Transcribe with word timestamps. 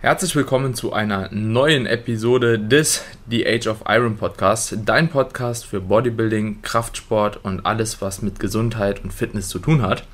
Herzlich 0.00 0.36
willkommen 0.36 0.74
zu 0.74 0.92
einer 0.92 1.28
neuen 1.32 1.84
Episode 1.84 2.56
des 2.56 3.02
The 3.28 3.44
Age 3.44 3.66
of 3.66 3.82
Iron 3.88 4.16
Podcast, 4.16 4.76
dein 4.84 5.08
Podcast 5.08 5.66
für 5.66 5.80
Bodybuilding, 5.80 6.62
Kraftsport 6.62 7.44
und 7.44 7.66
alles, 7.66 8.00
was 8.00 8.22
mit 8.22 8.38
Gesundheit 8.38 9.02
und 9.02 9.12
Fitness 9.12 9.48
zu 9.48 9.58
tun 9.58 9.82
hat. 9.82 10.04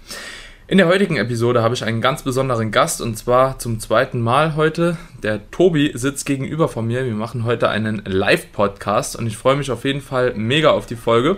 In 0.69 0.79
der 0.79 0.89
heutigen 0.89 1.19
Episode 1.19 1.63
habe 1.63 1.75
ich 1.75 1.85
einen 1.85 2.01
ganz 2.01 2.23
besonderen 2.23 2.71
Gast 2.71 3.03
und 3.03 3.19
zwar 3.19 3.59
zum 3.59 3.79
zweiten 3.79 4.23
Mal 4.23 4.57
heute. 4.57 4.97
Der 5.23 5.51
Tobi 5.51 5.93
sitzt 5.95 6.25
gegenüber 6.25 6.71
von 6.71 6.87
mir. 6.87 7.05
Wir 7.05 7.13
machen 7.13 7.45
heute 7.45 7.69
einen 7.69 8.03
Live-Podcast 8.07 9.17
und 9.17 9.27
ich 9.27 9.37
freue 9.37 9.57
mich 9.57 9.71
auf 9.71 9.85
jeden 9.85 10.01
Fall 10.01 10.33
mega 10.35 10.71
auf 10.71 10.87
die 10.87 10.97
Folge. 10.97 11.37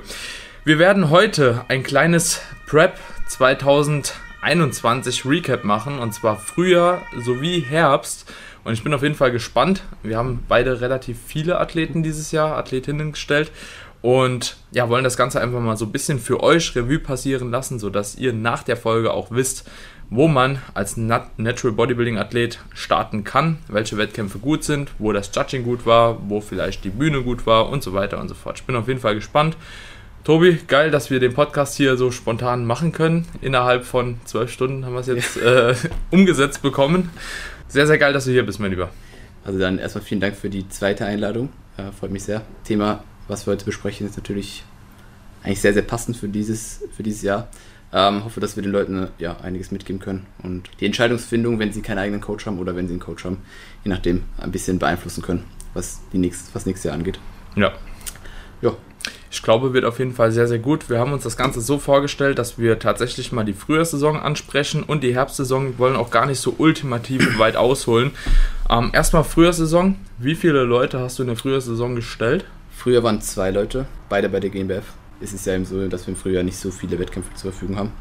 Wir 0.64 0.78
werden 0.78 1.10
heute 1.10 1.64
ein 1.66 1.82
kleines 1.82 2.40
Prep 2.68 2.96
2021 4.40 5.24
Recap 5.24 5.64
machen 5.64 5.98
und 5.98 6.12
zwar 6.12 6.36
Frühjahr 6.36 7.02
sowie 7.16 7.60
Herbst. 7.60 8.32
Und 8.64 8.72
ich 8.72 8.82
bin 8.82 8.94
auf 8.94 9.02
jeden 9.02 9.14
Fall 9.14 9.30
gespannt. 9.30 9.82
Wir 10.02 10.16
haben 10.16 10.44
beide 10.48 10.80
relativ 10.80 11.18
viele 11.24 11.60
Athleten 11.60 12.02
dieses 12.02 12.32
Jahr, 12.32 12.56
Athletinnen 12.56 13.12
gestellt 13.12 13.52
und 14.02 14.56
ja, 14.72 14.88
wollen 14.88 15.04
das 15.04 15.16
Ganze 15.16 15.40
einfach 15.40 15.60
mal 15.60 15.76
so 15.76 15.86
ein 15.86 15.92
bisschen 15.92 16.18
für 16.18 16.42
euch 16.42 16.76
Revue 16.76 16.98
passieren 16.98 17.50
lassen, 17.50 17.78
sodass 17.78 18.16
ihr 18.16 18.32
nach 18.32 18.62
der 18.62 18.76
Folge 18.76 19.12
auch 19.12 19.30
wisst, 19.30 19.68
wo 20.10 20.28
man 20.28 20.60
als 20.74 20.96
Natural 20.96 21.72
Bodybuilding 21.74 22.18
Athlet 22.18 22.60
starten 22.72 23.24
kann, 23.24 23.58
welche 23.66 23.96
Wettkämpfe 23.96 24.38
gut 24.38 24.62
sind, 24.62 24.92
wo 24.98 25.12
das 25.12 25.30
Judging 25.34 25.64
gut 25.64 25.86
war, 25.86 26.18
wo 26.28 26.40
vielleicht 26.40 26.84
die 26.84 26.90
Bühne 26.90 27.22
gut 27.22 27.46
war 27.46 27.68
und 27.68 27.82
so 27.82 27.92
weiter 27.92 28.20
und 28.20 28.28
so 28.28 28.34
fort. 28.34 28.60
Ich 28.60 28.64
bin 28.64 28.76
auf 28.76 28.86
jeden 28.86 29.00
Fall 29.00 29.16
gespannt. 29.16 29.56
Tobi, 30.26 30.58
geil, 30.66 30.90
dass 30.90 31.08
wir 31.08 31.20
den 31.20 31.34
Podcast 31.34 31.76
hier 31.76 31.96
so 31.96 32.10
spontan 32.10 32.64
machen 32.64 32.90
können. 32.90 33.26
Innerhalb 33.42 33.84
von 33.84 34.18
zwölf 34.24 34.50
Stunden 34.50 34.84
haben 34.84 34.94
wir 34.94 34.98
es 34.98 35.06
jetzt 35.06 35.36
äh, 35.36 35.76
umgesetzt 36.10 36.62
bekommen. 36.62 37.10
Sehr, 37.68 37.86
sehr 37.86 37.96
geil, 37.96 38.12
dass 38.12 38.24
du 38.24 38.32
hier 38.32 38.44
bist, 38.44 38.58
mein 38.58 38.72
Lieber. 38.72 38.90
Also 39.44 39.60
dann 39.60 39.78
erstmal 39.78 40.02
vielen 40.02 40.20
Dank 40.20 40.34
für 40.34 40.50
die 40.50 40.68
zweite 40.68 41.06
Einladung. 41.06 41.50
Äh, 41.76 41.92
freut 41.92 42.10
mich 42.10 42.24
sehr. 42.24 42.42
Thema 42.64 43.04
was 43.28 43.46
wir 43.46 43.52
heute 43.52 43.64
besprechen, 43.64 44.04
ist 44.04 44.16
natürlich 44.16 44.64
eigentlich 45.44 45.60
sehr, 45.60 45.74
sehr 45.74 45.82
passend 45.82 46.16
für 46.16 46.28
dieses, 46.28 46.80
für 46.96 47.04
dieses 47.04 47.22
Jahr. 47.22 47.46
Ähm, 47.92 48.24
hoffe, 48.24 48.40
dass 48.40 48.56
wir 48.56 48.64
den 48.64 48.72
Leuten 48.72 49.06
ja, 49.18 49.36
einiges 49.38 49.70
mitgeben 49.70 50.00
können 50.00 50.26
und 50.42 50.68
die 50.80 50.86
Entscheidungsfindung, 50.86 51.60
wenn 51.60 51.72
sie 51.72 51.82
keinen 51.82 51.98
eigenen 51.98 52.20
Coach 52.20 52.46
haben 52.46 52.58
oder 52.58 52.74
wenn 52.74 52.88
sie 52.88 52.94
einen 52.94 53.00
Coach 53.00 53.24
haben, 53.24 53.38
je 53.84 53.90
nachdem 53.90 54.24
ein 54.38 54.50
bisschen 54.50 54.80
beeinflussen 54.80 55.22
können, 55.22 55.44
was, 55.72 56.00
die 56.12 56.18
nächst, 56.18 56.52
was 56.52 56.66
nächstes 56.66 56.88
Jahr 56.88 56.94
angeht. 56.94 57.20
Ja. 57.54 57.68
Ja. 57.68 57.72
Ich 59.36 59.42
glaube, 59.42 59.74
wird 59.74 59.84
auf 59.84 59.98
jeden 59.98 60.14
Fall 60.14 60.32
sehr, 60.32 60.48
sehr 60.48 60.58
gut. 60.58 60.88
Wir 60.88 60.98
haben 60.98 61.12
uns 61.12 61.22
das 61.22 61.36
Ganze 61.36 61.60
so 61.60 61.78
vorgestellt, 61.78 62.38
dass 62.38 62.58
wir 62.58 62.78
tatsächlich 62.78 63.32
mal 63.32 63.44
die 63.44 63.52
Frühjahrssaison 63.52 64.16
ansprechen 64.16 64.82
und 64.82 65.04
die 65.04 65.14
Herbstsaison 65.14 65.66
wir 65.66 65.78
wollen 65.78 65.94
auch 65.94 66.10
gar 66.10 66.24
nicht 66.24 66.40
so 66.40 66.54
ultimativ 66.56 67.38
weit 67.38 67.54
ausholen. 67.54 68.12
Ähm, 68.70 68.92
erstmal 68.94 69.24
Frühjahrssaison. 69.24 69.96
Wie 70.16 70.36
viele 70.36 70.62
Leute 70.62 71.00
hast 71.00 71.18
du 71.18 71.22
in 71.22 71.28
der 71.28 71.36
Frühjahrssaison 71.36 71.94
gestellt? 71.94 72.46
Früher 72.70 73.02
waren 73.02 73.20
zwei 73.20 73.50
Leute, 73.50 73.84
beide 74.08 74.30
bei 74.30 74.40
der 74.40 74.48
GmbF. 74.48 74.84
Es 75.20 75.34
ist 75.34 75.44
ja 75.44 75.54
eben 75.54 75.66
so, 75.66 75.86
dass 75.86 76.06
wir 76.06 76.14
im 76.14 76.18
Frühjahr 76.18 76.42
nicht 76.42 76.56
so 76.56 76.70
viele 76.70 76.98
Wettkämpfe 76.98 77.34
zur 77.34 77.52
Verfügung 77.52 77.76
haben. 77.76 77.92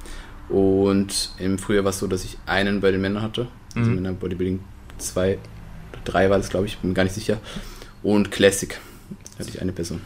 Und 0.48 1.34
im 1.38 1.60
Frühjahr 1.60 1.84
war 1.84 1.90
es 1.90 2.00
so, 2.00 2.08
dass 2.08 2.24
ich 2.24 2.38
einen 2.46 2.80
bei 2.80 2.92
den 2.92 3.02
Männern 3.02 3.22
hatte. 3.22 3.50
Also 3.76 3.92
mhm. 3.92 3.98
in 3.98 4.04
der 4.06 4.12
Bodybuilding 4.12 4.62
zwei, 5.00 5.38
drei 6.06 6.30
war 6.30 6.38
das, 6.38 6.48
glaube 6.48 6.68
ich, 6.68 6.78
bin 6.78 6.92
mir 6.92 6.96
gar 6.96 7.04
nicht 7.04 7.14
sicher. 7.14 7.40
Und 8.04 8.32
Classic 8.32 8.80
hatte 9.38 9.50
ich 9.50 9.62
eine 9.62 9.74
Person. 9.74 10.00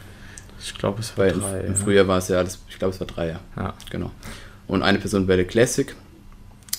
Ich 0.62 0.74
glaube, 0.74 1.00
es 1.00 1.16
war 1.16 1.26
Weil 1.26 1.32
drei. 1.32 1.60
Im, 1.60 1.74
ja. 1.74 1.78
Frühjahr 1.78 2.08
war 2.08 2.18
es 2.18 2.28
ja, 2.28 2.42
das, 2.42 2.58
ich 2.68 2.78
glaube, 2.78 2.94
es 2.94 3.00
war 3.00 3.06
drei, 3.06 3.28
ja. 3.28 3.40
ja. 3.56 3.74
Genau. 3.90 4.10
Und 4.66 4.82
eine 4.82 4.98
Person 4.98 5.26
bei 5.26 5.36
der 5.36 5.46
Classic. 5.46 5.94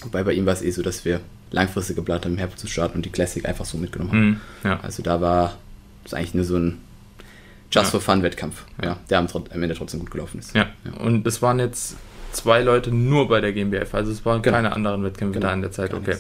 Wobei 0.04 0.24
bei 0.24 0.34
ihm 0.34 0.46
war 0.46 0.54
es 0.54 0.62
eh 0.62 0.72
so, 0.72 0.82
dass 0.82 1.06
wir 1.06 1.22
langfristig 1.52 1.96
geplant 1.96 2.26
haben, 2.26 2.34
im 2.34 2.38
Herbst 2.38 2.59
zu 2.59 2.68
starten 2.68 2.98
und 2.98 3.06
die 3.06 3.12
Classic 3.12 3.46
einfach 3.46 3.66
so 3.66 3.78
mitgenommen 3.78 4.12
haben. 4.12 4.30
Mhm, 4.30 4.40
ja. 4.64 4.80
Also 4.82 5.04
da 5.04 5.22
war 5.22 5.58
es 6.06 6.14
eigentlich 6.14 6.34
nur 6.34 6.46
so 6.46 6.58
ein 6.58 6.80
Just 7.72 7.92
for 7.92 8.02
Fun 8.02 8.22
Wettkampf, 8.22 8.66
ja, 8.84 8.98
der 9.09 9.20
am, 9.20 9.28
am, 9.34 9.64
Ende 9.64 9.76
trotzdem 9.76 10.02
gut 10.02 10.12
gelaufen 10.12 10.40
ist. 10.40 10.54
Ja. 10.54 10.68
und 11.00 11.26
es 11.26 11.41
waren 11.41 11.59
jetzt 11.59 11.96
zwei 12.34 12.62
Leute 12.62 12.91
nur 12.91 13.30
bei 13.30 13.40
der 13.40 13.53
GmbF, 13.53 13.94
also 13.94 14.12
es 14.12 14.25
waren 14.25 14.41
genau. 14.41 14.58
keine 14.58 14.74
anderen 14.74 15.03
Wettkämpfe 15.03 15.40
genau. 15.40 15.47
da 15.47 15.53
in 15.53 15.62
der 15.62 15.72
Zeit. 15.72 15.94
Okay. 15.94 16.18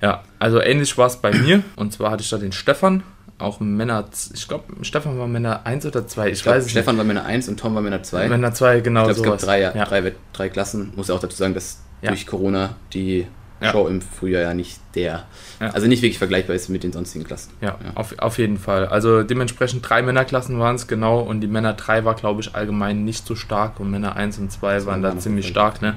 Ja, 0.00 0.22
also 0.38 0.60
ähnlich 0.60 0.96
war 0.98 1.08
es 1.08 1.16
bei 1.16 1.32
mir 1.32 1.62
und 1.76 1.92
zwar 1.92 2.12
hatte 2.12 2.22
ich 2.22 2.30
da 2.30 2.38
den 2.38 2.52
Stefan, 2.52 3.02
auch 3.42 3.60
Männer, 3.60 4.08
ich 4.32 4.48
glaube, 4.48 4.64
Stefan 4.82 5.18
war 5.18 5.26
Männer 5.26 5.64
1 5.64 5.86
oder 5.86 6.06
2, 6.06 6.26
ich, 6.26 6.32
ich 6.34 6.42
glaub, 6.42 6.56
weiß 6.56 6.70
Stefan 6.70 6.96
war 6.96 7.04
Männer 7.04 7.24
1 7.24 7.48
und 7.48 7.58
Tom 7.58 7.74
war 7.74 7.82
Männer 7.82 8.02
2. 8.02 8.28
Männer 8.28 8.52
2, 8.52 8.80
genau. 8.80 9.08
Ich 9.08 9.16
glaube, 9.16 9.36
es 9.36 9.42
gab 9.42 9.48
drei, 9.48 9.60
ja. 9.60 9.84
drei, 9.84 10.12
drei 10.32 10.48
Klassen. 10.48 10.92
Muss 10.96 11.10
auch 11.10 11.20
dazu 11.20 11.36
sagen, 11.36 11.54
dass 11.54 11.78
durch 12.02 12.26
Corona 12.26 12.76
die 12.92 13.26
ja. 13.62 13.70
Show 13.70 13.86
im 13.86 14.02
Frühjahr 14.02 14.42
ja 14.42 14.54
nicht 14.54 14.80
der, 14.94 15.24
ja. 15.60 15.70
also 15.70 15.86
nicht 15.86 16.02
wirklich 16.02 16.18
vergleichbar 16.18 16.56
ist 16.56 16.68
mit 16.68 16.82
den 16.82 16.92
sonstigen 16.92 17.24
Klassen. 17.24 17.52
Ja, 17.60 17.78
ja. 17.82 17.92
Auf, 17.94 18.18
auf 18.18 18.38
jeden 18.38 18.58
Fall. 18.58 18.86
Also 18.86 19.22
dementsprechend 19.22 19.88
drei 19.88 20.02
Männerklassen 20.02 20.58
waren 20.58 20.76
es 20.76 20.88
genau 20.88 21.20
und 21.20 21.40
die 21.40 21.46
Männer 21.46 21.72
3 21.72 22.04
war, 22.04 22.14
glaube 22.14 22.40
ich, 22.40 22.54
allgemein 22.54 23.04
nicht 23.04 23.26
so 23.26 23.36
stark 23.36 23.78
und 23.78 23.90
Männer 23.90 24.16
1 24.16 24.38
und 24.38 24.50
2 24.50 24.84
waren 24.86 25.02
da 25.02 25.16
ziemlich 25.18 25.46
stark. 25.46 25.80
Ne? 25.80 25.94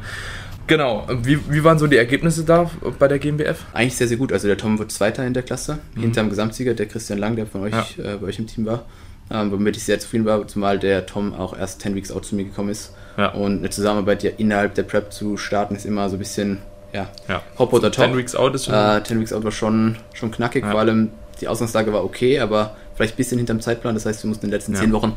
Genau, 0.68 1.08
wie, 1.22 1.40
wie 1.52 1.64
waren 1.64 1.78
so 1.78 1.88
die 1.88 1.98
Ergebnisse 1.98 2.44
da 2.44 2.70
bei 2.98 3.08
der 3.08 3.20
GmbF? 3.20 3.66
Eigentlich 3.74 3.96
sehr, 3.96 4.08
sehr 4.08 4.18
gut. 4.18 4.34
Also 4.34 4.48
der 4.48 4.58
Tom 4.58 4.80
wird 4.80 4.92
Zweiter 4.92 5.26
in 5.26 5.34
der 5.34 5.44
Klasse, 5.44 5.80
mhm. 5.94 6.02
hinter 6.02 6.22
dem 6.22 6.30
Gesamtsieger, 6.30 6.74
der 6.74 6.88
Christian 6.88 7.20
Lang, 7.20 7.36
der 7.36 7.46
von 7.46 7.62
euch 7.62 7.74
äh, 8.00 8.18
bei 8.20 8.28
euch 8.28 8.40
im 8.40 8.48
Team 8.48 8.66
war. 8.66 8.86
Ähm, 9.31 9.52
womit 9.52 9.75
ich 9.75 9.84
sehr 9.84 10.00
zufrieden 10.00 10.25
war, 10.25 10.48
zumal 10.48 10.78
der 10.78 11.06
Tom 11.08 11.34
auch 11.34 11.58
erst 11.58 11.81
10 11.81 11.96
Weeks 11.96 12.12
out 12.12 12.25
zu 12.25 12.36
mir 12.36 12.44
gekommen 12.46 12.70
ist. 12.70 12.94
Und 13.34 13.59
eine 13.59 13.70
Zusammenarbeit 13.70 14.24
ja 14.24 14.31
innerhalb 14.38 14.75
der 14.75 14.84
Prep 14.84 15.14
zu 15.14 15.38
starten, 15.38 15.74
ist 15.74 15.86
immer 15.86 16.09
so 16.09 16.18
ein 16.18 16.20
bisschen 16.20 16.59
ja, 16.96 17.09
ja. 17.28 17.42
Hop 17.58 17.74
oder 17.74 17.92
Top. 17.92 18.06
10 18.06 18.18
Weeks 18.18 18.36
Out 18.36 18.56
ist 18.56 18.66
schon. 18.66 18.74
Äh, 18.74 19.04
10 19.04 19.20
Weeks 19.20 19.34
Out 19.34 19.44
war 19.44 19.52
schon, 19.52 19.98
schon 20.14 20.31
knackig, 20.31 20.64
ja. 20.64 20.72
vor 20.72 20.80
allem 20.80 21.12
die 21.42 21.48
Ausgangslage 21.48 21.92
war 21.92 22.04
okay, 22.04 22.40
aber 22.40 22.75
vielleicht 22.96 23.16
ein 23.16 23.18
bisschen 23.18 23.38
hinterm 23.38 23.59
Zeitplan. 23.59 23.94
Das 23.94 24.06
heißt, 24.06 24.24
wir 24.24 24.30
mussten 24.30 24.46
in 24.46 24.52
den 24.52 24.58
letzten 24.58 24.74
ja. 24.74 24.80
10 24.80 24.92
Wochen 24.94 25.08
ein 25.09 25.16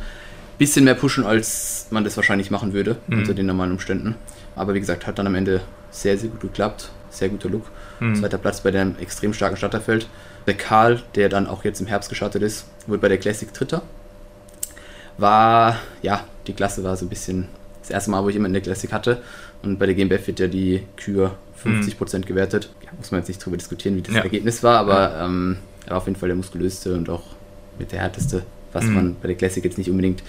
bisschen 0.59 0.85
mehr 0.85 0.95
pushen, 0.95 1.25
als 1.25 1.87
man 1.91 2.05
das 2.05 2.17
wahrscheinlich 2.17 2.51
machen 2.51 2.73
würde 2.73 2.97
mhm. 3.07 3.19
unter 3.19 3.35
den 3.35 3.47
normalen 3.47 3.73
Umständen. 3.73 4.17
Aber 4.59 4.75
wie 4.75 4.81
gesagt, 4.81 5.07
hat 5.07 5.19
dann 5.19 5.27
am 5.27 5.35
Ende 5.35 5.61
sehr, 5.91 6.19
sehr 6.19 6.31
gut 6.31 6.41
geklappt. 6.41 6.91
Sehr 7.11 7.29
guter 7.29 7.49
Look. 7.49 7.65
Mhm. 8.01 8.17
Zweiter 8.17 8.39
Platz 8.39 8.61
bei 8.61 8.71
dem 8.71 8.97
extrem 8.99 9.33
starken 9.33 9.57
Starterfeld. 9.57 10.07
Der 10.47 10.55
Karl, 10.55 11.03
der 11.15 11.29
dann 11.29 11.47
auch 11.47 11.65
jetzt 11.65 11.81
im 11.81 11.87
Herbst 11.87 12.09
gestartet 12.09 12.43
ist, 12.43 12.67
wurde 12.87 13.01
bei 13.01 13.09
der 13.09 13.19
Classic 13.19 13.53
Dritter. 13.53 13.83
War, 15.17 15.77
ja, 16.03 16.25
die 16.47 16.53
Klasse 16.53 16.85
war 16.85 16.97
so 16.97 17.07
ein 17.07 17.09
bisschen 17.09 17.49
das 17.81 17.91
erste 17.91 18.11
Mal, 18.11 18.23
wo 18.23 18.29
ich 18.29 18.35
jemanden 18.35 18.55
in 18.57 18.63
der 18.63 18.73
Classic 18.73 18.93
hatte. 18.93 19.23
Und 19.63 19.79
bei 19.79 19.87
der 19.87 19.95
GmbF 19.95 20.27
wird 20.27 20.41
ja 20.41 20.47
die 20.47 20.85
Kür 20.97 21.35
50% 21.65 22.19
mhm. 22.19 22.23
gewertet. 22.23 22.71
Ja, 22.85 22.91
muss 22.97 23.11
man 23.11 23.21
jetzt 23.21 23.29
nicht 23.29 23.45
drüber 23.45 23.57
diskutieren, 23.57 23.97
wie 23.97 24.03
das 24.03 24.15
ja. 24.15 24.23
Ergebnis 24.23 24.63
war, 24.63 24.79
aber 24.79 25.11
ja. 25.11 25.25
ähm, 25.27 25.57
er 25.87 25.91
war 25.93 25.99
auf 25.99 26.07
jeden 26.07 26.19
Fall 26.19 26.29
der 26.29 26.37
muskulöste 26.37 26.95
und 26.95 27.11
auch 27.11 27.23
mit 27.79 27.93
der 27.93 28.01
härteste, 28.01 28.43
was 28.73 28.85
mhm. 28.85 28.95
man 28.95 29.17
bei 29.21 29.29
der 29.29 29.37
Classic 29.37 29.65
jetzt 29.65 29.79
nicht 29.79 29.91
unbedingt 29.91 30.23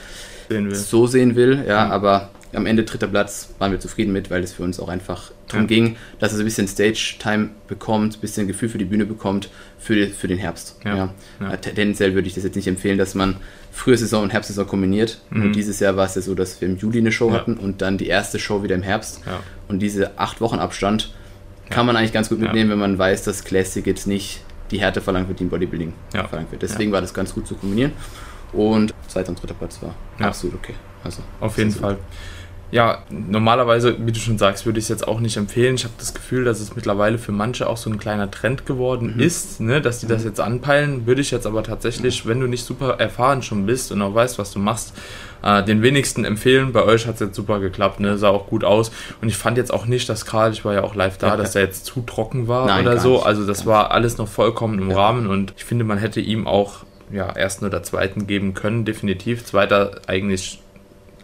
sehen 0.49 0.73
so 0.73 1.07
sehen 1.07 1.35
will. 1.35 1.63
Ja, 1.67 1.85
mhm. 1.85 1.91
aber 1.91 2.29
am 2.53 2.65
Ende 2.65 2.83
dritter 2.83 3.07
Platz 3.07 3.53
waren 3.59 3.71
wir 3.71 3.79
zufrieden 3.79 4.11
mit, 4.11 4.31
weil 4.31 4.43
es 4.43 4.53
für 4.53 4.63
uns 4.63 4.79
auch 4.79 4.89
einfach 4.89 5.31
darum 5.47 5.63
ja. 5.63 5.67
ging, 5.67 5.95
dass 6.19 6.31
er 6.31 6.37
so 6.37 6.43
ein 6.43 6.45
bisschen 6.45 6.67
Stage-Time 6.67 7.49
bekommt, 7.67 8.17
ein 8.17 8.21
bisschen 8.21 8.47
Gefühl 8.47 8.69
für 8.69 8.77
die 8.77 8.85
Bühne 8.85 9.05
bekommt 9.05 9.49
für, 9.77 10.07
für 10.07 10.27
den 10.27 10.37
Herbst. 10.37 10.77
Ja. 10.83 10.95
Ja. 10.95 11.13
ja. 11.39 11.57
Tendenziell 11.57 12.15
würde 12.15 12.27
ich 12.27 12.33
das 12.33 12.43
jetzt 12.43 12.55
nicht 12.55 12.67
empfehlen, 12.67 12.97
dass 12.97 13.13
man 13.13 13.37
frühe 13.71 13.97
Saison 13.97 14.23
und 14.23 14.33
Herbstsaison 14.33 14.67
kombiniert. 14.67 15.21
Mhm. 15.29 15.43
Nur 15.43 15.51
dieses 15.51 15.79
Jahr 15.79 15.95
war 15.95 16.05
es 16.05 16.15
ja 16.15 16.21
so, 16.21 16.33
dass 16.33 16.59
wir 16.59 16.67
im 16.67 16.77
Juli 16.77 16.99
eine 16.99 17.11
Show 17.11 17.31
hatten 17.31 17.55
und 17.55 17.81
dann 17.81 17.97
die 17.97 18.07
erste 18.07 18.39
Show 18.39 18.63
wieder 18.63 18.75
im 18.75 18.83
Herbst. 18.83 19.21
Und 19.67 19.79
diese 19.79 20.17
acht 20.17 20.41
Wochen 20.41 20.57
Abstand 20.59 21.13
kann 21.69 21.85
man 21.85 21.95
eigentlich 21.95 22.13
ganz 22.13 22.29
gut 22.29 22.39
mitnehmen, 22.39 22.71
wenn 22.71 22.79
man 22.79 22.97
weiß, 22.97 23.23
dass 23.23 23.43
Classic 23.43 23.85
jetzt 23.85 24.07
nicht 24.07 24.41
die 24.71 24.79
Härte 24.79 25.01
verlangt 25.01 25.27
wird, 25.27 25.39
die 25.39 25.43
im 25.43 25.49
Bodybuilding 25.49 25.93
verlangt 26.11 26.51
wird. 26.51 26.63
Deswegen 26.63 26.91
war 26.91 27.01
das 27.01 27.13
ganz 27.13 27.33
gut 27.33 27.47
zu 27.47 27.55
kombinieren. 27.55 27.91
Und 28.51 28.95
zweiter 29.07 29.29
und 29.29 29.39
dritter 29.39 29.53
Platz 29.53 29.79
war 29.83 29.93
absolut 30.17 30.55
okay. 30.55 30.73
Also, 31.03 31.21
Auf 31.39 31.55
jeden 31.59 31.69
Fall. 31.69 31.95
Gut 31.95 32.03
ja, 32.71 32.99
normalerweise, 33.09 33.95
wie 34.05 34.11
du 34.11 34.19
schon 34.19 34.37
sagst, 34.37 34.65
würde 34.65 34.77
ich 34.77 34.85
es 34.85 34.89
jetzt 34.89 35.07
auch 35.07 35.19
nicht 35.19 35.37
empfehlen. 35.37 35.75
Ich 35.75 35.85
habe 35.85 35.93
das 35.97 36.13
Gefühl, 36.13 36.43
dass 36.45 36.59
es 36.59 36.75
mittlerweile 36.75 37.17
für 37.17 37.31
manche 37.31 37.67
auch 37.67 37.77
so 37.77 37.89
ein 37.89 37.97
kleiner 37.97 38.29
Trend 38.29 38.67
geworden 38.67 39.15
mhm. 39.15 39.21
ist, 39.21 39.59
ne, 39.59 39.81
dass 39.81 39.99
die 39.99 40.07
das 40.07 40.21
mhm. 40.21 40.29
jetzt 40.29 40.39
anpeilen. 40.39 41.07
Würde 41.07 41.21
ich 41.21 41.31
jetzt 41.31 41.47
aber 41.47 41.63
tatsächlich, 41.63 42.27
wenn 42.27 42.39
du 42.39 42.47
nicht 42.47 42.63
super 42.63 42.99
erfahren 42.99 43.41
schon 43.41 43.65
bist 43.65 43.91
und 43.91 44.01
auch 44.03 44.13
weißt, 44.13 44.37
was 44.37 44.51
du 44.51 44.59
machst, 44.59 44.93
äh, 45.41 45.63
den 45.63 45.81
wenigsten 45.81 46.25
empfehlen. 46.25 46.71
Bei 46.71 46.83
euch 46.83 47.07
hat 47.07 47.15
es 47.15 47.21
jetzt 47.21 47.35
super 47.35 47.59
geklappt, 47.59 47.99
ne, 47.99 48.19
sah 48.19 48.29
auch 48.29 48.47
gut 48.47 48.63
aus. 48.63 48.91
Und 49.19 49.29
ich 49.29 49.37
fand 49.37 49.57
jetzt 49.57 49.73
auch 49.73 49.87
nicht, 49.87 50.07
dass 50.07 50.27
Karl, 50.27 50.51
ich 50.51 50.63
war 50.63 50.75
ja 50.75 50.83
auch 50.83 50.93
live 50.93 51.17
da, 51.17 51.37
dass 51.37 51.55
er 51.55 51.63
jetzt 51.63 51.85
zu 51.85 52.01
trocken 52.01 52.47
war 52.47 52.67
Nein, 52.67 52.85
oder 52.85 52.99
so. 52.99 53.13
Nicht. 53.13 53.25
Also 53.25 53.47
das 53.47 53.65
war 53.65 53.91
alles 53.91 54.19
noch 54.19 54.27
vollkommen 54.27 54.77
im 54.77 54.91
ja. 54.91 54.97
Rahmen 54.97 55.27
und 55.27 55.53
ich 55.57 55.65
finde, 55.65 55.85
man 55.85 55.97
hätte 55.97 56.19
ihm 56.19 56.45
auch 56.45 56.85
ja, 57.11 57.25
ersten 57.25 57.65
oder 57.65 57.81
zweiten 57.81 58.27
geben 58.27 58.53
können, 58.53 58.85
definitiv. 58.85 59.43
Zweiter 59.43 60.01
eigentlich 60.05 60.61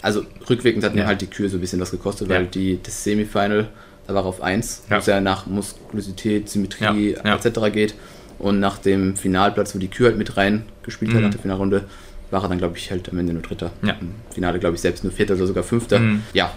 also 0.05 0.23
rückwirkend 0.47 0.83
hat 0.83 0.93
mir 0.93 1.07
halt 1.07 1.21
die 1.21 1.27
Kür 1.27 1.49
so 1.49 1.57
ein 1.57 1.61
bisschen 1.61 1.81
was 1.81 1.89
gekostet, 1.89 2.29
weil 2.29 2.45
die, 2.45 2.79
das 2.81 3.03
Semifinal, 3.03 3.67
da 4.05 4.13
war 4.13 4.23
auf 4.23 4.39
1, 4.39 4.83
ja. 4.87 4.95
wo 4.95 4.99
es 4.99 5.05
ja 5.07 5.19
nach 5.19 5.47
Muskulosität, 5.47 6.47
Symmetrie 6.47 7.15
etc. 7.15 7.71
geht. 7.73 7.95
Und 8.37 8.59
nach 8.59 8.77
dem 8.77 9.15
Finalplatz, 9.15 9.73
wo 9.73 9.79
die 9.79 9.87
Kür 9.87 10.07
halt 10.07 10.17
mit 10.17 10.37
rein 10.37 10.63
gespielt 10.83 11.11
mhm. 11.11 11.15
hat, 11.15 11.23
nach 11.23 11.31
der 11.31 11.39
Finalrunde, 11.39 11.85
war 12.29 12.43
er 12.43 12.49
dann, 12.49 12.59
glaube 12.59 12.77
ich, 12.77 12.91
halt 12.91 13.09
am 13.09 13.17
Ende 13.17 13.33
nur 13.33 13.41
Dritter. 13.41 13.71
Ja. 13.81 13.95
Im 13.99 14.13
Finale, 14.31 14.59
glaube 14.59 14.75
ich, 14.75 14.81
selbst 14.81 15.03
nur 15.03 15.11
Vierter 15.11 15.33
oder 15.33 15.47
sogar 15.47 15.63
Fünfter. 15.63 15.97
Mhm. 15.97 16.21
Ja, 16.33 16.51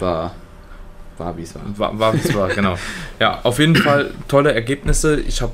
war 0.00 0.34
war, 1.18 1.36
wie 1.36 1.42
es 1.42 1.54
war. 1.54 1.62
War, 1.76 1.98
war 1.98 2.14
wie 2.14 2.18
es 2.18 2.34
war, 2.34 2.48
genau. 2.48 2.76
Ja, 3.20 3.40
auf 3.42 3.58
jeden 3.58 3.76
Fall 3.76 4.10
tolle 4.26 4.52
Ergebnisse. 4.52 5.20
Ich 5.20 5.42
habe 5.42 5.52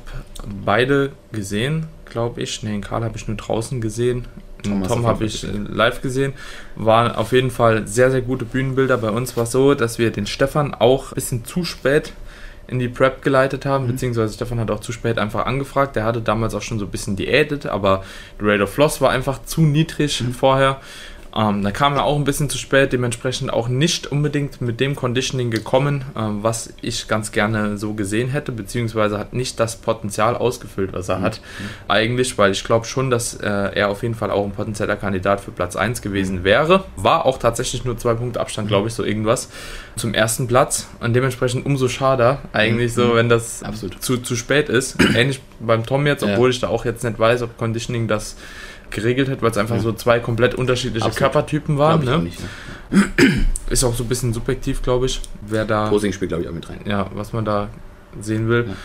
beide 0.65 1.11
gesehen, 1.31 1.87
glaube 2.05 2.41
ich. 2.41 2.63
Nee, 2.63 2.71
den 2.71 2.81
Karl 2.81 3.03
habe 3.03 3.17
ich 3.17 3.27
nur 3.27 3.37
draußen 3.37 3.81
gesehen. 3.81 4.25
Tom, 4.63 4.83
Tom 4.83 5.05
habe 5.05 5.25
ich 5.25 5.45
live 5.69 6.01
gesehen. 6.01 6.33
Waren 6.75 7.11
auf 7.11 7.31
jeden 7.31 7.51
Fall 7.51 7.87
sehr, 7.87 8.11
sehr 8.11 8.21
gute 8.21 8.45
Bühnenbilder. 8.45 8.97
Bei 8.97 9.09
uns 9.09 9.35
war 9.37 9.43
es 9.43 9.51
so, 9.51 9.73
dass 9.73 9.99
wir 9.99 10.11
den 10.11 10.27
Stefan 10.27 10.73
auch 10.73 11.11
ein 11.11 11.15
bisschen 11.15 11.45
zu 11.45 11.63
spät 11.63 12.13
in 12.67 12.79
die 12.79 12.87
Prep 12.87 13.21
geleitet 13.21 13.65
haben, 13.65 13.85
mhm. 13.85 13.91
beziehungsweise 13.91 14.33
Stefan 14.33 14.59
hat 14.59 14.71
auch 14.71 14.79
zu 14.79 14.93
spät 14.93 15.19
einfach 15.19 15.45
angefragt. 15.45 15.95
Der 15.95 16.05
hatte 16.05 16.21
damals 16.21 16.55
auch 16.55 16.61
schon 16.61 16.79
so 16.79 16.85
ein 16.85 16.91
bisschen 16.91 17.17
diätet, 17.17 17.65
aber 17.65 18.03
Rate 18.39 18.63
of 18.63 18.77
Loss 18.77 19.01
war 19.01 19.09
einfach 19.11 19.43
zu 19.43 19.61
niedrig 19.61 20.21
mhm. 20.21 20.33
vorher. 20.33 20.79
Ähm, 21.35 21.63
da 21.63 21.71
kam 21.71 21.95
er 21.95 22.03
auch 22.03 22.17
ein 22.17 22.25
bisschen 22.25 22.49
zu 22.49 22.57
spät, 22.57 22.91
dementsprechend 22.91 23.53
auch 23.53 23.67
nicht 23.67 24.07
unbedingt 24.07 24.61
mit 24.61 24.79
dem 24.79 24.95
Conditioning 24.95 25.49
gekommen, 25.49 26.03
ähm, 26.17 26.43
was 26.43 26.73
ich 26.81 27.07
ganz 27.07 27.31
gerne 27.31 27.77
so 27.77 27.93
gesehen 27.93 28.29
hätte, 28.29 28.51
beziehungsweise 28.51 29.17
hat 29.17 29.33
nicht 29.33 29.59
das 29.59 29.77
Potenzial 29.77 30.35
ausgefüllt, 30.35 30.91
was 30.93 31.09
er 31.09 31.19
mhm. 31.19 31.23
hat. 31.23 31.41
Eigentlich, 31.87 32.37
weil 32.37 32.51
ich 32.51 32.63
glaube 32.63 32.85
schon, 32.85 33.09
dass 33.09 33.35
äh, 33.35 33.47
er 33.47 33.89
auf 33.89 34.03
jeden 34.03 34.15
Fall 34.15 34.31
auch 34.31 34.43
ein 34.43 34.51
potenzieller 34.51 34.97
Kandidat 34.97 35.39
für 35.39 35.51
Platz 35.51 35.75
1 35.75 36.01
gewesen 36.01 36.43
wäre. 36.43 36.83
War 36.97 37.25
auch 37.25 37.37
tatsächlich 37.37 37.85
nur 37.85 37.97
zwei 37.97 38.13
Punkte 38.13 38.39
Abstand, 38.39 38.67
glaube 38.67 38.89
ich, 38.89 38.93
so 38.93 39.03
irgendwas 39.03 39.49
zum 39.95 40.13
ersten 40.13 40.47
Platz. 40.47 40.87
Und 40.99 41.13
dementsprechend 41.13 41.65
umso 41.65 41.87
schade 41.87 42.39
eigentlich 42.51 42.93
so, 42.93 43.07
mhm. 43.07 43.15
wenn 43.15 43.29
das 43.29 43.63
zu, 43.99 44.17
zu 44.17 44.35
spät 44.35 44.67
ist. 44.67 44.97
Ähnlich 45.15 45.41
beim 45.59 45.85
Tom 45.85 46.05
jetzt, 46.07 46.23
obwohl 46.23 46.49
ja. 46.49 46.53
ich 46.53 46.59
da 46.59 46.67
auch 46.67 46.85
jetzt 46.85 47.03
nicht 47.03 47.19
weiß, 47.19 47.41
ob 47.43 47.57
Conditioning 47.57 48.07
das 48.07 48.35
geregelt 48.91 49.29
hat, 49.29 49.41
weil 49.41 49.51
es 49.51 49.57
einfach 49.57 49.75
ja. 49.75 49.81
so 49.81 49.93
zwei 49.93 50.19
komplett 50.19 50.55
unterschiedliche 50.55 51.05
Absolut. 51.05 51.31
Körpertypen 51.31 51.77
waren. 51.77 52.03
Ne? 52.03 52.15
Auch 52.15 52.21
nicht, 52.21 52.39
ne? 52.91 53.03
Ist 53.69 53.83
auch 53.83 53.95
so 53.95 54.03
ein 54.03 54.09
bisschen 54.09 54.33
subjektiv, 54.33 54.81
glaube 54.81 55.05
ich, 55.05 55.21
wer 55.47 55.65
da. 55.65 55.89
Posing 55.89 56.13
spielt, 56.13 56.29
glaube 56.29 56.43
ich, 56.43 56.49
auch 56.49 56.53
mit 56.53 56.69
rein. 56.69 56.81
Ja, 56.85 57.09
was 57.13 57.33
man 57.33 57.45
da 57.45 57.69
sehen 58.19 58.47
will. 58.49 58.65
Ja. 58.67 58.75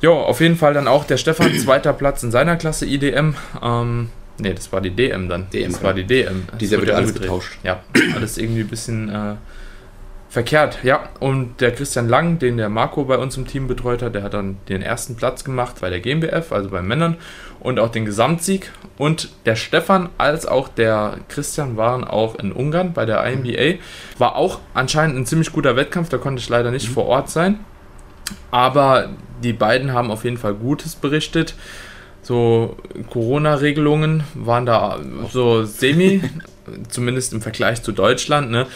Jo, 0.00 0.20
auf 0.20 0.40
jeden 0.40 0.56
Fall 0.56 0.74
dann 0.74 0.88
auch 0.88 1.04
der 1.04 1.16
Stefan, 1.16 1.54
zweiter 1.58 1.92
Platz 1.92 2.22
in 2.22 2.30
seiner 2.30 2.56
Klasse 2.56 2.86
IDM. 2.86 3.34
Ähm, 3.62 4.10
ne, 4.38 4.54
das 4.54 4.72
war 4.72 4.80
die 4.80 4.90
DM 4.90 5.28
dann. 5.28 5.48
DM, 5.50 5.72
das 5.72 5.82
war 5.82 5.94
die 5.94 6.04
DM. 6.04 6.42
Dieser 6.60 6.80
wird 6.80 6.90
alles 6.90 7.14
getauscht. 7.14 7.58
Ja, 7.62 7.80
alles 8.14 8.36
irgendwie 8.38 8.62
ein 8.62 8.68
bisschen 8.68 9.08
äh, 9.08 9.34
verkehrt. 10.34 10.80
Ja, 10.82 11.08
und 11.20 11.60
der 11.60 11.70
Christian 11.70 12.08
Lang, 12.08 12.40
den 12.40 12.56
der 12.56 12.68
Marco 12.68 13.04
bei 13.04 13.16
uns 13.16 13.36
im 13.36 13.46
Team 13.46 13.68
betreut 13.68 14.02
hat, 14.02 14.16
der 14.16 14.24
hat 14.24 14.34
dann 14.34 14.56
den 14.68 14.82
ersten 14.82 15.14
Platz 15.14 15.44
gemacht 15.44 15.76
bei 15.80 15.90
der 15.90 16.00
GmbF, 16.00 16.50
also 16.50 16.70
bei 16.70 16.82
Männern 16.82 17.16
und 17.60 17.78
auch 17.78 17.88
den 17.88 18.04
Gesamtsieg. 18.04 18.72
Und 18.98 19.30
der 19.46 19.54
Stefan 19.54 20.08
als 20.18 20.44
auch 20.44 20.66
der 20.66 21.18
Christian 21.28 21.76
waren 21.76 22.02
auch 22.02 22.34
in 22.34 22.50
Ungarn 22.50 22.92
bei 22.92 23.06
der 23.06 23.24
IMBA. 23.24 23.78
War 24.18 24.34
auch 24.34 24.58
anscheinend 24.74 25.16
ein 25.16 25.24
ziemlich 25.24 25.52
guter 25.52 25.76
Wettkampf, 25.76 26.08
da 26.08 26.18
konnte 26.18 26.40
ich 26.40 26.48
leider 26.48 26.72
nicht 26.72 26.88
mhm. 26.88 26.94
vor 26.94 27.06
Ort 27.06 27.30
sein. 27.30 27.60
Aber 28.50 29.10
die 29.42 29.52
beiden 29.52 29.92
haben 29.92 30.10
auf 30.10 30.24
jeden 30.24 30.38
Fall 30.38 30.54
Gutes 30.54 30.96
berichtet. 30.96 31.54
So 32.22 32.76
Corona-Regelungen 33.08 34.24
waren 34.34 34.66
da 34.66 34.98
so 35.30 35.64
semi, 35.64 36.22
zumindest 36.88 37.32
im 37.32 37.40
Vergleich 37.40 37.84
zu 37.84 37.92
Deutschland. 37.92 38.50
Ne? 38.50 38.66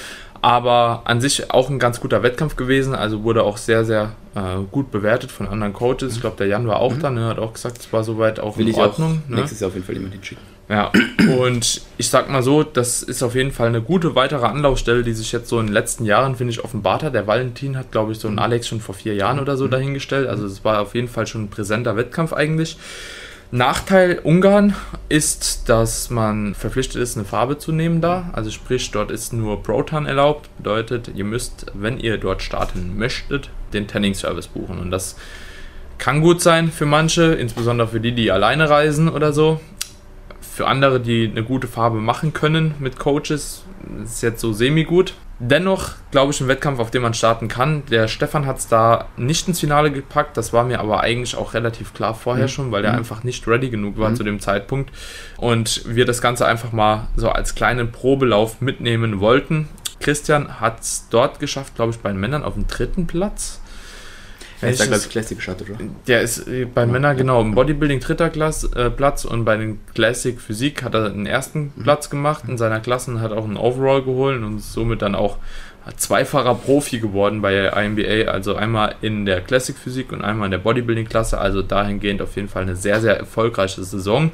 Aber 0.40 1.02
an 1.05 1.20
sich 1.20 1.50
auch 1.50 1.69
ein 1.70 1.79
ganz 1.79 2.00
guter 2.00 2.23
Wettkampf 2.23 2.56
gewesen, 2.56 2.94
also 2.94 3.25
wurde 3.25 3.43
auch 3.43 3.56
sehr, 3.56 3.85
sehr 3.85 4.12
äh, 4.35 4.62
gut 4.70 4.90
bewertet 4.90 5.32
von 5.32 5.49
anderen 5.49 5.73
Coaches. 5.73 6.14
Ich 6.14 6.20
glaube, 6.20 6.37
der 6.37 6.46
Jan 6.46 6.67
war 6.67 6.81
auch 6.81 6.94
mhm. 6.94 7.00
da, 7.00 7.11
ne, 7.11 7.26
hat 7.26 7.38
auch 7.38 7.52
gesagt, 7.52 7.79
es 7.79 7.93
war 7.93 8.05
soweit 8.05 8.40
auch 8.40 8.56
Will 8.56 8.69
in 8.69 8.75
Ordnung. 8.75 9.23
Auch 9.25 9.31
ne? 9.31 9.37
Nächstes 9.37 9.61
Jahr 9.61 9.69
auf 9.69 9.75
jeden 9.75 9.87
Fall 9.87 9.96
jemand 9.96 10.14
hinschicken. 10.14 10.44
Ja, 10.69 10.93
und 11.38 11.81
ich 11.96 12.11
sag 12.11 12.29
mal 12.31 12.43
so, 12.43 12.62
das 12.62 13.02
ist 13.02 13.23
auf 13.23 13.35
jeden 13.35 13.52
Fall 13.52 13.69
eine 13.69 13.81
gute 13.81 14.14
weitere 14.14 14.44
Anlaufstelle, 14.44 15.02
die 15.02 15.14
sich 15.14 15.32
jetzt 15.32 15.49
so 15.49 15.58
in 15.61 15.67
den 15.67 15.73
letzten 15.73 16.05
Jahren, 16.05 16.37
finde 16.37 16.52
ich, 16.52 16.62
offenbart 16.62 17.02
hat. 17.02 17.14
Der 17.14 17.26
Valentin 17.26 17.76
hat, 17.76 17.90
glaube 17.90 18.12
ich, 18.12 18.19
so 18.19 18.29
einen 18.29 18.37
mhm. 18.37 18.43
Alex 18.43 18.69
schon 18.69 18.81
vor 18.81 18.94
vier 18.94 19.14
Jahren 19.14 19.40
oder 19.40 19.56
so 19.56 19.64
mhm. 19.64 19.70
dahingestellt. 19.70 20.29
Also 20.29 20.44
es 20.44 20.64
war 20.64 20.82
auf 20.82 20.94
jeden 20.94 21.08
Fall 21.08 21.26
schon 21.26 21.44
ein 21.44 21.50
präsenter 21.50 21.96
Wettkampf 21.96 22.35
eigentlich. 22.35 22.76
Nachteil 23.50 24.19
Ungarn 24.23 24.75
ist, 25.09 25.71
dass 25.71 26.11
man 26.11 26.55
verpflichtet 26.55 27.00
ist, 27.00 27.17
eine 27.17 27.25
Farbe 27.25 27.56
zu 27.56 27.73
nehmen 27.73 28.03
da. 28.03 28.29
Also 28.35 28.50
sprich, 28.50 28.91
dort 28.91 29.11
ist 29.11 29.33
nur 29.33 29.62
Proton 29.62 30.05
erlaubt. 30.05 30.50
Bedeutet, 30.59 31.11
ihr 31.15 31.25
müsst, 31.25 31.67
wenn 31.73 31.99
ihr 31.99 32.19
dort 32.19 32.43
starten 32.43 32.99
möchtet, 32.99 33.49
den 33.73 33.89
Tanning-Service 33.89 34.49
buchen. 34.49 34.79
Und 34.79 34.91
das 34.91 35.17
kann 35.97 36.21
gut 36.21 36.43
sein 36.43 36.71
für 36.71 36.85
manche, 36.85 37.35
insbesondere 37.35 37.89
für 37.89 38.00
die, 38.00 38.12
die 38.15 38.31
alleine 38.31 38.69
reisen 38.69 39.09
oder 39.09 39.33
so. 39.33 39.61
Für 40.58 40.66
andere, 40.66 40.99
die 40.99 41.31
eine 41.31 41.44
gute 41.44 41.69
Farbe 41.69 41.99
machen 41.99 42.32
können 42.32 42.75
mit 42.81 42.99
Coaches, 42.99 43.62
ist 44.02 44.22
jetzt 44.25 44.40
so 44.40 44.52
semi-gut. 44.52 45.14
Dennoch 45.38 45.93
glaube 46.10 46.32
ich 46.32 46.40
ein 46.40 46.49
Wettkampf, 46.49 46.81
auf 46.81 46.90
dem 46.90 47.02
man 47.02 47.14
starten 47.14 47.46
kann. 47.46 47.84
Der 47.87 48.08
Stefan 48.08 48.44
hat 48.44 48.58
es 48.58 48.66
da 48.66 49.06
nicht 49.16 49.46
ins 49.46 49.60
Finale 49.60 49.93
gepackt, 49.93 50.37
das 50.37 50.52
war 50.52 50.64
mir 50.64 50.81
aber 50.81 50.99
eigentlich 50.99 51.37
auch 51.37 51.55
relativ 51.55 51.94
klar 51.94 52.12
vorher 52.12 52.46
mhm. 52.46 52.49
schon, 52.49 52.72
weil 52.72 52.84
er 52.84 52.94
mhm. 52.94 52.99
einfach 52.99 53.22
nicht 53.22 53.46
ready 53.46 53.70
genug 53.70 53.99
war 53.99 54.10
mhm. 54.10 54.16
zu 54.16 54.25
dem 54.25 54.40
Zeitpunkt. 54.40 54.90
Und 55.37 55.84
wir 55.87 56.06
das 56.06 56.20
Ganze 56.20 56.44
einfach 56.44 56.72
mal 56.72 57.06
so 57.14 57.28
als 57.28 57.54
kleinen 57.54 57.93
Probelauf 57.93 58.61
mitnehmen 58.61 59.20
wollten. 59.20 59.69
Christian 60.00 60.58
hat 60.58 60.81
es 60.81 61.06
dort 61.08 61.38
geschafft, 61.38 61.76
glaube 61.76 61.93
ich, 61.93 62.00
bei 62.00 62.11
den 62.11 62.19
Männern 62.19 62.43
auf 62.43 62.54
dem 62.54 62.66
dritten 62.66 63.06
Platz. 63.06 63.61
Er 64.60 64.70
ist 64.70 64.81
da, 64.81 64.87
glaube 64.87 65.02
ich, 65.02 65.08
Classic 65.08 65.37
gestartet, 65.37 65.70
oder? 65.70 65.78
Der 66.06 66.20
ist 66.22 66.49
äh, 66.49 66.64
bei 66.64 66.82
ja. 66.82 66.87
Männern, 66.87 67.16
genau, 67.16 67.40
im 67.40 67.55
Bodybuilding 67.55 68.00
dritter 68.00 68.31
Klass, 68.31 68.64
äh, 68.64 68.90
Platz 68.90 69.25
und 69.25 69.44
bei 69.44 69.56
den 69.56 69.78
Classic 69.94 70.40
Physik 70.40 70.82
hat 70.82 70.94
er 70.94 71.10
den 71.10 71.26
ersten 71.26 71.72
mhm. 71.76 71.82
Platz 71.82 72.10
gemacht 72.10 72.44
in 72.49 72.58
seiner 72.58 72.81
Klasse 72.81 73.12
und 73.12 73.20
hat 73.20 73.32
auch 73.32 73.44
einen 73.44 73.56
Overall 73.56 74.02
geholt 74.02 74.43
und 74.43 74.58
ist 74.58 74.72
somit 74.72 75.02
dann 75.02 75.14
auch 75.14 75.38
zweifacher 75.96 76.55
Profi 76.55 76.99
geworden 76.99 77.40
bei 77.40 77.52
der 77.52 77.76
IMBA, 77.76 78.31
also 78.31 78.55
einmal 78.55 78.96
in 79.00 79.25
der 79.25 79.40
Classic 79.40 79.76
Physik 79.76 80.12
und 80.12 80.22
einmal 80.22 80.46
in 80.46 80.50
der 80.50 80.58
Bodybuilding 80.58 81.06
Klasse, 81.06 81.38
also 81.38 81.62
dahingehend 81.62 82.20
auf 82.20 82.37
jeden 82.37 82.49
Fall 82.49 82.62
eine 82.62 82.76
sehr, 82.76 83.00
sehr 83.00 83.16
erfolgreiche 83.16 83.82
Saison. 83.82 84.31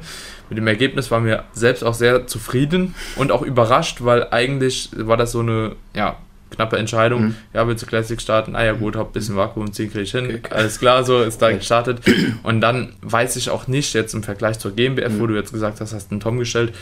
Mit 0.49 0.57
dem 0.57 0.67
Ergebnis 0.67 1.09
waren 1.11 1.25
wir 1.25 1.43
selbst 1.53 1.83
auch 1.83 1.93
sehr 1.93 2.27
zufrieden 2.27 2.93
und 3.15 3.31
auch 3.31 3.41
überrascht, 3.41 4.03
weil 4.03 4.27
eigentlich 4.31 4.89
war 4.95 5.17
das 5.17 5.31
so 5.31 5.39
eine, 5.39 5.75
ja, 5.95 6.17
knappe 6.55 6.77
Entscheidung. 6.77 7.23
Mhm. 7.23 7.35
Ja, 7.53 7.67
willst 7.67 7.83
du 7.83 7.87
Classic 7.87 8.19
starten? 8.19 8.55
Ah 8.55 8.63
ja, 8.63 8.73
gut, 8.73 8.95
hab 8.95 9.09
ein 9.09 9.13
bisschen 9.13 9.35
Vakuum 9.35 9.71
ziehen, 9.73 9.91
kriege 9.91 10.03
ich 10.03 10.11
hin. 10.11 10.25
Okay. 10.25 10.41
Alles 10.49 10.79
klar, 10.79 11.03
so 11.03 11.21
ist 11.21 11.41
da 11.41 11.51
gestartet. 11.51 11.99
Und 12.43 12.61
dann 12.61 12.93
weiß 13.01 13.35
ich 13.35 13.49
auch 13.49 13.67
nicht, 13.67 13.93
jetzt 13.93 14.13
im 14.13 14.23
Vergleich 14.23 14.59
zur 14.59 14.75
GmbF, 14.75 15.13
mhm. 15.13 15.19
wo 15.19 15.27
du 15.27 15.35
jetzt 15.35 15.51
gesagt 15.51 15.81
hast, 15.81 15.93
hast 15.93 16.11
einen 16.11 16.19
Tom 16.19 16.39
gestellt, 16.39 16.73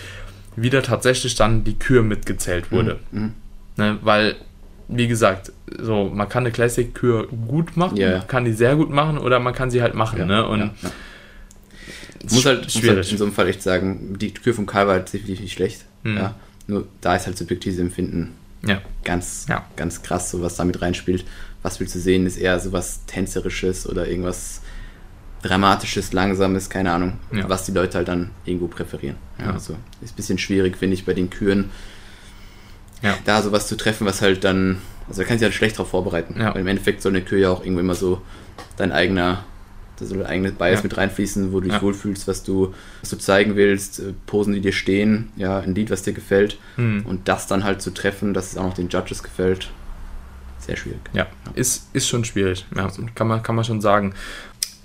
wie 0.56 0.70
da 0.70 0.82
tatsächlich 0.82 1.36
dann 1.36 1.64
die 1.64 1.78
Kür 1.78 2.04
mitgezählt 2.04 2.72
wurde. 2.72 3.00
Mhm. 3.12 3.22
mhm. 3.22 3.34
Ne, 3.76 3.98
weil, 4.04 4.36
wie 4.88 5.08
gesagt, 5.08 5.52
so, 5.80 6.12
man 6.14 6.30
kann 6.30 6.44
eine 6.44 6.52
Classic-Kür 6.52 7.28
gut 7.48 7.76
machen, 7.76 7.98
ja, 7.98 8.20
kann 8.20 8.46
die 8.46 8.54
sehr 8.54 8.76
gut 8.76 8.92
machen 8.92 9.18
oder 9.18 9.40
man 9.40 9.56
kann 9.56 9.72
sie 9.72 9.82
halt 9.82 9.96
machen. 9.96 10.20
Ja, 10.20 10.26
ne? 10.26 10.48
Und 10.48 10.60
ja, 10.60 10.74
ja. 10.84 10.92
Muss 12.32 12.46
halt, 12.46 12.72
schwierig. 12.72 12.98
Muss 12.98 12.98
halt 12.98 13.12
in 13.14 13.18
so 13.18 13.24
einem 13.24 13.34
Fall 13.34 13.48
echt 13.48 13.64
sagen, 13.64 14.16
die 14.20 14.32
Kür 14.32 14.54
von 14.54 14.68
Karl 14.68 14.86
war 14.86 14.94
halt 14.94 15.12
definitiv 15.12 15.40
nicht 15.40 15.54
schlecht. 15.54 15.86
Mhm. 16.04 16.18
Ja. 16.18 16.36
Nur 16.68 16.88
da 17.02 17.16
ist 17.16 17.26
halt 17.26 17.36
subjektives 17.36 17.80
Empfinden 17.80 18.36
ja. 18.66 18.82
Ganz, 19.04 19.46
ja. 19.50 19.66
ganz 19.76 20.02
krass, 20.02 20.32
so 20.32 20.42
was 20.42 20.56
damit 20.56 20.82
reinspielt. 20.82 21.26
Was 21.62 21.80
willst 21.80 21.96
du 21.96 22.00
sehen, 22.00 22.26
ist 22.26 22.38
eher 22.38 22.60
so 22.60 22.72
was 22.72 23.06
Tänzerisches 23.06 23.88
oder 23.88 24.08
irgendwas 24.08 24.62
Dramatisches, 25.42 26.14
Langsames, 26.14 26.70
keine 26.70 26.94
Ahnung, 26.94 27.20
ja. 27.34 27.50
was 27.50 27.66
die 27.66 27.74
Leute 27.74 27.98
halt 27.98 28.08
dann 28.08 28.32
irgendwo 28.46 28.68
präferieren. 28.68 29.18
Ja, 29.40 29.52
Also 29.52 29.76
ist 30.02 30.14
ein 30.14 30.16
bisschen 30.16 30.38
schwierig, 30.38 30.78
finde 30.78 30.94
ich, 30.94 31.06
bei 31.06 31.14
den 31.14 31.30
Küren 31.30 31.70
ja. 33.02 33.18
da 33.26 33.42
sowas 33.42 33.68
zu 33.68 33.76
treffen, 33.76 34.08
was 34.08 34.22
halt 34.22 34.46
dann, 34.46 34.78
also 35.08 35.22
da 35.22 35.28
kannst 35.28 35.42
du 35.42 35.46
halt 35.46 35.54
schlecht 35.54 35.78
drauf 35.78 35.90
vorbereiten. 35.90 36.36
Weil 36.54 36.62
im 36.62 36.68
Endeffekt 36.68 37.02
soll 37.02 37.12
eine 37.12 37.22
Kühe 37.22 37.42
ja 37.42 37.50
auch 37.50 37.62
irgendwo 37.62 37.82
immer 37.82 37.96
so 37.96 38.22
dein 38.78 38.94
eigener 38.94 39.44
da 40.00 40.06
soll 40.06 40.20
dein 40.20 40.28
eigenes 40.28 40.54
Bias 40.54 40.80
ja. 40.80 40.84
mit 40.84 40.98
reinfließen, 40.98 41.52
wo 41.52 41.60
du 41.60 41.66
dich 41.66 41.74
ja. 41.74 41.82
wohlfühlst, 41.82 42.28
was 42.28 42.44
du, 42.44 42.74
was 43.02 43.10
du 43.10 43.18
zeigen 43.18 43.56
willst, 43.56 44.00
äh, 44.00 44.14
Posen, 44.26 44.54
die 44.54 44.62
dir 44.62 44.72
stehen, 44.72 45.32
ja, 45.36 45.60
ein 45.60 45.76
Lied, 45.76 45.90
was 45.90 46.04
dir 46.04 46.14
gefällt. 46.14 46.58
Mhm. 46.78 47.06
Und 47.06 47.28
das 47.28 47.48
dann 47.48 47.64
halt 47.64 47.82
zu 47.82 47.92
treffen, 47.92 48.34
dass 48.34 48.52
es 48.52 48.58
auch 48.58 48.64
noch 48.64 48.74
den 48.74 48.90
Judges 48.90 49.24
gefällt, 49.24 49.70
sehr 50.60 50.78
schwierig. 50.78 51.02
Ja, 51.14 51.24
ja. 51.24 51.52
Ist, 51.56 51.88
ist 51.94 52.08
schon 52.08 52.26
schwierig, 52.26 52.66
ja, 52.76 52.92
kann, 53.16 53.28
man, 53.28 53.44
kann 53.44 53.56
man 53.56 53.66
schon 53.66 53.82
sagen. 53.82 54.14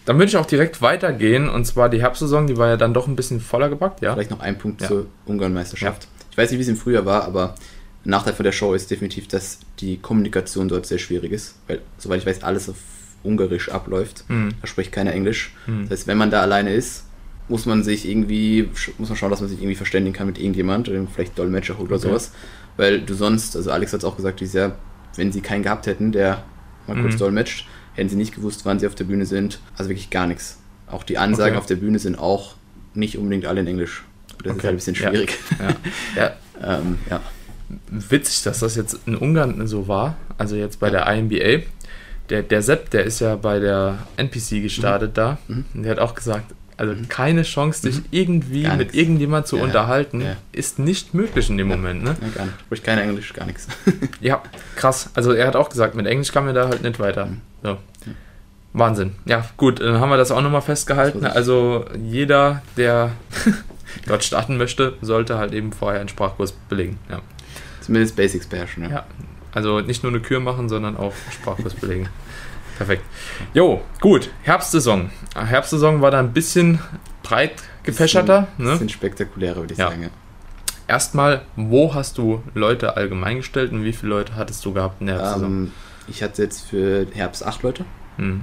Dann 0.05 0.17
würde 0.17 0.29
ich 0.29 0.37
auch 0.37 0.47
direkt 0.47 0.81
weitergehen 0.81 1.49
und 1.49 1.67
zwar 1.67 1.89
die 1.89 2.01
Herbstsaison, 2.01 2.47
die 2.47 2.57
war 2.57 2.69
ja 2.69 2.77
dann 2.77 2.95
doch 2.95 3.07
ein 3.07 3.17
bisschen 3.17 3.41
voller 3.41 3.69
gepackt, 3.69 4.03
ja. 4.03 4.15
Vielleicht 4.15 4.31
noch 4.31 4.41
ein 4.41 4.59
Punkt 4.59 4.83
zur 4.83 5.07
Ungarn-Meisterschaft. 5.27 6.09
Ich 6.31 6.39
weiß 6.39 6.51
nicht, 6.51 6.59
wie 6.59 6.63
es 6.63 6.69
im 6.69 6.77
Frühjahr 6.77 7.05
war, 7.05 7.25
aber 7.25 7.55
ein 8.05 8.11
Nachteil 8.11 8.33
von 8.33 8.45
der 8.45 8.53
Show 8.53 8.75
ist 8.75 8.91
definitiv, 8.91 9.29
dass 9.29 9.59
die 9.81 9.99
Kommunikation 9.99 10.69
dort 10.69 10.87
sehr 10.87 10.99
schwierig 10.99 11.33
ist, 11.33 11.57
weil, 11.67 11.83
soweit 11.99 12.21
ich 12.21 12.27
weiß, 12.27 12.43
alles 12.43 12.69
auf 12.69 12.77
Ungarisch 13.23 13.69
abläuft. 13.71 14.25
Mhm. 14.29 14.51
Da 14.61 14.67
spricht 14.67 14.93
keiner 14.93 15.13
Englisch. 15.13 15.53
Mhm. 15.67 15.89
Das 15.89 16.01
heißt, 16.01 16.07
wenn 16.07 16.19
man 16.19 16.31
da 16.31 16.41
alleine 16.43 16.73
ist, 16.73 17.05
muss 17.49 17.67
man 17.67 17.83
sich 17.83 18.09
irgendwie, 18.09 18.69
muss 18.99 19.09
man 19.09 19.17
schauen, 19.17 19.31
dass 19.31 19.41
man 19.41 19.49
sich 19.49 19.59
irgendwie 19.59 19.75
verständigen 19.75 20.15
kann 20.15 20.27
mit 20.27 20.39
irgendjemand, 20.39 20.91
vielleicht 21.15 21.39
Dolmetscher 21.39 21.81
oder 21.81 21.97
okay. 21.97 22.09
sowas. 22.09 22.33
Weil 22.77 23.01
du 23.01 23.15
sonst, 23.15 23.57
also 23.57 23.71
Alex 23.71 23.93
hat 23.93 24.01
es 24.01 24.05
auch 24.05 24.17
gesagt, 24.17 24.41
dieses 24.41 24.55
Jahr, 24.55 24.77
wenn 25.17 25.33
sie 25.33 25.41
keinen 25.41 25.63
gehabt 25.63 25.87
hätten, 25.87 26.13
der 26.13 26.45
mal 26.87 27.01
kurz 27.01 27.15
mhm. 27.15 27.19
dolmetscht, 27.19 27.67
hätten 27.95 28.09
sie 28.09 28.17
nicht 28.17 28.35
gewusst, 28.35 28.65
wann 28.65 28.79
sie 28.79 28.87
auf 28.87 28.95
der 28.95 29.05
Bühne 29.05 29.27
sind. 29.27 29.61
Also 29.77 29.91
wirklich 29.91 30.11
gar 30.11 30.27
nichts. 30.27 30.59
Auch 30.87 31.03
die 31.03 31.19
Ansagen 31.19 31.53
okay. 31.53 31.59
auf 31.59 31.67
der 31.67 31.77
Bühne 31.77 31.99
sind 31.99 32.19
auch 32.19 32.55
nicht 32.95 33.19
unbedingt 33.19 33.47
alle 33.47 33.61
in 33.61 33.67
Englisch. 33.67 34.05
Das 34.43 34.53
okay. 34.53 34.59
ist 34.59 34.65
halt 34.65 34.73
ein 34.73 34.77
bisschen 34.77 34.95
schwierig. 34.95 35.39
Ja. 36.17 36.33
ja. 36.63 36.79
ähm, 36.79 36.99
ja. 37.11 37.21
Witzig, 37.91 38.45
dass 38.45 38.61
das 38.61 38.77
jetzt 38.77 39.01
in 39.07 39.17
Ungarn 39.17 39.67
so 39.67 39.89
war, 39.89 40.17
also 40.39 40.57
jetzt 40.57 40.81
bei 40.81 40.89
der 40.89 41.07
INBA. 41.07 41.65
Der, 42.31 42.43
der 42.43 42.63
Sepp, 42.63 42.91
der 42.91 43.05
ist 43.05 43.21
ja 43.21 43.37
bei 43.37 43.59
der 43.59 43.99
NPC 44.17 44.63
gestartet 44.63 45.11
mhm. 45.11 45.15
da. 45.15 45.39
Mhm. 45.49 45.65
Und 45.75 45.83
der 45.83 45.93
hat 45.93 45.99
auch 45.99 46.15
gesagt, 46.15 46.55
also 46.77 46.95
mhm. 46.95 47.09
keine 47.09 47.43
Chance, 47.43 47.89
dich 47.89 47.97
mhm. 47.99 48.05
irgendwie 48.11 48.69
mit 48.69 48.95
irgendjemand 48.95 49.47
zu 49.47 49.57
ja, 49.57 49.65
unterhalten, 49.65 50.21
ja. 50.21 50.37
ist 50.53 50.79
nicht 50.79 51.13
möglich 51.13 51.51
in 51.51 51.59
dem 51.59 51.71
ja, 51.71 51.77
Moment. 51.77 52.05
Ne? 52.05 52.17
Ja, 52.21 52.29
gar 52.29 52.45
nicht. 52.47 52.61
Spricht 52.61 52.85
kein 52.85 52.99
Englisch, 52.99 53.33
gar 53.33 53.47
nichts. 53.47 53.67
ja, 54.21 54.43
krass. 54.77 55.11
Also 55.15 55.33
er 55.33 55.49
hat 55.49 55.57
auch 55.57 55.71
gesagt, 55.71 55.97
mit 55.97 56.07
Englisch 56.07 56.31
kann 56.33 56.47
wir 56.47 56.53
da 56.53 56.69
halt 56.69 56.83
nicht 56.83 57.01
weiter. 57.01 57.27
Mhm. 57.27 57.41
So. 57.63 57.79
Wahnsinn. 58.73 59.15
Ja, 59.25 59.45
gut, 59.57 59.81
dann 59.81 59.99
haben 59.99 60.11
wir 60.11 60.17
das 60.17 60.31
auch 60.31 60.41
nochmal 60.41 60.63
festgehalten. 60.63 61.25
Also 61.25 61.87
jeder, 62.01 62.63
der 62.77 63.11
dort 64.07 64.23
starten 64.23 64.57
möchte, 64.57 64.95
sollte 65.01 65.37
halt 65.37 65.53
eben 65.55 65.73
vorher 65.73 66.01
einen 66.01 66.09
Sprachkurs 66.09 66.53
belegen. 66.53 66.99
Ja. 67.11 67.23
Zumindest 67.81 68.15
Basics 68.15 68.47
beherrschen, 68.47 68.89
ja. 68.89 69.05
Also 69.53 69.81
nicht 69.81 70.03
nur 70.03 70.13
eine 70.13 70.21
Kür 70.21 70.41
machen, 70.41 70.69
sondern 70.69 70.97
auch 70.97 71.15
Sprachkurs 71.33 71.75
belegen. 71.75 72.09
Perfekt. 72.77 73.03
Jo, 73.55 73.83
gut. 74.01 74.31
Herbstsaison. 74.43 75.11
Herbstsaison 75.35 76.01
war 76.01 76.11
da 76.11 76.21
ein 76.21 76.33
bisschen 76.33 76.79
breit 77.23 77.55
gefächerter. 77.83 78.47
Ein 78.59 78.65
ne? 78.65 78.71
bisschen 78.73 78.89
spektakulärer, 78.89 79.57
würde 79.57 79.73
ich 79.73 79.79
ja. 79.79 79.89
sagen. 79.89 80.11
Erstmal, 80.87 81.43
wo 81.57 81.95
hast 81.95 82.19
du 82.19 82.43
Leute 82.55 82.97
allgemein 82.97 83.39
gestellt 83.39 83.73
und 83.73 83.85
wie 83.85 83.93
viele 83.93 84.11
Leute 84.11 84.37
hattest 84.37 84.65
du 84.65 84.73
gehabt 84.73 85.01
in 85.01 85.09
der 85.09 85.17
Herbstsaison? 85.17 85.47
Um, 85.47 85.65
ähm, 85.65 85.73
ich 86.07 86.23
hatte 86.23 86.43
jetzt 86.43 86.63
für 86.69 87.07
Herbst 87.13 87.45
acht 87.45 87.63
Leute. 87.63 87.85
Hm. 88.17 88.43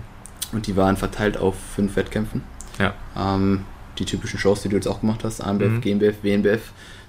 Und 0.52 0.68
die 0.68 0.76
waren 0.76 0.98
verteilt 0.98 1.38
auf 1.38 1.56
fünf 1.76 1.96
Wettkämpfen. 1.96 2.44
Ja. 2.78 2.94
Ähm, 3.18 3.66
die 3.98 4.06
typischen 4.06 4.40
Shows, 4.40 4.62
die 4.62 4.70
du 4.70 4.76
jetzt 4.76 4.88
auch 4.88 5.02
gemacht 5.02 5.24
hast, 5.24 5.42
ANBF, 5.42 5.70
mhm. 5.70 5.82
GmbF, 5.82 6.24
WNBF. 6.24 6.62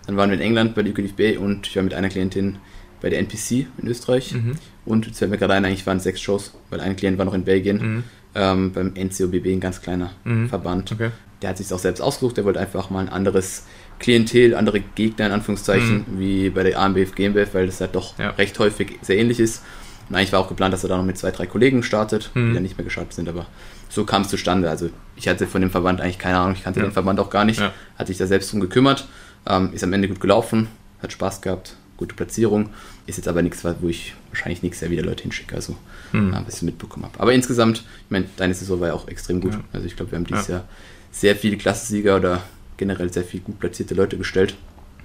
Dann 0.06 0.16
waren 0.16 0.30
wir 0.30 0.36
in 0.36 0.42
England 0.42 0.74
bei 0.74 0.82
der 0.82 0.92
UKDFB 0.92 1.38
und 1.38 1.66
ich 1.66 1.76
war 1.76 1.82
mit 1.82 1.92
einer 1.92 2.08
Klientin 2.08 2.58
bei 3.00 3.10
der 3.10 3.18
NPC 3.18 3.66
in 3.78 3.88
Österreich. 3.88 4.32
Mhm. 4.32 4.56
Und 4.84 5.06
jetzt 5.06 5.18
fällt 5.18 5.30
mir 5.30 5.38
gerade 5.38 5.54
ein, 5.54 5.64
eigentlich 5.64 5.86
waren 5.86 5.98
es 5.98 6.04
sechs 6.04 6.20
Shows, 6.20 6.54
weil 6.70 6.80
ein 6.80 6.96
Klient 6.96 7.18
war 7.18 7.24
noch 7.24 7.34
in 7.34 7.44
Belgien, 7.44 7.76
mhm. 7.76 8.04
ähm, 8.34 8.72
beim 8.72 8.94
NCOBB, 8.94 9.46
ein 9.46 9.60
ganz 9.60 9.82
kleiner 9.82 10.12
mhm. 10.24 10.48
Verband. 10.48 10.92
Okay. 10.92 11.10
Der 11.42 11.50
hat 11.50 11.58
sich 11.58 11.72
auch 11.72 11.78
selbst 11.78 12.00
ausgesucht, 12.00 12.36
der 12.36 12.44
wollte 12.44 12.60
einfach 12.60 12.88
mal 12.90 13.00
ein 13.00 13.08
anderes 13.08 13.64
Klientel, 13.98 14.54
andere 14.54 14.80
Gegner 14.80 15.26
in 15.26 15.32
Anführungszeichen, 15.32 16.04
mhm. 16.06 16.18
wie 16.18 16.50
bei 16.50 16.62
der 16.62 16.78
ANBF, 16.78 17.14
GmbF, 17.14 17.54
weil 17.54 17.66
das 17.66 17.80
halt 17.80 17.94
doch 17.94 18.18
ja. 18.18 18.30
recht 18.30 18.58
häufig 18.58 18.98
sehr 19.02 19.18
ähnlich 19.18 19.40
ist. 19.40 19.62
Und 20.08 20.14
eigentlich 20.14 20.32
war 20.32 20.40
auch 20.40 20.48
geplant, 20.48 20.72
dass 20.72 20.84
er 20.84 20.88
da 20.88 20.96
noch 20.96 21.04
mit 21.04 21.18
zwei, 21.18 21.30
drei 21.30 21.46
Kollegen 21.46 21.82
startet, 21.82 22.30
die 22.34 22.38
mhm. 22.38 22.54
dann 22.54 22.62
nicht 22.62 22.78
mehr 22.78 22.84
gestartet 22.84 23.14
sind, 23.14 23.28
aber 23.28 23.46
so 23.88 24.04
kam 24.04 24.22
es 24.22 24.28
zustande. 24.28 24.70
Also 24.70 24.90
ich 25.16 25.28
hatte 25.28 25.46
von 25.46 25.60
dem 25.60 25.70
Verband 25.70 26.00
eigentlich 26.00 26.18
keine 26.18 26.38
Ahnung, 26.38 26.54
ich 26.54 26.62
kannte 26.62 26.80
ja. 26.80 26.86
den 26.86 26.92
Verband 26.92 27.18
auch 27.18 27.30
gar 27.30 27.44
nicht, 27.44 27.60
ja. 27.60 27.72
hat 27.98 28.06
sich 28.06 28.18
da 28.18 28.26
selbst 28.26 28.52
drum 28.52 28.60
gekümmert, 28.60 29.08
ähm, 29.48 29.70
ist 29.72 29.82
am 29.82 29.92
Ende 29.92 30.08
gut 30.08 30.20
gelaufen, 30.20 30.68
hat 31.02 31.12
Spaß 31.12 31.40
gehabt, 31.40 31.76
gute 31.96 32.14
Platzierung, 32.14 32.70
ist 33.06 33.16
jetzt 33.16 33.28
aber 33.28 33.42
nichts, 33.42 33.64
wo 33.80 33.88
ich 33.88 34.14
wahrscheinlich 34.30 34.62
nächstes 34.62 34.82
Jahr 34.82 34.90
wieder 34.90 35.02
Leute 35.02 35.22
hinschicke, 35.22 35.54
also 35.54 35.76
mhm. 36.12 36.36
was 36.44 36.56
ich 36.56 36.62
mitbekommen 36.62 37.06
habe. 37.06 37.18
Aber 37.20 37.32
insgesamt, 37.32 37.78
ich 37.78 38.10
meine, 38.10 38.26
deine 38.36 38.54
Saison 38.54 38.80
war 38.80 38.88
ja 38.88 38.94
auch 38.94 39.08
extrem 39.08 39.40
gut. 39.40 39.54
Ja. 39.54 39.60
Also 39.72 39.86
ich 39.86 39.96
glaube, 39.96 40.12
wir 40.12 40.18
haben 40.18 40.26
dieses 40.26 40.48
Jahr 40.48 40.64
sehr 41.10 41.36
viele 41.36 41.56
Klassensieger 41.56 42.16
oder 42.16 42.42
generell 42.76 43.12
sehr 43.12 43.24
viele 43.24 43.42
gut 43.42 43.58
platzierte 43.58 43.94
Leute 43.94 44.18
gestellt. 44.18 44.56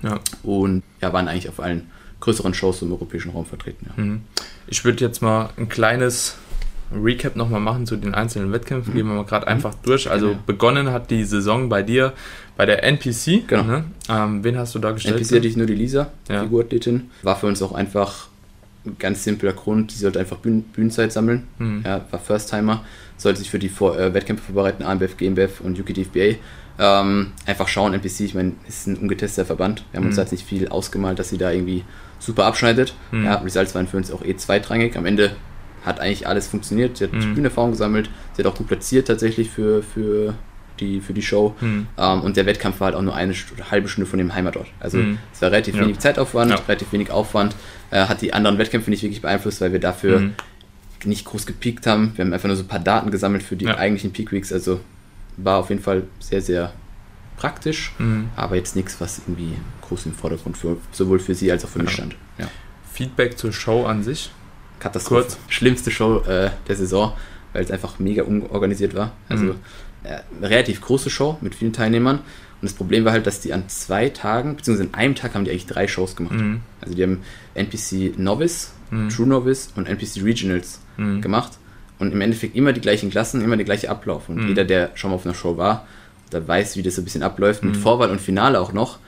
Ja. 0.04 0.20
Und 0.44 0.84
ja, 1.02 1.14
waren 1.14 1.28
eigentlich 1.28 1.50
auf 1.50 1.60
allen 1.60 1.90
größeren 2.20 2.54
Shows 2.54 2.82
im 2.82 2.92
europäischen 2.92 3.32
Raum 3.32 3.46
vertreten. 3.46 3.88
Ja. 3.90 4.04
Mhm. 4.04 4.22
Ich 4.68 4.84
würde 4.84 5.04
jetzt 5.04 5.22
mal 5.22 5.50
ein 5.58 5.70
kleines 5.70 6.38
Recap 6.94 7.36
nochmal 7.36 7.62
machen 7.62 7.86
zu 7.86 7.96
den 7.96 8.14
einzelnen 8.14 8.52
Wettkämpfen. 8.52 8.94
Mhm. 8.94 8.98
Gehen 8.98 9.08
wir 9.08 9.16
mal 9.16 9.26
gerade 9.26 9.46
mhm. 9.46 9.54
einfach 9.54 9.74
durch. 9.76 10.10
Also 10.10 10.38
begonnen 10.46 10.92
hat 10.92 11.10
die 11.10 11.24
Saison 11.24 11.70
bei 11.70 11.84
dir 11.84 12.14
bei 12.62 12.68
der 12.68 12.84
NPC. 12.84 13.48
Genau. 13.48 13.64
Ne? 13.64 13.86
Ähm, 14.08 14.44
wen 14.44 14.56
hast 14.56 14.76
du 14.76 14.80
da 14.80 14.92
gestellt? 14.92 15.18
NPC 15.18 15.38
hatte 15.38 15.48
ich 15.48 15.58
nur 15.58 15.66
die 15.66 15.74
Lisa, 15.74 16.12
ja. 16.30 16.44
Figurathletin. 16.44 17.10
War 17.24 17.36
für 17.36 17.48
uns 17.48 17.60
auch 17.64 17.72
einfach 17.72 18.28
ein 18.86 18.98
ganz 19.00 19.24
simpler 19.24 19.54
Grund. 19.54 19.92
Die 19.92 19.96
sollte 19.96 20.20
einfach 20.20 20.38
Bühnen 20.38 20.62
Bühnenzeit 20.62 21.12
sammeln. 21.12 21.48
Mhm. 21.58 21.82
Ja, 21.84 22.06
war 22.12 22.20
First-Timer. 22.20 22.86
Sollte 23.18 23.40
sich 23.40 23.50
für 23.50 23.58
die 23.58 23.68
Vor 23.68 23.98
äh, 23.98 24.14
Wettkämpfe 24.14 24.46
vorbereiten, 24.46 24.84
AMBF, 24.84 25.18
GmbF 25.18 25.62
und 25.62 25.80
UKDFBA. 25.80 26.36
Ähm, 26.78 27.32
einfach 27.48 27.68
schauen, 27.68 27.96
NPC, 27.96 28.20
ich 28.20 28.36
meine, 28.36 28.52
ist 28.68 28.86
ein 28.86 28.96
ungetesteter 28.96 29.48
Verband. 29.48 29.84
Wir 29.90 30.00
haben 30.00 30.06
uns 30.06 30.18
mhm. 30.18 30.20
halt 30.20 30.32
nicht 30.32 30.46
viel 30.46 30.68
ausgemalt, 30.68 31.18
dass 31.18 31.30
sie 31.30 31.40
da 31.40 31.50
irgendwie 31.50 31.84
super 32.20 32.46
abschneidet. 32.46 32.94
Mhm. 33.10 33.26
Ja, 33.26 33.38
Results 33.38 33.74
waren 33.74 33.88
für 33.88 33.98
uns 33.98 34.12
auch 34.12 34.24
eh 34.24 34.36
zweitrangig. 34.36 34.98
Am 34.98 35.08
Ende 35.08 35.32
hat 35.84 36.00
eigentlich 36.00 36.28
alles 36.28 36.48
funktioniert. 36.48 36.98
Sie 36.98 37.06
hat 37.06 37.14
mhm. 37.14 37.34
Bühnenerfahrung 37.34 37.72
gesammelt, 37.72 38.12
sie 38.34 38.44
hat 38.44 38.52
auch 38.52 38.56
gut 38.56 38.68
platziert 38.68 39.08
tatsächlich 39.08 39.50
für, 39.50 39.82
für, 39.82 40.36
die, 40.82 41.00
für 41.00 41.14
die 41.14 41.22
Show. 41.22 41.56
Mhm. 41.62 41.88
Ähm, 41.98 42.22
und 42.22 42.36
der 42.36 42.46
Wettkampf 42.46 42.80
war 42.80 42.88
halt 42.88 42.96
auch 42.96 43.02
nur 43.02 43.16
eine 43.16 43.34
halbe 43.70 43.88
Stunde 43.88 44.10
von 44.10 44.20
dem 44.20 44.34
Heimatort. 44.34 44.68
Also 44.80 44.98
mhm. 44.98 45.18
es 45.34 45.42
war 45.42 45.52
relativ 45.52 45.76
ja. 45.76 45.82
wenig 45.82 46.00
Zeitaufwand, 46.00 46.52
ja. 46.52 46.58
relativ 46.58 46.92
wenig 46.92 47.12
Aufwand. 47.12 47.56
Äh, 47.92 48.06
hat 48.08 48.22
die 48.22 48.34
anderen 48.34 48.58
Wettkämpfe 48.58 48.90
nicht 48.90 49.04
wirklich 49.04 49.22
beeinflusst, 49.22 49.62
weil 49.62 49.72
wir 49.72 49.80
dafür 49.80 50.20
mhm. 50.20 50.34
nicht 51.06 51.26
groß 51.26 51.46
gepiekt 51.46 51.88
haben. 51.88 52.12
Wir 52.16 52.26
haben 52.26 52.34
einfach 52.34 52.48
nur 52.48 52.58
so 52.58 52.64
ein 52.64 52.68
paar 52.68 52.80
Daten 52.80 53.12
gesammelt 53.12 53.44
für 53.44 53.56
die 53.56 53.66
ja. 53.66 53.78
eigentlichen 53.78 54.12
Peak 54.12 54.32
Weeks. 54.32 54.52
Also 54.52 54.82
war 55.38 55.60
auf 55.60 55.70
jeden 55.70 55.82
Fall 55.82 56.04
sehr, 56.20 56.42
sehr 56.42 56.74
praktisch, 57.38 57.94
mhm. 57.98 58.30
aber 58.36 58.58
jetzt 58.58 58.76
nichts, 58.76 59.00
was 59.00 59.20
irgendwie 59.20 59.54
groß 59.88 60.06
im 60.08 60.14
Vordergrund 60.14 60.58
für, 60.58 60.78
sowohl 60.92 61.20
für 61.20 61.34
sie 61.34 61.52
als 61.52 61.64
auch 61.64 61.70
für 61.70 61.80
mich 61.80 61.92
stand. 61.92 62.16
Feedback 62.92 63.38
zur 63.38 63.52
Show 63.52 63.86
an 63.86 64.04
sich? 64.04 64.32
Katastrophe. 64.80 65.22
Kurz. 65.22 65.38
Schlimmste 65.48 65.92
Show 65.92 66.20
äh, 66.22 66.52
der 66.68 66.76
Saison, 66.76 67.14
weil 67.54 67.64
es 67.64 67.72
einfach 67.72 68.00
mega 68.00 68.24
unorganisiert 68.24 68.96
war. 68.96 69.14
Also 69.30 69.46
mhm. 69.46 69.56
Äh, 70.04 70.20
eine 70.38 70.50
relativ 70.50 70.82
große 70.82 71.10
Show 71.10 71.38
mit 71.42 71.56
vielen 71.56 71.74
Teilnehmern. 71.74 72.18
Und 72.62 72.70
das 72.70 72.74
Problem 72.74 73.06
war 73.06 73.12
halt, 73.12 73.26
dass 73.26 73.40
die 73.40 73.54
an 73.54 73.70
zwei 73.70 74.10
Tagen, 74.10 74.56
beziehungsweise 74.56 74.90
an 74.90 75.00
einem 75.00 75.16
Tag 75.16 75.34
haben 75.34 75.46
die 75.46 75.52
eigentlich 75.52 75.66
drei 75.66 75.88
Shows 75.88 76.16
gemacht. 76.16 76.36
Mhm. 76.36 76.62
Also 76.80 76.96
die 76.96 77.04
haben 77.04 77.22
NPC 77.56 78.18
Novice, 78.18 78.72
mhm. 78.92 79.10
True 79.10 79.28
Novice 79.28 79.70
und 79.76 79.88
NPC 79.88 80.24
Regionals 80.24 80.80
mhm. 80.98 81.22
gemacht. 81.22 81.54
Und 81.98 82.14
im 82.14 82.22
Endeffekt 82.22 82.56
immer 82.56 82.74
die 82.74 82.82
gleichen 82.82 83.10
Klassen, 83.10 83.42
immer 83.42 83.58
der 83.58 83.66
gleiche 83.66 83.90
Ablauf. 83.90 84.30
Und 84.30 84.38
mhm. 84.38 84.48
jeder, 84.50 84.64
der 84.64 84.92
schon 84.96 85.12
mal 85.12 85.16
auf 85.16 85.26
einer 85.26 85.36
Show 85.36 85.58
war, 85.58 85.88
da 86.30 86.48
weiß, 86.48 86.78
wie 86.78 86.84
das 86.84 86.96
so 86.96 87.02
ein 87.02 87.06
bisschen 87.06 87.24
abläuft, 87.24 87.64
mit 87.64 87.76
mhm. 87.76 87.80
Vorwahl 87.80 88.10
und 88.10 88.22
Finale 88.22 88.60
auch 88.60 88.74
noch, 88.74 89.00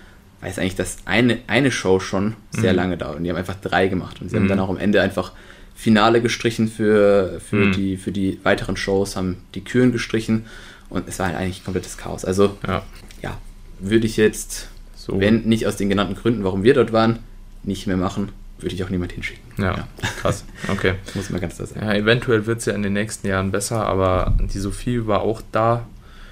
weiß 0.42 0.60
eigentlich, 0.60 0.76
dass 0.76 0.98
eine, 1.06 1.40
eine 1.48 1.72
Show 1.72 2.00
schon 2.00 2.36
sehr 2.52 2.74
lange 2.74 2.98
dauert. 2.98 3.18
Und 3.18 3.24
die 3.24 3.30
haben 3.30 3.38
einfach 3.38 3.56
drei 3.56 3.88
gemacht. 3.88 4.22
Und 4.22 4.30
sie 4.30 4.36
haben 4.36 4.48
dann 4.48 4.60
auch 4.60 4.70
am 4.70 4.78
Ende 4.78 5.02
einfach 5.02 5.32
Finale 5.76 6.22
gestrichen 6.22 6.68
für, 6.68 7.40
für, 7.40 7.68
mhm. 7.68 7.72
die, 7.72 7.98
für 7.98 8.12
die 8.12 8.40
weiteren 8.44 8.78
Shows, 8.78 9.16
haben 9.16 9.38
die 9.56 9.64
Küren 9.64 9.92
gestrichen 9.92 10.46
und 10.94 11.08
es 11.08 11.20
war 11.20 11.28
halt 11.28 11.38
eigentlich 11.38 11.64
komplettes 11.64 11.98
Chaos. 11.98 12.24
Also, 12.24 12.58
ja, 12.66 12.84
ja 13.22 13.38
würde 13.80 14.06
ich 14.06 14.16
jetzt, 14.16 14.70
so. 14.96 15.20
wenn 15.20 15.42
nicht 15.42 15.68
aus 15.68 15.76
den 15.76 15.90
genannten 15.90 16.16
Gründen, 16.16 16.44
warum 16.44 16.64
wir 16.64 16.74
dort 16.74 16.94
waren, 16.94 17.20
nicht 17.64 17.88
mehr 17.88 17.98
machen, 17.98 18.30
würde 18.60 18.76
ich 18.76 18.84
auch 18.84 18.90
niemand 18.90 19.12
hinschicken. 19.12 19.44
Ja, 19.58 19.76
ja. 19.76 19.88
krass. 20.22 20.46
Okay. 20.72 20.96
Muss 21.16 21.30
man 21.30 21.42
ganz 21.42 21.56
klar 21.56 21.68
sagen. 21.68 21.86
Ja, 21.86 21.94
eventuell 21.94 22.46
wird 22.46 22.60
es 22.60 22.66
ja 22.66 22.74
in 22.74 22.84
den 22.84 22.94
nächsten 22.94 23.28
Jahren 23.28 23.52
besser, 23.52 23.86
aber 23.86 24.38
die 24.40 24.60
Sophie 24.60 25.06
war 25.06 25.22
auch 25.22 25.42
da, 25.52 25.86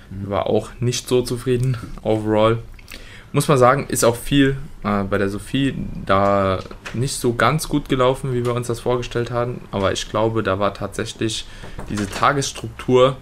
mhm. 0.09 0.29
war 0.29 0.47
auch 0.47 0.69
nicht 0.79 1.09
so 1.09 1.21
zufrieden 1.21 1.77
overall 2.03 2.59
muss 3.33 3.47
man 3.47 3.57
sagen, 3.57 3.85
ist 3.87 4.03
auch 4.03 4.15
viel 4.15 4.57
äh, 4.83 5.03
bei 5.03 5.17
der 5.17 5.29
Sophie 5.29 5.75
da 6.05 6.59
nicht 6.93 7.15
so 7.15 7.33
ganz 7.33 7.69
gut 7.69 7.87
gelaufen, 7.87 8.33
wie 8.33 8.45
wir 8.45 8.53
uns 8.53 8.67
das 8.67 8.81
vorgestellt 8.81 9.31
haben. 9.31 9.61
Aber 9.71 9.91
ich 9.91 10.09
glaube, 10.09 10.43
da 10.43 10.59
war 10.59 10.73
tatsächlich 10.73 11.45
diese 11.89 12.09
Tagesstruktur 12.09 13.17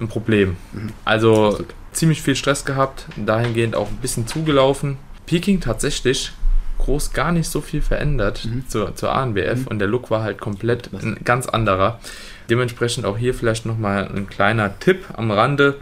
ein 0.00 0.08
Problem. 0.08 0.56
Mhm. 0.72 0.92
Also 1.04 1.64
ziemlich 1.92 2.22
viel 2.22 2.36
Stress 2.36 2.64
gehabt, 2.64 3.06
dahingehend 3.16 3.74
auch 3.74 3.88
ein 3.88 3.96
bisschen 3.96 4.26
zugelaufen. 4.26 4.98
Peking 5.26 5.60
tatsächlich 5.60 6.32
groß 6.78 7.12
gar 7.12 7.32
nicht 7.32 7.48
so 7.48 7.60
viel 7.60 7.82
verändert 7.82 8.44
mhm. 8.44 8.68
zur, 8.68 8.94
zur 8.94 9.12
ANBF 9.12 9.62
mhm. 9.62 9.66
und 9.66 9.78
der 9.78 9.88
Look 9.88 10.10
war 10.10 10.22
halt 10.22 10.40
komplett 10.40 10.90
ein 10.92 11.18
ganz 11.24 11.46
anderer. 11.46 12.00
Dementsprechend 12.48 13.04
auch 13.04 13.18
hier 13.18 13.34
vielleicht 13.34 13.66
nochmal 13.66 14.08
ein 14.08 14.28
kleiner 14.28 14.78
Tipp 14.78 15.04
am 15.16 15.30
Rande 15.30 15.76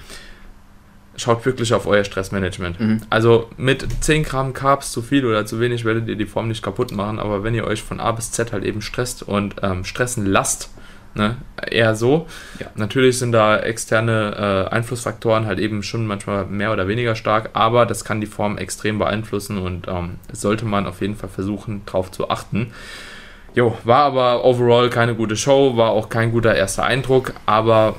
schaut 1.16 1.44
wirklich 1.46 1.72
auf 1.72 1.86
euer 1.86 2.04
Stressmanagement. 2.04 2.80
Mhm. 2.80 3.00
Also 3.10 3.50
mit 3.56 3.86
10 4.00 4.22
Gramm 4.22 4.52
Carbs 4.52 4.92
zu 4.92 5.02
viel 5.02 5.24
oder 5.24 5.46
zu 5.46 5.60
wenig 5.60 5.84
werdet 5.84 6.08
ihr 6.08 6.16
die 6.16 6.26
Form 6.26 6.48
nicht 6.48 6.62
kaputt 6.62 6.92
machen, 6.92 7.18
aber 7.18 7.42
wenn 7.42 7.54
ihr 7.54 7.64
euch 7.64 7.82
von 7.82 8.00
A 8.00 8.12
bis 8.12 8.32
Z 8.32 8.52
halt 8.52 8.64
eben 8.64 8.82
stresst 8.82 9.22
und 9.22 9.56
ähm, 9.62 9.84
stressen 9.84 10.26
lasst, 10.26 10.70
ne, 11.16 11.36
eher 11.70 11.94
so. 11.94 12.26
Ja. 12.58 12.66
Natürlich 12.74 13.18
sind 13.18 13.32
da 13.32 13.58
externe 13.58 14.66
äh, 14.70 14.74
Einflussfaktoren 14.74 15.46
halt 15.46 15.58
eben 15.58 15.82
schon 15.82 16.06
manchmal 16.06 16.46
mehr 16.46 16.72
oder 16.72 16.88
weniger 16.88 17.14
stark, 17.14 17.50
aber 17.54 17.86
das 17.86 18.04
kann 18.04 18.20
die 18.20 18.26
Form 18.26 18.58
extrem 18.58 18.98
beeinflussen 18.98 19.58
und 19.58 19.88
ähm, 19.88 20.16
sollte 20.32 20.64
man 20.64 20.86
auf 20.86 21.00
jeden 21.00 21.16
Fall 21.16 21.30
versuchen, 21.30 21.82
drauf 21.86 22.10
zu 22.10 22.30
achten. 22.30 22.72
Jo, 23.54 23.76
war 23.84 24.04
aber 24.04 24.44
overall 24.44 24.90
keine 24.90 25.14
gute 25.14 25.36
Show, 25.36 25.76
war 25.76 25.90
auch 25.90 26.08
kein 26.08 26.30
guter 26.30 26.54
erster 26.54 26.84
Eindruck, 26.84 27.32
aber 27.46 27.96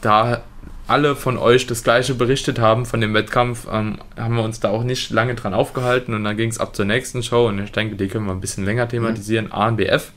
da 0.00 0.42
alle 0.86 1.16
von 1.16 1.36
euch 1.36 1.66
das 1.66 1.84
gleiche 1.84 2.14
berichtet 2.14 2.58
haben 2.58 2.86
von 2.86 3.00
dem 3.00 3.12
Wettkampf, 3.12 3.66
ähm, 3.70 3.98
haben 4.16 4.36
wir 4.36 4.42
uns 4.42 4.60
da 4.60 4.70
auch 4.70 4.84
nicht 4.84 5.10
lange 5.10 5.34
dran 5.34 5.52
aufgehalten 5.52 6.14
und 6.14 6.24
dann 6.24 6.36
ging 6.36 6.48
es 6.48 6.58
ab 6.58 6.74
zur 6.74 6.86
nächsten 6.86 7.22
Show 7.22 7.48
und 7.48 7.58
ich 7.58 7.72
denke, 7.72 7.96
die 7.96 8.08
können 8.08 8.26
wir 8.26 8.32
ein 8.32 8.40
bisschen 8.40 8.64
länger 8.64 8.88
thematisieren. 8.88 9.46
Mhm. 9.46 9.52
ANBF. 9.52 10.12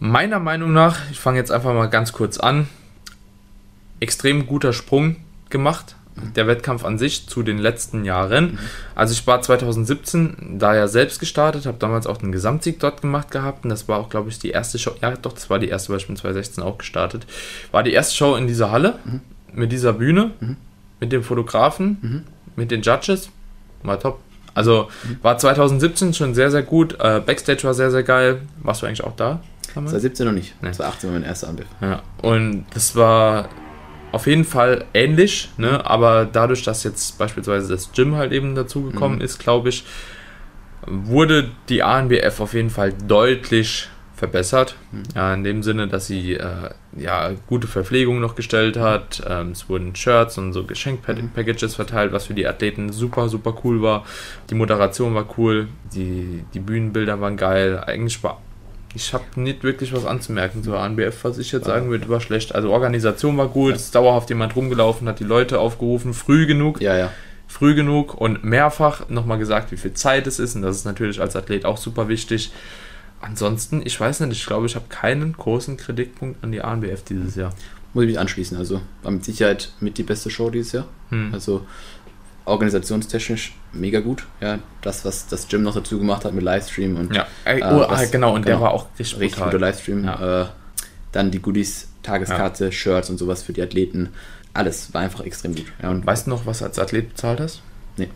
Meiner 0.00 0.40
Meinung 0.40 0.72
nach, 0.72 0.98
ich 1.10 1.20
fange 1.20 1.38
jetzt 1.38 1.52
einfach 1.52 1.74
mal 1.74 1.86
ganz 1.90 2.12
kurz 2.12 2.38
an, 2.38 2.68
extrem 4.00 4.46
guter 4.46 4.72
Sprung 4.72 5.16
gemacht. 5.50 5.94
der 6.36 6.46
Wettkampf 6.46 6.84
an 6.84 6.98
sich 6.98 7.28
zu 7.28 7.42
den 7.42 7.58
letzten 7.58 8.04
Jahren. 8.04 8.58
Also 8.94 9.12
ich 9.12 9.26
war 9.26 9.40
2017 9.40 10.58
da 10.58 10.74
ja 10.74 10.86
selbst 10.88 11.18
gestartet, 11.20 11.64
habe 11.66 11.78
damals 11.78 12.06
auch 12.06 12.18
den 12.18 12.32
Gesamtsieg 12.32 12.78
dort 12.80 13.00
gemacht 13.00 13.30
gehabt 13.30 13.64
und 13.64 13.70
das 13.70 13.88
war 13.88 13.98
auch, 13.98 14.10
glaube 14.10 14.28
ich, 14.28 14.38
die 14.38 14.50
erste 14.50 14.78
Show. 14.78 14.92
Ja, 15.00 15.12
doch, 15.16 15.32
das 15.32 15.48
war 15.48 15.58
die 15.58 15.68
erste, 15.68 15.90
weil 15.90 15.98
ich 15.98 16.06
bin 16.06 16.16
2016 16.16 16.62
auch 16.62 16.76
gestartet. 16.78 17.26
War 17.70 17.82
die 17.82 17.92
erste 17.92 18.16
Show 18.16 18.36
in 18.36 18.46
dieser 18.46 18.70
Halle 18.70 18.98
mit 19.52 19.72
dieser 19.72 19.92
Bühne, 19.94 20.32
mit 20.98 21.12
dem 21.12 21.22
Fotografen, 21.22 22.24
mit 22.56 22.70
den 22.70 22.82
Judges. 22.82 23.30
War 23.82 23.98
top. 23.98 24.20
Also 24.52 24.88
war 25.22 25.38
2017 25.38 26.12
schon 26.12 26.34
sehr, 26.34 26.50
sehr 26.50 26.62
gut. 26.62 26.96
Äh, 27.00 27.20
Backstage 27.24 27.64
war 27.64 27.72
sehr, 27.72 27.90
sehr 27.90 28.02
geil. 28.02 28.42
Warst 28.62 28.82
du 28.82 28.86
eigentlich 28.86 29.04
auch 29.04 29.16
da? 29.16 29.40
2017 29.72 30.26
noch 30.26 30.32
nicht. 30.32 30.54
Nee. 30.62 30.72
2018 30.72 31.10
war 31.10 31.18
mein 31.18 31.28
erster 31.28 31.48
Anbiff. 31.48 31.66
Ja, 31.80 32.02
und 32.22 32.66
das 32.74 32.96
war 32.96 33.48
auf 34.12 34.26
jeden 34.26 34.44
Fall 34.44 34.84
ähnlich, 34.92 35.50
ne? 35.56 35.84
aber 35.86 36.24
dadurch, 36.24 36.64
dass 36.64 36.82
jetzt 36.84 37.18
beispielsweise 37.18 37.68
das 37.68 37.92
Gym 37.92 38.16
halt 38.16 38.32
eben 38.32 38.54
dazugekommen 38.54 39.18
mhm. 39.18 39.24
ist, 39.24 39.38
glaube 39.38 39.68
ich, 39.68 39.84
wurde 40.86 41.50
die 41.68 41.82
ANBF 41.82 42.40
auf 42.40 42.54
jeden 42.54 42.70
Fall 42.70 42.92
deutlich 42.92 43.88
verbessert. 44.20 44.76
Mhm. 44.92 45.02
Ja, 45.14 45.34
in 45.34 45.44
dem 45.44 45.62
Sinne, 45.62 45.88
dass 45.88 46.06
sie 46.06 46.34
äh, 46.34 46.70
ja, 46.96 47.30
gute 47.46 47.66
Verpflegung 47.66 48.20
noch 48.20 48.34
gestellt 48.34 48.76
hat. 48.76 49.22
Ähm, 49.26 49.52
es 49.52 49.68
wurden 49.68 49.94
Shirts 49.96 50.36
und 50.38 50.52
so 50.52 50.64
Geschenkpackages 50.64 51.74
verteilt, 51.74 52.12
was 52.12 52.26
für 52.26 52.34
die 52.34 52.46
Athleten 52.46 52.92
super, 52.92 53.28
super 53.28 53.54
cool 53.64 53.80
war. 53.80 54.04
Die 54.50 54.54
Moderation 54.54 55.14
war 55.14 55.26
cool, 55.38 55.68
die, 55.94 56.44
die 56.52 56.60
Bühnenbilder 56.60 57.20
waren 57.20 57.36
geil. 57.36 57.82
Eigentlich 57.86 58.22
war 58.22 58.40
ich 58.94 59.14
habe 59.14 59.24
nicht 59.36 59.62
wirklich 59.62 59.92
was 59.92 60.04
anzumerken 60.04 60.64
zur 60.64 60.78
ANBF, 60.78 61.24
was 61.24 61.38
ich 61.38 61.52
jetzt 61.52 61.66
sagen 61.66 61.90
würde, 61.90 62.08
war 62.08 62.20
schlecht. 62.20 62.54
Also 62.54 62.70
Organisation 62.70 63.36
war 63.36 63.48
gut, 63.48 63.70
ja. 63.70 63.76
es 63.76 63.84
ist 63.84 63.94
dauerhaft 63.94 64.28
jemand 64.30 64.56
rumgelaufen, 64.56 65.08
hat 65.08 65.20
die 65.20 65.24
Leute 65.24 65.60
aufgerufen, 65.60 66.12
früh 66.12 66.46
genug. 66.46 66.80
Ja, 66.80 66.96
ja. 66.96 67.10
Früh 67.46 67.74
genug 67.74 68.14
und 68.14 68.44
mehrfach 68.44 69.08
nochmal 69.08 69.38
gesagt, 69.38 69.72
wie 69.72 69.76
viel 69.76 69.92
Zeit 69.92 70.26
es 70.26 70.38
ist. 70.38 70.54
Und 70.54 70.62
das 70.62 70.76
ist 70.76 70.84
natürlich 70.84 71.20
als 71.20 71.36
Athlet 71.36 71.64
auch 71.64 71.76
super 71.76 72.08
wichtig. 72.08 72.52
Ansonsten, 73.20 73.82
ich 73.84 73.98
weiß 74.00 74.20
nicht, 74.20 74.32
ich 74.32 74.46
glaube, 74.46 74.66
ich 74.66 74.76
habe 74.76 74.86
keinen 74.88 75.32
großen 75.34 75.76
Kritikpunkt 75.76 76.42
an 76.42 76.52
die 76.52 76.62
ANBF 76.62 77.02
dieses 77.04 77.36
Jahr. 77.36 77.52
Muss 77.92 78.04
ich 78.04 78.10
mich 78.10 78.18
anschließen. 78.18 78.56
Also 78.56 78.80
war 79.02 79.10
mit 79.10 79.24
Sicherheit 79.24 79.72
mit 79.80 79.98
die 79.98 80.04
beste 80.04 80.30
Show 80.30 80.50
dieses 80.50 80.72
Jahr. 80.72 80.86
Hm. 81.10 81.30
Also 81.32 81.66
organisationstechnisch 82.50 83.54
mega 83.72 84.00
gut. 84.00 84.26
Ja, 84.40 84.58
das, 84.82 85.04
was 85.04 85.26
das 85.26 85.48
Gym 85.48 85.62
noch 85.62 85.74
dazu 85.74 85.98
gemacht 85.98 86.24
hat 86.24 86.34
mit 86.34 86.44
Livestream 86.44 86.96
und 86.96 87.14
ja, 87.14 87.26
äh, 87.44 87.62
oh, 87.62 87.86
was, 87.88 88.10
genau, 88.10 88.34
und 88.34 88.42
genau, 88.42 88.56
der 88.56 88.60
war 88.60 88.72
auch 88.72 88.86
richtig, 88.98 89.18
richtig 89.20 89.42
guter 89.42 89.58
Livestream. 89.58 90.04
Ja. 90.04 90.42
Äh, 90.42 90.46
dann 91.12 91.30
die 91.30 91.40
Goodies, 91.40 91.88
Tageskarte, 92.02 92.66
ja. 92.66 92.72
Shirts 92.72 93.10
und 93.10 93.18
sowas 93.18 93.42
für 93.42 93.52
die 93.52 93.62
Athleten. 93.62 94.10
Alles 94.52 94.92
war 94.94 95.02
einfach 95.02 95.24
extrem 95.24 95.54
gut. 95.54 95.66
Ja, 95.82 95.90
und 95.90 96.06
weißt 96.06 96.26
du 96.26 96.30
noch, 96.30 96.46
was 96.46 96.62
als 96.62 96.78
Athlet 96.78 97.10
bezahlt 97.10 97.40
hast? 97.40 97.62
Nee. 97.96 98.08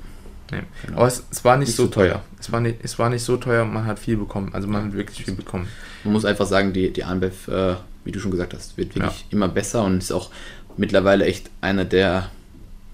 nee. 0.50 0.62
Genau. 0.86 0.98
Aber 0.98 1.06
es, 1.06 1.24
es, 1.30 1.44
war 1.44 1.56
nicht, 1.56 1.68
nicht 1.68 1.76
so, 1.76 1.84
so 1.84 1.90
teuer. 1.90 2.12
teuer. 2.12 2.22
Es, 2.40 2.52
war 2.52 2.60
nicht, 2.60 2.78
es 2.82 2.98
war 2.98 3.10
nicht 3.10 3.22
so 3.22 3.36
teuer, 3.36 3.64
man 3.64 3.86
hat 3.86 3.98
viel 3.98 4.16
bekommen. 4.16 4.50
Also 4.52 4.68
man 4.68 4.86
hat 4.86 4.92
wirklich 4.92 5.24
viel 5.24 5.34
bekommen. 5.34 5.68
Man 6.02 6.12
muss 6.12 6.24
einfach 6.24 6.46
sagen, 6.46 6.72
die, 6.72 6.92
die 6.92 7.04
ANBEF, 7.04 7.48
äh, 7.48 7.74
wie 8.04 8.12
du 8.12 8.20
schon 8.20 8.30
gesagt 8.30 8.54
hast, 8.54 8.76
wird 8.76 8.94
wirklich 8.94 9.26
immer 9.30 9.48
besser 9.48 9.84
und 9.84 9.98
ist 9.98 10.12
auch 10.12 10.30
mittlerweile 10.76 11.24
echt 11.24 11.50
einer 11.60 11.84
der 11.84 12.30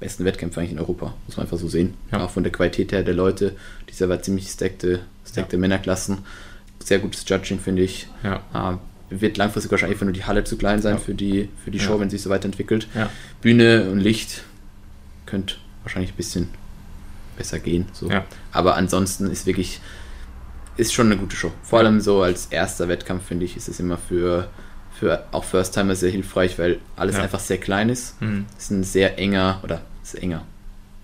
besten 0.01 0.25
Wettkämpfe 0.25 0.61
eigentlich 0.61 0.73
in 0.73 0.79
Europa, 0.79 1.15
muss 1.27 1.37
man 1.37 1.47
einfach 1.47 1.59
so 1.59 1.69
sehen. 1.69 1.95
Ja. 2.11 2.25
Auch 2.25 2.31
von 2.31 2.43
der 2.43 2.53
Qualität 2.53 2.93
her 2.93 3.03
der 3.03 3.15
Leute. 3.15 3.55
Dieser 3.89 4.09
war 4.09 4.21
ziemlich 4.23 4.49
stackte, 4.49 5.01
stackte 5.29 5.57
ja. 5.57 5.61
Männerklassen. 5.61 6.19
Sehr 6.83 6.99
gutes 6.99 7.25
Judging, 7.29 7.61
finde 7.61 7.83
ich. 7.83 8.09
Ja. 8.23 8.43
Uh, 8.55 8.79
wird 9.11 9.37
langfristig 9.37 9.71
wahrscheinlich 9.71 9.97
einfach 9.97 10.07
nur 10.07 10.15
die 10.15 10.25
Halle 10.25 10.45
zu 10.45 10.57
klein 10.57 10.81
sein 10.81 10.99
für 10.99 11.15
die, 11.15 11.49
für 11.65 11.71
die 11.71 11.81
Show, 11.81 11.99
wenn 11.99 12.09
sie 12.09 12.17
sich 12.17 12.25
so 12.25 12.31
weiterentwickelt. 12.31 12.87
Bühne 13.41 13.91
und 13.91 13.99
Licht 13.99 14.45
könnte 15.27 15.57
wahrscheinlich 15.83 16.13
ein 16.13 16.17
bisschen 16.17 16.49
besser 17.37 17.59
gehen. 17.59 17.87
So. 17.93 18.09
Aber 18.53 18.77
ansonsten 18.77 19.29
ist 19.29 19.47
wirklich, 19.47 19.81
ist 20.77 20.93
schon 20.93 21.07
eine 21.07 21.17
gute 21.17 21.35
Show. 21.35 21.51
Vor 21.65 21.81
allem 21.81 22.01
so 22.01 22.23
als 22.23 22.47
erster 22.47 22.87
Wettkampf, 22.87 23.25
finde 23.27 23.47
ich, 23.47 23.57
ist 23.57 23.69
es 23.69 23.81
immer 23.81 23.99
für 23.99 24.49
für 25.01 25.25
auch 25.33 25.45
First-Timer 25.45 25.97
sehr 25.97 26.11
hilfreich, 26.11 26.59
weil 26.59 26.79
alles 26.95 27.17
ja. 27.17 27.23
einfach 27.23 27.41
sehr 27.41 27.59
klein 27.59 27.89
ist. 27.89 28.21
Mhm. 28.21 28.45
Es 28.59 28.65
ist 28.65 28.71
ein 28.71 28.85
sehr 28.85 29.19
enger, 29.19 29.61
oder 29.63 29.81
ist 30.15 30.23
enger, 30.23 30.45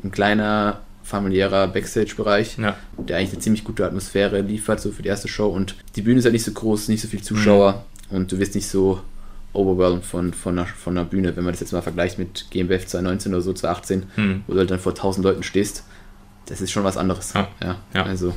ein 0.03 0.11
kleiner 0.11 0.81
familiärer 1.03 1.69
Backstage-Bereich, 1.69 2.59
ja. 2.59 2.77
der 2.99 3.19
eigentlich 3.19 3.33
eine 3.33 3.39
ziemlich 3.39 3.65
gute 3.65 3.87
Atmosphäre 3.87 4.41
liefert, 4.41 4.81
so 4.81 4.91
für 4.91 5.03
die 5.03 5.09
erste 5.09 5.29
Show. 5.29 5.49
Und 5.49 5.77
die 5.95 6.03
Bühne 6.03 6.19
ist 6.19 6.25
halt 6.25 6.33
nicht 6.33 6.45
so 6.45 6.53
groß, 6.53 6.89
nicht 6.89 7.01
so 7.01 7.09
viele 7.09 7.23
Zuschauer 7.23 7.85
mhm. 8.11 8.17
und 8.17 8.33
du 8.33 8.39
wirst 8.39 8.57
nicht 8.57 8.67
so 8.69 9.01
overwhelmed 9.53 10.05
von, 10.05 10.35
von, 10.35 10.59
einer, 10.59 10.67
von 10.67 10.99
einer 10.99 11.07
Bühne, 11.07 11.37
wenn 11.37 11.45
man 11.45 11.53
das 11.53 11.61
jetzt 11.61 11.73
mal 11.73 11.83
vergleicht 11.83 12.19
mit 12.19 12.47
GmbF 12.51 12.87
2019 12.87 13.33
oder 13.33 13.43
so, 13.43 13.53
2018, 13.53 14.07
mhm. 14.17 14.45
wo 14.47 14.55
du 14.55 14.59
halt 14.59 14.71
dann 14.71 14.81
vor 14.81 14.93
1000 14.93 15.25
Leuten 15.25 15.43
stehst. 15.45 15.85
Das 16.47 16.61
ist 16.61 16.73
schon 16.73 16.85
was 16.85 16.97
anderes. 16.97 17.33
Ja. 17.35 17.49
ja. 17.63 17.77
ja. 17.95 18.03
Also. 18.03 18.35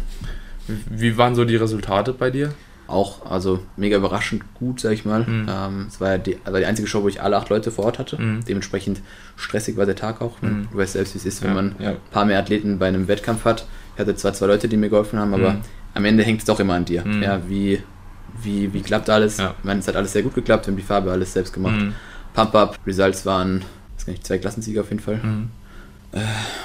Wie 0.90 1.18
waren 1.18 1.34
so 1.34 1.46
die 1.46 1.56
Resultate 1.56 2.14
bei 2.14 2.30
dir? 2.30 2.54
Auch 2.90 3.30
also 3.30 3.60
mega 3.78 3.98
überraschend 3.98 4.44
gut, 4.54 4.80
sag 4.80 4.92
ich 4.94 5.06
mal. 5.06 5.24
Mhm. 5.24 5.48
Ähm, 5.50 5.86
es 5.88 6.02
war 6.02 6.12
ja 6.12 6.18
die, 6.18 6.38
also 6.44 6.58
die 6.58 6.66
einzige 6.66 6.88
Show, 6.88 7.04
wo 7.04 7.08
ich 7.08 7.22
alle 7.22 7.38
acht 7.38 7.50
Leute 7.50 7.72
vor 7.72 7.86
Ort 7.86 8.00
hatte. 8.00 8.22
Mhm. 8.22 8.44
Dementsprechend 8.46 9.02
stressig 9.36 9.78
war 9.78 9.86
der 9.86 9.96
Tag 9.96 10.22
auch. 10.22 10.42
Ne? 10.42 10.50
Mhm. 10.50 10.68
Du 10.72 10.78
weißt 10.78 10.94
selbst, 10.94 11.14
wie 11.14 11.20
es 11.20 11.26
ist, 11.26 11.42
wenn 11.42 11.50
ja, 11.50 11.56
man 11.56 11.76
ja. 11.80 11.90
ein 11.92 11.98
paar 12.12 12.26
mehr 12.26 12.40
Athleten 12.40 12.80
bei 12.80 12.88
einem 12.88 13.08
Wettkampf 13.08 13.46
hat. 13.46 13.66
Ich 13.96 14.00
hatte 14.00 14.16
zwar 14.16 14.34
zwei 14.34 14.48
Leute, 14.48 14.68
die 14.68 14.78
mir 14.78 14.90
geholfen 14.90 15.20
haben, 15.20 15.34
aber 15.34 15.54
mhm. 15.54 15.62
am 15.94 16.06
Ende 16.06 16.24
hängt 16.24 16.40
es 16.40 16.46
doch 16.46 16.60
immer 16.60 16.74
an 16.74 16.86
dir. 16.86 17.06
Mhm. 17.06 17.24
Ja, 17.24 17.42
wie, 17.48 17.82
wie, 18.42 18.74
wie 18.74 18.82
klappt 18.82 19.10
alles? 19.10 19.38
Ja. 19.38 19.56
Ich 19.58 19.66
meine, 19.66 19.80
es 19.80 19.88
hat 19.88 19.96
alles 19.96 20.14
sehr 20.14 20.24
gut 20.24 20.36
geklappt, 20.36 20.68
wir 20.68 20.72
haben 20.72 20.78
die 20.78 20.84
Farbe 20.84 21.12
alles 21.12 21.34
selbst 21.34 21.54
gemacht. 21.54 21.76
Mhm. 21.76 21.94
Pump-Up, 22.34 22.80
Results 22.86 23.26
waren, 23.26 23.62
weiß 23.96 24.06
gar 24.06 24.12
nicht, 24.12 24.26
zwei 24.26 24.38
Klassensieger 24.38 24.82
auf 24.82 24.90
jeden 24.90 25.02
Fall. 25.02 25.20
Äh, 26.12 26.20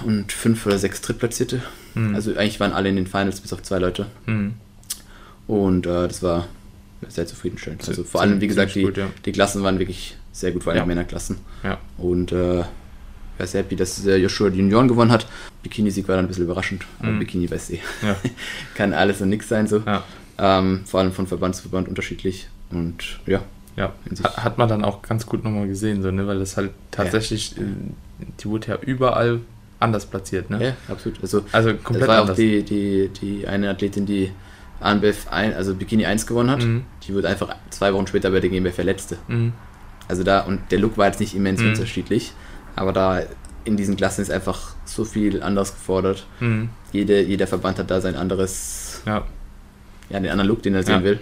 und 0.04 0.32
fünf 0.32 0.64
oder 0.66 0.78
sechs 0.78 1.00
Drittplatzierte. 1.00 1.62
Also 2.12 2.32
eigentlich 2.32 2.58
waren 2.58 2.72
alle 2.72 2.88
in 2.88 2.96
den 2.96 3.06
Finals, 3.06 3.40
bis 3.40 3.52
auf 3.52 3.62
zwei 3.62 3.78
Leute. 3.78 4.06
Und 5.46 5.86
äh, 5.86 6.08
das 6.08 6.22
war 6.22 6.46
sehr 7.08 7.26
zufriedenstellend. 7.26 7.86
Also 7.86 8.04
vor 8.04 8.20
allem, 8.20 8.40
wie 8.40 8.46
gesagt, 8.46 8.74
die, 8.74 8.82
gut, 8.82 8.96
ja. 8.96 9.08
die 9.24 9.32
Klassen 9.32 9.62
waren 9.62 9.78
wirklich 9.78 10.16
sehr 10.32 10.52
gut, 10.52 10.64
vor 10.64 10.72
allem 10.72 10.80
ja. 10.80 10.86
Männerklassen. 10.86 11.36
Ja. 11.62 11.78
Und 11.98 12.32
äh, 12.32 12.60
ich 12.60 13.40
war 13.40 13.46
sehr 13.46 13.62
happy, 13.62 13.76
dass 13.76 14.04
Joshua 14.04 14.50
die 14.50 14.58
Junioren 14.58 14.88
gewonnen 14.88 15.10
hat. 15.10 15.26
Bikini-Sieg 15.62 16.06
war 16.08 16.16
dann 16.16 16.26
ein 16.26 16.28
bisschen 16.28 16.44
überraschend. 16.44 16.84
Mhm. 17.02 17.18
Bikini 17.18 17.50
weiß 17.50 17.70
eh. 17.70 17.80
Ja. 18.02 18.16
Kann 18.74 18.92
alles 18.92 19.20
und 19.20 19.28
nichts 19.28 19.48
sein 19.48 19.66
so. 19.66 19.82
Ähm, 20.38 20.82
vor 20.86 21.00
allem 21.00 21.12
von 21.12 21.26
Verband 21.26 21.56
zu 21.56 21.62
Verband 21.62 21.88
unterschiedlich. 21.88 22.48
Und 22.70 23.20
ja. 23.26 23.42
Ja, 23.76 23.92
hat 24.36 24.56
man 24.56 24.68
dann 24.68 24.84
auch 24.84 25.02
ganz 25.02 25.26
gut 25.26 25.42
nochmal 25.42 25.66
gesehen, 25.66 26.00
so, 26.00 26.12
ne? 26.12 26.28
weil 26.28 26.38
das 26.38 26.56
halt 26.56 26.70
tatsächlich. 26.92 27.58
Äh, 27.58 27.62
die 28.38 28.44
wurde 28.44 28.68
ja 28.68 28.78
überall 28.80 29.40
anders 29.80 30.06
platziert. 30.06 30.48
Ne? 30.48 30.64
Ja, 30.64 30.76
absolut. 30.88 31.18
Also, 31.20 31.44
also 31.50 31.74
komplett 31.74 32.02
das 32.02 32.08
war 32.08 32.20
anders. 32.20 32.30
auch 32.30 32.36
die, 32.36 32.62
die, 32.62 33.08
die 33.08 33.48
eine 33.48 33.70
Athletin, 33.70 34.06
die 34.06 34.30
ANBF, 34.80 35.28
ein, 35.30 35.54
also 35.54 35.74
Bikini 35.74 36.06
1 36.06 36.26
gewonnen 36.26 36.50
hat. 36.50 36.62
Mhm. 36.62 36.84
Die 37.06 37.14
wurde 37.14 37.28
einfach 37.28 37.54
zwei 37.70 37.92
Wochen 37.94 38.06
später 38.06 38.30
bei 38.30 38.40
der 38.40 38.50
GmbF 38.50 38.74
verletzte. 38.74 39.16
Mhm. 39.28 39.52
Also 40.08 40.22
da, 40.22 40.40
und 40.40 40.60
der 40.70 40.78
Look 40.78 40.98
war 40.98 41.06
jetzt 41.06 41.20
nicht 41.20 41.34
immens 41.34 41.60
mhm. 41.60 41.68
unterschiedlich, 41.68 42.32
aber 42.76 42.92
da 42.92 43.22
in 43.64 43.76
diesen 43.76 43.96
Klassen 43.96 44.20
ist 44.20 44.30
einfach 44.30 44.74
so 44.84 45.04
viel 45.04 45.42
anders 45.42 45.72
gefordert. 45.72 46.26
Mhm. 46.40 46.68
Jede, 46.92 47.22
jeder 47.22 47.46
Verband 47.46 47.78
hat 47.78 47.90
da 47.90 48.00
sein 48.00 48.14
anderes, 48.14 49.02
ja, 49.06 49.24
ja 50.10 50.20
den 50.20 50.30
anderen 50.30 50.48
Look, 50.48 50.62
den 50.62 50.74
er 50.74 50.80
ja. 50.80 50.86
sehen 50.86 51.04
will. 51.04 51.20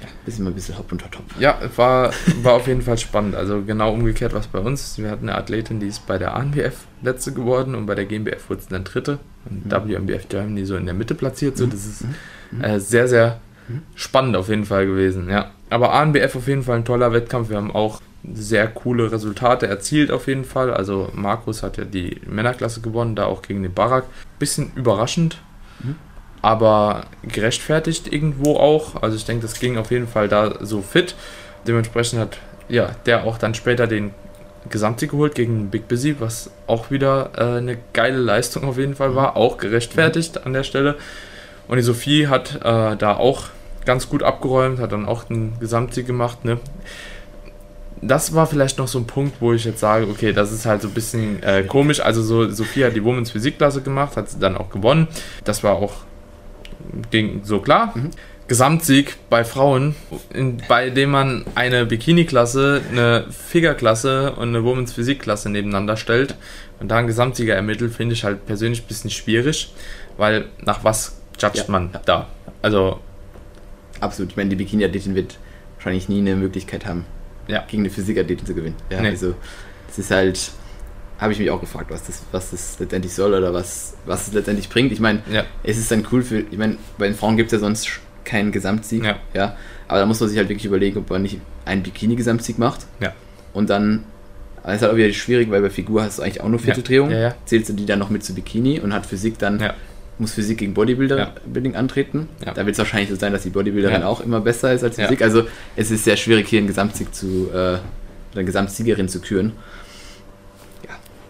Ja, 0.00 0.08
ist 0.26 0.38
immer 0.38 0.50
ein 0.50 0.54
bisschen 0.54 0.78
hopp 0.78 0.92
und 0.92 1.00
top. 1.00 1.24
Ja, 1.38 1.58
war, 1.76 2.12
war 2.42 2.54
auf 2.54 2.66
jeden 2.66 2.82
Fall 2.82 2.98
spannend. 2.98 3.34
Also 3.34 3.62
genau 3.62 3.92
umgekehrt 3.92 4.32
was 4.32 4.46
bei 4.46 4.58
uns. 4.58 4.98
Wir 4.98 5.10
hatten 5.10 5.28
eine 5.28 5.38
Athletin, 5.38 5.80
die 5.80 5.86
ist 5.86 6.06
bei 6.06 6.16
der 6.18 6.34
ANBF 6.34 6.86
letzte 7.02 7.32
geworden 7.32 7.74
und 7.74 7.86
bei 7.86 7.94
der 7.94 8.06
GmbF 8.06 8.48
wurde 8.48 8.62
sie 8.62 8.68
dann 8.70 8.84
dritte. 8.84 9.18
Und 9.48 9.66
mhm. 9.66 9.88
WMBF 9.88 10.28
Germany 10.28 10.64
so 10.64 10.76
in 10.76 10.86
der 10.86 10.94
Mitte 10.94 11.14
platziert. 11.14 11.56
So, 11.56 11.66
mhm. 11.66 11.70
das 11.70 11.86
ist 11.86 12.04
mhm. 12.50 12.64
Äh, 12.64 12.80
sehr, 12.80 13.08
sehr 13.08 13.40
spannend 13.94 14.36
auf 14.36 14.48
jeden 14.48 14.64
Fall 14.64 14.86
gewesen, 14.86 15.28
ja. 15.28 15.50
Aber 15.70 15.92
ANBF 15.92 16.36
auf 16.36 16.46
jeden 16.46 16.62
Fall 16.62 16.76
ein 16.76 16.84
toller 16.84 17.12
Wettkampf. 17.12 17.50
Wir 17.50 17.56
haben 17.56 17.74
auch 17.74 18.00
sehr 18.32 18.66
coole 18.68 19.10
Resultate 19.10 19.66
erzielt 19.66 20.10
auf 20.10 20.26
jeden 20.28 20.44
Fall. 20.44 20.72
Also 20.72 21.10
Markus 21.14 21.62
hat 21.62 21.76
ja 21.76 21.84
die 21.84 22.20
Männerklasse 22.26 22.80
gewonnen, 22.80 23.16
da 23.16 23.26
auch 23.26 23.42
gegen 23.42 23.62
den 23.62 23.74
Barak. 23.74 24.04
Bisschen 24.38 24.72
überraschend, 24.74 25.38
mhm. 25.82 25.96
aber 26.42 27.06
gerechtfertigt 27.22 28.12
irgendwo 28.12 28.56
auch. 28.56 29.02
Also 29.02 29.16
ich 29.16 29.24
denke, 29.24 29.42
das 29.42 29.58
ging 29.58 29.78
auf 29.78 29.90
jeden 29.90 30.08
Fall 30.08 30.28
da 30.28 30.64
so 30.64 30.82
fit. 30.82 31.14
Dementsprechend 31.66 32.20
hat 32.20 32.38
ja 32.68 32.90
der 33.06 33.24
auch 33.24 33.38
dann 33.38 33.54
später 33.54 33.86
den 33.86 34.12
Gesamtsieg 34.70 35.10
geholt 35.12 35.34
gegen 35.36 35.70
Big 35.70 35.86
Busy, 35.86 36.16
was 36.18 36.50
auch 36.66 36.90
wieder 36.90 37.30
äh, 37.36 37.58
eine 37.58 37.78
geile 37.92 38.18
Leistung 38.18 38.64
auf 38.64 38.78
jeden 38.78 38.96
Fall 38.96 39.14
war, 39.14 39.36
auch 39.36 39.58
gerechtfertigt 39.58 40.44
an 40.44 40.52
der 40.52 40.64
Stelle. 40.64 40.96
Und 41.68 41.76
die 41.76 41.82
Sophie 41.82 42.28
hat 42.28 42.56
äh, 42.56 42.96
da 42.96 43.16
auch 43.16 43.44
ganz 43.84 44.08
gut 44.08 44.22
abgeräumt, 44.22 44.80
hat 44.80 44.92
dann 44.92 45.06
auch 45.06 45.24
den 45.24 45.58
Gesamtsieg 45.60 46.06
gemacht. 46.06 46.44
Ne? 46.44 46.58
Das 48.02 48.34
war 48.34 48.46
vielleicht 48.46 48.78
noch 48.78 48.88
so 48.88 48.98
ein 48.98 49.06
Punkt, 49.06 49.36
wo 49.40 49.52
ich 49.52 49.64
jetzt 49.64 49.80
sage, 49.80 50.06
okay, 50.08 50.32
das 50.32 50.52
ist 50.52 50.66
halt 50.66 50.82
so 50.82 50.88
ein 50.88 50.94
bisschen 50.94 51.42
äh, 51.42 51.62
komisch. 51.62 52.00
Also 52.00 52.22
so, 52.22 52.48
Sophie 52.50 52.84
hat 52.84 52.94
die 52.94 53.04
Women's 53.04 53.30
Physikklasse 53.30 53.82
gemacht, 53.82 54.16
hat 54.16 54.28
sie 54.30 54.38
dann 54.38 54.56
auch 54.56 54.70
gewonnen. 54.70 55.08
Das 55.44 55.62
war 55.62 55.74
auch 55.74 55.92
ging 57.10 57.40
so 57.44 57.60
klar. 57.60 57.92
Mhm. 57.94 58.10
Gesamtsieg 58.48 59.16
bei 59.28 59.44
Frauen, 59.44 59.96
in, 60.32 60.58
bei 60.68 60.90
dem 60.90 61.10
man 61.10 61.44
eine 61.56 61.84
Bikini-Klasse, 61.84 62.80
eine 62.92 63.26
Figure-Klasse 63.30 64.34
und 64.34 64.48
eine 64.50 64.62
Women's 64.62 64.92
Physik-Klasse 64.92 65.50
nebeneinander 65.50 65.96
stellt 65.96 66.36
und 66.78 66.88
da 66.88 66.98
einen 66.98 67.08
Gesamtsieger 67.08 67.56
ermittelt, 67.56 67.92
finde 67.92 68.14
ich 68.14 68.22
halt 68.22 68.46
persönlich 68.46 68.82
ein 68.82 68.86
bisschen 68.86 69.10
schwierig, 69.10 69.72
weil 70.16 70.44
nach 70.60 70.84
was 70.84 71.15
judgt 71.38 71.56
ja, 71.56 71.64
man 71.68 71.90
ja. 71.92 72.00
da? 72.04 72.26
Also. 72.62 73.00
Absolut. 74.00 74.32
Ich 74.32 74.36
meine, 74.36 74.50
die 74.50 74.56
Bikini-Athletin 74.56 75.14
wird 75.14 75.38
wahrscheinlich 75.76 76.08
nie 76.08 76.18
eine 76.18 76.36
Möglichkeit 76.36 76.84
haben, 76.84 77.06
ja. 77.48 77.64
gegen 77.66 77.82
eine 77.82 77.90
Physikathletin 77.90 78.46
zu 78.46 78.54
gewinnen. 78.54 78.76
Ja, 78.90 79.00
nee. 79.00 79.08
Also, 79.08 79.34
das 79.88 79.98
ist 79.98 80.10
halt 80.10 80.50
habe 81.18 81.32
ich 81.32 81.38
mich 81.38 81.50
auch 81.50 81.60
gefragt, 81.60 81.90
was 81.90 82.04
das, 82.04 82.22
was 82.30 82.50
das 82.50 82.78
letztendlich 82.78 83.14
soll 83.14 83.32
oder 83.32 83.54
was, 83.54 83.94
was 84.04 84.28
es 84.28 84.34
letztendlich 84.34 84.68
bringt. 84.68 84.92
Ich 84.92 85.00
meine, 85.00 85.22
ja. 85.30 85.44
es 85.62 85.78
ist 85.78 85.90
dann 85.90 86.06
cool 86.12 86.22
für, 86.22 86.40
ich 86.40 86.58
meine, 86.58 86.76
bei 86.98 87.06
den 87.06 87.16
Frauen 87.16 87.38
gibt 87.38 87.48
es 87.48 87.52
ja 87.52 87.58
sonst 87.58 87.88
keinen 88.24 88.52
Gesamtsieg. 88.52 89.04
Ja. 89.04 89.16
ja. 89.32 89.56
Aber 89.88 90.00
da 90.00 90.06
muss 90.06 90.20
man 90.20 90.28
sich 90.28 90.36
halt 90.36 90.48
wirklich 90.48 90.66
überlegen, 90.66 90.98
ob 90.98 91.08
man 91.08 91.22
nicht 91.22 91.40
einen 91.64 91.82
Bikini-Gesamtsieg 91.82 92.58
macht. 92.58 92.86
Ja. 93.00 93.14
Und 93.54 93.70
dann 93.70 94.04
das 94.62 94.76
ist 94.76 94.82
halt 94.82 94.92
auch 94.92 94.96
wieder 94.96 95.12
schwierig, 95.12 95.48
weil 95.50 95.62
bei 95.62 95.70
Figur 95.70 96.02
hast 96.02 96.18
du 96.18 96.22
eigentlich 96.22 96.40
auch 96.40 96.48
nur 96.48 96.58
Vierteldrehung. 96.58 97.10
Ja. 97.10 97.16
Ja, 97.16 97.22
ja. 97.28 97.34
Zählst 97.44 97.68
du 97.68 97.72
die 97.72 97.86
dann 97.86 98.00
noch 98.00 98.10
mit 98.10 98.24
zu 98.24 98.34
Bikini 98.34 98.80
und 98.80 98.92
hat 98.92 99.06
Physik 99.06 99.38
dann, 99.38 99.60
muss 100.18 100.32
Physik 100.32 100.58
gegen 100.58 100.74
Bodybuilding 100.74 101.76
antreten. 101.76 102.28
Da 102.40 102.56
wird 102.56 102.70
es 102.70 102.78
wahrscheinlich 102.78 103.10
so 103.10 103.16
sein, 103.16 103.32
dass 103.32 103.42
die 103.42 103.50
Bodybuilderin 103.50 104.02
auch 104.02 104.20
immer 104.20 104.40
besser 104.40 104.72
ist 104.72 104.82
als 104.82 104.96
Physik. 104.96 105.22
Also 105.22 105.46
es 105.76 105.90
ist 105.90 106.04
sehr 106.04 106.16
schwierig, 106.16 106.48
hier 106.48 106.58
einen 106.58 106.68
Gesamtsieg 106.68 107.14
zu, 107.14 107.50
äh, 107.52 107.78
eine 108.34 108.44
Gesamtsiegerin 108.44 109.08
zu 109.08 109.20
küren. 109.20 109.52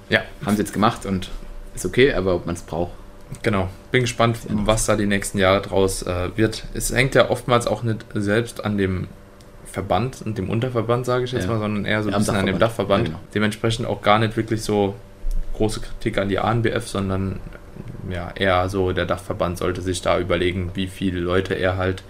Ja. 0.08 0.20
Haben 0.44 0.56
sie 0.56 0.62
jetzt 0.62 0.72
gemacht 0.72 1.04
und 1.04 1.30
ist 1.74 1.84
okay, 1.84 2.12
aber 2.12 2.34
ob 2.34 2.46
man 2.46 2.54
es 2.54 2.62
braucht. 2.62 2.92
Genau, 3.42 3.68
bin 3.90 4.02
gespannt, 4.02 4.38
was 4.48 4.86
da 4.86 4.94
die 4.94 5.06
nächsten 5.06 5.38
Jahre 5.38 5.60
draus 5.60 6.02
äh, 6.02 6.30
wird. 6.36 6.64
Es 6.74 6.92
hängt 6.92 7.16
ja 7.16 7.28
oftmals 7.28 7.66
auch 7.66 7.82
nicht 7.82 8.04
selbst 8.14 8.64
an 8.64 8.78
dem 8.78 9.08
Verband 9.64 10.22
und 10.24 10.38
dem 10.38 10.48
Unterverband, 10.48 11.04
sage 11.04 11.24
ich 11.24 11.32
jetzt 11.32 11.44
ja. 11.44 11.50
mal, 11.50 11.58
sondern 11.58 11.84
eher 11.84 12.02
so 12.02 12.08
ein 12.08 12.12
ja, 12.12 12.18
bisschen 12.18 12.36
an 12.36 12.46
dem 12.46 12.58
Dachverband. 12.60 13.08
Ja, 13.08 13.14
genau. 13.14 13.24
Dementsprechend 13.34 13.86
auch 13.86 14.00
gar 14.00 14.20
nicht 14.20 14.36
wirklich 14.36 14.62
so 14.62 14.94
große 15.54 15.80
Kritik 15.80 16.18
an 16.18 16.28
die 16.28 16.38
ANBF, 16.38 16.86
sondern 16.86 17.40
ja, 18.10 18.32
eher 18.34 18.68
so 18.68 18.92
der 18.92 19.06
Dachverband 19.06 19.58
sollte 19.58 19.82
sich 19.82 20.02
da 20.02 20.18
überlegen, 20.18 20.70
wie 20.74 20.86
viele 20.86 21.20
Leute 21.20 21.54
er 21.54 21.76
halt 21.76 22.02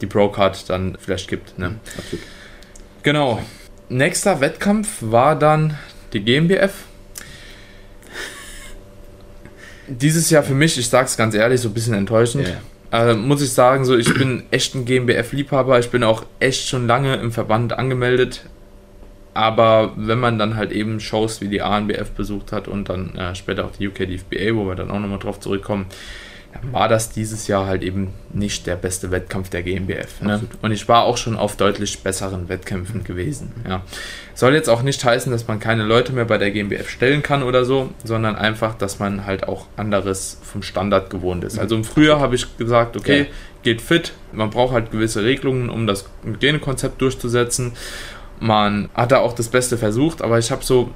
die 0.00 0.06
Procard 0.06 0.68
dann 0.68 0.96
vielleicht 1.00 1.28
gibt. 1.28 1.58
Ne? 1.58 1.76
Absolut. 1.96 2.24
Genau. 3.02 3.42
Nächster 3.88 4.40
Wettkampf 4.40 4.98
war 5.00 5.38
dann 5.38 5.78
die 6.12 6.20
GmbF 6.20 6.72
dieses 9.88 10.30
Jahr 10.30 10.42
für 10.42 10.54
mich, 10.54 10.78
ich 10.78 10.88
sage 10.88 11.06
es 11.06 11.16
ganz 11.16 11.34
ehrlich, 11.34 11.60
so 11.60 11.68
ein 11.68 11.74
bisschen 11.74 11.94
enttäuschend. 11.94 12.46
Yeah. 12.46 12.60
Also 12.90 13.18
muss 13.18 13.42
ich 13.42 13.52
sagen, 13.52 13.84
so 13.84 13.96
ich 13.96 14.12
bin 14.12 14.44
echt 14.50 14.74
ein 14.74 14.84
GmbF-Liebhaber. 14.84 15.78
Ich 15.78 15.90
bin 15.90 16.04
auch 16.04 16.24
echt 16.40 16.68
schon 16.68 16.86
lange 16.86 17.16
im 17.16 17.32
Verband 17.32 17.72
angemeldet. 17.72 18.44
Aber 19.34 19.92
wenn 19.96 20.18
man 20.18 20.38
dann 20.38 20.56
halt 20.56 20.72
eben 20.72 21.00
Shows 21.00 21.40
wie 21.40 21.48
die 21.48 21.62
ANBF 21.62 22.10
besucht 22.10 22.52
hat 22.52 22.68
und 22.68 22.88
dann 22.88 23.16
äh, 23.16 23.34
später 23.34 23.64
auch 23.64 23.72
die 23.72 23.88
UK 23.88 24.06
DFBA, 24.06 24.54
wo 24.54 24.66
wir 24.66 24.74
dann 24.74 24.90
auch 24.90 25.00
nochmal 25.00 25.18
drauf 25.18 25.40
zurückkommen, 25.40 25.86
war 26.70 26.88
das 26.88 27.10
dieses 27.10 27.48
Jahr 27.48 27.66
halt 27.66 27.82
eben 27.82 28.12
nicht 28.32 28.66
der 28.66 28.76
beste 28.76 29.10
Wettkampf 29.10 29.48
der 29.48 29.62
GmbF. 29.62 30.20
Ne? 30.20 30.42
Und 30.60 30.70
ich 30.70 30.88
war 30.88 31.04
auch 31.04 31.16
schon 31.16 31.36
auf 31.36 31.56
deutlich 31.56 32.00
besseren 32.00 32.48
Wettkämpfen 32.48 33.04
gewesen. 33.04 33.52
Ja. 33.68 33.82
Soll 34.34 34.54
jetzt 34.54 34.68
auch 34.68 34.82
nicht 34.82 35.02
heißen, 35.04 35.32
dass 35.32 35.48
man 35.48 35.60
keine 35.60 35.84
Leute 35.84 36.12
mehr 36.12 36.24
bei 36.24 36.38
der 36.38 36.50
GmbF 36.50 36.88
stellen 36.88 37.22
kann 37.22 37.42
oder 37.42 37.64
so, 37.64 37.90
sondern 38.04 38.36
einfach, 38.36 38.74
dass 38.74 38.98
man 38.98 39.26
halt 39.26 39.48
auch 39.48 39.66
anderes 39.76 40.38
vom 40.42 40.62
Standard 40.62 41.10
gewohnt 41.10 41.44
ist. 41.44 41.58
Also 41.58 41.74
im 41.74 41.84
Frühjahr 41.84 42.20
habe 42.20 42.34
ich 42.34 42.56
gesagt, 42.56 42.96
okay, 42.96 43.20
ja. 43.20 43.26
geht 43.62 43.80
fit, 43.80 44.12
man 44.32 44.50
braucht 44.50 44.72
halt 44.72 44.90
gewisse 44.90 45.24
Regelungen, 45.24 45.70
um 45.70 45.86
das 45.86 46.06
Hygienekonzept 46.24 47.00
durchzusetzen. 47.00 47.72
Man 48.42 48.88
hat 48.94 49.12
da 49.12 49.18
auch 49.18 49.34
das 49.34 49.48
Beste 49.48 49.78
versucht, 49.78 50.20
aber 50.20 50.38
ich 50.38 50.50
habe 50.50 50.64
so 50.64 50.90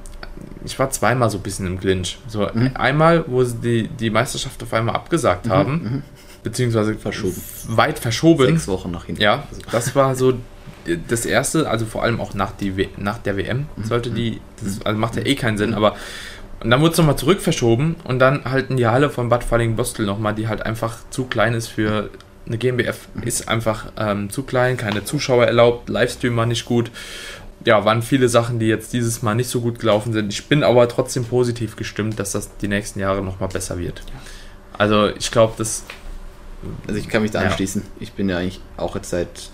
ich 0.65 0.77
war 0.77 0.89
zweimal 0.89 1.29
so 1.29 1.37
ein 1.37 1.43
bisschen 1.43 1.65
im 1.65 1.79
Clinch. 1.79 2.17
So 2.27 2.47
mhm. 2.53 2.71
einmal, 2.75 3.23
wo 3.27 3.43
sie 3.43 3.55
die, 3.57 3.87
die 3.87 4.09
Meisterschaft 4.09 4.61
auf 4.61 4.73
einmal 4.73 4.95
abgesagt 4.95 5.45
mhm. 5.45 5.51
haben, 5.51 5.71
mhm. 5.71 6.03
beziehungsweise 6.43 6.95
verschoben. 6.95 7.41
weit 7.67 7.99
verschoben. 7.99 8.47
Sechs 8.47 8.67
Wochen 8.67 8.91
nach 8.91 9.05
hinten. 9.05 9.21
Ja, 9.21 9.43
das 9.71 9.95
war 9.95 10.15
so 10.15 10.33
das 11.07 11.25
erste, 11.25 11.69
also 11.69 11.85
vor 11.85 12.03
allem 12.03 12.19
auch 12.21 12.33
nach, 12.33 12.51
die, 12.51 12.89
nach 12.97 13.17
der 13.17 13.37
WM 13.37 13.67
mhm. 13.75 13.83
sollte 13.83 14.09
die, 14.09 14.39
das 14.63 14.85
also 14.85 14.99
macht 14.99 15.15
ja 15.15 15.25
eh 15.25 15.35
keinen 15.35 15.57
Sinn, 15.57 15.71
mhm. 15.71 15.77
aber 15.77 15.95
und 16.59 16.71
dann 16.71 16.81
wurde 16.81 16.93
es 16.93 16.97
nochmal 16.97 17.17
zurück 17.17 17.39
verschoben 17.39 17.97
und 18.03 18.17
dann 18.17 18.45
halt 18.45 18.71
in 18.71 18.77
die 18.77 18.87
Halle 18.87 19.11
von 19.11 19.29
Bad 19.29 19.43
Falling-Bostel 19.43 20.07
nochmal, 20.07 20.33
die 20.33 20.47
halt 20.47 20.65
einfach 20.65 20.97
zu 21.11 21.25
klein 21.25 21.53
ist 21.53 21.67
für 21.67 22.09
eine 22.47 22.57
GmbF. 22.57 23.07
Ist 23.23 23.47
einfach 23.47 23.91
ähm, 23.97 24.29
zu 24.29 24.43
klein, 24.43 24.77
keine 24.77 25.03
Zuschauer 25.03 25.45
erlaubt, 25.45 25.89
Livestream 25.89 26.35
war 26.35 26.45
nicht 26.45 26.65
gut 26.65 26.91
ja, 27.65 27.83
waren 27.85 28.01
viele 28.01 28.29
Sachen, 28.29 28.59
die 28.59 28.67
jetzt 28.67 28.93
dieses 28.93 29.21
Mal 29.21 29.35
nicht 29.35 29.49
so 29.49 29.61
gut 29.61 29.79
gelaufen 29.79 30.13
sind. 30.13 30.31
Ich 30.31 30.45
bin 30.45 30.63
aber 30.63 30.87
trotzdem 30.87 31.25
positiv 31.25 31.75
gestimmt, 31.75 32.19
dass 32.19 32.31
das 32.31 32.55
die 32.57 32.67
nächsten 32.67 32.99
Jahre 32.99 33.21
nochmal 33.21 33.49
besser 33.49 33.77
wird. 33.77 34.03
Also 34.77 35.07
ich 35.09 35.31
glaube, 35.31 35.53
das. 35.57 35.83
Also 36.87 36.99
ich 36.99 37.09
kann 37.09 37.21
mich 37.21 37.31
da 37.31 37.41
ja. 37.41 37.49
anschließen. 37.49 37.83
Ich 37.99 38.13
bin 38.13 38.29
ja 38.29 38.37
eigentlich 38.37 38.61
auch 38.77 38.95
jetzt 38.95 39.09
seit, 39.09 39.49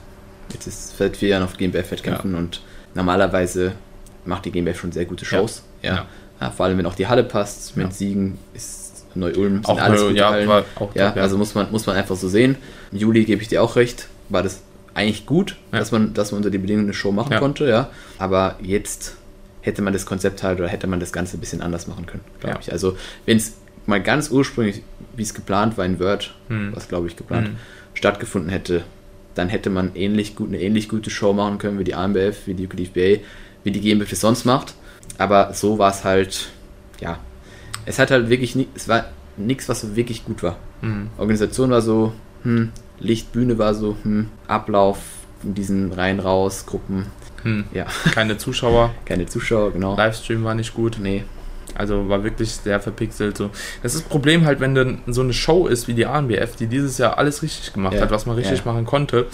jetzt 0.51 0.67
ist 0.67 0.97
seit 0.97 1.17
vier 1.17 1.29
Jahren 1.29 1.43
auf 1.43 1.57
GmbF-Wettkämpfen 1.57 2.33
ja. 2.33 2.37
und 2.37 2.61
normalerweise 2.93 3.73
macht 4.25 4.45
die 4.45 4.51
GmbF 4.51 4.79
schon 4.79 4.91
sehr 4.91 5.05
gute 5.05 5.25
Shows. 5.25 5.63
Ja. 5.81 6.05
ja. 6.39 6.51
vor 6.51 6.65
allem 6.65 6.77
wenn 6.77 6.85
auch 6.85 6.95
die 6.95 7.07
Halle 7.07 7.23
passt, 7.23 7.75
mit 7.75 7.93
Siegen 7.93 8.37
ist 8.53 8.82
Neu-Ulm, 9.15 9.63
sind 9.63 9.79
alles 9.79 10.01
gute 10.01 10.15
ja, 10.15 10.31
Hallen. 10.31 10.49
Auch 10.75 10.95
ja, 10.95 11.13
also 11.13 11.37
muss 11.37 11.55
man, 11.55 11.71
muss 11.71 11.85
man 11.85 11.95
einfach 11.95 12.15
so 12.15 12.27
sehen. 12.27 12.55
Im 12.91 12.97
Juli 12.97 13.25
gebe 13.25 13.41
ich 13.41 13.47
dir 13.47 13.61
auch 13.61 13.75
recht, 13.75 14.07
war 14.29 14.43
das 14.43 14.61
eigentlich 14.93 15.25
gut, 15.25 15.57
ja. 15.71 15.79
dass, 15.79 15.91
man, 15.91 16.13
dass 16.13 16.31
man 16.31 16.37
unter 16.37 16.49
die 16.49 16.57
Bedingungen 16.57 16.87
eine 16.87 16.93
Show 16.93 17.11
machen 17.11 17.31
ja. 17.31 17.39
konnte, 17.39 17.67
ja. 17.67 17.89
Aber 18.19 18.55
jetzt 18.61 19.15
hätte 19.61 19.81
man 19.81 19.93
das 19.93 20.05
Konzept 20.05 20.43
halt 20.43 20.59
oder 20.59 20.67
hätte 20.67 20.87
man 20.87 20.99
das 20.99 21.13
Ganze 21.13 21.37
ein 21.37 21.39
bisschen 21.39 21.61
anders 21.61 21.87
machen 21.87 22.05
können, 22.05 22.23
glaube 22.39 22.59
ich. 22.61 22.71
Also, 22.71 22.97
wenn 23.25 23.37
es 23.37 23.53
mal 23.85 24.01
ganz 24.01 24.29
ursprünglich, 24.29 24.83
wie 25.15 25.23
es 25.23 25.33
geplant 25.33 25.77
war 25.77 25.85
in 25.85 25.99
Word, 25.99 26.33
hm. 26.49 26.71
was 26.75 26.87
glaube 26.87 27.07
ich 27.07 27.15
geplant, 27.15 27.47
hm. 27.47 27.55
stattgefunden 27.93 28.49
hätte, 28.49 28.83
dann 29.35 29.49
hätte 29.49 29.69
man 29.69 29.95
ähnlich 29.95 30.35
gut, 30.35 30.49
eine 30.49 30.61
ähnlich 30.61 30.89
gute 30.89 31.09
Show 31.09 31.33
machen 31.33 31.57
können 31.57 31.79
wie 31.79 31.83
die 31.83 31.95
AMBF, 31.95 32.45
wie 32.45 32.53
die 32.53 32.65
UKDFBA, 32.67 33.23
wie 33.63 33.71
die 33.71 33.81
GmbF 33.81 34.11
es 34.11 34.21
sonst 34.21 34.45
macht. 34.45 34.75
Aber 35.17 35.53
so 35.53 35.79
war 35.79 35.91
es 35.91 36.03
halt, 36.03 36.49
ja, 36.99 37.19
es 37.85 37.99
hat 37.99 38.11
halt 38.11 38.29
wirklich, 38.29 38.55
nie, 38.55 38.67
es 38.75 38.87
war 38.87 39.05
nichts, 39.37 39.69
was 39.69 39.81
so 39.81 39.95
wirklich 39.95 40.25
gut 40.25 40.43
war. 40.43 40.57
Mhm. 40.81 41.09
Organisation 41.17 41.71
war 41.71 41.81
so, 41.81 42.13
hm, 42.43 42.71
Lichtbühne 42.99 43.57
war 43.57 43.73
so, 43.73 43.97
hm, 44.03 44.29
Ablauf 44.47 44.99
in 45.43 45.53
diesen 45.53 45.91
rein 45.91 46.19
raus 46.19 46.65
Gruppen. 46.65 47.07
Hm. 47.43 47.65
Ja. 47.73 47.85
Keine 48.13 48.37
Zuschauer. 48.37 48.91
Keine 49.05 49.25
Zuschauer, 49.25 49.71
genau. 49.71 49.95
Livestream 49.97 50.43
war 50.43 50.55
nicht 50.55 50.73
gut. 50.73 50.97
Nee. 51.01 51.25
Also 51.75 52.09
war 52.09 52.23
wirklich 52.23 52.51
sehr 52.51 52.79
verpixelt. 52.79 53.37
So. 53.37 53.49
Das 53.81 53.95
ist 53.95 54.03
das 54.03 54.09
Problem 54.09 54.45
halt, 54.45 54.59
wenn 54.59 54.75
dann 54.75 54.99
so 55.07 55.21
eine 55.21 55.33
Show 55.33 55.67
ist 55.67 55.87
wie 55.87 55.93
die 55.93 56.05
ANBF, 56.05 56.55
die 56.55 56.67
dieses 56.67 56.97
Jahr 56.97 57.17
alles 57.17 57.41
richtig 57.41 57.73
gemacht 57.73 57.95
ja. 57.95 58.01
hat, 58.01 58.11
was 58.11 58.25
man 58.25 58.35
richtig 58.35 58.59
ja. 58.59 58.71
machen 58.71 58.85
konnte, 58.85 59.27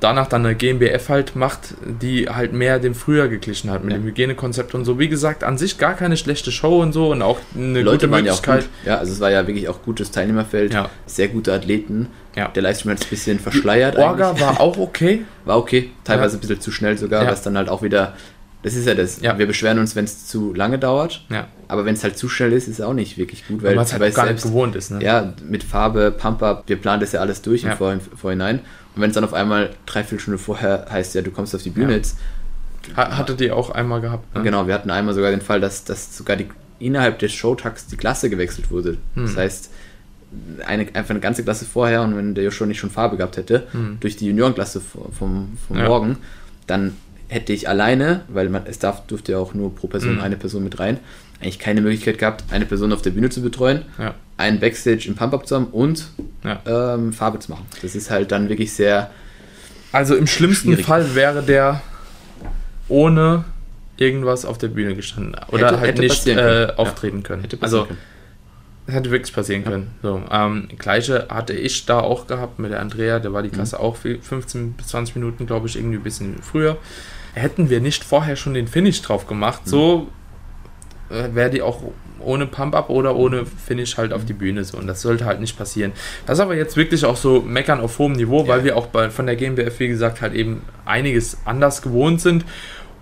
danach 0.00 0.26
dann 0.26 0.44
eine 0.44 0.54
GmbF 0.54 1.08
halt 1.08 1.36
macht, 1.36 1.74
die 1.84 2.28
halt 2.28 2.52
mehr 2.52 2.78
dem 2.78 2.94
früher 2.94 3.28
geglichen 3.28 3.70
hat 3.70 3.84
mit 3.84 3.92
ja. 3.92 3.98
dem 3.98 4.04
Hygienekonzept 4.04 4.74
und 4.74 4.84
so. 4.84 4.98
Wie 4.98 5.08
gesagt, 5.08 5.44
an 5.44 5.58
sich 5.58 5.78
gar 5.78 5.94
keine 5.94 6.16
schlechte 6.16 6.50
Show 6.50 6.80
und 6.80 6.92
so 6.92 7.10
und 7.10 7.22
auch 7.22 7.38
eine 7.54 7.82
Leute 7.82 8.08
gute 8.08 8.22
Möglichkeit. 8.22 8.68
Ja, 8.84 8.94
ja, 8.94 8.98
also 8.98 9.12
es 9.12 9.20
war 9.20 9.30
ja 9.30 9.46
wirklich 9.46 9.68
auch 9.68 9.82
gutes 9.82 10.10
Teilnehmerfeld, 10.10 10.76
sehr 11.06 11.28
gute 11.28 11.52
Athleten. 11.52 12.08
Ja. 12.34 12.48
Der 12.48 12.62
Livestream 12.62 12.92
hat 12.92 13.00
es 13.00 13.06
ein 13.06 13.10
bisschen 13.10 13.38
verschleiert. 13.38 13.96
Orga 13.96 14.40
war 14.40 14.60
auch 14.60 14.78
okay. 14.78 15.24
War 15.44 15.58
okay, 15.58 15.90
teilweise 16.04 16.36
ein 16.36 16.40
bisschen 16.40 16.60
zu 16.60 16.70
schnell 16.70 16.96
sogar, 16.96 17.26
was 17.26 17.42
dann 17.42 17.56
halt 17.56 17.68
auch 17.68 17.82
wieder 17.82 18.14
das 18.62 18.74
ist 18.74 18.86
ja 18.86 18.94
das. 18.94 19.20
Ja. 19.20 19.38
Wir 19.38 19.46
beschweren 19.46 19.78
uns, 19.78 19.96
wenn 19.96 20.04
es 20.04 20.26
zu 20.26 20.54
lange 20.54 20.78
dauert. 20.78 21.24
Ja. 21.30 21.48
Aber 21.72 21.86
wenn 21.86 21.94
es 21.94 22.04
halt 22.04 22.18
zu 22.18 22.28
schnell 22.28 22.52
ist, 22.52 22.68
ist 22.68 22.80
es 22.80 22.84
auch 22.84 22.92
nicht 22.92 23.16
wirklich 23.16 23.48
gut, 23.48 23.62
weil 23.62 23.78
es 23.78 23.94
halt 23.94 24.14
gar 24.14 24.26
selbst, 24.26 24.44
nicht 24.44 24.52
gewohnt 24.52 24.76
ist. 24.76 24.90
Ne? 24.90 25.02
Ja, 25.02 25.32
mit 25.48 25.64
Farbe, 25.64 26.10
Pump-Up, 26.10 26.64
wir 26.66 26.76
planen 26.76 27.00
das 27.00 27.12
ja 27.12 27.20
alles 27.20 27.40
durch 27.40 27.62
ja. 27.62 27.72
im 27.72 27.78
Vorhin, 27.78 28.00
Vorhinein. 28.00 28.58
Und 28.94 29.00
wenn 29.00 29.08
es 29.08 29.14
dann 29.14 29.24
auf 29.24 29.32
einmal 29.32 29.70
drei, 29.86 30.04
vier 30.04 30.18
Stunden 30.18 30.38
vorher 30.38 30.84
heißt, 30.90 31.14
ja, 31.14 31.22
du 31.22 31.30
kommst 31.30 31.54
auf 31.54 31.62
die 31.62 31.70
Bühne 31.70 31.92
ja. 31.92 31.96
jetzt. 31.96 32.18
Hattet 32.94 33.40
ihr 33.40 33.56
auch 33.56 33.70
einmal 33.70 34.02
gehabt? 34.02 34.34
Ne? 34.34 34.42
Genau, 34.42 34.66
wir 34.66 34.74
hatten 34.74 34.90
einmal 34.90 35.14
sogar 35.14 35.30
den 35.30 35.40
Fall, 35.40 35.62
dass, 35.62 35.84
dass 35.84 36.14
sogar 36.14 36.36
die, 36.36 36.46
innerhalb 36.78 37.18
des 37.20 37.32
Showtags 37.32 37.86
die 37.86 37.96
Klasse 37.96 38.28
gewechselt 38.28 38.70
wurde. 38.70 38.98
Hm. 39.14 39.24
Das 39.24 39.38
heißt, 39.38 39.70
eine, 40.66 40.88
einfach 40.92 41.10
eine 41.10 41.20
ganze 41.20 41.42
Klasse 41.42 41.64
vorher 41.64 42.02
und 42.02 42.18
wenn 42.18 42.34
der 42.34 42.44
Joshua 42.44 42.66
nicht 42.66 42.80
schon 42.80 42.90
Farbe 42.90 43.16
gehabt 43.16 43.38
hätte, 43.38 43.66
hm. 43.72 43.96
durch 44.00 44.16
die 44.16 44.26
Juniorenklasse 44.26 44.82
vom, 44.82 45.56
vom 45.66 45.78
ja. 45.78 45.88
Morgen, 45.88 46.18
dann 46.66 46.96
hätte 47.32 47.52
ich 47.54 47.68
alleine, 47.68 48.22
weil 48.28 48.50
man, 48.50 48.66
es 48.66 48.78
darf, 48.78 49.06
durfte 49.06 49.32
ja 49.32 49.38
auch 49.38 49.54
nur 49.54 49.74
pro 49.74 49.86
Person 49.86 50.16
mhm. 50.16 50.20
eine 50.20 50.36
Person 50.36 50.62
mit 50.62 50.78
rein, 50.78 50.98
eigentlich 51.42 51.58
keine 51.58 51.80
Möglichkeit 51.80 52.18
gehabt, 52.18 52.44
eine 52.50 52.66
Person 52.66 52.92
auf 52.92 53.02
der 53.02 53.10
Bühne 53.10 53.30
zu 53.30 53.42
betreuen, 53.42 53.82
ja. 53.98 54.14
einen 54.36 54.60
Backstage 54.60 55.04
im 55.06 55.14
Pump-Up 55.14 55.46
zu 55.46 55.56
haben 55.56 55.66
und 55.66 56.06
ja. 56.44 56.94
ähm, 56.94 57.12
Farbe 57.12 57.38
zu 57.38 57.50
machen. 57.50 57.66
Das 57.82 57.94
ist 57.94 58.10
halt 58.10 58.32
dann 58.32 58.48
wirklich 58.48 58.72
sehr. 58.72 59.10
Also 59.90 60.16
im 60.16 60.26
schlimmsten 60.26 60.68
schwierig. 60.68 60.86
Fall 60.86 61.14
wäre 61.14 61.42
der 61.42 61.82
ohne 62.88 63.44
irgendwas 63.96 64.44
auf 64.44 64.58
der 64.58 64.68
Bühne 64.68 64.94
gestanden 64.94 65.36
oder 65.48 65.66
hätte, 65.66 65.80
halt 65.80 65.88
hätte 65.90 66.02
nicht 66.02 66.26
äh, 66.26 66.72
auftreten 66.76 67.18
ja. 67.18 67.22
können. 67.22 67.48
also 67.60 67.84
können. 67.84 67.98
Hätte 68.88 69.12
wirklich 69.12 69.32
passieren 69.32 69.62
können. 69.62 69.92
So, 70.02 70.22
ähm, 70.30 70.68
gleiche 70.76 71.28
hatte 71.28 71.52
ich 71.52 71.86
da 71.86 72.00
auch 72.00 72.26
gehabt 72.26 72.58
mit 72.58 72.72
der 72.72 72.80
Andrea, 72.80 73.20
der 73.20 73.32
war 73.32 73.42
die 73.42 73.48
Klasse 73.48 73.76
mhm. 73.76 73.82
auch 73.82 73.96
15 73.96 74.72
bis 74.72 74.88
20 74.88 75.14
Minuten, 75.14 75.46
glaube 75.46 75.68
ich, 75.68 75.76
irgendwie 75.76 75.98
ein 75.98 76.02
bisschen 76.02 76.42
früher. 76.42 76.78
Hätten 77.34 77.70
wir 77.70 77.80
nicht 77.80 78.02
vorher 78.02 78.34
schon 78.34 78.54
den 78.54 78.66
Finish 78.66 79.00
drauf 79.02 79.28
gemacht, 79.28 79.66
mhm. 79.66 79.70
so 79.70 80.08
äh, 81.12 81.34
wäre 81.34 81.50
die 81.50 81.62
auch 81.62 81.82
ohne 82.20 82.46
Pump-Up 82.46 82.88
oder 82.88 83.16
ohne 83.16 83.44
Finish 83.46 83.96
halt 83.96 84.12
auf 84.12 84.24
die 84.24 84.32
Bühne 84.32 84.64
so. 84.64 84.78
Und 84.78 84.86
das 84.86 85.02
sollte 85.02 85.24
halt 85.24 85.40
nicht 85.40 85.58
passieren. 85.58 85.92
Das 86.26 86.38
ist 86.38 86.42
aber 86.42 86.54
jetzt 86.54 86.76
wirklich 86.76 87.04
auch 87.04 87.16
so 87.16 87.40
meckern 87.40 87.80
auf 87.80 87.98
hohem 87.98 88.12
Niveau, 88.12 88.42
ja. 88.42 88.48
weil 88.48 88.64
wir 88.64 88.76
auch 88.76 88.86
bei, 88.86 89.10
von 89.10 89.26
der 89.26 89.36
GmbF, 89.36 89.78
wie 89.80 89.88
gesagt, 89.88 90.22
halt 90.22 90.34
eben 90.34 90.62
einiges 90.84 91.38
anders 91.44 91.82
gewohnt 91.82 92.20
sind 92.20 92.44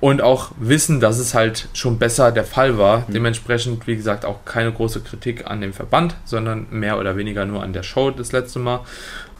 und 0.00 0.22
auch 0.22 0.52
wissen, 0.58 1.00
dass 1.00 1.18
es 1.18 1.34
halt 1.34 1.68
schon 1.74 1.98
besser 1.98 2.32
der 2.32 2.44
Fall 2.44 2.78
war. 2.78 3.00
Mhm. 3.00 3.12
Dementsprechend, 3.12 3.86
wie 3.86 3.96
gesagt, 3.96 4.24
auch 4.24 4.44
keine 4.44 4.72
große 4.72 5.00
Kritik 5.00 5.46
an 5.46 5.60
dem 5.60 5.72
Verband, 5.72 6.16
sondern 6.24 6.66
mehr 6.70 6.98
oder 6.98 7.16
weniger 7.16 7.44
nur 7.44 7.62
an 7.62 7.72
der 7.72 7.82
Show 7.82 8.10
das 8.10 8.32
letzte 8.32 8.58
Mal. 8.58 8.80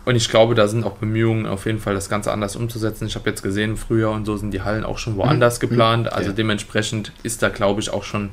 Und 0.07 0.17
ich 0.17 0.31
glaube, 0.31 0.55
da 0.55 0.67
sind 0.67 0.85
auch 0.85 0.95
Bemühungen, 0.95 1.47
auf 1.47 1.67
jeden 1.67 1.79
Fall 1.79 1.95
das 1.95 2.09
Ganze 2.09 2.33
anders 2.33 2.57
umzusetzen. 2.57 3.07
Ich 3.07 3.17
habe 3.17 3.29
jetzt 3.29 3.43
gesehen, 3.43 3.77
früher 3.77 4.11
und 4.11 4.25
so 4.25 4.37
sind 4.37 4.53
die 4.53 4.63
Hallen 4.63 4.85
auch 4.85 4.99
schon 4.99 5.17
woanders 5.17 5.61
mhm. 5.61 5.69
geplant. 5.69 6.13
Also 6.13 6.31
ja. 6.31 6.37
dementsprechend 6.37 7.13
ist 7.23 7.43
da, 7.43 7.49
glaube 7.49 7.81
ich, 7.81 7.91
auch 7.91 8.03
schon 8.03 8.31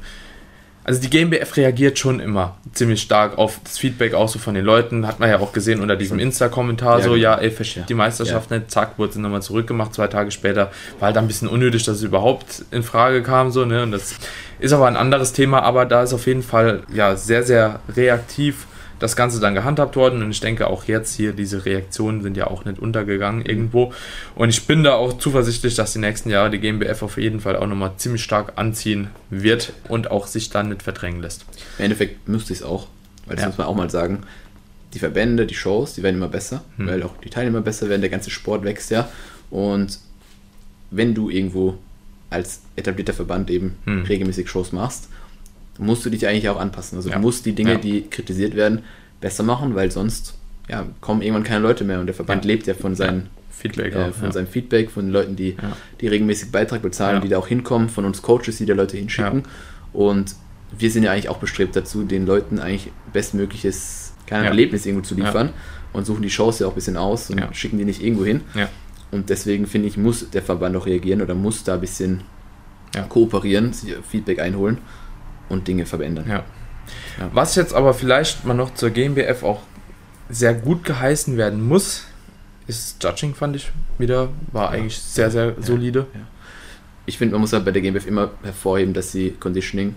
also 0.88 1.02
die 1.02 1.10
GmbF 1.10 1.58
reagiert 1.58 2.00
schon 2.00 2.22
immer 2.22 2.56
ziemlich 2.72 3.02
stark 3.02 3.38
auf 3.38 3.60
das 3.62 3.78
Feedback 3.78 4.14
auch 4.14 4.30
so 4.30 4.40
von 4.40 4.56
den 4.56 4.64
Leuten. 4.64 5.06
Hat 5.06 5.20
man 5.20 5.30
ja 5.30 5.38
auch 5.40 5.52
gesehen 5.52 5.82
unter 5.82 5.98
diesem 5.98 6.18
Insta-Kommentar 6.18 7.00
ja, 7.00 7.04
so, 7.04 7.16
ja, 7.16 7.36
ey, 7.36 7.52
verschiebt 7.52 7.84
ja. 7.84 7.86
die 7.88 7.94
Meisterschaft 7.94 8.52
ja. 8.52 8.60
nicht, 8.60 8.72
zack, 8.72 8.98
wurde 8.98 9.12
sie 9.12 9.20
nochmal 9.20 9.42
zurückgemacht, 9.42 9.94
zwei 9.94 10.08
Tage 10.08 10.32
später. 10.32 10.72
War 11.00 11.08
halt 11.08 11.18
ein 11.18 11.28
bisschen 11.28 11.50
unnötig, 11.50 11.84
dass 11.84 11.98
es 11.98 12.04
überhaupt 12.04 12.64
in 12.72 12.84
Frage 12.84 13.22
kam, 13.22 13.52
so, 13.52 13.66
ne, 13.66 13.84
und 13.84 13.92
das 13.92 14.16
ist 14.60 14.72
aber 14.72 14.88
ein 14.88 14.96
anderes 14.96 15.34
Thema, 15.34 15.62
aber 15.62 15.86
da 15.86 16.04
ist 16.04 16.14
auf 16.14 16.26
jeden 16.26 16.42
Fall, 16.42 16.84
ja, 16.94 17.18
sehr, 17.18 17.44
sehr 17.44 17.82
reaktiv 17.94 18.66
das 19.00 19.16
Ganze 19.16 19.40
dann 19.40 19.54
gehandhabt 19.54 19.96
worden 19.96 20.24
und 20.24 20.32
ich 20.32 20.40
denke 20.40 20.68
auch 20.68 20.86
jetzt 20.86 21.16
hier, 21.16 21.34
diese 21.34 21.66
Reaktionen 21.66 22.22
sind 22.22 22.38
ja 22.38 22.48
auch 22.48 22.66
nicht 22.66 22.80
untergegangen 22.80 23.46
irgendwo 23.46 23.94
und 24.36 24.50
ich 24.50 24.66
bin 24.66 24.84
da 24.84 24.94
auch 24.94 25.18
zuversichtlich, 25.18 25.76
dass 25.76 25.94
die 25.94 26.00
nächsten 26.00 26.30
Jahre 26.30 26.50
die 26.50 26.60
GmbF 26.60 27.04
auf 27.04 27.18
jeden 27.18 27.40
Fall 27.40 27.56
auch 27.56 27.68
nochmal 27.68 27.92
ziemlich 27.98 28.24
stark 28.24 28.54
anziehen 28.56 29.10
wird 29.30 29.74
und 29.88 30.12
auch 30.12 30.28
sich 30.28 30.50
dann 30.50 30.70
nicht 30.70 30.84
verdrängen 30.84 31.22
lässt. 31.22 31.46
Im 31.78 31.86
Endeffekt 31.86 32.28
müsste 32.28 32.54
ich 32.54 32.60
es 32.60 32.66
auch, 32.66 32.88
weil 33.26 33.36
das 33.36 33.44
ja. 33.44 33.50
muss 33.50 33.58
man 33.58 33.68
auch 33.68 33.76
mal 33.76 33.90
sagen, 33.90 34.24
die 34.94 35.00
Verbände, 35.00 35.46
die 35.46 35.56
Shows, 35.56 35.94
die 35.94 36.04
werden 36.04 36.16
immer 36.16 36.30
besser, 36.30 36.64
hm. 36.78 36.88
weil 36.88 37.04
auch 37.04 37.18
die 37.18 37.30
Teilnehmer 37.30 37.62
besser 37.62 37.90
werden, 37.90 38.02
der 38.02 38.10
ganze 38.10 38.30
Sport 38.30 38.64
wächst 38.64 38.90
ja 38.92 39.10
und 39.50 40.00
wenn 40.90 41.14
du 41.14 41.30
irgendwo 41.30 41.78
als 42.30 42.62
etablierter 42.76 43.14
Verband 43.14 43.50
eben 43.50 43.78
hm. 43.86 44.04
regelmäßig 44.04 44.50
Shows 44.50 44.72
machst, 44.72 45.10
musst 45.80 46.06
du 46.06 46.10
dich 46.10 46.28
eigentlich 46.28 46.50
auch 46.50 46.60
anpassen. 46.60 46.98
Also 46.98 47.10
ja. 47.10 47.16
du 47.16 47.22
musst 47.22 47.46
die 47.46 47.54
Dinge, 47.54 47.74
ja. 47.74 47.78
die 47.78 48.04
kritisiert 48.04 48.56
werden, 48.56 48.84
besser 49.22 49.44
machen, 49.44 49.76
weil 49.76 49.92
sonst 49.92 50.36
ja, 50.70 50.86
kommen 51.02 51.22
irgendwann 51.22 51.44
keine 51.44 51.62
Leute 51.62 51.84
mehr 51.84 52.00
und 52.00 52.08
der 52.08 52.16
Verband 52.16 52.46
ja. 52.46 52.52
lebt 52.52 52.68
ja 52.68 52.74
von 52.74 52.96
seinen 52.96 53.30
Feedback, 53.50 53.96
äh, 53.96 54.12
von 54.12 54.32
seinem 54.32 54.48
Feedback, 54.48 54.92
von 54.92 55.06
den 55.06 55.14
Leuten, 55.14 55.36
die, 55.36 55.56
die 56.02 56.08
regelmäßig 56.08 56.52
Beitrag 56.52 56.82
bezahlen, 56.82 57.22
die 57.22 57.30
da 57.30 57.38
auch 57.38 57.48
hinkommen, 57.48 57.90
von 57.90 58.06
uns 58.06 58.22
Coaches, 58.22 58.58
die 58.58 58.66
da 58.66 58.74
Leute 58.74 58.98
hinschicken. 58.98 59.44
Und 59.94 60.36
wir 60.78 60.92
sind 60.92 61.04
ja 61.04 61.12
eigentlich 61.12 61.30
auch 61.30 61.38
bestrebt 61.38 61.76
dazu, 61.76 62.04
den 62.04 62.26
Leuten 62.26 62.60
eigentlich 62.60 62.92
bestmögliches 63.14 64.14
keine 64.26 64.48
Erlebnis 64.48 64.86
irgendwo 64.86 65.06
zu 65.06 65.16
liefern 65.16 65.52
und 65.94 66.06
suchen 66.06 66.22
die 66.22 66.30
Shows 66.30 66.60
ja 66.60 66.68
auch 66.68 66.72
ein 66.72 66.76
bisschen 66.76 66.98
aus 66.98 67.30
und 67.30 67.42
schicken 67.54 67.78
die 67.78 67.86
nicht 67.86 68.04
irgendwo 68.04 68.26
hin. 68.26 68.42
Und 69.10 69.30
deswegen 69.30 69.68
finde 69.68 69.88
ich, 69.88 69.96
muss 69.96 70.30
der 70.30 70.42
Verband 70.42 70.76
auch 70.76 70.86
reagieren 70.86 71.22
oder 71.22 71.34
muss 71.34 71.64
da 71.64 71.76
ein 71.76 71.82
bisschen 71.82 72.22
kooperieren, 73.10 73.72
Feedback 74.08 74.40
einholen 74.40 74.80
und 75.50 75.68
Dinge 75.68 75.86
verändern. 75.86 76.26
Ja. 76.28 76.44
ja. 77.20 77.30
Was 77.34 77.56
jetzt 77.56 77.74
aber 77.74 77.94
vielleicht 77.94 78.46
mal 78.46 78.54
noch 78.54 78.74
zur 78.74 78.90
GmbF 78.90 79.44
auch 79.44 79.62
sehr 80.30 80.54
gut 80.54 80.84
geheißen 80.84 81.38
werden 81.38 81.66
muss, 81.68 82.06
ist 82.68 83.02
Judging, 83.04 83.34
fand 83.34 83.56
ich 83.56 83.72
wieder, 83.98 84.30
war 84.52 84.74
ja. 84.74 84.80
eigentlich 84.80 85.00
sehr, 85.00 85.32
sehr 85.32 85.46
ja. 85.48 85.54
solide. 85.60 86.08
Ich 87.06 87.18
finde, 87.18 87.34
man 87.34 87.42
muss 87.42 87.54
halt 87.54 87.64
bei 87.64 87.72
der 87.72 87.82
GmbF 87.82 88.06
immer 88.06 88.32
hervorheben, 88.44 88.94
dass 88.94 89.12
sie 89.12 89.32
Conditioning 89.32 89.96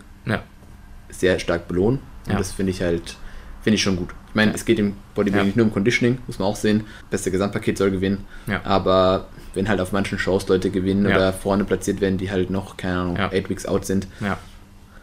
sehr 1.12 1.38
stark 1.38 1.66
belohnen. 1.68 2.00
Und 2.28 2.38
das 2.38 2.52
finde 2.52 2.70
ich 2.70 2.82
halt, 2.82 3.16
finde 3.62 3.74
ich 3.74 3.82
schon 3.82 3.96
gut. 3.96 4.10
Ich 4.28 4.34
meine, 4.36 4.54
es 4.54 4.64
geht 4.64 4.78
im 4.78 4.94
Bodybuilding 5.16 5.46
nicht 5.46 5.56
nur 5.56 5.66
um 5.66 5.72
Conditioning, 5.72 6.18
muss 6.28 6.38
man 6.38 6.46
auch 6.46 6.54
sehen. 6.54 6.84
Beste 7.10 7.32
Gesamtpaket 7.32 7.76
soll 7.76 7.90
gewinnen. 7.90 8.24
Aber 8.62 9.26
wenn 9.54 9.68
halt 9.68 9.80
auf 9.80 9.90
manchen 9.90 10.18
Shows 10.18 10.46
Leute 10.46 10.70
gewinnen 10.70 11.06
oder 11.06 11.32
vorne 11.32 11.64
platziert 11.64 12.00
werden, 12.00 12.16
die 12.16 12.30
halt 12.30 12.50
noch, 12.50 12.76
keine 12.76 12.98
Ahnung, 12.98 13.18
8 13.18 13.50
Weeks 13.50 13.66
out 13.66 13.84
sind, 13.84 14.06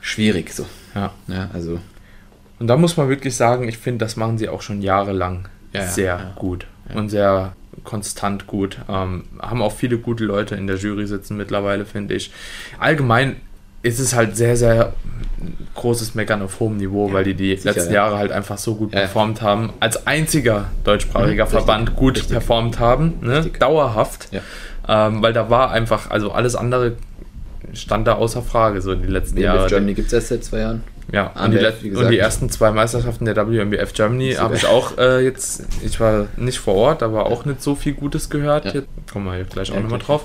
schwierig 0.01 0.53
so. 0.53 0.65
Ja. 0.95 1.11
ja. 1.27 1.49
Also. 1.53 1.79
Und 2.59 2.67
da 2.67 2.77
muss 2.77 2.97
man 2.97 3.09
wirklich 3.09 3.35
sagen, 3.35 3.67
ich 3.67 3.77
finde, 3.77 4.05
das 4.05 4.15
machen 4.15 4.37
sie 4.37 4.49
auch 4.49 4.61
schon 4.61 4.81
jahrelang 4.81 5.47
ja, 5.73 5.87
sehr 5.87 6.05
ja, 6.17 6.33
gut 6.35 6.65
und 6.93 7.09
sehr 7.09 7.53
konstant 7.83 8.47
gut. 8.47 8.79
Ähm, 8.89 9.25
haben 9.39 9.61
auch 9.61 9.73
viele 9.73 9.97
gute 9.97 10.23
Leute 10.23 10.55
in 10.55 10.67
der 10.67 10.77
Jury 10.77 11.05
sitzen 11.05 11.37
mittlerweile, 11.37 11.85
finde 11.85 12.15
ich. 12.15 12.31
Allgemein 12.79 13.37
ist 13.83 13.99
es 13.99 14.15
halt 14.15 14.35
sehr, 14.35 14.57
sehr 14.57 14.93
großes 15.75 16.15
Meckern 16.15 16.41
auf 16.41 16.59
hohem 16.59 16.77
Niveau, 16.77 17.13
weil 17.13 17.23
die 17.23 17.35
die 17.35 17.55
sicher, 17.55 17.73
letzten 17.73 17.93
Jahre 17.93 18.17
halt 18.17 18.31
einfach 18.31 18.57
so 18.57 18.75
gut 18.75 18.91
performt 18.91 19.41
haben. 19.41 19.71
Als 19.79 20.07
einziger 20.07 20.69
deutschsprachiger 20.83 21.45
mhm, 21.45 21.49
Verband 21.49 21.95
gut 21.95 22.15
richtig. 22.15 22.31
performt 22.31 22.79
haben, 22.79 23.13
ne? 23.21 23.49
dauerhaft. 23.59 24.29
Ähm, 24.87 25.21
weil 25.21 25.33
da 25.33 25.49
war 25.49 25.71
einfach, 25.71 26.09
also 26.09 26.31
alles 26.31 26.55
andere 26.55 26.97
stand 27.73 28.07
da 28.07 28.15
außer 28.15 28.41
Frage, 28.41 28.81
so 28.81 28.91
in 28.91 29.01
den 29.01 29.11
letzten 29.11 29.37
WMBF 29.37 29.43
Jahren. 29.43 29.67
Germany 29.67 29.93
gibt 29.93 30.07
es 30.07 30.13
erst 30.13 30.27
seit 30.29 30.43
zwei 30.43 30.59
Jahren. 30.59 30.83
Ja, 31.11 31.27
und 31.27 31.51
die, 31.51 31.91
und 31.91 32.09
die, 32.09 32.17
ersten 32.17 32.49
zwei 32.49 32.71
Meisterschaften 32.71 33.23
der 33.23 33.35
WMBF 33.35 33.93
Germany 33.93 34.33
habe 34.33 34.55
ich 34.55 34.65
auch 34.65 34.97
äh, 34.97 35.23
jetzt, 35.23 35.63
ich 35.81 36.01
war 36.01 36.27
nicht 36.35 36.59
vor 36.59 36.75
Ort, 36.75 37.01
aber 37.01 37.27
auch 37.27 37.45
nicht 37.45 37.61
so 37.61 37.75
viel 37.75 37.93
Gutes 37.93 38.29
gehört. 38.29 38.65
Ja. 38.65 38.73
Jetzt 38.73 38.87
kommen 39.09 39.25
wir 39.25 39.41
gleich 39.45 39.71
auch 39.71 39.75
ja, 39.75 39.81
nochmal 39.81 39.99
drauf. 39.99 40.23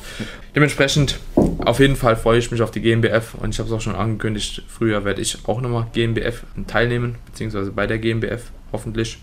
Dementsprechend, 0.56 1.20
auf 1.36 1.78
jeden 1.78 1.94
Fall 1.94 2.16
freue 2.16 2.38
ich 2.38 2.50
mich 2.50 2.62
auf 2.62 2.72
die 2.72 2.80
GmbF 2.80 3.34
und 3.34 3.50
ich 3.50 3.60
habe 3.60 3.68
es 3.68 3.74
auch 3.74 3.80
schon 3.80 3.94
angekündigt, 3.94 4.64
früher 4.66 5.04
werde 5.04 5.20
ich 5.20 5.38
auch 5.46 5.60
nochmal 5.60 5.86
GmbF 5.92 6.42
teilnehmen, 6.66 7.14
beziehungsweise 7.26 7.70
bei 7.70 7.86
der 7.86 7.98
GmbF 7.98 8.50
hoffentlich. 8.72 9.18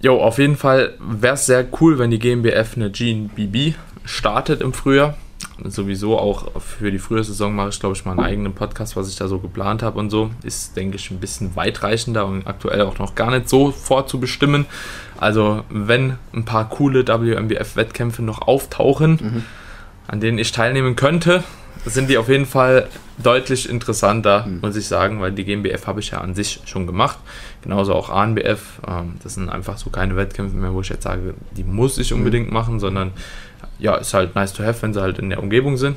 Jo, 0.00 0.20
auf 0.20 0.38
jeden 0.38 0.56
Fall 0.56 0.92
wäre 1.00 1.34
es 1.34 1.46
sehr 1.46 1.66
cool, 1.80 1.98
wenn 1.98 2.10
die 2.10 2.18
GmbF 2.18 2.76
eine 2.76 2.90
GNBB 2.90 3.74
startet 4.04 4.60
im 4.60 4.74
Frühjahr 4.74 5.16
sowieso 5.64 6.18
auch 6.18 6.60
für 6.60 6.90
die 6.90 6.98
frühe 6.98 7.22
Saison 7.22 7.54
mache 7.54 7.70
ich, 7.70 7.80
glaube 7.80 7.96
ich, 7.96 8.04
mal 8.04 8.12
einen 8.12 8.20
eigenen 8.20 8.54
Podcast, 8.54 8.96
was 8.96 9.08
ich 9.08 9.16
da 9.16 9.28
so 9.28 9.38
geplant 9.38 9.82
habe 9.82 9.98
und 9.98 10.10
so. 10.10 10.30
Ist, 10.42 10.76
denke 10.76 10.96
ich, 10.96 11.10
ein 11.10 11.18
bisschen 11.18 11.54
weitreichender 11.56 12.26
und 12.26 12.46
aktuell 12.46 12.82
auch 12.82 12.98
noch 12.98 13.14
gar 13.14 13.30
nicht 13.30 13.48
so 13.48 13.70
vorzubestimmen. 13.70 14.66
Also, 15.18 15.64
wenn 15.68 16.16
ein 16.32 16.44
paar 16.44 16.68
coole 16.68 17.06
WMBF-Wettkämpfe 17.06 18.22
noch 18.22 18.42
auftauchen, 18.42 19.18
mhm. 19.20 19.44
an 20.06 20.20
denen 20.20 20.38
ich 20.38 20.52
teilnehmen 20.52 20.96
könnte, 20.96 21.42
sind 21.84 22.10
die 22.10 22.18
auf 22.18 22.28
jeden 22.28 22.46
Fall 22.46 22.88
deutlich 23.22 23.68
interessanter, 23.68 24.46
mhm. 24.46 24.60
muss 24.60 24.76
ich 24.76 24.86
sagen, 24.86 25.20
weil 25.20 25.32
die 25.32 25.44
GmbF 25.44 25.86
habe 25.86 26.00
ich 26.00 26.10
ja 26.10 26.20
an 26.20 26.34
sich 26.34 26.60
schon 26.66 26.86
gemacht. 26.86 27.18
Genauso 27.62 27.94
auch 27.94 28.10
ANBF. 28.10 28.80
Ähm, 28.86 29.14
das 29.22 29.34
sind 29.34 29.48
einfach 29.48 29.78
so 29.78 29.90
keine 29.90 30.16
Wettkämpfe 30.16 30.56
mehr, 30.56 30.72
wo 30.72 30.80
ich 30.80 30.88
jetzt 30.88 31.02
sage, 31.02 31.34
die 31.56 31.64
muss 31.64 31.98
ich 31.98 32.12
mhm. 32.12 32.18
unbedingt 32.18 32.52
machen, 32.52 32.80
sondern 32.80 33.12
ja, 33.78 33.96
ist 33.96 34.14
halt 34.14 34.34
nice 34.34 34.52
to 34.52 34.62
have, 34.62 34.82
wenn 34.82 34.92
sie 34.92 35.00
halt 35.00 35.18
in 35.18 35.30
der 35.30 35.40
Umgebung 35.42 35.76
sind. 35.76 35.96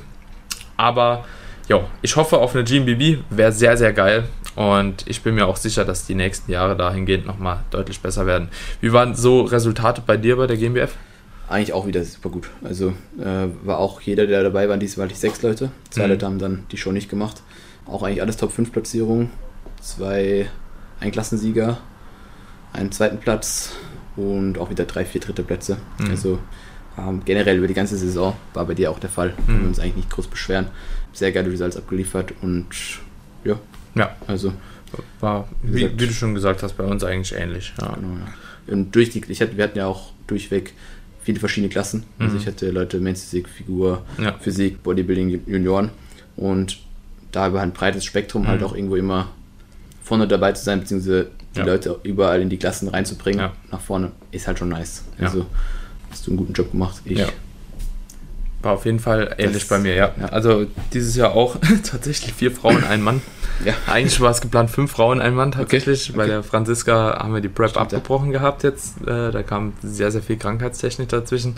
Aber 0.77 1.25
ja, 1.67 1.81
ich 2.01 2.15
hoffe 2.15 2.37
auf 2.37 2.55
eine 2.55 2.63
GmbB, 2.63 3.19
wäre 3.29 3.51
sehr, 3.51 3.77
sehr 3.77 3.93
geil. 3.93 4.25
Und 4.55 5.05
ich 5.07 5.21
bin 5.21 5.35
mir 5.35 5.47
auch 5.47 5.55
sicher, 5.55 5.85
dass 5.85 6.05
die 6.05 6.15
nächsten 6.15 6.51
Jahre 6.51 6.75
dahingehend 6.75 7.25
nochmal 7.25 7.59
deutlich 7.69 8.01
besser 8.01 8.25
werden. 8.25 8.49
Wie 8.81 8.91
waren 8.91 9.15
so 9.15 9.41
Resultate 9.41 10.03
bei 10.05 10.17
dir 10.17 10.35
bei 10.35 10.47
der 10.47 10.57
GmbF? 10.57 10.95
Eigentlich 11.47 11.73
auch 11.73 11.85
wieder 11.85 12.03
super 12.03 12.29
gut. 12.29 12.49
Also 12.63 12.93
äh, 13.19 13.47
war 13.63 13.79
auch 13.79 14.01
jeder, 14.01 14.27
der 14.27 14.43
dabei 14.43 14.67
war, 14.69 14.77
diesmal 14.77 15.07
die 15.07 15.15
sechs 15.15 15.41
Leute. 15.41 15.71
Zwei 15.89 16.03
mhm. 16.03 16.09
Leute 16.09 16.25
haben 16.25 16.39
dann 16.39 16.65
die 16.71 16.77
Show 16.77 16.91
nicht 16.91 17.09
gemacht. 17.09 17.41
Auch 17.85 18.03
eigentlich 18.03 18.21
alles 18.21 18.37
Top 18.37 18.51
5 18.51 18.71
Platzierungen. 18.71 19.29
Zwei 19.81 20.47
Einklassensieger, 20.99 21.79
einen 22.73 22.91
zweiten 22.91 23.17
Platz 23.17 23.71
und 24.15 24.57
auch 24.59 24.69
wieder 24.69 24.85
drei, 24.85 25.03
vier 25.03 25.19
dritte 25.21 25.43
Plätze. 25.43 25.77
Mhm. 25.97 26.09
Also 26.09 26.39
ähm, 26.97 27.21
generell 27.25 27.57
über 27.57 27.67
die 27.67 27.73
ganze 27.73 27.97
Saison 27.97 28.35
war 28.53 28.65
bei 28.65 28.73
dir 28.73 28.91
auch 28.91 28.99
der 28.99 29.09
Fall. 29.09 29.33
Mhm. 29.47 29.59
Wir 29.61 29.67
uns 29.67 29.79
eigentlich 29.79 29.95
nicht 29.95 30.09
groß 30.09 30.27
beschweren. 30.27 30.67
Sehr 31.13 31.31
geile 31.31 31.51
Results 31.51 31.77
abgeliefert 31.77 32.33
und 32.41 32.67
ja. 33.43 33.59
Ja. 33.95 34.15
Also. 34.27 34.53
War, 35.21 35.47
wie, 35.61 35.89
wie, 35.97 36.07
du 36.07 36.11
schon 36.11 36.35
gesagt 36.35 36.63
hast, 36.63 36.73
bei 36.75 36.83
uns 36.83 37.03
eigentlich 37.03 37.33
ähnlich. 37.33 37.73
Ja. 37.79 37.93
Genau, 37.93 38.17
ja. 38.17 38.73
Und 38.73 38.93
durch 38.93 39.09
die, 39.09 39.23
ich 39.25 39.41
hatte, 39.41 39.55
wir 39.55 39.63
hatten 39.63 39.77
ja 39.77 39.87
auch 39.87 40.11
durchweg 40.27 40.73
viele 41.23 41.39
verschiedene 41.39 41.69
Klassen. 41.69 42.03
Also 42.03 42.15
mhm. 42.17 42.25
Also 42.25 42.37
ich 42.37 42.47
hatte 42.47 42.71
Leute 42.71 42.99
Men's 42.99 43.23
Physik, 43.23 43.47
Figur, 43.47 44.03
ja. 44.21 44.33
Physik, 44.39 44.83
Bodybuilding, 44.83 45.43
Junioren 45.47 45.91
und 46.35 46.79
da 47.31 47.47
über 47.47 47.61
ein 47.61 47.71
breites 47.71 48.03
Spektrum 48.03 48.47
halt 48.47 48.59
mhm. 48.59 48.63
halt 48.63 48.71
auch 48.71 48.75
irgendwo 48.75 48.95
immer 48.95 49.29
vorne 50.03 50.27
dabei 50.27 50.51
zu 50.51 50.63
sein, 50.63 50.81
beziehungsweise 50.81 51.31
die. 51.55 51.61
Leute 51.61 51.99
überall 52.03 52.41
in 52.41 52.49
die 52.49 52.57
Klassen 52.57 52.87
reinzubringen, 52.87 53.49
nach 53.71 53.81
vorne, 53.81 54.11
ist 54.31 54.47
halt 54.47 54.59
schon 54.59 54.69
nice. 54.69 55.03
Also 55.19 55.45
hast 56.21 56.27
du 56.27 56.31
einen 56.31 56.37
guten 56.37 56.53
Job 56.53 56.71
gemacht. 56.71 57.01
Ich 57.03 57.17
ja. 57.17 57.27
War 58.61 58.73
auf 58.73 58.85
jeden 58.85 58.99
Fall 58.99 59.33
ähnlich 59.39 59.63
das, 59.63 59.69
bei 59.69 59.79
mir, 59.79 59.95
ja. 59.95 60.11
ja. 60.19 60.27
Also 60.27 60.67
dieses 60.93 61.15
Jahr 61.15 61.31
auch 61.31 61.55
tatsächlich 61.83 62.31
vier 62.33 62.51
Frauen, 62.51 62.83
ein 62.89 63.01
Mann. 63.01 63.23
ja. 63.65 63.73
Eigentlich 63.87 64.21
war 64.21 64.29
es 64.29 64.39
geplant 64.39 64.69
fünf 64.69 64.91
Frauen, 64.91 65.19
ein 65.19 65.33
Mann 65.33 65.51
tatsächlich. 65.51 66.09
Okay. 66.09 66.17
Bei 66.17 66.27
der 66.27 66.43
Franziska 66.43 67.17
haben 67.19 67.33
wir 67.33 67.41
die 67.41 67.49
Prep 67.49 67.71
Stimmt, 67.71 67.85
abgebrochen 67.85 68.31
ja. 68.31 68.37
gehabt 68.37 68.61
jetzt. 68.61 69.01
Äh, 69.01 69.31
da 69.31 69.41
kam 69.41 69.73
sehr, 69.81 70.11
sehr 70.11 70.21
viel 70.21 70.37
Krankheitstechnik 70.37 71.09
dazwischen. 71.09 71.55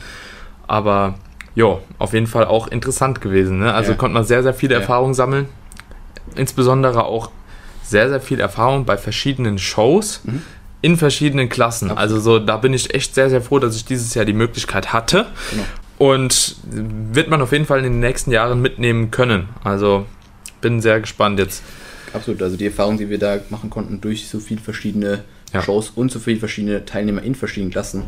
Aber 0.65 1.15
ja, 1.55 1.79
auf 1.99 2.13
jeden 2.13 2.27
Fall 2.27 2.45
auch 2.45 2.69
interessant 2.69 3.19
gewesen. 3.19 3.59
Ne? 3.59 3.73
Also 3.73 3.91
ja. 3.91 3.97
konnte 3.97 4.13
man 4.13 4.23
sehr, 4.23 4.41
sehr 4.43 4.53
viele 4.53 4.75
Erfahrungen 4.75 5.13
sammeln. 5.13 5.49
Insbesondere 6.35 7.03
auch 7.03 7.31
sehr, 7.83 8.07
sehr 8.07 8.21
viel 8.21 8.39
Erfahrung 8.39 8.85
bei 8.85 8.95
verschiedenen 8.95 9.57
Shows. 9.57 10.21
Mhm 10.23 10.41
in 10.83 10.97
verschiedenen 10.97 11.49
Klassen. 11.49 11.89
Absolut. 11.89 11.99
Also 11.99 12.19
so, 12.19 12.39
da 12.39 12.57
bin 12.57 12.73
ich 12.73 12.93
echt 12.93 13.15
sehr, 13.15 13.29
sehr 13.29 13.41
froh, 13.41 13.57
dass 13.57 13.75
ich 13.75 13.85
dieses 13.85 14.13
Jahr 14.13 14.25
die 14.25 14.33
Möglichkeit 14.33 14.91
hatte. 14.91 15.25
Genau. 15.49 15.63
Und 15.97 16.57
wird 16.65 17.29
man 17.29 17.41
auf 17.41 17.53
jeden 17.53 17.65
Fall 17.65 17.79
in 17.79 17.85
den 17.85 17.99
nächsten 18.01 18.31
Jahren 18.31 18.61
mitnehmen 18.61 19.09
können. 19.09 19.47
Also 19.63 20.05
bin 20.59 20.81
sehr 20.81 20.99
gespannt 20.99 21.39
jetzt. 21.39 21.63
Absolut, 22.13 22.41
also 22.41 22.57
die 22.57 22.65
Erfahrung, 22.65 22.97
die 22.97 23.09
wir 23.09 23.17
da 23.17 23.39
machen 23.49 23.69
konnten 23.69 24.01
durch 24.01 24.27
so 24.27 24.39
viele 24.39 24.59
verschiedene 24.59 25.23
ja. 25.53 25.61
Shows 25.61 25.89
und 25.89 26.11
so 26.11 26.19
viele 26.19 26.39
verschiedene 26.39 26.83
Teilnehmer 26.83 27.23
in 27.23 27.33
verschiedenen 27.33 27.71
Klassen, 27.71 28.03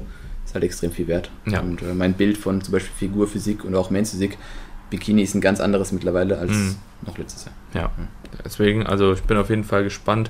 ist 0.45 0.53
halt 0.53 0.65
extrem 0.65 0.91
viel 0.91 1.07
wert. 1.07 1.31
Ja. 1.45 1.61
Und 1.61 1.81
äh, 1.81 1.93
mein 1.93 2.13
Bild 2.13 2.37
von 2.37 2.61
zum 2.61 2.73
Beispiel 2.73 2.91
Figurphysik 3.07 3.63
und 3.63 3.73
auch 3.73 3.89
Men's 3.89 4.15
Bikini 4.89 5.23
ist 5.23 5.33
ein 5.33 5.41
ganz 5.41 5.61
anderes 5.61 5.93
mittlerweile 5.93 6.37
als 6.37 6.51
mhm. 6.51 6.75
noch 7.05 7.17
letztes 7.17 7.45
Jahr. 7.45 7.55
Ja, 7.73 7.91
deswegen, 8.43 8.85
also 8.85 9.13
ich 9.13 9.23
bin 9.23 9.37
auf 9.37 9.49
jeden 9.49 9.63
Fall 9.63 9.83
gespannt. 9.85 10.29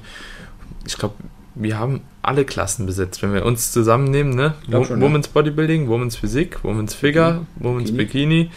Ich 0.86 0.98
glaube, 0.98 1.16
wir 1.56 1.80
haben 1.80 2.02
alle 2.28 2.46
Klassen 2.46 2.86
besetzt, 2.86 3.22
wenn 3.22 3.34
wir 3.34 3.46
uns 3.46 3.72
zusammennehmen, 3.72 4.36
ne? 4.36 4.54
Schon, 4.70 5.02
Women's 5.02 5.28
ja. 5.28 5.32
Bodybuilding, 5.34 5.88
Women's 5.88 6.16
Physik, 6.16 6.64
Women's 6.64 6.94
Figure, 6.94 7.34
mhm. 7.34 7.48
Women's 7.64 7.92
Bikini, 7.92 8.44
Bikini 8.46 8.52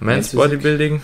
Men's, 0.00 0.34
Bodybuilding, 0.34 1.02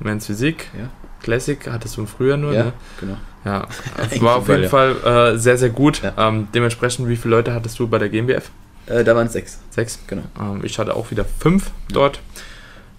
Men's 0.00 0.26
Physik, 0.26 0.68
ja. 0.78 0.90
Classic 1.22 1.58
hattest 1.70 1.96
du 1.96 2.06
früher 2.06 2.36
nur, 2.36 2.52
ja, 2.52 2.64
ne? 2.64 2.72
genau. 3.00 3.16
Ja, 3.44 3.66
es 4.10 4.20
war 4.20 4.36
auf 4.36 4.48
jeden 4.48 4.64
ja. 4.64 4.68
Fall 4.68 4.96
äh, 5.04 5.38
sehr, 5.38 5.56
sehr 5.56 5.70
gut. 5.70 6.02
Ähm, 6.16 6.48
dementsprechend, 6.54 7.08
wie 7.08 7.16
viele 7.16 7.36
Leute 7.36 7.54
hattest 7.54 7.78
du 7.78 7.86
bei 7.86 7.98
der 7.98 8.08
GmbF? 8.08 8.50
Äh, 8.86 9.04
da 9.04 9.14
waren 9.14 9.26
es 9.26 9.32
sechs. 9.32 9.60
Sechs? 9.70 10.00
Genau. 10.06 10.22
Ähm, 10.40 10.60
ich 10.64 10.78
hatte 10.78 10.94
auch 10.94 11.10
wieder 11.10 11.24
fünf 11.24 11.70
dort 11.92 12.20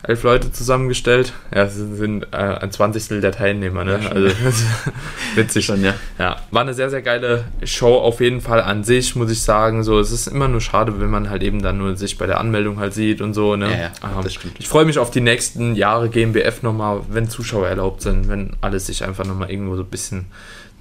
elf 0.08 0.24
Leute 0.24 0.52
zusammengestellt. 0.52 1.34
Ja, 1.54 1.64
es 1.64 1.76
sind 1.76 2.28
äh, 2.32 2.38
ein 2.38 2.72
Zwanzigstel 2.72 3.20
der 3.20 3.34
Teilnehmer. 3.34 3.84
Ne? 3.84 4.00
Ja, 4.02 4.10
also 4.10 4.28
witzig. 5.36 5.66
Schon, 5.66 5.84
ja. 5.84 5.94
ja. 6.18 6.38
War 6.52 6.62
eine 6.62 6.74
sehr, 6.74 6.90
sehr 6.90 7.02
geile 7.02 7.46
Show 7.64 7.96
auf 7.96 8.22
jeden 8.22 8.40
Fall 8.40 8.62
an 8.62 8.84
sich, 8.84 9.16
muss 9.16 9.30
ich 9.30 9.42
sagen. 9.42 9.84
So, 9.84 10.00
es 10.00 10.12
ist 10.12 10.28
immer 10.28 10.48
nur 10.48 10.62
schade, 10.62 11.00
wenn 11.00 11.10
man 11.10 11.30
halt 11.30 11.44
eben 11.44 11.62
dann 11.62 11.78
nur 11.78 11.98
sich 11.98 12.18
bei 12.18 12.26
der 12.26 12.40
Anmeldung 12.40 12.80
halt 12.80 12.94
sieht 12.94 13.22
und 13.22 13.34
so. 13.34 13.56
Ne? 13.58 13.70
Ja, 13.70 13.78
ja, 13.78 13.92
ähm, 14.04 14.24
das 14.24 14.34
stimmt. 14.34 14.56
Ich 14.60 14.68
freue 14.68 14.86
mich 14.86 14.98
auf 14.98 15.12
die 15.12 15.22
nächsten 15.22 15.76
Jahre 15.76 16.10
GmbF 16.10 16.64
nochmal, 16.64 17.02
wenn 17.10 17.30
Zuschauer 17.30 17.68
erlaubt 17.68 18.02
sind, 18.02 18.30
wenn 18.30 18.56
alles 18.62 18.88
sich 18.88 19.04
einfach 19.04 19.26
nochmal 19.26 19.52
irgendwo 19.52 19.76
so 19.76 19.84
ein 19.84 19.90
bisschen 19.90 20.28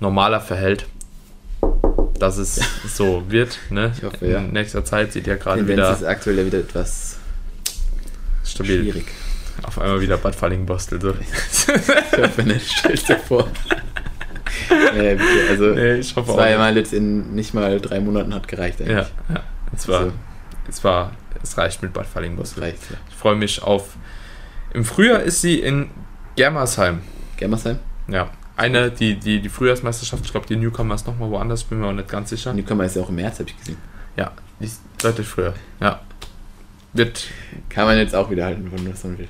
normaler 0.01 0.41
verhält 0.41 0.87
dass 2.19 2.39
es 2.39 2.59
so 2.89 3.25
wird. 3.29 3.59
Ne? 3.69 3.93
Ich 3.95 4.03
hoffe, 4.03 4.25
in 4.25 4.33
ja. 4.33 4.41
nächster 4.41 4.87
Zeit 4.87 5.13
sieht 5.13 5.27
ja 5.27 5.35
gerade 5.35 5.69
wieder. 5.69 5.93
ist 5.93 6.03
aktuell 6.03 6.39
ja 6.39 6.47
wieder 6.47 6.61
etwas 6.61 7.19
Stabil. 8.57 8.83
Schwierig. 8.83 9.07
Auf 9.63 9.79
einmal 9.79 10.01
wieder 10.01 10.17
Bad 10.19 10.35
Fallingbostel. 10.35 10.99
So. 11.51 11.73
ich 11.73 12.23
hoffe 12.23 12.43
nicht, 12.43 12.71
stell 12.71 12.97
dir 12.97 13.19
vor. 13.19 13.49
nee, 14.95 15.19
also, 15.49 15.65
nee, 15.67 15.95
ich 15.95 16.15
hoffe 16.15 16.35
zwei. 16.35 16.57
Mal 16.57 16.77
jetzt 16.77 16.93
in 16.93 17.35
nicht 17.35 17.55
mal 17.55 17.81
drei 17.81 18.01
Monaten 18.01 18.35
hat 18.35 18.49
gereicht 18.49 18.81
eigentlich. 18.81 18.97
Ja, 18.97 19.35
ja. 19.35 19.43
Es 19.75 19.89
war, 19.89 20.01
also, 20.01 20.13
es 20.69 20.85
war, 20.85 21.13
es 21.43 21.59
reicht 21.59 21.83
mit 21.83 21.93
Bad 21.93 22.07
Fallingbostel. 22.07 22.63
Reicht, 22.63 22.91
ja. 22.91 22.97
Ich 23.09 23.17
freue 23.17 23.37
mich 23.37 23.63
auf. 23.63 23.97
Im 24.73 24.85
Frühjahr 24.85 25.23
ist 25.23 25.41
sie 25.41 25.61
in 25.61 25.91
Germersheim. 26.37 27.01
Germersheim? 27.37 27.79
Ja. 28.09 28.31
Eine, 28.57 28.91
die, 28.91 29.17
die, 29.17 29.41
die 29.41 29.49
Frühjahrsmeisterschaft, 29.49 30.25
ich 30.25 30.33
glaube, 30.33 30.47
die 30.47 30.57
Newcomer 30.57 30.95
ist 30.95 31.07
nochmal 31.07 31.31
woanders, 31.31 31.65
bin 31.65 31.81
mir 31.81 31.89
auch 31.89 31.93
nicht 31.93 32.09
ganz 32.09 32.31
sicher. 32.31 32.53
Die 32.53 32.63
Newcomer 32.63 32.85
ist 32.85 32.97
ja 32.97 33.03
auch 33.03 33.11
im 33.11 33.17
März, 33.17 33.39
habe 33.39 33.51
ich 33.51 33.59
gesehen. 33.59 33.77
Ja, 34.17 34.33
die 34.61 34.65
ist 34.65 34.81
deutlich 35.03 35.27
früher. 35.27 35.55
Ja. 35.81 36.01
Wird. 36.97 37.29
Kann 37.69 37.87
man 37.87 37.99
jetzt 37.99 38.15
auch 38.15 38.31
wieder 38.31 38.45
halten, 38.45 38.71
von 38.71 38.91
was 38.91 39.05
man 39.05 39.19
will. 39.19 39.29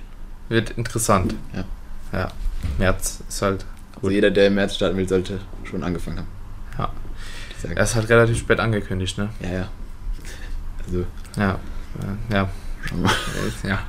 Wird 0.48 0.70
interessant. 0.70 1.34
Ja. 1.54 1.64
Ja. 2.12 2.28
März 2.78 3.22
ist 3.28 3.42
halt. 3.42 3.64
Gut. 3.94 4.04
Also 4.04 4.10
jeder, 4.10 4.30
der 4.30 4.48
im 4.48 4.54
März 4.54 4.76
starten 4.76 4.96
will, 4.96 5.08
sollte 5.08 5.40
schon 5.64 5.82
angefangen 5.82 6.18
haben. 6.18 6.28
Ja. 6.78 6.92
Er 7.74 7.82
ist 7.82 7.94
halt 7.94 8.08
relativ 8.08 8.38
spät 8.38 8.60
angekündigt, 8.60 9.18
ne? 9.18 9.30
Ja, 9.40 9.50
ja. 9.50 9.68
Also. 10.86 11.06
Ja. 11.36 11.58
Ja. 12.30 12.48
Schon 12.84 13.02
mal. 13.02 13.12
Ja. 13.64 13.80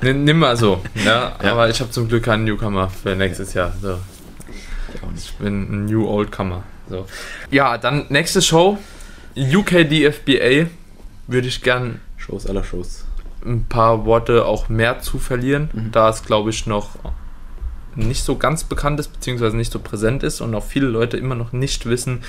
Nimm 0.00 0.38
mal 0.38 0.56
so. 0.56 0.80
Ja, 0.94 1.36
ja. 1.42 1.52
Aber 1.52 1.68
ich 1.68 1.80
habe 1.80 1.90
zum 1.90 2.08
Glück 2.08 2.24
keinen 2.24 2.44
Newcomer 2.44 2.88
für 2.88 3.16
nächstes 3.16 3.54
Jahr. 3.54 3.72
So. 3.82 3.98
Ich, 5.16 5.32
bin 5.34 5.62
ein 5.62 5.84
New 5.86 6.06
Oldcomer. 6.06 6.62
So. 6.88 7.06
Ja, 7.50 7.76
dann 7.78 8.06
nächste 8.08 8.40
Show. 8.40 8.78
UK 9.36 9.88
DFBA 9.88 10.70
würde 11.26 11.48
ich 11.48 11.62
gern 11.62 12.00
Shows 12.16 12.46
aller 12.46 12.62
Shows. 12.62 13.04
Ein 13.48 13.64
paar 13.68 14.04
Worte 14.04 14.44
auch 14.44 14.68
mehr 14.68 15.00
zu 15.00 15.18
verlieren, 15.18 15.70
mhm. 15.72 15.90
da 15.92 16.10
es, 16.10 16.24
glaube 16.24 16.50
ich, 16.50 16.66
noch 16.66 16.90
nicht 17.98 18.22
so 18.22 18.36
ganz 18.36 18.64
bekannt 18.64 19.00
ist, 19.00 19.08
beziehungsweise 19.08 19.56
nicht 19.56 19.72
so 19.72 19.78
präsent 19.78 20.22
ist 20.22 20.40
und 20.40 20.54
auch 20.54 20.64
viele 20.64 20.86
Leute 20.86 21.16
immer 21.16 21.34
noch 21.34 21.52
nicht 21.52 21.86
wissen, 21.86 22.20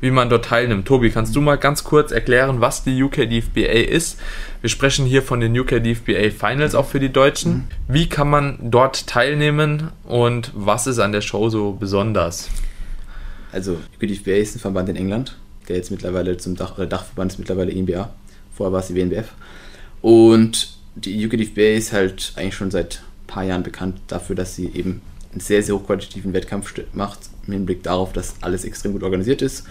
wie 0.00 0.10
man 0.10 0.30
dort 0.30 0.46
teilnimmt. 0.46 0.86
Tobi, 0.86 1.10
kannst 1.10 1.36
du 1.36 1.40
mal 1.40 1.56
ganz 1.56 1.84
kurz 1.84 2.10
erklären, 2.10 2.60
was 2.60 2.82
die 2.82 3.02
UK 3.02 3.28
DFBA 3.28 3.84
ist? 3.88 4.18
Wir 4.60 4.70
sprechen 4.70 5.06
hier 5.06 5.22
von 5.22 5.40
den 5.40 5.58
UK 5.58 5.82
DFBA 5.82 6.30
Finals 6.30 6.74
auch 6.74 6.86
für 6.86 7.00
die 7.00 7.12
Deutschen. 7.12 7.52
Mhm. 7.52 7.64
Wie 7.88 8.08
kann 8.08 8.30
man 8.30 8.58
dort 8.62 9.06
teilnehmen 9.06 9.90
und 10.04 10.52
was 10.54 10.86
ist 10.86 10.98
an 10.98 11.12
der 11.12 11.20
Show 11.20 11.48
so 11.50 11.72
besonders? 11.72 12.48
Also, 13.52 13.78
UK 13.96 14.08
DFBA 14.08 14.36
ist 14.36 14.56
ein 14.56 14.60
Verband 14.60 14.88
in 14.88 14.96
England, 14.96 15.36
der 15.68 15.76
jetzt 15.76 15.90
mittlerweile 15.90 16.36
zum 16.36 16.56
Dach, 16.56 16.74
Dachverband 16.76 17.32
ist 17.32 17.38
mittlerweile 17.38 17.72
EMBA. 17.72 18.10
Vorher 18.54 18.72
war 18.72 18.80
es 18.80 18.88
die 18.88 18.94
WNBF. 18.94 19.28
Und 20.00 20.76
die 20.94 21.26
UKDFB 21.26 21.76
ist 21.76 21.92
halt 21.92 22.32
eigentlich 22.36 22.54
schon 22.54 22.70
seit 22.70 23.02
ein 23.22 23.26
paar 23.26 23.44
Jahren 23.44 23.62
bekannt 23.62 24.00
dafür, 24.08 24.36
dass 24.36 24.54
sie 24.54 24.66
eben 24.66 25.02
einen 25.32 25.40
sehr, 25.40 25.62
sehr 25.62 25.74
hochqualitativen 25.74 26.32
Wettkampf 26.32 26.74
macht, 26.92 27.20
im 27.46 27.52
Hinblick 27.52 27.82
darauf, 27.82 28.12
dass 28.12 28.36
alles 28.40 28.64
extrem 28.64 28.92
gut 28.92 29.02
organisiert 29.02 29.42
ist, 29.42 29.66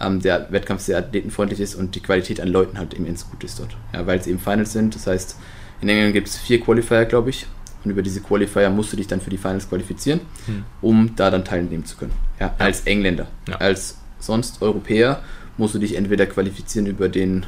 ähm, 0.00 0.20
der 0.20 0.50
Wettkampf 0.50 0.82
sehr 0.82 0.98
athletenfreundlich 0.98 1.60
ist 1.60 1.74
und 1.74 1.94
die 1.94 2.00
Qualität 2.00 2.40
an 2.40 2.48
Leuten 2.48 2.78
halt 2.78 2.94
immens 2.94 3.28
gut 3.28 3.44
ist 3.44 3.58
dort. 3.58 3.76
Ja, 3.92 4.06
weil 4.06 4.18
es 4.18 4.26
eben 4.26 4.38
Finals 4.38 4.72
sind, 4.72 4.94
das 4.94 5.06
heißt, 5.06 5.36
in 5.80 5.88
England 5.88 6.14
gibt 6.14 6.28
es 6.28 6.38
vier 6.38 6.60
Qualifier, 6.60 7.04
glaube 7.04 7.30
ich, 7.30 7.46
und 7.84 7.90
über 7.90 8.02
diese 8.02 8.20
Qualifier 8.20 8.70
musst 8.70 8.92
du 8.92 8.96
dich 8.96 9.08
dann 9.08 9.20
für 9.20 9.30
die 9.30 9.36
Finals 9.36 9.68
qualifizieren, 9.68 10.20
hm. 10.46 10.64
um 10.80 11.16
da 11.16 11.30
dann 11.30 11.44
teilnehmen 11.44 11.84
zu 11.84 11.96
können. 11.96 12.12
Ja, 12.38 12.46
ja. 12.46 12.54
Als 12.58 12.82
Engländer. 12.82 13.26
Ja. 13.48 13.56
Als 13.56 13.98
sonst 14.18 14.62
Europäer 14.62 15.22
musst 15.56 15.74
du 15.74 15.78
dich 15.78 15.96
entweder 15.96 16.26
qualifizieren 16.26 16.86
über 16.86 17.08
den 17.08 17.44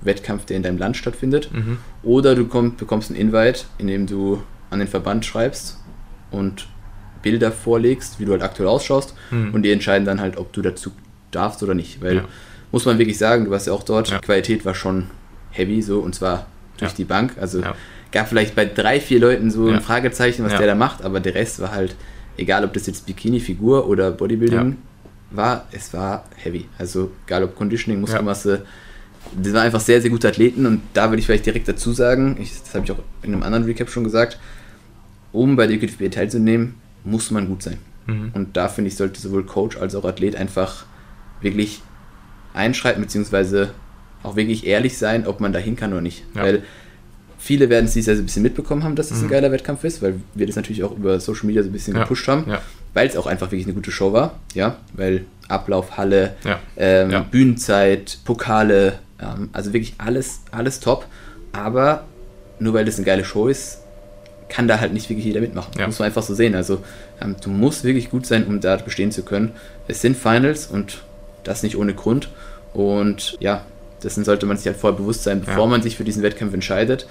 Wettkampf, 0.00 0.44
der 0.44 0.56
in 0.56 0.62
deinem 0.62 0.78
Land 0.78 0.96
stattfindet. 0.96 1.50
Mhm. 1.52 1.78
Oder 2.02 2.34
du 2.34 2.46
komm, 2.46 2.76
bekommst 2.76 3.10
einen 3.10 3.18
Invite, 3.18 3.64
in 3.78 3.86
dem 3.86 4.06
du 4.06 4.42
an 4.70 4.78
den 4.78 4.88
Verband 4.88 5.24
schreibst 5.24 5.78
und 6.30 6.68
Bilder 7.22 7.50
vorlegst, 7.50 8.20
wie 8.20 8.24
du 8.24 8.32
halt 8.32 8.42
aktuell 8.42 8.68
ausschaust. 8.68 9.14
Mhm. 9.30 9.54
Und 9.54 9.62
die 9.62 9.72
entscheiden 9.72 10.04
dann 10.04 10.20
halt, 10.20 10.36
ob 10.36 10.52
du 10.52 10.62
dazu 10.62 10.92
darfst 11.30 11.62
oder 11.62 11.74
nicht. 11.74 12.02
Weil, 12.02 12.16
ja. 12.16 12.24
muss 12.72 12.84
man 12.84 12.98
wirklich 12.98 13.18
sagen, 13.18 13.44
du 13.44 13.50
warst 13.50 13.66
ja 13.66 13.72
auch 13.72 13.82
dort, 13.82 14.08
ja. 14.10 14.18
Qualität 14.18 14.64
war 14.64 14.74
schon 14.74 15.08
heavy, 15.50 15.82
so, 15.82 16.00
und 16.00 16.14
zwar 16.14 16.46
durch 16.78 16.92
ja. 16.92 16.96
die 16.96 17.04
Bank. 17.04 17.34
Also 17.40 17.62
gab 18.12 18.28
vielleicht 18.28 18.54
bei 18.54 18.64
drei, 18.64 19.00
vier 19.00 19.20
Leuten 19.20 19.50
so 19.50 19.68
ein 19.68 19.80
Fragezeichen, 19.80 20.44
was 20.44 20.56
der 20.56 20.66
da 20.66 20.74
macht, 20.74 21.02
aber 21.04 21.20
der 21.20 21.34
Rest 21.34 21.60
war 21.60 21.72
halt, 21.72 21.94
egal 22.36 22.64
ob 22.64 22.72
das 22.72 22.86
jetzt 22.86 23.06
Bikini-Figur 23.06 23.86
oder 23.86 24.10
Bodybuilding 24.12 24.76
war, 25.30 25.66
es 25.72 25.92
war 25.92 26.24
heavy. 26.36 26.66
Also 26.78 27.10
egal 27.26 27.44
ob 27.44 27.56
Conditioning, 27.56 28.00
Muskelmasse, 28.00 28.64
das 29.40 29.52
waren 29.52 29.62
einfach 29.62 29.80
sehr, 29.80 30.00
sehr 30.00 30.10
gute 30.10 30.28
Athleten 30.28 30.66
und 30.66 30.80
da 30.94 31.10
würde 31.10 31.20
ich 31.20 31.26
vielleicht 31.26 31.46
direkt 31.46 31.68
dazu 31.68 31.92
sagen, 31.92 32.36
ich, 32.40 32.60
das 32.60 32.74
habe 32.74 32.84
ich 32.84 32.92
auch 32.92 32.98
in 33.22 33.32
einem 33.32 33.42
anderen 33.42 33.64
Recap 33.64 33.90
schon 33.90 34.04
gesagt, 34.04 34.38
um 35.32 35.56
bei 35.56 35.66
der 35.66 35.76
EQTB 35.76 36.10
teilzunehmen, 36.10 36.74
muss 37.04 37.30
man 37.30 37.48
gut 37.48 37.62
sein. 37.62 37.78
Mhm. 38.06 38.30
Und 38.34 38.56
da 38.56 38.68
finde 38.68 38.88
ich, 38.88 38.96
sollte 38.96 39.20
sowohl 39.20 39.44
Coach 39.44 39.76
als 39.76 39.94
auch 39.94 40.04
Athlet 40.04 40.36
einfach 40.36 40.86
wirklich 41.40 41.82
einschreiten, 42.54 43.02
beziehungsweise 43.02 43.74
auch 44.22 44.36
wirklich 44.36 44.66
ehrlich 44.66 44.98
sein, 44.98 45.26
ob 45.26 45.40
man 45.40 45.52
dahin 45.52 45.76
kann 45.76 45.92
oder 45.92 46.00
nicht. 46.00 46.24
Ja. 46.34 46.42
Weil 46.42 46.62
viele 47.38 47.68
werden 47.68 47.84
es 47.86 47.92
dieses 47.92 48.06
Jahr 48.06 48.16
so 48.16 48.22
ein 48.22 48.26
bisschen 48.26 48.42
mitbekommen 48.42 48.82
haben, 48.82 48.96
dass 48.96 49.10
es 49.10 49.18
mhm. 49.18 49.26
ein 49.26 49.30
geiler 49.30 49.52
Wettkampf 49.52 49.84
ist, 49.84 50.02
weil 50.02 50.20
wir 50.34 50.46
das 50.46 50.56
natürlich 50.56 50.82
auch 50.82 50.96
über 50.96 51.20
Social 51.20 51.46
Media 51.46 51.62
so 51.62 51.68
ein 51.68 51.72
bisschen 51.72 51.94
ja. 51.94 52.02
gepusht 52.02 52.26
haben, 52.26 52.44
ja. 52.48 52.60
weil 52.94 53.06
es 53.06 53.16
auch 53.16 53.26
einfach 53.26 53.46
wirklich 53.46 53.66
eine 53.66 53.74
gute 53.74 53.92
Show 53.92 54.12
war, 54.12 54.40
ja, 54.54 54.78
weil 54.94 55.24
Ablauf, 55.48 55.96
Halle, 55.96 56.34
ähm, 56.76 57.24
Bühnenzeit, 57.30 58.18
Pokale, 58.24 58.98
ähm, 59.20 59.50
also 59.52 59.72
wirklich 59.72 59.94
alles, 59.98 60.40
alles 60.50 60.80
top. 60.80 61.06
Aber 61.52 62.04
nur 62.58 62.74
weil 62.74 62.84
das 62.84 62.96
eine 62.96 63.06
geile 63.06 63.24
Show 63.24 63.48
ist, 63.48 63.80
kann 64.48 64.66
da 64.66 64.80
halt 64.80 64.92
nicht 64.92 65.08
wirklich 65.10 65.26
jeder 65.26 65.40
mitmachen. 65.40 65.72
Ja. 65.78 65.86
Muss 65.86 65.98
man 65.98 66.06
einfach 66.06 66.22
so 66.22 66.34
sehen. 66.34 66.54
Also 66.54 66.82
ähm, 67.20 67.36
du 67.42 67.50
musst 67.50 67.84
wirklich 67.84 68.10
gut 68.10 68.26
sein, 68.26 68.46
um 68.46 68.60
da 68.60 68.76
bestehen 68.76 69.12
zu 69.12 69.22
können. 69.22 69.52
Es 69.86 70.00
sind 70.00 70.16
Finals 70.16 70.66
und 70.66 71.02
das 71.44 71.62
nicht 71.62 71.76
ohne 71.76 71.94
Grund. 71.94 72.30
Und 72.72 73.36
ja, 73.40 73.64
dessen 74.02 74.24
sollte 74.24 74.46
man 74.46 74.56
sich 74.56 74.66
halt 74.66 74.76
vorher 74.76 74.98
bewusst 74.98 75.24
sein, 75.24 75.40
bevor 75.40 75.64
ja. 75.64 75.70
man 75.70 75.82
sich 75.82 75.96
für 75.96 76.04
diesen 76.04 76.22
Wettkampf 76.22 76.54
entscheidet, 76.54 77.06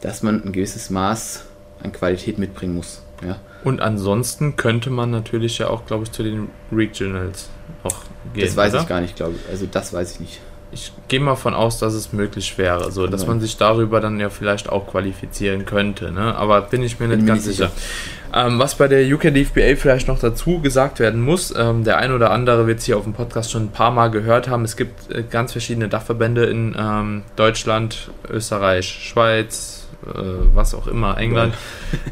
dass 0.00 0.22
man 0.22 0.42
ein 0.44 0.52
gewisses 0.52 0.90
Maß 0.90 1.44
an 1.82 1.92
Qualität 1.92 2.38
mitbringen 2.38 2.74
muss. 2.74 3.02
Ja. 3.26 3.38
Und 3.64 3.80
ansonsten 3.80 4.56
könnte 4.56 4.90
man 4.90 5.10
natürlich 5.10 5.58
ja 5.58 5.68
auch, 5.68 5.84
glaube 5.86 6.04
ich, 6.04 6.12
zu 6.12 6.22
den 6.22 6.48
Regionals 6.70 7.48
noch 7.82 8.04
gehen. 8.32 8.44
Das 8.44 8.56
weiß 8.56 8.74
oder? 8.74 8.82
ich 8.82 8.88
gar 8.88 9.00
nicht, 9.00 9.16
glaube 9.16 9.34
ich. 9.36 9.50
Also 9.50 9.66
das 9.70 9.92
weiß 9.92 10.12
ich 10.12 10.20
nicht. 10.20 10.40
Ich 10.70 10.92
gehe 11.08 11.20
mal 11.20 11.36
von 11.36 11.54
aus, 11.54 11.78
dass 11.78 11.94
es 11.94 12.12
möglich 12.12 12.58
wäre, 12.58 12.92
so 12.92 13.06
dass 13.06 13.26
man 13.26 13.40
sich 13.40 13.56
darüber 13.56 14.00
dann 14.00 14.20
ja 14.20 14.28
vielleicht 14.28 14.68
auch 14.68 14.86
qualifizieren 14.86 15.64
könnte, 15.64 16.12
ne? 16.12 16.34
aber 16.36 16.60
bin 16.60 16.82
ich 16.82 17.00
mir 17.00 17.08
bin 17.08 17.20
nicht 17.20 17.26
ganz 17.26 17.44
sicher. 17.44 17.70
sicher. 17.74 18.46
Ähm, 18.46 18.58
was 18.58 18.74
bei 18.74 18.88
der 18.88 19.06
UK 19.14 19.32
DFBA 19.34 19.76
vielleicht 19.76 20.08
noch 20.08 20.18
dazu 20.18 20.60
gesagt 20.60 21.00
werden 21.00 21.22
muss, 21.22 21.54
ähm, 21.56 21.84
der 21.84 21.96
ein 21.96 22.12
oder 22.12 22.30
andere 22.30 22.66
wird 22.66 22.80
es 22.80 22.84
hier 22.84 22.98
auf 22.98 23.04
dem 23.04 23.14
Podcast 23.14 23.50
schon 23.50 23.64
ein 23.64 23.70
paar 23.70 23.90
Mal 23.90 24.10
gehört 24.10 24.48
haben, 24.48 24.64
es 24.64 24.76
gibt 24.76 25.10
äh, 25.10 25.22
ganz 25.22 25.52
verschiedene 25.52 25.88
Dachverbände 25.88 26.44
in 26.44 26.76
ähm, 26.78 27.22
Deutschland, 27.36 28.10
Österreich, 28.28 28.86
Schweiz, 28.86 29.86
äh, 30.06 30.20
was 30.52 30.74
auch 30.74 30.86
immer, 30.86 31.16
England. 31.16 31.54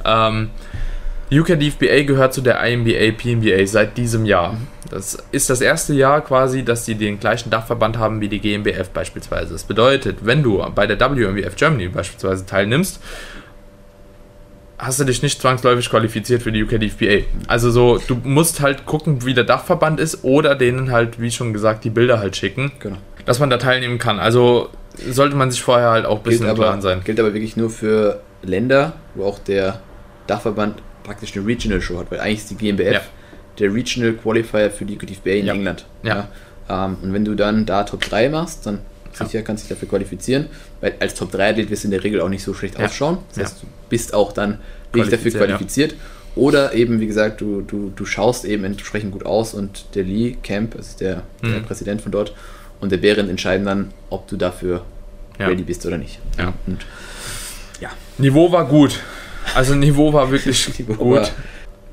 Ja. 0.05 0.29
Ähm, 0.29 0.51
UK 1.31 1.59
DFBA 1.59 2.05
gehört 2.05 2.33
zu 2.33 2.41
der 2.41 2.63
INBA 2.65 3.13
PNBA 3.17 3.67
seit 3.67 3.97
diesem 3.99 4.25
Jahr. 4.25 4.57
Das 4.91 5.18
ist 5.32 5.51
das 5.51 5.61
erste 5.61 5.95
Jahr 5.95 6.20
quasi, 6.20 6.64
dass 6.64 6.84
sie 6.84 6.95
den 6.95 7.20
gleichen 7.20 7.51
Dachverband 7.51 7.99
haben 7.99 8.20
wie 8.20 8.28
die 8.28 8.41
GmbF 8.41 8.91
beispielsweise. 8.91 9.53
Das 9.53 9.64
bedeutet, 9.64 10.18
wenn 10.22 10.43
du 10.43 10.64
bei 10.74 10.87
der 10.87 10.99
WMBF 10.99 11.57
Germany 11.57 11.89
beispielsweise 11.89 12.47
teilnimmst, 12.47 13.01
hast 14.78 15.01
du 15.01 15.05
dich 15.05 15.22
nicht 15.22 15.41
zwangsläufig 15.41 15.89
qualifiziert 15.89 16.43
für 16.43 16.53
die 16.53 16.62
UK 16.62 16.80
DFBA. 16.80 17.24
Also 17.49 17.70
so, 17.70 17.99
du 17.99 18.16
musst 18.24 18.61
halt 18.61 18.87
gucken, 18.87 19.24
wie 19.24 19.34
der 19.34 19.45
Dachverband 19.45 20.01
ist 20.01 20.24
oder 20.24 20.55
denen 20.55 20.93
halt, 20.93 21.20
wie 21.20 21.30
schon 21.30 21.53
gesagt, 21.53 21.84
die 21.84 21.91
Bilder 21.91 22.18
halt 22.18 22.37
schicken, 22.37 22.72
genau. 22.78 22.99
dass 23.24 23.39
man 23.39 23.51
da 23.51 23.57
teilnehmen 23.57 23.99
kann. 23.99 24.18
Also 24.18 24.70
sollte 25.11 25.37
man 25.37 25.51
sich 25.51 25.62
vorher 25.62 25.91
halt 25.91 26.07
auch 26.07 26.18
ein 26.18 26.22
bisschen 26.22 26.47
gilt 26.47 26.59
im 26.59 26.62
Plan 26.62 26.80
sein. 26.82 27.01
Gilt 27.05 27.20
aber 27.20 27.32
wirklich 27.32 27.57
nur 27.57 27.70
für 27.70 28.20
Länder, 28.43 28.95
wo 29.14 29.24
auch 29.24 29.39
der 29.39 29.80
Dachverband 30.26 30.82
praktisch 31.05 31.37
eine 31.37 31.47
Regional 31.47 31.80
Show 31.80 31.99
hat, 31.99 32.11
weil 32.11 32.20
eigentlich 32.20 32.39
ist 32.39 32.51
die 32.51 32.57
GmbF 32.57 32.93
ja. 32.93 33.01
Der 33.59 33.73
Regional 33.73 34.13
Qualifier 34.15 34.71
für 34.71 34.85
die 34.85 34.97
QTFBA 34.97 35.31
in 35.31 35.47
ja. 35.47 35.55
England. 35.55 35.87
Ja. 36.03 36.29
Ähm, 36.69 36.97
und 37.03 37.13
wenn 37.13 37.25
du 37.25 37.35
dann 37.35 37.67
da 37.67 37.85
Top 37.85 38.03
3 38.03 38.29
machst, 38.29 38.67
dann 38.67 38.81
sicher 39.13 39.43
kannst 39.43 39.65
du 39.65 39.69
dich 39.69 39.77
dafür 39.77 39.89
qualifizieren, 39.89 40.47
weil 40.81 40.95
als 41.01 41.15
Top 41.15 41.33
3 41.33 41.51
Athlet 41.51 41.71
wirst 41.71 41.85
du 41.85 41.89
in 41.89 41.93
der 41.93 42.05
Regel 42.05 42.21
auch 42.21 42.29
nicht 42.29 42.43
so 42.43 42.55
schlecht 42.55 42.79
ausschauen. 42.79 43.19
Das 43.35 43.45
heißt, 43.45 43.63
du 43.63 43.67
bist 43.89 44.15
auch 44.15 44.33
dann 44.33 44.59
wirklich 44.93 45.11
dafür 45.11 45.33
qualifiziert. 45.33 45.95
Oder 46.35 46.75
eben, 46.75 47.01
wie 47.01 47.07
gesagt, 47.07 47.41
du, 47.41 47.63
du, 47.63 47.91
du 47.97 48.05
schaust 48.05 48.45
eben 48.45 48.65
entsprechend 48.65 49.13
gut 49.13 49.25
aus 49.25 49.55
und 49.55 49.87
der 49.95 50.05
Lee 50.05 50.37
Camp, 50.43 50.77
das 50.77 50.89
ist 50.89 51.01
der, 51.01 51.23
mhm. 51.41 51.53
der 51.53 51.61
Präsident 51.61 52.03
von 52.03 52.13
dort, 52.13 52.35
und 52.79 52.93
der 52.93 52.99
Bären 52.99 53.31
entscheiden 53.31 53.65
dann, 53.65 53.93
ob 54.11 54.29
du 54.29 54.37
dafür 54.37 54.85
ready 55.39 55.63
bist 55.63 55.87
oder 55.87 55.97
nicht. 55.97 56.19
Ja. 56.39 56.53
Und, 56.67 56.85
ja. 57.81 57.89
Niveau 58.19 58.53
war 58.53 58.67
gut. 58.67 59.01
Also 59.55 59.75
Niveau 59.75 60.13
war 60.13 60.31
wirklich 60.31 60.71
gut. 60.99 61.33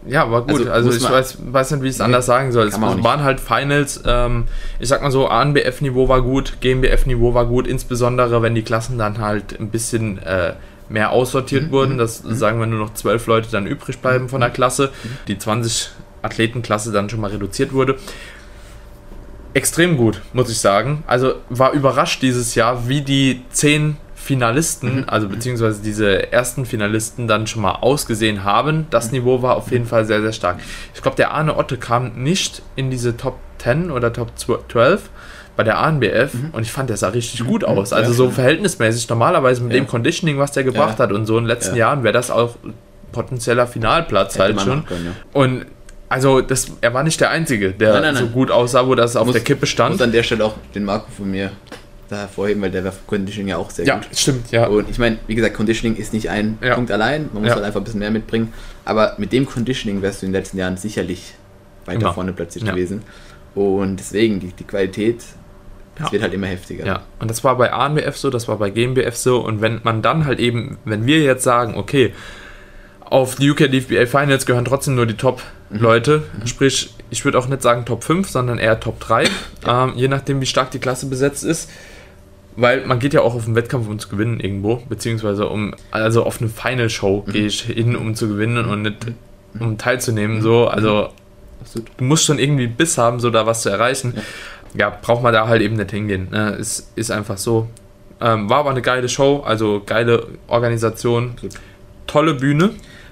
Ja, 0.05 0.29
war 0.29 0.41
gut. 0.41 0.67
Also, 0.67 0.89
also 0.89 0.91
ich 0.91 1.09
weiß, 1.09 1.37
weiß 1.51 1.71
nicht, 1.71 1.83
wie 1.83 1.87
ich 1.87 1.93
es 1.93 1.99
nee, 1.99 2.05
anders 2.05 2.25
sagen 2.25 2.51
soll. 2.51 2.67
Es 2.67 2.79
waren 2.79 3.23
halt 3.23 3.39
Finals. 3.39 4.01
Ähm, 4.05 4.45
ich 4.79 4.89
sag 4.89 5.01
mal 5.01 5.11
so, 5.11 5.27
ANBF-Niveau 5.27 6.09
war 6.09 6.21
gut, 6.21 6.57
GmbF-Niveau 6.61 7.33
war 7.33 7.45
gut, 7.45 7.67
insbesondere 7.67 8.41
wenn 8.41 8.55
die 8.55 8.63
Klassen 8.63 8.97
dann 8.97 9.19
halt 9.19 9.59
ein 9.59 9.69
bisschen 9.69 10.17
äh, 10.19 10.53
mehr 10.89 11.11
aussortiert 11.11 11.67
mhm, 11.67 11.71
wurden, 11.71 11.93
mhm, 11.93 11.97
dass 11.97 12.23
mhm. 12.23 12.35
sagen 12.35 12.59
wir 12.59 12.65
nur 12.65 12.79
noch 12.79 12.93
zwölf 12.93 13.25
Leute 13.27 13.49
dann 13.51 13.65
übrig 13.65 13.99
bleiben 13.99 14.29
von 14.29 14.41
der 14.41 14.49
mhm. 14.49 14.53
Klasse, 14.53 14.91
die 15.27 15.37
20 15.37 15.89
Athletenklasse 16.21 16.91
dann 16.91 17.09
schon 17.09 17.21
mal 17.21 17.31
reduziert 17.31 17.73
wurde. 17.73 17.97
Extrem 19.53 19.97
gut, 19.97 20.21
muss 20.33 20.49
ich 20.49 20.59
sagen. 20.59 21.03
Also 21.05 21.35
war 21.49 21.73
überrascht 21.73 22.21
dieses 22.21 22.55
Jahr, 22.55 22.87
wie 22.87 23.01
die 23.01 23.43
zehn 23.51 23.97
Finalisten, 24.23 24.99
mhm. 24.99 25.03
also 25.07 25.27
beziehungsweise 25.27 25.81
diese 25.81 26.31
ersten 26.31 26.65
Finalisten 26.65 27.27
dann 27.27 27.45
schon 27.45 27.61
mal 27.61 27.73
ausgesehen 27.81 28.45
haben. 28.45 28.87
Das 28.89 29.07
mhm. 29.07 29.17
Niveau 29.17 29.41
war 29.41 29.57
auf 29.57 29.69
jeden 29.69 29.85
Fall 29.85 30.05
sehr, 30.05 30.21
sehr 30.21 30.31
stark. 30.31 30.59
Ich 30.95 31.01
glaube, 31.01 31.17
der 31.17 31.31
Arne 31.31 31.57
Otte 31.57 31.75
kam 31.75 32.13
nicht 32.23 32.61
in 32.77 32.89
diese 32.89 33.17
Top 33.17 33.37
10 33.57 33.91
oder 33.91 34.13
Top 34.13 34.31
12 34.37 35.09
bei 35.57 35.63
der 35.63 35.77
ANBF 35.77 36.33
mhm. 36.35 36.49
und 36.53 36.61
ich 36.61 36.71
fand, 36.71 36.89
der 36.89 36.95
sah 36.95 37.09
richtig 37.09 37.43
gut 37.43 37.65
aus. 37.65 37.91
Also 37.91 38.11
ja, 38.11 38.15
so 38.15 38.31
verhältnismäßig. 38.31 39.09
Normalerweise 39.09 39.61
mit 39.61 39.73
ja. 39.73 39.79
dem 39.79 39.87
Conditioning, 39.87 40.37
was 40.37 40.53
der 40.53 40.63
gebracht 40.63 40.99
ja. 40.99 41.03
hat 41.03 41.11
und 41.11 41.25
so 41.25 41.37
in 41.37 41.43
den 41.43 41.49
letzten 41.49 41.75
Jahren 41.75 42.03
wäre 42.03 42.13
das 42.13 42.31
auch 42.31 42.55
potenzieller 43.11 43.67
Finalplatz 43.67 44.35
Hätte 44.35 44.43
halt 44.43 44.61
schon. 44.61 44.85
Können, 44.85 45.17
und 45.33 45.65
also 46.07 46.39
das, 46.39 46.67
er 46.79 46.93
war 46.93 47.03
nicht 47.03 47.19
der 47.19 47.29
Einzige, 47.29 47.71
der 47.71 47.91
nein, 47.91 48.01
nein, 48.03 48.13
nein. 48.13 48.23
so 48.23 48.29
gut 48.29 48.51
aussah, 48.51 48.87
wo 48.87 48.95
das 48.95 49.17
auf 49.17 49.25
muss, 49.25 49.33
der 49.33 49.43
Kippe 49.43 49.65
stand. 49.65 49.95
Und 49.95 50.01
an 50.01 50.13
der 50.13 50.23
Stelle 50.23 50.45
auch 50.45 50.55
den 50.73 50.85
Marco 50.85 51.07
von 51.11 51.29
mir 51.29 51.51
da 52.13 52.21
hervorheben, 52.21 52.61
weil 52.61 52.71
der 52.71 52.83
war 52.83 52.93
Conditioning 53.07 53.49
ja 53.49 53.57
auch 53.57 53.69
sehr 53.69 53.85
ja, 53.85 53.95
gut. 53.95 54.05
Ja, 54.09 54.17
stimmt, 54.17 54.51
ja. 54.51 54.67
Und 54.67 54.89
ich 54.89 54.99
meine, 54.99 55.17
wie 55.27 55.35
gesagt, 55.35 55.55
Conditioning 55.55 55.97
ist 55.97 56.13
nicht 56.13 56.29
ein 56.29 56.57
ja. 56.61 56.75
Punkt 56.75 56.91
allein, 56.91 57.29
man 57.33 57.43
muss 57.43 57.49
ja. 57.49 57.55
halt 57.55 57.65
einfach 57.65 57.81
ein 57.81 57.83
bisschen 57.83 57.99
mehr 57.99 58.11
mitbringen. 58.11 58.53
Aber 58.85 59.15
mit 59.17 59.31
dem 59.31 59.45
Conditioning 59.45 60.01
wärst 60.01 60.21
du 60.21 60.25
in 60.25 60.31
den 60.31 60.39
letzten 60.39 60.57
Jahren 60.57 60.77
sicherlich 60.77 61.33
weiter 61.85 62.01
Immer. 62.01 62.13
vorne 62.13 62.33
platziert 62.33 62.65
gewesen. 62.65 63.01
Und 63.55 63.97
deswegen, 63.97 64.39
die, 64.39 64.47
die 64.47 64.63
Qualität, 64.63 65.23
das 65.95 66.11
wird 66.11 66.23
halt 66.23 66.33
immer 66.33 66.47
heftiger. 66.47 66.85
Ja, 66.85 67.03
und 67.19 67.29
das 67.29 67.43
war 67.43 67.57
bei 67.57 67.71
ANBF 67.71 68.17
so, 68.17 68.29
das 68.29 68.47
war 68.47 68.57
bei 68.57 68.69
GmbF 68.69 69.15
so. 69.15 69.39
Und 69.39 69.61
wenn 69.61 69.81
man 69.83 70.01
dann 70.01 70.25
halt 70.25 70.39
eben, 70.39 70.77
wenn 70.85 71.05
wir 71.05 71.21
jetzt 71.21 71.43
sagen, 71.43 71.75
okay, 71.75 72.13
auf 73.13 73.35
die 73.35 73.51
UK 73.51 73.71
DFBA 73.71 74.07
Finals 74.07 74.47
gehören 74.47 74.65
trotzdem 74.65 74.95
nur 74.95 75.05
die 75.05 75.15
Top-Leute. 75.15 76.23
Mhm. 76.39 76.47
Sprich, 76.47 76.95
ich 77.11 77.23
würde 77.23 77.37
auch 77.37 77.47
nicht 77.47 77.61
sagen 77.61 77.85
Top 77.85 78.03
5, 78.03 78.27
sondern 78.27 78.57
eher 78.57 78.79
Top 78.79 78.99
3. 79.01 79.25
Ja. 79.65 79.83
Ähm, 79.83 79.93
je 79.95 80.07
nachdem, 80.07 80.41
wie 80.41 80.47
stark 80.47 80.71
die 80.71 80.79
Klasse 80.79 81.05
besetzt 81.05 81.43
ist. 81.43 81.69
Weil 82.55 82.85
man 82.85 82.99
geht 82.99 83.13
ja 83.13 83.21
auch 83.21 83.33
auf 83.33 83.45
den 83.45 83.55
Wettkampf, 83.55 83.87
um 83.87 83.97
zu 83.97 84.09
gewinnen 84.09 84.39
irgendwo, 84.39 84.77
beziehungsweise 84.87 85.47
um, 85.47 85.73
also 85.91 86.23
auf 86.23 86.39
eine 86.39 86.49
Final 86.49 86.89
Show 86.89 87.23
mhm. 87.25 87.31
gehe 87.31 87.45
ich 87.47 87.61
hin, 87.61 87.95
um 87.95 88.15
zu 88.15 88.27
gewinnen 88.27 88.65
und 88.65 88.83
nicht 88.83 89.07
um 89.59 89.77
teilzunehmen. 89.77 90.41
So, 90.41 90.67
also 90.67 91.09
Absolut. 91.61 91.89
du 91.97 92.03
musst 92.03 92.25
schon 92.25 92.39
irgendwie 92.39 92.67
Biss 92.67 92.97
haben, 92.97 93.19
so 93.19 93.29
da 93.29 93.45
was 93.45 93.61
zu 93.61 93.69
erreichen. 93.69 94.13
Ja, 94.73 94.89
ja 94.89 94.97
braucht 95.01 95.23
man 95.23 95.33
da 95.33 95.47
halt 95.47 95.61
eben 95.61 95.75
nicht 95.75 95.91
hingehen. 95.91 96.27
Ne? 96.31 96.51
Ist, 96.51 96.91
ist 96.95 97.11
einfach 97.11 97.37
so. 97.37 97.67
Ähm, 98.21 98.49
war 98.49 98.59
aber 98.59 98.71
eine 98.71 98.81
geile 98.81 99.09
Show, 99.09 99.43
also 99.45 99.81
geile 99.85 100.27
Organisation, 100.47 101.31
Absolut. 101.31 101.55
tolle 102.07 102.33
Bühne. 102.35 102.71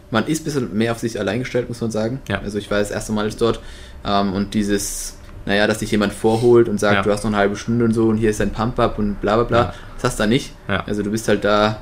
Man 0.10 0.28
ist 0.28 0.42
ein 0.42 0.44
bisschen 0.46 0.78
mehr 0.78 0.92
auf 0.92 1.00
sich 1.00 1.20
allein 1.20 1.40
gestellt, 1.40 1.68
muss 1.68 1.82
man 1.82 1.92
sagen. 1.92 2.22
Ja. 2.30 2.40
Also 2.42 2.58
ich 2.58 2.70
war 2.70 2.80
das 2.80 2.92
erste 2.92 3.12
Mal 3.12 3.30
dort 3.32 3.60
ähm, 4.06 4.34
und 4.34 4.54
dieses 4.54 5.18
naja, 5.46 5.68
dass 5.68 5.80
dich 5.80 5.92
jemand 5.92 6.14
vorholt 6.14 6.70
und 6.70 6.80
sagt, 6.80 6.96
ja. 6.96 7.02
du 7.02 7.12
hast 7.12 7.24
noch 7.24 7.32
eine 7.32 7.38
halbe 7.38 7.56
Stunde 7.56 7.86
und 7.86 7.94
so 7.94 8.08
und 8.10 8.18
hier 8.18 8.30
ist 8.30 8.40
dein 8.40 8.52
Pump-Up 8.52 9.00
und 9.00 9.22
bla 9.22 9.36
bla 9.36 9.44
bla. 9.44 9.58
Ja. 9.60 9.74
Das 9.96 10.12
hast 10.12 10.20
du 10.20 10.24
da 10.24 10.28
nicht. 10.28 10.54
Ja. 10.68 10.84
Also 10.86 11.04
du 11.04 11.12
bist 11.12 11.28
halt 11.28 11.44
da, 11.44 11.80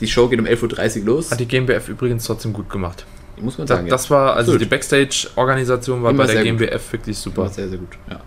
die 0.00 0.06
Show 0.06 0.28
geht 0.28 0.38
um 0.38 0.46
11.30 0.46 1.00
Uhr 1.00 1.06
los. 1.06 1.30
Hat 1.30 1.40
die 1.40 1.46
GmbF 1.46 1.88
übrigens 1.88 2.24
trotzdem 2.24 2.52
gut 2.52 2.70
gemacht. 2.70 3.04
Muss 3.38 3.58
man 3.58 3.66
sagen. 3.66 3.88
Das, 3.88 4.02
das 4.02 4.10
war, 4.10 4.30
also 4.30 4.52
Absolut. 4.52 4.60
die 4.62 4.66
Backstage-Organisation 4.66 6.02
war 6.02 6.10
Immer 6.10 6.26
bei 6.26 6.32
der 6.32 6.42
GmbF 6.42 6.82
gut. 6.84 6.92
wirklich 6.92 7.18
super. 7.18 7.42
Immer 7.42 7.50
sehr, 7.50 7.68
sehr 7.68 7.78
gut, 7.78 7.90
ja. 8.10 8.20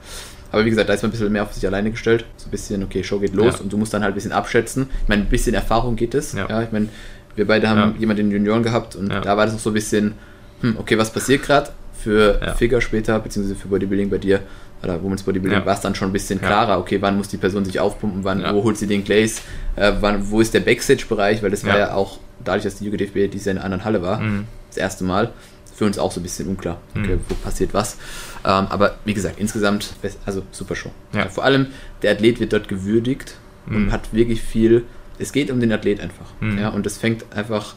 Aber 0.51 0.65
wie 0.65 0.69
gesagt, 0.69 0.89
da 0.89 0.93
ist 0.93 1.03
man 1.03 1.09
ein 1.09 1.11
bisschen 1.11 1.32
mehr 1.32 1.43
auf 1.43 1.53
sich 1.53 1.65
alleine 1.65 1.91
gestellt. 1.91 2.25
So 2.38 2.47
ein 2.47 2.51
bisschen, 2.51 2.84
okay, 2.84 3.03
Show 3.03 3.19
geht 3.19 3.34
los 3.34 3.61
und 3.61 3.71
du 3.71 3.77
musst 3.77 3.93
dann 3.93 4.01
halt 4.01 4.13
ein 4.13 4.15
bisschen 4.15 4.32
abschätzen. 4.32 4.89
Ich 5.03 5.07
meine, 5.07 5.23
ein 5.23 5.30
bisschen 5.30 5.53
Erfahrung 5.53 5.95
geht 5.95 6.15
es. 6.15 6.34
Ja. 6.34 6.63
ich 6.63 6.71
meine, 6.71 6.89
wir 7.36 7.45
beide 7.45 7.69
haben 7.69 7.95
jemanden 7.99 8.23
in 8.23 8.30
den 8.30 8.38
Junioren 8.38 8.63
gehabt 8.63 8.95
und 8.95 9.09
da 9.09 9.38
war 9.38 9.45
das 9.45 9.53
noch 9.53 9.61
so 9.61 9.69
ein 9.69 9.73
bisschen, 9.73 10.13
hm, 10.61 10.77
okay, 10.77 10.97
was 10.97 11.11
passiert 11.11 11.43
gerade? 11.43 11.69
Für 12.02 12.39
ja. 12.41 12.54
Figure 12.54 12.82
später, 12.82 13.20
beziehungsweise 13.20 13.60
für 13.60 13.68
Bodybuilding 13.68 14.10
bei 14.10 14.18
dir, 14.18 14.41
oder 14.82 15.02
Women's 15.04 15.24
Bodybuilding, 15.24 15.60
ja. 15.60 15.66
war 15.66 15.76
es 15.76 15.82
dann 15.82 15.95
schon 15.95 16.10
ein 16.10 16.14
bisschen 16.14 16.39
klarer, 16.39 16.80
okay, 16.80 17.02
wann 17.02 17.18
muss 17.18 17.28
die 17.28 17.38
Person 17.38 17.66
sich 17.66 17.80
aufpumpen, 17.80 18.24
wann, 18.24 18.41
ja. 18.41 18.54
wo 18.54 18.64
holt 18.64 18.78
sie 18.78 18.88
den 18.88 19.04
Glaze, 19.04 19.41
äh, 19.76 19.91
wann, 20.00 20.30
wo 20.30 20.39
ist 20.39 20.54
der 20.54 20.62
Backstage-Bereich, 20.62 21.43
weil 21.43 21.52
das 21.52 21.66
war 21.66 21.78
ja 21.78 21.93
auch, 21.93 22.20
dadurch, 22.43 22.64
dass 22.64 22.76
die 22.76 22.88
UGDFB 22.88 23.30
dieses 23.30 23.45
Jahr 23.45 23.52
in 23.54 23.58
einer 23.58 23.66
anderen 23.66 23.86
Halle 23.86 24.02
war, 24.02 24.22
mhm. 24.22 24.45
das 24.70 24.78
erste 24.78 25.04
Mal, 25.04 25.34
für 25.76 25.86
uns 25.86 25.97
auch 25.97 26.12
so 26.12 26.20
ein 26.20 26.24
bisschen 26.24 26.47
unklar, 26.47 26.82
okay, 26.91 27.16
mhm. 27.16 27.22
wo 27.28 27.36
passiert 27.36 27.74
was. 27.74 27.97
Ähm, 28.45 28.68
aber 28.70 28.97
wie 29.06 29.14
gesagt, 29.14 29.39
insgesamt, 29.39 29.93
also 30.26 30.43
super 30.52 30.76
Show. 30.76 30.91
vor 31.30 31.43
allem, 31.43 31.68
der 32.02 32.12
Athlet 32.12 32.39
wird 32.39 32.54
dort 32.54 32.68
gewürdigt 32.68 33.36
mhm. 33.66 33.76
und 33.76 33.91
hat 33.91 34.14
wirklich 34.14 34.41
viel, 34.41 34.84
es 35.20 35.32
geht 35.32 35.52
um 35.52 35.60
den 35.60 35.72
Athlet 35.72 36.00
einfach. 36.00 36.28
Mhm. 36.39 36.60
Ja, 36.60 36.70
und 36.70 36.86
das 36.86 36.97
fängt 36.97 37.26
einfach 37.36 37.76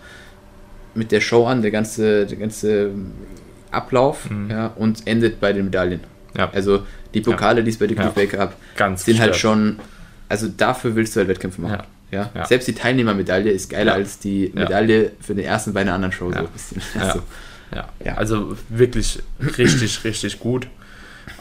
mit 0.95 1.13
der 1.13 1.21
Show 1.21 1.47
an, 1.47 1.63
der 1.63 1.71
ganze, 1.71 2.27
der 2.27 2.37
ganze 2.37 2.91
Ablauf 3.73 4.31
mhm. 4.31 4.51
ja, 4.51 4.67
und 4.77 5.07
endet 5.07 5.41
bei 5.41 5.53
den 5.53 5.67
Medaillen. 5.67 6.01
Ja. 6.37 6.51
Also 6.53 6.87
die 7.15 7.21
Pokale, 7.21 7.61
ja. 7.61 7.65
die 7.65 7.71
es 7.71 7.79
bei 7.79 7.87
der 7.87 7.97
ja. 7.97 8.27
Cup 8.27 8.55
Ganz 8.77 9.05
sind 9.05 9.21
halt 9.21 9.33
gestört. 9.33 9.55
halt 9.55 9.61
schon, 9.77 9.81
also 10.29 10.49
dafür 10.49 10.95
willst 10.95 11.15
du 11.15 11.21
halt 11.21 11.29
Wettkämpfe 11.29 11.61
machen. 11.61 11.83
Ja. 12.11 12.31
ja. 12.35 12.47
Selbst 12.47 12.69
die 12.69 12.75
Teilnehmermedaille 12.75 13.51
ist 13.51 13.71
geiler 13.71 13.95
als 13.95 14.19
die 14.19 14.51
Medaille 14.55 15.13
für 15.21 15.35
den 15.35 15.45
ersten 15.45 15.73
bei 15.73 15.81
einer 15.81 15.95
anderen 15.95 16.13
Show. 16.13 16.31
So 16.31 16.39
ein 16.39 16.49
bisschen. 16.49 16.83
Also, 17.01 17.23
ja. 18.05 18.15
also 18.17 18.55
wirklich 18.69 19.23
richtig, 19.57 20.05
richtig 20.05 20.39
gut. 20.39 20.69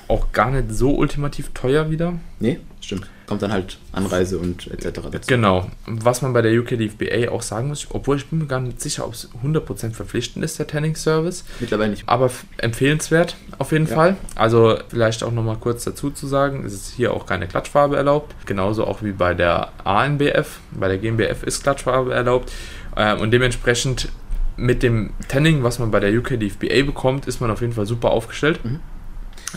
Auch 0.07 0.31
gar 0.31 0.49
nicht 0.49 0.71
so 0.71 0.95
ultimativ 0.95 1.49
teuer 1.53 1.91
wieder. 1.91 2.13
Nee, 2.39 2.59
stimmt 2.79 3.09
kommt 3.31 3.41
dann 3.43 3.53
halt 3.53 3.77
Anreise 3.93 4.37
und 4.39 4.67
etc. 4.67 4.99
dazu. 5.09 5.27
Genau. 5.27 5.71
Was 5.85 6.21
man 6.21 6.33
bei 6.33 6.41
der 6.41 6.51
UK 6.51 6.77
DFBA 6.77 7.31
auch 7.31 7.41
sagen 7.41 7.69
muss, 7.69 7.87
obwohl 7.89 8.17
ich 8.17 8.27
bin 8.27 8.39
mir 8.39 8.45
gar 8.45 8.59
nicht 8.59 8.81
sicher, 8.81 9.07
ob 9.07 9.13
es 9.13 9.29
100% 9.41 9.93
verpflichtend 9.93 10.43
ist, 10.43 10.59
der 10.59 10.67
Tanning 10.67 10.97
Service. 10.97 11.45
Mittlerweile 11.61 11.91
nicht. 11.91 12.03
Aber 12.09 12.29
empfehlenswert 12.57 13.37
auf 13.57 13.71
jeden 13.71 13.87
ja. 13.87 13.95
Fall. 13.95 14.17
Also 14.35 14.77
vielleicht 14.89 15.23
auch 15.23 15.31
nochmal 15.31 15.55
kurz 15.61 15.85
dazu 15.85 16.11
zu 16.11 16.27
sagen, 16.27 16.65
es 16.65 16.73
ist 16.73 16.93
hier 16.93 17.13
auch 17.13 17.25
keine 17.25 17.47
Klatschfarbe 17.47 17.95
erlaubt. 17.95 18.35
Genauso 18.45 18.85
auch 18.85 19.01
wie 19.01 19.13
bei 19.13 19.33
der 19.33 19.71
ANBF. 19.85 20.59
Bei 20.71 20.89
der 20.89 20.97
GmbF 20.97 21.43
ist 21.43 21.63
Klatschfarbe 21.63 22.13
erlaubt. 22.13 22.51
Ähm, 22.97 23.21
und 23.21 23.31
dementsprechend 23.31 24.09
mit 24.57 24.83
dem 24.83 25.11
Tanning, 25.29 25.63
was 25.63 25.79
man 25.79 25.89
bei 25.89 26.01
der 26.01 26.11
UK 26.11 26.37
DFBA 26.37 26.83
bekommt, 26.83 27.27
ist 27.27 27.39
man 27.39 27.49
auf 27.49 27.61
jeden 27.61 27.71
Fall 27.71 27.85
super 27.85 28.11
aufgestellt. 28.11 28.59
Mhm. 28.65 28.81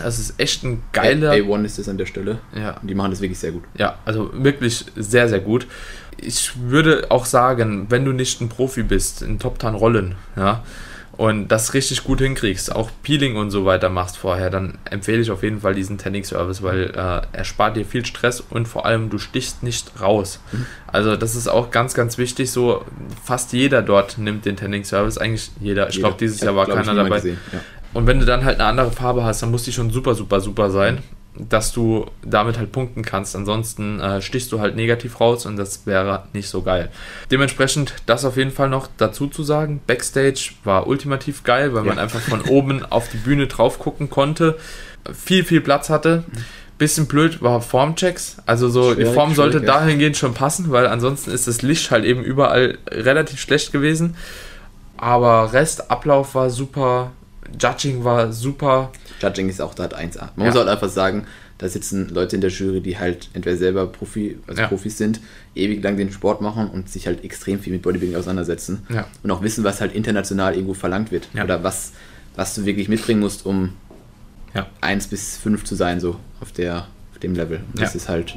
Das 0.02 0.18
ist 0.18 0.34
echt 0.38 0.64
ein 0.64 0.82
geiler. 0.92 1.32
A1 1.32 1.64
ist 1.64 1.78
das 1.78 1.88
an 1.88 1.98
der 1.98 2.06
Stelle. 2.06 2.38
Ja. 2.54 2.76
Die 2.82 2.94
machen 2.94 3.10
das 3.10 3.20
wirklich 3.20 3.38
sehr 3.38 3.52
gut. 3.52 3.62
Ja, 3.76 3.98
also 4.04 4.30
wirklich 4.34 4.84
sehr, 4.96 5.28
sehr 5.28 5.40
gut. 5.40 5.66
Ich 6.16 6.52
würde 6.60 7.06
auch 7.10 7.26
sagen, 7.26 7.86
wenn 7.90 8.04
du 8.04 8.12
nicht 8.12 8.40
ein 8.40 8.48
Profi 8.48 8.82
bist, 8.82 9.22
in 9.22 9.38
Top 9.38 9.60
10 9.60 9.74
Rollen, 9.74 10.14
ja, 10.36 10.62
und 11.16 11.48
das 11.48 11.74
richtig 11.74 12.02
gut 12.02 12.20
hinkriegst, 12.20 12.74
auch 12.74 12.90
Peeling 13.02 13.36
und 13.36 13.50
so 13.50 13.64
weiter 13.64 13.88
machst 13.88 14.16
vorher, 14.16 14.50
dann 14.50 14.78
empfehle 14.90 15.20
ich 15.20 15.30
auf 15.30 15.42
jeden 15.42 15.60
Fall 15.60 15.74
diesen 15.74 15.96
Tanning-Service, 15.96 16.62
weil 16.62 16.90
äh, 16.90 17.22
er 17.32 17.44
spart 17.44 17.76
dir 17.76 17.84
viel 17.84 18.04
Stress 18.04 18.40
und 18.40 18.66
vor 18.66 18.84
allem 18.84 19.10
du 19.10 19.18
stichst 19.18 19.62
nicht 19.62 20.00
raus. 20.00 20.40
Mhm. 20.50 20.66
Also 20.88 21.16
das 21.16 21.36
ist 21.36 21.46
auch 21.46 21.70
ganz, 21.70 21.94
ganz 21.94 22.18
wichtig. 22.18 22.50
So 22.50 22.84
fast 23.22 23.52
jeder 23.52 23.82
dort 23.82 24.18
nimmt 24.18 24.44
den 24.44 24.56
Tanning-Service, 24.56 25.18
eigentlich 25.18 25.50
jeder. 25.60 25.88
Ich 25.88 25.98
glaube, 25.98 26.16
dieses 26.18 26.40
Jahr 26.40 26.56
war 26.56 26.66
keiner 26.66 26.94
dabei. 26.94 27.18
ja. 27.24 27.60
Und 27.94 28.06
wenn 28.06 28.20
du 28.20 28.26
dann 28.26 28.44
halt 28.44 28.60
eine 28.60 28.68
andere 28.68 28.90
Farbe 28.90 29.24
hast, 29.24 29.42
dann 29.42 29.50
muss 29.50 29.64
die 29.64 29.72
schon 29.72 29.90
super, 29.90 30.14
super, 30.14 30.40
super 30.40 30.70
sein 30.70 31.02
dass 31.36 31.72
du 31.72 32.06
damit 32.22 32.58
halt 32.58 32.72
punkten 32.72 33.02
kannst. 33.02 33.34
Ansonsten 33.34 34.00
äh, 34.00 34.22
stichst 34.22 34.52
du 34.52 34.60
halt 34.60 34.76
negativ 34.76 35.20
raus 35.20 35.46
und 35.46 35.56
das 35.56 35.86
wäre 35.86 36.24
nicht 36.32 36.48
so 36.48 36.62
geil. 36.62 36.90
Dementsprechend 37.30 37.94
das 38.06 38.24
auf 38.24 38.36
jeden 38.36 38.52
Fall 38.52 38.68
noch 38.68 38.88
dazu 38.96 39.26
zu 39.26 39.42
sagen. 39.42 39.80
Backstage 39.86 40.52
war 40.62 40.86
ultimativ 40.86 41.42
geil, 41.42 41.74
weil 41.74 41.84
ja. 41.84 41.88
man 41.88 41.98
einfach 41.98 42.20
von 42.20 42.42
oben 42.42 42.84
auf 42.90 43.08
die 43.08 43.16
Bühne 43.16 43.46
drauf 43.46 43.78
gucken 43.78 44.10
konnte. 44.10 44.56
Viel, 45.12 45.44
viel 45.44 45.60
Platz 45.60 45.90
hatte. 45.90 46.24
Bisschen 46.78 47.06
blöd 47.06 47.42
war 47.42 47.60
Formchecks. 47.60 48.36
Also 48.46 48.68
so, 48.68 48.92
schwierig, 48.92 49.08
die 49.08 49.14
Form 49.14 49.34
sollte 49.34 49.60
dahingehend 49.60 50.16
schon 50.16 50.34
passen, 50.34 50.70
weil 50.70 50.86
ansonsten 50.86 51.30
ist 51.30 51.46
das 51.48 51.62
Licht 51.62 51.90
halt 51.90 52.04
eben 52.04 52.22
überall 52.22 52.78
relativ 52.90 53.40
schlecht 53.40 53.72
gewesen. 53.72 54.16
Aber 54.96 55.52
Rest, 55.52 55.90
Ablauf 55.90 56.34
war 56.34 56.50
super, 56.50 57.12
Judging 57.58 58.04
war 58.04 58.32
super. 58.32 58.90
Judging 59.20 59.48
ist 59.48 59.60
auch 59.60 59.74
da 59.74 59.84
1A. 59.84 60.30
Man 60.36 60.46
ja. 60.46 60.46
muss 60.46 60.54
halt 60.56 60.68
einfach 60.68 60.88
sagen, 60.88 61.26
da 61.58 61.68
sitzen 61.68 62.08
Leute 62.08 62.36
in 62.36 62.40
der 62.40 62.50
Jury, 62.50 62.80
die 62.80 62.98
halt 62.98 63.28
entweder 63.32 63.56
selber 63.56 63.86
Profi, 63.86 64.38
also 64.46 64.62
ja. 64.62 64.68
Profis 64.68 64.98
sind, 64.98 65.20
ewig 65.54 65.82
lang 65.82 65.96
den 65.96 66.10
Sport 66.10 66.40
machen 66.40 66.68
und 66.68 66.88
sich 66.88 67.06
halt 67.06 67.24
extrem 67.24 67.60
viel 67.60 67.72
mit 67.72 67.82
Bodybuilding 67.82 68.16
auseinandersetzen. 68.16 68.84
Ja. 68.88 69.06
Und 69.22 69.30
auch 69.30 69.42
wissen, 69.42 69.62
was 69.62 69.80
halt 69.80 69.94
international 69.94 70.54
irgendwo 70.54 70.74
verlangt 70.74 71.12
wird. 71.12 71.28
Oder 71.40 71.62
was, 71.62 71.92
was 72.34 72.54
du 72.54 72.64
wirklich 72.64 72.88
mitbringen 72.88 73.20
musst, 73.20 73.46
um 73.46 73.74
ja. 74.52 74.66
1 74.80 75.06
bis 75.08 75.36
5 75.36 75.64
zu 75.64 75.74
sein, 75.74 76.00
so 76.00 76.16
auf, 76.40 76.52
der, 76.52 76.86
auf 77.12 77.18
dem 77.20 77.34
Level. 77.34 77.60
Und 77.72 77.80
das 77.80 77.94
ist 77.94 78.08
halt 78.08 78.36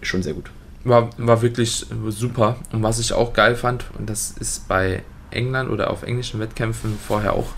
schon 0.00 0.22
sehr 0.22 0.34
gut. 0.34 0.50
War, 0.84 1.10
war 1.16 1.42
wirklich 1.42 1.86
super. 2.08 2.56
Und 2.72 2.82
was 2.82 2.98
ich 2.98 3.12
auch 3.12 3.32
geil 3.32 3.54
fand, 3.54 3.84
und 3.98 4.08
das 4.08 4.32
ist 4.32 4.66
bei 4.68 5.02
England 5.30 5.70
oder 5.70 5.90
auf 5.90 6.02
englischen 6.02 6.40
Wettkämpfen 6.40 6.96
vorher 7.06 7.34
auch 7.34 7.48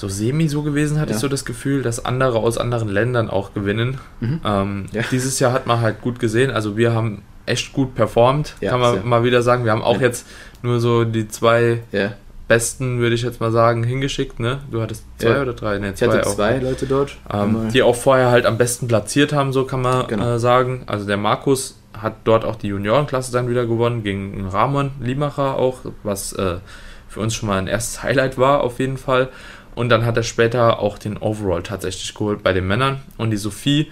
so 0.00 0.08
semi 0.08 0.48
so 0.48 0.62
gewesen, 0.62 0.98
hatte 0.98 1.10
ja. 1.10 1.16
ich 1.16 1.20
so 1.20 1.28
das 1.28 1.44
Gefühl, 1.44 1.82
dass 1.82 2.04
andere 2.04 2.38
aus 2.38 2.58
anderen 2.58 2.88
Ländern 2.88 3.30
auch 3.30 3.54
gewinnen. 3.54 3.98
Mhm. 4.20 4.40
Ähm, 4.44 4.86
ja. 4.92 5.02
Dieses 5.10 5.38
Jahr 5.38 5.52
hat 5.52 5.66
man 5.66 5.80
halt 5.80 6.00
gut 6.00 6.18
gesehen, 6.18 6.50
also 6.50 6.76
wir 6.76 6.92
haben 6.92 7.22
echt 7.46 7.72
gut 7.72 7.94
performt, 7.94 8.54
ja, 8.60 8.70
kann 8.70 8.80
man 8.80 8.94
sehr. 8.94 9.04
mal 9.04 9.24
wieder 9.24 9.42
sagen. 9.42 9.64
Wir 9.64 9.72
haben 9.72 9.82
auch 9.82 10.00
jetzt 10.00 10.26
nur 10.62 10.80
so 10.80 11.04
die 11.04 11.28
zwei 11.28 11.82
besten, 12.50 12.98
würde 12.98 13.14
ich 13.14 13.22
jetzt 13.22 13.40
mal 13.40 13.52
sagen, 13.52 13.84
hingeschickt. 13.84 14.40
Ne? 14.40 14.58
Du 14.72 14.82
hattest 14.82 15.04
zwei 15.18 15.40
oder 15.40 15.52
drei? 15.52 15.78
Ne, 15.78 15.94
zwei 15.94 16.06
ich 16.06 16.12
hatte 16.12 16.26
auch. 16.26 16.34
zwei 16.34 16.58
Leute 16.58 16.86
dort. 16.86 17.16
Ähm, 17.32 17.68
die 17.72 17.82
auch 17.82 17.94
vorher 17.94 18.32
halt 18.32 18.44
am 18.44 18.58
besten 18.58 18.88
platziert 18.88 19.32
haben, 19.32 19.52
so 19.52 19.64
kann 19.64 19.82
man 19.82 20.08
genau. 20.08 20.34
äh, 20.34 20.38
sagen. 20.40 20.82
Also 20.86 21.06
der 21.06 21.16
Markus 21.16 21.78
hat 21.96 22.14
dort 22.24 22.44
auch 22.44 22.56
die 22.56 22.66
Juniorenklasse 22.66 23.30
dann 23.30 23.48
wieder 23.48 23.66
gewonnen, 23.66 24.02
gegen 24.02 24.48
Ramon 24.48 24.90
Limacher 25.00 25.56
auch, 25.56 25.78
was 26.02 26.32
äh, 26.32 26.56
für 27.08 27.20
uns 27.20 27.34
schon 27.34 27.48
mal 27.48 27.58
ein 27.58 27.68
erstes 27.68 28.02
Highlight 28.02 28.36
war 28.36 28.62
auf 28.62 28.80
jeden 28.80 28.96
Fall. 28.96 29.28
Und 29.74 29.88
dann 29.88 30.04
hat 30.04 30.16
er 30.16 30.22
später 30.22 30.80
auch 30.80 30.98
den 30.98 31.16
Overall 31.16 31.62
tatsächlich 31.62 32.14
geholt 32.14 32.42
bei 32.42 32.52
den 32.52 32.66
Männern. 32.66 33.00
Und 33.16 33.30
die 33.30 33.36
Sophie 33.36 33.90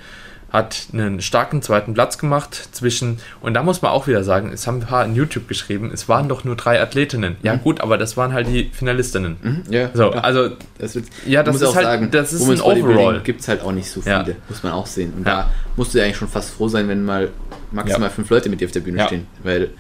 hat 0.51 0.89
einen 0.93 1.21
starken 1.21 1.61
zweiten 1.61 1.93
Platz 1.93 2.17
gemacht 2.17 2.69
zwischen, 2.73 3.19
und 3.43 3.53
da 3.53 3.63
muss 3.63 3.83
man 3.83 3.91
auch 3.91 4.07
wieder 4.07 4.25
sagen, 4.25 4.51
es 4.51 4.67
haben 4.67 4.79
ein 4.79 4.87
paar 4.87 5.05
in 5.05 5.15
YouTube 5.15 5.47
geschrieben, 5.47 5.91
es 5.93 6.09
waren 6.09 6.29
doch 6.29 6.43
nur 6.43 6.57
drei 6.57 6.81
Athletinnen. 6.81 7.37
Ja, 7.43 7.55
mhm. 7.55 7.61
gut, 7.61 7.81
aber 7.83 7.99
das 7.99 8.17
waren 8.17 8.33
halt 8.33 8.47
die 8.49 8.71
Finalistinnen. 8.73 9.37
Mhm, 9.43 9.63
ja, 9.69 9.91
so, 9.93 10.05
ja. 10.05 10.21
also, 10.21 10.51
das 10.79 10.95
wird, 10.95 11.05
ja, 11.27 11.43
das 11.43 11.61
ist 11.61 11.75
halt, 11.75 11.85
sagen, 11.85 12.11
das 12.11 12.33
ist 12.33 12.49
ein 12.49 12.61
Overall. 12.63 13.21
Gibt 13.21 13.43
es 13.43 13.49
halt 13.49 13.63
auch 13.63 13.73
nicht 13.73 13.91
so 13.91 14.01
viele, 14.01 14.15
ja. 14.15 14.35
muss 14.49 14.63
man 14.63 14.73
auch 14.73 14.87
sehen. 14.87 15.13
Und 15.19 15.27
da 15.27 15.51
musst 15.77 15.93
du 15.93 15.99
ja 15.99 16.05
eigentlich 16.05 16.17
schon 16.17 16.29
fast 16.29 16.51
froh 16.51 16.69
sein, 16.69 16.89
wenn 16.89 17.05
mal 17.05 17.29
maximal 17.71 18.09
fünf 18.09 18.31
Leute 18.31 18.49
mit 18.49 18.63
dir 18.63 18.67
auf 18.67 18.73
der 18.73 18.81
Bühne 18.81 19.05
stehen, 19.05 19.27
weil 19.43 19.71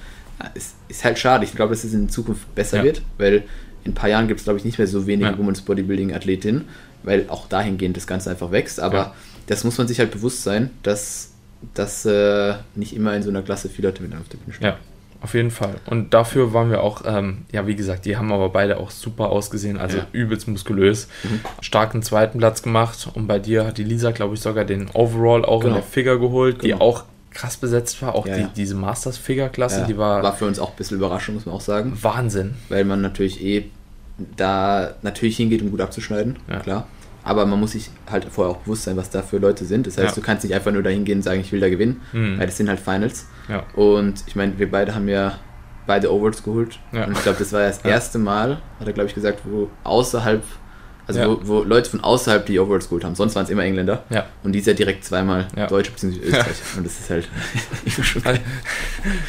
es 0.54 0.74
ist 0.88 1.02
halt 1.02 1.18
schade. 1.18 1.44
Ich 1.44 1.54
glaube, 1.54 1.70
dass 1.70 1.82
es 1.84 1.94
in 1.94 2.10
Zukunft 2.10 2.54
besser 2.54 2.82
wird, 2.84 3.00
weil 3.16 3.44
in 3.84 3.92
ein 3.92 3.94
paar 3.94 4.08
Jahren 4.08 4.28
gibt 4.28 4.40
es, 4.40 4.44
glaube 4.44 4.58
ich, 4.58 4.64
nicht 4.64 4.78
mehr 4.78 4.86
so 4.86 5.06
wenige 5.06 5.30
ja. 5.30 5.38
Women's 5.38 5.62
Bodybuilding-Athletinnen, 5.62 6.68
weil 7.02 7.26
auch 7.28 7.48
dahingehend 7.48 7.96
das 7.96 8.06
Ganze 8.06 8.30
einfach 8.30 8.50
wächst. 8.50 8.80
Aber 8.80 8.96
ja. 8.96 9.14
das 9.46 9.64
muss 9.64 9.78
man 9.78 9.88
sich 9.88 9.98
halt 9.98 10.10
bewusst 10.10 10.42
sein, 10.42 10.70
dass, 10.82 11.32
dass 11.74 12.04
äh, 12.04 12.54
nicht 12.74 12.94
immer 12.94 13.14
in 13.14 13.22
so 13.22 13.30
einer 13.30 13.42
Klasse 13.42 13.68
viele 13.68 13.88
Leute 13.88 14.02
mit 14.02 14.12
auf 14.14 14.28
der 14.28 14.38
Bühne 14.38 14.54
stehen. 14.54 14.66
Ja, 14.66 14.78
auf 15.20 15.34
jeden 15.34 15.50
Fall. 15.50 15.74
Und 15.86 16.14
dafür 16.14 16.52
waren 16.52 16.70
wir 16.70 16.82
auch, 16.82 17.02
ähm, 17.04 17.38
ja, 17.50 17.66
wie 17.66 17.74
gesagt, 17.74 18.04
die 18.04 18.16
haben 18.16 18.32
aber 18.32 18.50
beide 18.50 18.78
auch 18.78 18.90
super 18.90 19.30
ausgesehen, 19.30 19.76
also 19.78 19.98
ja. 19.98 20.06
übelst 20.12 20.46
muskulös. 20.48 21.08
Mhm. 21.24 21.40
Starken 21.60 22.02
zweiten 22.02 22.38
Platz 22.38 22.62
gemacht 22.62 23.08
und 23.14 23.26
bei 23.26 23.38
dir 23.38 23.66
hat 23.66 23.78
die 23.78 23.84
Lisa, 23.84 24.12
glaube 24.12 24.34
ich, 24.34 24.40
sogar 24.40 24.64
den 24.64 24.88
Overall 24.94 25.44
auch 25.44 25.60
genau. 25.60 25.76
in 25.76 25.80
der 25.80 25.82
Figure 25.82 26.20
geholt, 26.20 26.60
genau. 26.60 26.76
die 26.76 26.80
auch 26.80 27.04
krass 27.30 27.56
besetzt 27.56 28.00
war. 28.02 28.14
Auch 28.14 28.26
ja, 28.26 28.34
die, 28.34 28.40
ja. 28.42 28.50
diese 28.56 28.74
Masters-Figure-Klasse, 28.74 29.80
ja, 29.80 29.86
die 29.86 29.98
war. 29.98 30.22
War 30.22 30.36
für 30.36 30.46
uns 30.46 30.58
auch 30.58 30.70
ein 30.70 30.76
bisschen 30.76 30.96
Überraschung, 30.96 31.34
muss 31.34 31.46
man 31.46 31.54
auch 31.54 31.60
sagen. 31.60 31.96
Wahnsinn. 32.00 32.54
Weil 32.68 32.84
man 32.84 33.00
natürlich 33.00 33.42
eh 33.44 33.66
da 34.36 34.94
natürlich 35.02 35.36
hingeht, 35.36 35.62
um 35.62 35.70
gut 35.70 35.80
abzuschneiden, 35.80 36.36
klar. 36.62 36.86
Aber 37.24 37.44
man 37.46 37.60
muss 37.60 37.72
sich 37.72 37.90
halt 38.10 38.24
vorher 38.24 38.54
auch 38.54 38.60
bewusst 38.60 38.84
sein, 38.84 38.96
was 38.96 39.10
da 39.10 39.22
für 39.22 39.38
Leute 39.38 39.64
sind. 39.64 39.86
Das 39.86 39.98
heißt, 39.98 40.16
du 40.16 40.20
kannst 40.20 40.44
nicht 40.44 40.54
einfach 40.54 40.72
nur 40.72 40.82
dahin 40.82 41.04
gehen 41.04 41.18
und 41.18 41.22
sagen, 41.22 41.40
ich 41.40 41.52
will 41.52 41.60
da 41.60 41.68
gewinnen, 41.68 42.00
mhm. 42.12 42.38
weil 42.38 42.46
das 42.46 42.56
sind 42.56 42.68
halt 42.68 42.80
Finals. 42.80 43.26
Und 43.76 44.24
ich 44.26 44.34
meine, 44.34 44.58
wir 44.58 44.70
beide 44.70 44.94
haben 44.94 45.08
ja 45.08 45.38
beide 45.86 46.12
Overs 46.12 46.42
geholt. 46.42 46.78
Und 46.92 47.12
ich 47.12 47.22
glaube, 47.22 47.38
das 47.38 47.52
war 47.52 47.60
das 47.60 47.78
erste 47.78 48.18
Mal, 48.18 48.58
hat 48.80 48.86
er, 48.86 48.92
glaube 48.92 49.08
ich, 49.08 49.14
gesagt, 49.14 49.40
wo 49.44 49.68
außerhalb 49.84 50.42
also 51.08 51.20
ja. 51.20 51.28
wo, 51.28 51.40
wo, 51.42 51.62
Leute 51.62 51.88
von 51.90 52.00
außerhalb 52.00 52.44
die 52.44 52.60
Overalls 52.60 52.88
geholt 52.88 53.02
haben. 53.02 53.14
Sonst 53.14 53.34
waren 53.34 53.44
es 53.44 53.50
immer 53.50 53.64
Engländer. 53.64 54.04
Ja. 54.10 54.26
Und 54.44 54.52
die 54.52 54.58
ist 54.58 54.66
ja 54.66 54.74
direkt 54.74 55.04
zweimal 55.04 55.48
ja. 55.56 55.66
Deutsche 55.66 55.90
bzw. 55.90 56.18
Österreich. 56.18 56.56
Und 56.76 56.84
das 56.86 57.00
ist 57.00 57.10
halt 57.10 57.28
schon 58.02 58.22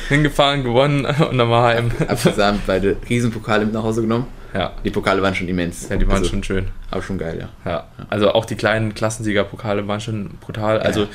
Hingefahren, 0.09 0.63
gewonnen 0.63 1.05
und 1.05 1.37
dann 1.37 1.49
war 1.49 1.69
heim. 1.69 1.91
Abgesahnt, 2.05 2.61
beide 2.67 2.97
Riesenpokale 3.09 3.65
mit 3.65 3.73
nach 3.73 3.83
Hause 3.83 4.01
genommen. 4.01 4.27
Ja. 4.53 4.73
Die 4.83 4.89
Pokale 4.89 5.21
waren 5.21 5.35
schon 5.35 5.47
immens. 5.47 5.87
Ja, 5.89 5.95
die 5.95 6.07
waren 6.07 6.17
also, 6.17 6.29
schon 6.31 6.43
schön. 6.43 6.67
Aber 6.89 7.01
schon 7.01 7.17
geil, 7.17 7.37
ja. 7.39 7.71
ja. 7.71 7.87
Also 8.09 8.31
auch 8.31 8.45
die 8.45 8.55
kleinen 8.55 8.93
Klassensiegerpokale 8.93 9.87
waren 9.87 10.01
schon 10.01 10.31
brutal. 10.41 10.79
Also 10.79 11.07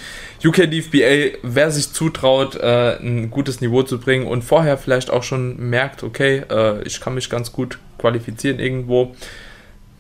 UK 0.45 0.71
DFBA, 0.71 1.39
wer 1.43 1.71
sich 1.71 1.93
zutraut, 1.93 2.55
äh, 2.57 2.97
ein 2.99 3.31
gutes 3.31 3.61
Niveau 3.61 3.83
zu 3.83 3.99
bringen 3.99 4.27
und 4.27 4.43
vorher 4.43 4.79
vielleicht 4.79 5.11
auch 5.11 5.25
schon 5.25 5.57
merkt, 5.69 6.03
okay, 6.03 6.45
äh, 6.49 6.83
ich 6.85 7.01
kann 7.01 7.15
mich 7.15 7.29
ganz 7.29 7.53
gut 7.53 7.79
qualifizieren 7.99 8.61
irgendwo, 8.61 9.15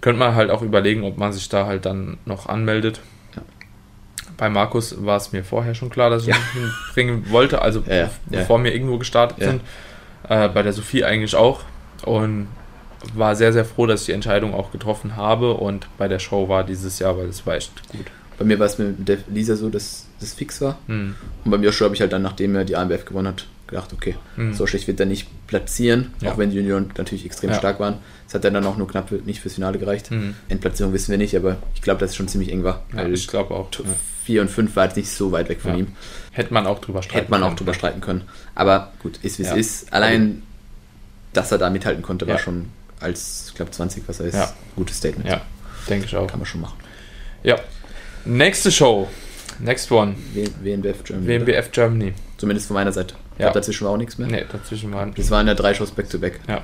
könnte 0.04 0.18
man 0.18 0.34
halt 0.34 0.50
auch 0.50 0.60
überlegen, 0.60 1.02
ob 1.02 1.16
man 1.16 1.32
sich 1.32 1.48
da 1.48 1.64
halt 1.64 1.86
dann 1.86 2.18
noch 2.26 2.46
anmeldet. 2.46 3.00
Ja. 3.34 3.42
Bei 4.36 4.50
Markus 4.50 5.02
war 5.02 5.16
es 5.16 5.32
mir 5.32 5.42
vorher 5.42 5.74
schon 5.74 5.88
klar, 5.88 6.10
dass 6.10 6.24
ich 6.24 6.28
ja. 6.28 6.34
ihn 6.54 6.70
bringen 6.92 7.30
wollte, 7.30 7.62
also 7.62 7.82
ja, 7.86 8.10
bevor 8.26 8.62
wir 8.62 8.74
irgendwo 8.74 8.98
gestartet 8.98 9.38
sind. 9.38 9.62
Äh, 10.28 10.50
bei 10.50 10.62
der 10.62 10.74
Sophie 10.74 11.04
eigentlich 11.04 11.34
auch. 11.34 11.60
Und 12.04 12.48
war 13.14 13.34
sehr, 13.34 13.54
sehr 13.54 13.64
froh, 13.64 13.86
dass 13.86 14.00
ich 14.00 14.06
die 14.06 14.12
Entscheidung 14.12 14.52
auch 14.52 14.72
getroffen 14.72 15.16
habe. 15.16 15.54
Und 15.54 15.88
bei 15.96 16.06
der 16.06 16.18
Show 16.18 16.50
war 16.50 16.64
dieses 16.64 16.98
Jahr, 16.98 17.16
weil 17.16 17.28
es 17.28 17.46
war 17.46 17.54
echt 17.54 17.88
gut. 17.88 18.04
Bei 18.36 18.44
mir 18.44 18.58
war 18.58 18.66
es 18.66 18.76
mit 18.76 19.08
der 19.08 19.18
Lisa 19.28 19.56
so, 19.56 19.70
dass 19.70 20.06
das 20.20 20.34
fix 20.34 20.60
war. 20.60 20.76
Mhm. 20.86 21.14
Und 21.46 21.50
beim 21.50 21.62
Joshua 21.62 21.86
habe 21.86 21.94
ich 21.94 22.02
halt 22.02 22.12
dann, 22.12 22.20
nachdem 22.20 22.54
er 22.56 22.66
die 22.66 22.76
AMBF 22.76 23.06
gewonnen 23.06 23.28
hat, 23.28 23.46
gedacht, 23.66 23.92
okay, 23.92 24.16
mhm. 24.36 24.54
so 24.54 24.66
schlecht 24.66 24.86
wird 24.86 25.00
er 25.00 25.06
nicht 25.06 25.28
platzieren, 25.46 26.12
ja. 26.20 26.32
auch 26.32 26.38
wenn 26.38 26.50
die 26.50 26.56
Junioren 26.56 26.90
natürlich 26.96 27.24
extrem 27.24 27.50
ja. 27.50 27.56
stark 27.56 27.80
waren. 27.80 27.98
Es 28.26 28.34
hat 28.34 28.44
dann 28.44 28.64
auch 28.64 28.76
nur 28.76 28.88
knapp 28.88 29.10
nicht 29.26 29.40
fürs 29.40 29.54
Finale 29.54 29.78
gereicht. 29.78 30.10
Mhm. 30.10 30.34
Endplatzierung 30.48 30.92
wissen 30.92 31.10
wir 31.10 31.18
nicht, 31.18 31.36
aber 31.36 31.56
ich 31.74 31.82
glaube, 31.82 32.00
dass 32.00 32.10
es 32.10 32.16
schon 32.16 32.28
ziemlich 32.28 32.50
eng 32.50 32.64
war. 32.64 32.82
Ja, 32.94 33.06
ich 33.06 33.26
glaube 33.26 33.54
auch. 33.54 33.68
4 34.24 34.40
und 34.40 34.50
5 34.50 34.74
war 34.76 34.84
jetzt 34.84 34.96
nicht 34.96 35.10
so 35.10 35.32
weit 35.32 35.48
weg 35.48 35.60
von 35.60 35.78
ihm. 35.78 35.88
Hätte 36.32 36.54
man 36.54 36.66
auch 36.66 36.78
drüber 36.78 37.02
streiten 37.02 37.18
Hätte 37.18 37.30
man 37.30 37.40
können. 37.40 37.52
auch 37.52 37.56
drüber 37.56 37.74
streiten 37.74 38.00
können. 38.00 38.22
Aber 38.54 38.92
gut, 39.00 39.18
ist 39.22 39.38
wie 39.38 39.42
es 39.42 39.52
ist. 39.52 39.92
Allein, 39.92 40.42
dass 41.32 41.52
er 41.52 41.58
da 41.58 41.68
mithalten 41.68 42.02
konnte, 42.02 42.26
war 42.26 42.38
schon 42.38 42.70
als, 43.00 43.46
ich 43.48 43.54
glaube, 43.54 43.70
20, 43.70 44.04
was 44.06 44.20
er 44.20 44.26
ist, 44.26 44.34
ja. 44.34 44.52
gutes 44.76 44.96
Statement. 44.96 45.28
Ja, 45.28 45.42
denke 45.88 46.06
ich 46.06 46.16
auch. 46.16 46.26
Kann 46.26 46.38
man 46.38 46.46
schon 46.46 46.62
machen. 46.62 46.78
Ja. 47.42 47.58
Nächste 48.24 48.72
Show. 48.72 49.08
Next 49.58 49.92
one. 49.92 50.16
WNBF 50.62 51.04
Germany. 51.04 51.28
WNBF 51.28 51.70
Germany. 51.70 52.14
Zumindest 52.38 52.66
von 52.66 52.74
meiner 52.74 52.92
Seite. 52.92 53.14
Ja. 53.38 53.46
Glaub, 53.46 53.54
dazwischen 53.54 53.84
war 53.84 53.92
auch 53.92 53.96
nichts 53.96 54.18
mehr. 54.18 54.28
Nee, 54.28 54.44
dazwischen 54.50 54.92
waren. 54.92 55.12
Das 55.14 55.30
waren 55.30 55.46
ja 55.46 55.54
drei 55.54 55.74
Shows 55.74 55.90
back-to-back. 55.90 56.40
Ja. 56.48 56.60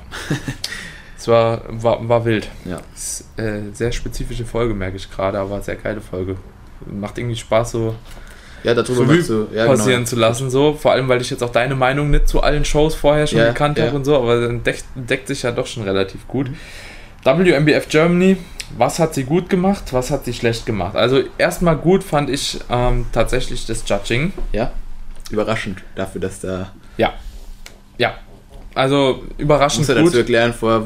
es 1.19 1.27
war, 1.27 1.63
war, 1.69 2.09
war 2.09 2.25
wild. 2.25 2.49
Ja. 2.65 2.81
Ist, 2.95 3.25
äh, 3.37 3.63
sehr 3.73 3.91
spezifische 3.93 4.45
Folge, 4.45 4.75
merke 4.75 4.97
ich 4.97 5.11
gerade, 5.11 5.39
aber 5.39 5.61
sehr 5.63 5.77
geile 5.77 6.01
Folge. 6.01 6.37
Macht 6.87 7.19
irgendwie 7.19 7.37
Spaß, 7.37 7.73
so 7.73 7.95
ja, 8.63 8.75
darüber 8.75 9.03
Revue 9.03 9.23
du, 9.23 9.57
ja, 9.57 9.67
passieren 9.67 10.01
genau. 10.01 10.07
zu 10.07 10.17
lassen, 10.17 10.51
so. 10.51 10.75
Vor 10.75 10.93
allem, 10.93 11.09
weil 11.09 11.21
ich 11.21 11.31
jetzt 11.31 11.43
auch 11.43 11.53
deine 11.53 11.75
Meinung 11.75 12.11
nicht 12.11 12.29
zu 12.29 12.43
allen 12.43 12.65
Shows 12.65 12.95
vorher 12.95 13.27
schon 13.27 13.39
Ja, 13.39 13.49
gekannt 13.49 13.79
ja. 13.79 13.87
habe 13.87 13.97
und 13.97 14.05
so, 14.05 14.17
aber 14.17 14.41
dann 14.41 14.63
deckt, 14.63 14.85
deckt 14.95 15.29
sich 15.29 15.43
ja 15.43 15.51
doch 15.51 15.67
schon 15.67 15.83
relativ 15.83 16.27
gut. 16.29 16.51
WMBF 17.25 17.89
Germany, 17.89 18.37
was 18.77 18.99
hat 18.99 19.15
sie 19.15 19.25
gut 19.25 19.49
gemacht, 19.49 19.93
was 19.93 20.11
hat 20.11 20.25
sie 20.25 20.33
schlecht 20.33 20.67
gemacht? 20.67 20.97
Also 20.97 21.23
erstmal 21.39 21.77
gut 21.77 22.05
fand 22.05 22.31
ich 22.31 22.59
ähm, 22.71 23.07
tatsächlich 23.13 23.67
das 23.67 23.83
Judging. 23.87 24.33
Ja, 24.53 24.73
überraschend 25.31 25.83
dafür, 25.95 26.21
dass 26.21 26.41
da. 26.41 26.73
Ja. 26.97 27.15
Ja. 27.99 28.15
Also 28.75 29.25
überraschend 29.39 29.81
muss 29.81 29.89
ja 29.89 29.95
gut. 30.01 30.09
dazu 30.09 30.19
erklären, 30.19 30.53
vorher 30.53 30.83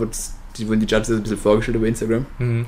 die, 0.56 0.68
wurden 0.68 0.80
die 0.80 0.86
Judges 0.86 1.10
ein 1.10 1.22
bisschen 1.22 1.38
vorgestellt 1.38 1.76
über 1.76 1.86
Instagram. 1.86 2.26
Mhm. 2.38 2.66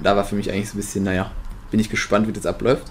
Da 0.00 0.16
war 0.16 0.24
für 0.24 0.34
mich 0.34 0.50
eigentlich 0.50 0.68
so 0.68 0.74
ein 0.74 0.80
bisschen, 0.80 1.04
naja, 1.04 1.30
bin 1.70 1.80
ich 1.80 1.88
gespannt, 1.88 2.26
wie 2.28 2.32
das 2.32 2.46
abläuft. 2.46 2.84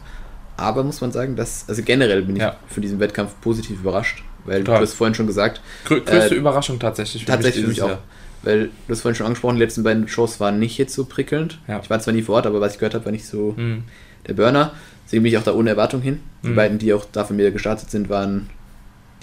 Aber 0.57 0.83
muss 0.83 1.01
man 1.01 1.11
sagen, 1.11 1.35
dass, 1.35 1.65
also 1.67 1.81
generell 1.83 2.21
bin 2.23 2.35
ich 2.35 2.41
Ja. 2.41 2.55
für 2.67 2.81
diesen 2.81 2.99
Wettkampf 2.99 3.33
positiv 3.41 3.79
überrascht, 3.81 4.23
weil 4.45 4.63
Total. 4.63 4.79
du 4.79 4.85
hast 4.85 4.93
vorhin 4.93 5.13
schon 5.15 5.27
gesagt, 5.27 5.61
Grö 5.85 6.01
größte 6.01 6.35
Äh, 6.35 6.37
Überraschung 6.37 6.79
tatsächlich. 6.79 7.23
für 7.25 7.31
tatsächlich 7.31 7.63
für 7.63 7.69
mich 7.69 7.77
mich 7.79 7.85
dieses 7.85 7.97
auch, 7.97 8.01
weil 8.43 8.65
du 8.87 8.91
hast 8.91 9.01
vorhin 9.01 9.15
schon 9.15 9.25
angesprochen, 9.25 9.55
die 9.55 9.61
letzten 9.61 9.83
beiden 9.83 10.07
Shows 10.07 10.39
waren 10.39 10.59
nicht 10.59 10.77
jetzt 10.77 10.93
so 10.93 11.05
prickelnd. 11.05 11.59
Ja. 11.67 11.79
Ich 11.83 11.89
war 11.89 11.99
zwar 11.99 12.13
nie 12.13 12.21
vor 12.21 12.35
Ort, 12.35 12.45
aber 12.47 12.61
was 12.61 12.73
ich 12.73 12.79
gehört 12.79 12.93
habe, 12.93 13.05
war 13.05 13.11
nicht 13.11 13.25
so. 13.25 13.53
Mhm. 13.57 13.83
der 14.27 14.33
Burner. 14.33 14.73
Deswegen 15.11 15.23
bin 15.23 15.33
ich 15.33 15.37
auch 15.37 15.43
da 15.43 15.53
ohne 15.53 15.69
Erwartung 15.71 16.01
hin. 16.01 16.21
Die 16.43 16.47
Mhm. 16.49 16.55
beiden, 16.55 16.77
die 16.79 16.93
auch 16.93 17.03
da 17.11 17.25
von 17.25 17.35
mir 17.35 17.51
gestartet 17.51 17.91
sind, 17.91 18.07
waren, 18.07 18.49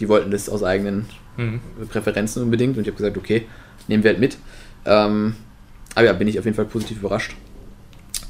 die 0.00 0.08
wollten 0.10 0.30
das 0.30 0.50
aus 0.50 0.62
eigenen 0.62 1.06
Mhm. 1.38 1.60
Präferenzen 1.88 2.42
unbedingt 2.42 2.76
und 2.76 2.82
ich 2.82 2.88
habe 2.88 2.96
gesagt, 2.98 3.16
okay, 3.16 3.46
nehmen 3.86 4.02
wir 4.04 4.10
halt 4.10 4.20
mit. 4.20 4.36
Ähm, 4.84 5.34
aber 5.94 6.04
ja, 6.06 6.12
bin 6.12 6.28
ich 6.28 6.38
auf 6.38 6.44
jeden 6.44 6.56
Fall 6.56 6.66
positiv 6.66 6.98
überrascht, 6.98 7.34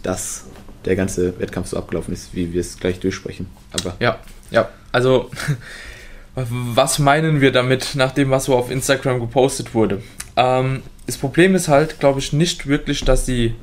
dass 0.05 0.45
der 0.85 0.95
ganze 0.95 1.39
Wettkampf 1.41 1.67
so 1.69 1.77
abgelaufen 1.77 2.15
ist, 2.15 2.33
wie 2.33 2.53
wir 2.53 2.61
es 2.61 2.79
gleich 2.79 3.01
durchsprechen. 3.01 3.47
Aber 3.73 3.97
Ja, 3.99 4.19
ja. 4.53 4.69
Also, 4.93 5.31
was 6.37 6.99
meinen 7.01 7.41
wir 7.41 7.51
damit, 7.51 7.95
nach 7.97 8.13
dem, 8.13 8.31
was 8.31 8.45
so 8.45 8.55
auf 8.55 8.71
Instagram 8.71 9.19
gepostet 9.21 9.75
wurde? 9.75 10.01
Ähm, 10.37 10.83
das 11.07 11.17
Problem 11.17 11.55
ist 11.57 11.67
halt, 11.69 11.99
glaube 11.99 12.21
ich, 12.21 12.33
nicht 12.33 12.67
wirklich, 12.69 13.05
dass 13.05 13.27
sie 13.27 13.55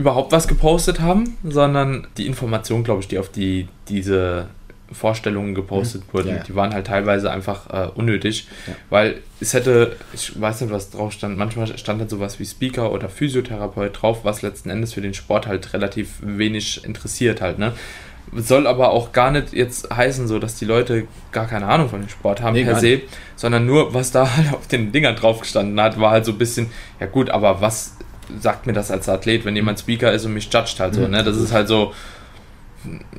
überhaupt 0.00 0.32
was 0.32 0.48
gepostet 0.48 1.00
haben, 1.00 1.36
sondern 1.44 2.06
die 2.16 2.26
Informationen, 2.26 2.82
glaube 2.84 3.00
ich, 3.02 3.08
die 3.08 3.18
auf 3.18 3.28
die, 3.28 3.68
diese 3.88 4.46
Vorstellungen 4.92 5.54
gepostet 5.54 6.02
wurden, 6.12 6.30
Ja, 6.30 6.36
ja. 6.38 6.42
die 6.42 6.54
waren 6.56 6.74
halt 6.74 6.88
teilweise 6.88 7.30
einfach 7.30 7.70
äh, 7.70 7.88
unnötig, 7.94 8.48
Ja. 8.66 8.72
weil 8.90 9.18
es 9.38 9.54
hätte, 9.54 9.94
ich 10.12 10.40
weiß 10.40 10.62
nicht, 10.62 10.72
was 10.72 10.90
drauf 10.90 11.12
stand, 11.12 11.38
manchmal 11.38 11.68
stand 11.78 12.00
halt 12.00 12.10
sowas 12.10 12.40
wie 12.40 12.44
Speaker 12.46 12.90
oder 12.90 13.08
Physiotherapeut 13.08 14.02
drauf, 14.02 14.24
was 14.24 14.42
letzten 14.42 14.68
Endes 14.70 14.92
für 14.94 15.00
den 15.00 15.14
Sport 15.14 15.46
halt 15.46 15.72
relativ 15.74 16.14
wenig 16.22 16.84
interessiert 16.84 17.40
halt, 17.40 17.58
ne? 17.60 17.72
Soll 18.32 18.68
aber 18.68 18.90
auch 18.90 19.10
gar 19.12 19.32
nicht 19.32 19.52
jetzt 19.52 19.90
heißen, 19.92 20.28
so 20.28 20.38
dass 20.38 20.54
die 20.56 20.64
Leute 20.64 21.06
gar 21.32 21.46
keine 21.46 21.66
Ahnung 21.66 21.88
von 21.88 22.00
dem 22.00 22.08
Sport 22.08 22.42
haben 22.42 22.54
Nee, 22.54 22.64
per 22.64 22.76
se, 22.78 23.00
sondern 23.34 23.66
nur, 23.66 23.92
was 23.94 24.10
da 24.12 24.36
halt 24.36 24.52
auf 24.52 24.66
den 24.68 24.90
Dingern 24.92 25.14
drauf 25.16 25.40
gestanden 25.40 25.80
hat, 25.80 25.98
war 26.00 26.10
halt 26.12 26.24
so 26.24 26.32
ein 26.32 26.38
bisschen, 26.38 26.66
ja 27.00 27.06
gut, 27.06 27.30
aber 27.30 27.60
was 27.60 27.96
sagt 28.40 28.66
mir 28.66 28.72
das 28.72 28.90
als 28.90 29.08
Athlet, 29.08 29.44
wenn 29.44 29.56
jemand 29.56 29.78
Speaker 29.80 30.12
ist 30.12 30.24
und 30.24 30.34
mich 30.34 30.52
judgt 30.52 30.78
halt 30.80 30.94
so, 30.94 31.00
Mhm. 31.02 31.10
ne? 31.10 31.24
Das 31.24 31.36
ist 31.36 31.52
halt 31.52 31.68
so, 31.68 31.92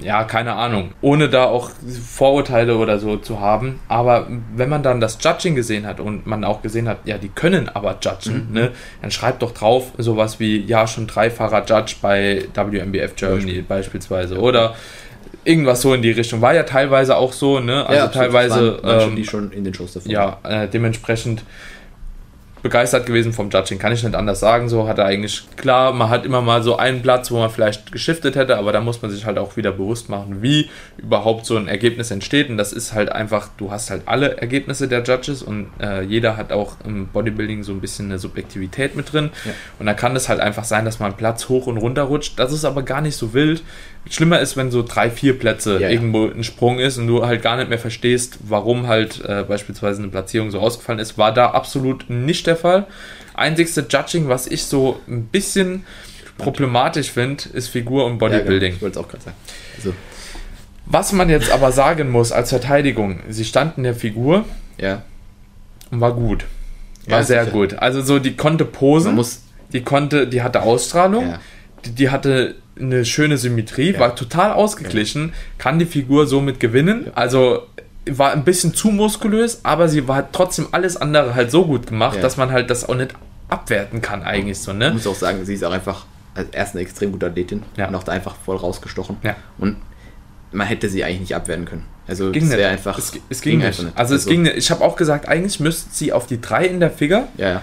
ja, 0.01 0.23
keine 0.23 0.53
Ahnung. 0.53 0.91
Ohne 1.01 1.29
da 1.29 1.43
auch 1.45 1.69
Vorurteile 2.09 2.77
oder 2.77 2.97
so 2.97 3.17
zu 3.17 3.39
haben. 3.39 3.79
Aber 3.87 4.25
wenn 4.55 4.69
man 4.69 4.81
dann 4.81 4.99
das 4.99 5.19
Judging 5.21 5.53
gesehen 5.53 5.85
hat 5.85 5.99
und 5.99 6.25
man 6.25 6.43
auch 6.43 6.63
gesehen 6.63 6.87
hat, 6.87 6.99
ja, 7.05 7.19
die 7.19 7.29
können 7.29 7.69
aber 7.69 7.97
judgen, 8.01 8.47
Mhm. 8.47 8.53
ne, 8.53 8.71
dann 9.03 9.11
schreibt 9.11 9.43
doch 9.43 9.51
drauf 9.51 9.91
sowas 9.99 10.39
wie, 10.39 10.61
ja, 10.65 10.87
schon 10.87 11.05
dreifacher 11.05 11.63
Judge 11.67 11.95
bei 12.01 12.45
WMBF 12.55 13.15
Germany 13.15 13.61
beispielsweise. 13.61 14.39
Oder 14.39 14.73
irgendwas 15.43 15.81
so 15.81 15.93
in 15.93 16.01
die 16.01 16.11
Richtung. 16.11 16.41
War 16.41 16.55
ja 16.55 16.63
teilweise 16.63 17.15
auch 17.17 17.33
so, 17.33 17.59
ne? 17.59 17.85
Also 17.85 18.05
absolut. 18.05 18.13
teilweise. 18.13 18.83
waren 18.83 19.09
ähm, 19.11 19.15
die 19.15 19.25
schon 19.25 19.51
in 19.51 19.63
den 19.63 19.73
Shows 19.75 19.93
davor. 19.93 20.11
ja, 20.11 20.39
äh, 20.43 20.67
dementsprechend 20.69 21.43
begeistert 22.61 23.05
gewesen 23.05 23.33
vom 23.33 23.49
Judging, 23.49 23.79
kann 23.79 23.91
ich 23.91 24.03
nicht 24.03 24.15
anders 24.15 24.39
sagen. 24.39 24.69
So 24.69 24.87
hat 24.87 24.97
er 24.97 25.05
eigentlich, 25.05 25.43
klar, 25.57 25.93
man 25.93 26.09
hat 26.09 26.25
immer 26.25 26.41
mal 26.41 26.61
so 26.63 26.77
einen 26.77 27.01
Platz, 27.01 27.31
wo 27.31 27.39
man 27.39 27.49
vielleicht 27.49 27.91
geschiftet 27.91 28.35
hätte, 28.35 28.57
aber 28.57 28.71
da 28.71 28.81
muss 28.81 29.01
man 29.01 29.09
sich 29.11 29.25
halt 29.25 29.37
auch 29.37 29.57
wieder 29.57 29.71
bewusst 29.71 30.09
machen, 30.09 30.41
wie 30.41 30.69
überhaupt 30.97 31.45
so 31.45 31.57
ein 31.57 31.67
Ergebnis 31.67 32.11
entsteht. 32.11 32.49
Und 32.49 32.57
das 32.57 32.73
ist 32.73 32.93
halt 32.93 33.11
einfach, 33.11 33.49
du 33.57 33.71
hast 33.71 33.89
halt 33.89 34.03
alle 34.05 34.37
Ergebnisse 34.37 34.87
der 34.87 35.03
Judges 35.03 35.41
und 35.41 35.67
äh, 35.81 36.01
jeder 36.03 36.37
hat 36.37 36.51
auch 36.51 36.75
im 36.85 37.07
Bodybuilding 37.07 37.63
so 37.63 37.71
ein 37.71 37.81
bisschen 37.81 38.05
eine 38.05 38.19
Subjektivität 38.19 38.95
mit 38.95 39.11
drin. 39.11 39.31
Ja. 39.45 39.51
Und 39.79 39.85
da 39.87 39.93
kann 39.93 40.15
es 40.15 40.29
halt 40.29 40.39
einfach 40.39 40.63
sein, 40.63 40.85
dass 40.85 40.99
man 40.99 41.17
Platz 41.17 41.49
hoch 41.49 41.67
und 41.67 41.77
runter 41.77 42.03
rutscht. 42.03 42.37
Das 42.37 42.53
ist 42.53 42.65
aber 42.65 42.83
gar 42.83 43.01
nicht 43.01 43.15
so 43.15 43.33
wild. 43.33 43.63
Schlimmer 44.09 44.39
ist, 44.39 44.57
wenn 44.57 44.71
so 44.71 44.83
drei, 44.83 45.09
vier 45.09 45.37
Plätze 45.37 45.73
Ja, 45.75 45.79
ja. 45.81 45.89
irgendwo 45.89 46.25
ein 46.27 46.43
Sprung 46.43 46.79
ist 46.79 46.97
und 46.97 47.07
du 47.07 47.25
halt 47.25 47.41
gar 47.41 47.57
nicht 47.57 47.69
mehr 47.69 47.79
verstehst, 47.79 48.39
warum 48.43 48.87
halt 48.87 49.23
äh, 49.25 49.43
beispielsweise 49.47 50.01
eine 50.01 50.09
Platzierung 50.11 50.51
so 50.51 50.59
ausgefallen 50.59 50.99
ist, 50.99 51.17
war 51.17 51.33
da 51.33 51.51
absolut 51.51 52.09
nicht 52.09 52.47
der 52.47 52.55
Fall. 52.55 52.87
Einzigste 53.33 53.85
Judging, 53.89 54.27
was 54.27 54.47
ich 54.47 54.65
so 54.65 54.99
ein 55.07 55.25
bisschen 55.25 55.85
problematisch 56.37 57.11
finde, 57.11 57.43
ist 57.53 57.67
Figur 57.69 58.05
und 58.05 58.13
Ja, 58.21 58.27
genau. 58.27 58.37
Bodybuilding. 58.39 58.73
Ich 58.73 58.81
wollte 58.81 58.99
es 58.99 59.05
auch 59.05 59.09
gerade 59.09 59.23
sagen. 59.23 59.37
Also, 59.77 59.93
Was 60.87 61.13
man 61.13 61.29
jetzt 61.29 61.51
aber 61.51 61.71
sagen 61.71 62.09
muss 62.09 62.31
als 62.31 62.49
Verteidigung, 62.49 63.19
sie 63.29 63.45
stand 63.45 63.77
in 63.77 63.83
der 63.83 63.95
Figur 63.95 64.45
ja, 64.77 65.03
und 65.91 66.01
war 66.01 66.13
gut. 66.13 66.45
War 67.07 67.19
Ja, 67.19 67.23
sehr 67.23 67.43
sicher. 67.45 67.55
gut. 67.55 67.73
Also 67.75 68.01
so, 68.01 68.17
die 68.19 68.35
konnte 68.35 68.65
posen, 68.65 69.23
die 69.71 69.81
konnte, 69.81 70.27
die 70.27 70.41
hatte 70.41 70.63
Ausstrahlung, 70.63 71.29
ja, 71.29 71.39
die, 71.85 71.91
die 71.91 72.09
hatte 72.09 72.55
eine 72.79 73.05
schöne 73.05 73.37
Symmetrie, 73.37 73.93
Ja. 73.93 73.99
war 73.99 74.15
total 74.15 74.51
ausgeglichen, 74.53 75.33
kann 75.57 75.77
die 75.79 75.85
Figur 75.85 76.25
somit 76.27 76.59
gewinnen. 76.59 77.11
Also 77.15 77.63
war 78.09 78.31
ein 78.31 78.43
bisschen 78.43 78.73
zu 78.73 78.89
muskulös, 78.89 79.59
aber 79.63 79.87
sie 79.87 80.07
war 80.07 80.31
trotzdem 80.31 80.67
alles 80.71 80.97
andere 80.97 81.35
halt 81.35 81.51
so 81.51 81.65
gut 81.65 81.87
gemacht, 81.87 82.15
Ja. 82.17 82.21
dass 82.21 82.37
man 82.37 82.51
halt 82.51 82.69
das 82.69 82.87
auch 82.89 82.95
nicht 82.95 83.13
abwerten 83.49 84.01
kann 84.01 84.23
eigentlich 84.23 84.57
so, 84.59 84.73
ne? 84.73 84.91
muss 84.91 85.05
auch 85.05 85.13
sagen, 85.15 85.45
sie 85.45 85.53
ist 85.53 85.63
auch 85.63 85.71
einfach 85.73 86.05
als 86.33 86.47
erst 86.53 86.73
eine 86.73 86.81
extrem 86.81 87.11
gute 87.11 87.25
Athletin 87.27 87.63
Ja. 87.77 87.87
und 87.89 87.95
auch 87.95 88.03
da 88.03 88.13
einfach 88.13 88.35
voll 88.43 88.55
rausgestochen. 88.55 89.17
Ja. 89.23 89.35
Und 89.59 89.75
man 90.53 90.65
hätte 90.67 90.89
sie 90.89 91.03
eigentlich 91.03 91.19
nicht 91.21 91.35
abwehren 91.35 91.65
können. 91.65 91.83
Also 92.07 92.31
Ging 92.31 92.43
es 92.43 92.49
nicht. 92.49 92.57
wäre 92.57 92.71
einfach. 92.71 92.97
es, 92.97 93.11
es 93.29 93.41
ging, 93.41 93.61
einfach 93.63 93.83
nicht. 93.83 93.97
Also 93.97 94.15
es 94.15 94.25
ging 94.25 94.41
nicht. 94.41 94.55
Ich 94.57 94.71
habe 94.71 94.83
auch 94.83 94.95
gesagt, 94.95 95.27
eigentlich 95.27 95.59
müsste 95.59 95.89
sie 95.93 96.11
auf 96.13 96.25
die 96.27 96.41
3 96.41 96.65
in 96.65 96.79
der 96.79 96.89
Figure, 96.89 97.27
Ja, 97.37 97.49
ja. 97.49 97.61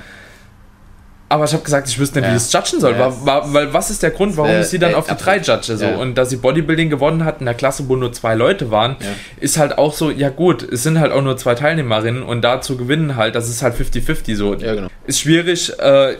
Aber 1.31 1.45
ich 1.45 1.53
habe 1.53 1.62
gesagt, 1.62 1.89
ich 1.89 1.99
wüsste 1.99 2.20
nicht, 2.20 2.26
wie 2.26 2.31
Ja. 2.31 2.37
ich 2.37 2.43
es 2.43 2.53
judgen 2.53 2.81
soll. 2.81 2.93
Ja, 2.93 3.12
war, 3.26 3.53
weil 3.53 3.72
was 3.74 3.91
ist 3.91 4.03
der 4.03 4.11
Grund, 4.11 4.37
warum 4.37 4.51
ich 4.61 4.66
sie 4.66 4.79
dann 4.79 4.93
äh, 4.93 4.95
auf 4.95 5.07
die 5.07 5.14
3 5.14 5.37
absolut. 5.39 5.47
judge? 5.66 5.76
So? 5.79 5.85
Ja. 5.85 5.97
Und 5.97 6.16
dass 6.16 6.31
sie 6.31 6.37
Bodybuilding 6.37 6.89
gewonnen 6.91 7.24
hat 7.24 7.41
in 7.41 7.47
der 7.47 7.55
Klasse, 7.55 7.89
wo 7.89 7.97
nur 7.97 8.12
zwei 8.12 8.35
Leute 8.35 8.70
waren, 8.70 8.97
ist 9.39 9.59
halt 9.59 9.76
auch 9.76 9.93
so, 9.93 10.11
ja 10.11 10.31
gut, 10.31 10.62
es 10.62 10.83
sind 10.83 10.99
halt 10.99 11.12
auch 11.12 11.22
nur 11.22 11.37
zwei 11.37 11.55
Teilnehmerinnen 11.55 12.22
und 12.22 12.43
da 12.43 12.61
zu 12.61 12.76
gewinnen 12.76 13.16
halt, 13.16 13.35
das 13.35 13.49
ist 13.49 13.62
halt 13.62 13.74
50-50 13.74 14.37
so. 14.37 14.55
Ja, 14.55 14.74
genau. 14.74 14.89
Ist 15.07 15.20
schwierig, 15.20 15.79
äh, 15.79 16.16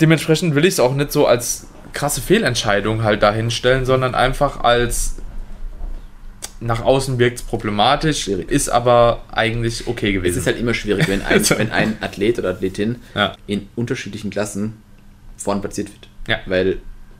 dementsprechend 0.00 0.54
will 0.54 0.64
ich 0.64 0.74
es 0.74 0.80
auch 0.80 0.94
nicht 0.94 1.12
so 1.12 1.26
als 1.26 1.66
krasse 1.92 2.20
Fehlentscheidung 2.20 3.02
halt 3.02 3.22
dahinstellen, 3.22 3.84
sondern 3.84 4.14
einfach 4.14 4.62
als 4.64 5.16
nach 6.60 6.82
außen 6.82 7.18
wirkt 7.18 7.38
es 7.38 7.42
problematisch, 7.44 8.22
Schwierig. 8.24 8.50
ist 8.50 8.68
aber 8.68 9.22
eigentlich 9.30 9.86
okay 9.86 10.08
Es 10.08 10.14
gewesen. 10.14 10.38
ist 10.38 10.46
halt 10.46 10.58
immer 10.58 10.74
schwierig, 10.74 11.06
wenn 11.08 11.22
ein, 11.22 11.48
wenn 11.56 11.70
ein 11.70 11.96
Athlet 12.00 12.38
oder 12.38 12.50
Athletin 12.50 12.96
Ja. 13.14 13.34
in 13.46 13.68
unterschiedlichen 13.76 14.30
Klassen 14.30 14.74
vorn 15.36 15.60
platziert 15.60 15.88
wird. 15.88 16.08
Ja. 16.26 16.38
Weil 16.46 16.78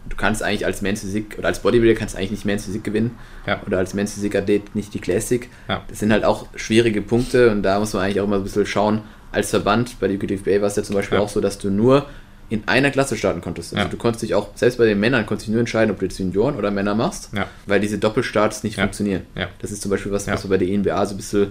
du 0.08 0.16
kannst 0.16 0.42
eigentlich 0.42 0.66
als 0.66 0.82
Men's 0.82 1.00
Physik 1.02 1.36
oder 1.38 1.48
als 1.48 1.60
Bodybuilder 1.60 1.98
kannst 1.98 2.14
du 2.14 2.18
eigentlich 2.18 2.32
nicht 2.32 2.44
Men's 2.46 2.64
Physik 2.64 2.82
gewinnen 2.82 3.16
Ja. 3.46 3.60
oder 3.66 3.78
als 3.78 3.94
Men's 3.94 4.14
Physik 4.14 4.34
Athlet 4.34 4.74
nicht 4.74 4.92
die 4.94 5.00
Classic. 5.00 5.48
Ja. 5.68 5.82
Das 5.88 5.98
sind 6.00 6.10
halt 6.12 6.24
auch 6.24 6.46
schwierige 6.56 7.00
Punkte 7.02 7.50
und 7.50 7.62
da 7.62 7.78
muss 7.78 7.92
man 7.92 8.02
eigentlich 8.02 8.20
auch 8.20 8.24
immer 8.24 8.36
ein 8.36 8.42
bisschen 8.42 8.66
schauen. 8.66 9.02
Als 9.30 9.50
Verband 9.50 10.00
bei 10.00 10.08
der 10.08 10.16
UKTFBA 10.16 10.60
war 10.62 10.68
es 10.68 10.76
ja 10.76 10.82
zum 10.82 10.96
Beispiel 10.96 11.18
Ja. 11.18 11.24
auch 11.24 11.28
so, 11.28 11.40
dass 11.40 11.58
du 11.58 11.70
nur 11.70 12.06
in 12.50 12.62
einer 12.66 12.90
Klasse 12.90 13.16
starten 13.16 13.40
konntest. 13.40 13.72
Also 13.74 13.84
Ja. 13.84 13.90
du 13.90 13.96
konntest 13.98 14.22
dich 14.22 14.34
auch, 14.34 14.48
selbst 14.54 14.78
bei 14.78 14.86
den 14.86 14.98
Männern, 15.00 15.26
konntest 15.26 15.48
du 15.48 15.52
nur 15.52 15.60
entscheiden, 15.60 15.90
ob 15.92 15.98
du 16.00 16.06
jetzt 16.06 16.18
Junioren 16.18 16.56
oder 16.56 16.70
Männer 16.70 16.94
machst, 16.94 17.28
Ja. 17.34 17.46
weil 17.66 17.80
diese 17.80 17.98
Doppelstarts 17.98 18.62
nicht 18.64 18.76
Ja. 18.76 18.84
funktionieren. 18.84 19.22
Das 19.60 19.70
ist 19.70 19.82
zum 19.82 19.90
Beispiel 19.90 20.12
was, 20.12 20.26
was 20.26 20.46
bei 20.46 20.56
der 20.56 20.68
ENBA 20.68 21.04
so 21.06 21.14
ein 21.14 21.16
bisschen 21.18 21.48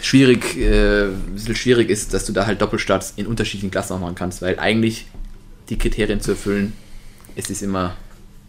schwierig, 0.00 0.56
äh, 0.58 1.04
ein 1.06 1.32
bisschen 1.34 1.56
schwierig 1.56 1.90
ist, 1.90 2.14
dass 2.14 2.24
du 2.24 2.32
da 2.32 2.46
halt 2.46 2.60
Doppelstarts 2.62 3.14
in 3.16 3.26
unterschiedlichen 3.26 3.70
Klassen 3.70 3.94
auch 3.94 4.00
machen 4.00 4.14
kannst, 4.14 4.42
weil 4.42 4.58
eigentlich 4.58 5.06
die 5.68 5.76
Kriterien 5.76 6.20
zu 6.20 6.30
erfüllen, 6.32 6.72
es 7.36 7.50
ist 7.50 7.62
immer. 7.62 7.94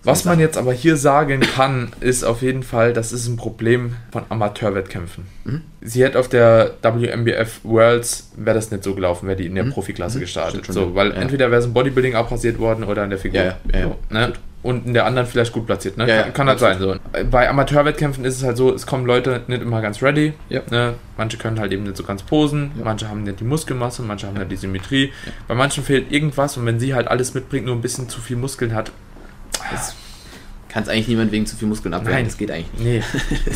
Was 0.03 0.23
man 0.25 0.39
jetzt 0.39 0.57
aber 0.57 0.71
hier 0.73 0.95
sagen 0.95 1.41
kann, 1.41 1.91
ist 1.99 2.23
auf 2.23 2.41
jeden 2.41 2.63
Fall, 2.63 2.93
das 2.93 3.11
ist 3.11 3.27
ein 3.27 3.35
Problem 3.35 3.95
von 4.11 4.23
Amateurwettkämpfen. 4.29 5.25
Mhm. 5.43 5.61
Sie 5.81 6.03
hätte 6.03 6.19
auf 6.19 6.29
der 6.29 6.71
WMBF 6.81 7.59
Worlds, 7.63 8.31
wäre 8.37 8.55
das 8.55 8.71
nicht 8.71 8.83
so 8.83 8.95
gelaufen, 8.95 9.27
wäre 9.27 9.37
die 9.37 9.45
in 9.45 9.55
der 9.55 9.65
Mhm. 9.65 9.71
Profiklasse 9.73 10.17
Mhm. 10.17 10.21
gestartet. 10.21 10.63
Stimmt 10.63 10.73
So, 10.73 10.95
weil 10.95 11.09
Ja. 11.09 11.15
entweder 11.15 11.51
wäre 11.51 11.59
es 11.59 11.65
im 11.65 11.73
Bodybuilding 11.73 12.15
abrasiert 12.15 12.59
worden 12.59 12.83
oder 12.85 13.03
in 13.03 13.09
der 13.09 13.19
Figur. 13.19 13.41
Ja, 13.41 13.57
ja. 13.73 13.83
So, 13.83 13.95
ne? 14.09 14.33
Und 14.61 14.85
in 14.87 14.93
der 14.93 15.05
anderen 15.05 15.25
vielleicht 15.25 15.53
gut 15.53 15.65
platziert. 15.67 15.95
Ne? 15.97 16.05
Kann 16.05 16.33
kann 16.33 16.47
halt 16.49 16.59
sein. 16.59 16.79
So. 16.79 16.95
Bei 17.31 17.49
Amateurwettkämpfen 17.49 18.25
ist 18.25 18.35
es 18.35 18.43
halt 18.43 18.57
so, 18.57 18.73
es 18.73 18.85
kommen 18.85 19.05
Leute 19.05 19.41
nicht 19.47 19.61
immer 19.61 19.81
ganz 19.81 20.03
ready. 20.03 20.33
Ne? 20.69 20.95
Manche 21.15 21.37
können 21.37 21.61
halt 21.61 21.71
eben 21.71 21.83
nicht 21.83 21.95
so 21.95 22.03
ganz 22.03 22.23
posen, 22.23 22.71
manche 22.83 23.07
haben 23.07 23.23
nicht 23.23 23.39
die 23.39 23.45
Muskelmasse, 23.45 24.01
manche 24.01 24.27
haben 24.27 24.37
nicht 24.37 24.51
die 24.51 24.57
Symmetrie. 24.57 25.13
Bei 25.47 25.55
manchen 25.55 25.81
fehlt 25.85 26.11
irgendwas 26.11 26.57
und 26.57 26.65
wenn 26.65 26.77
sie 26.77 26.93
halt 26.93 27.07
alles 27.07 27.33
mitbringt, 27.33 27.67
nur 27.67 27.75
ein 27.75 27.81
bisschen 27.81 28.09
zu 28.09 28.19
viel 28.19 28.35
Muskeln 28.35 28.73
hat, 28.75 28.91
Das 29.71 29.95
kannst 30.69 30.89
eigentlich 30.89 31.07
niemand 31.07 31.31
wegen 31.31 31.45
zu 31.45 31.55
viel 31.55 31.67
Muskeln 31.67 31.93
abwehren. 31.93 32.15
Nein. 32.17 32.25
Das 32.25 32.37
geht 32.37 32.51
eigentlich 32.51 32.73
nicht. 32.73 33.05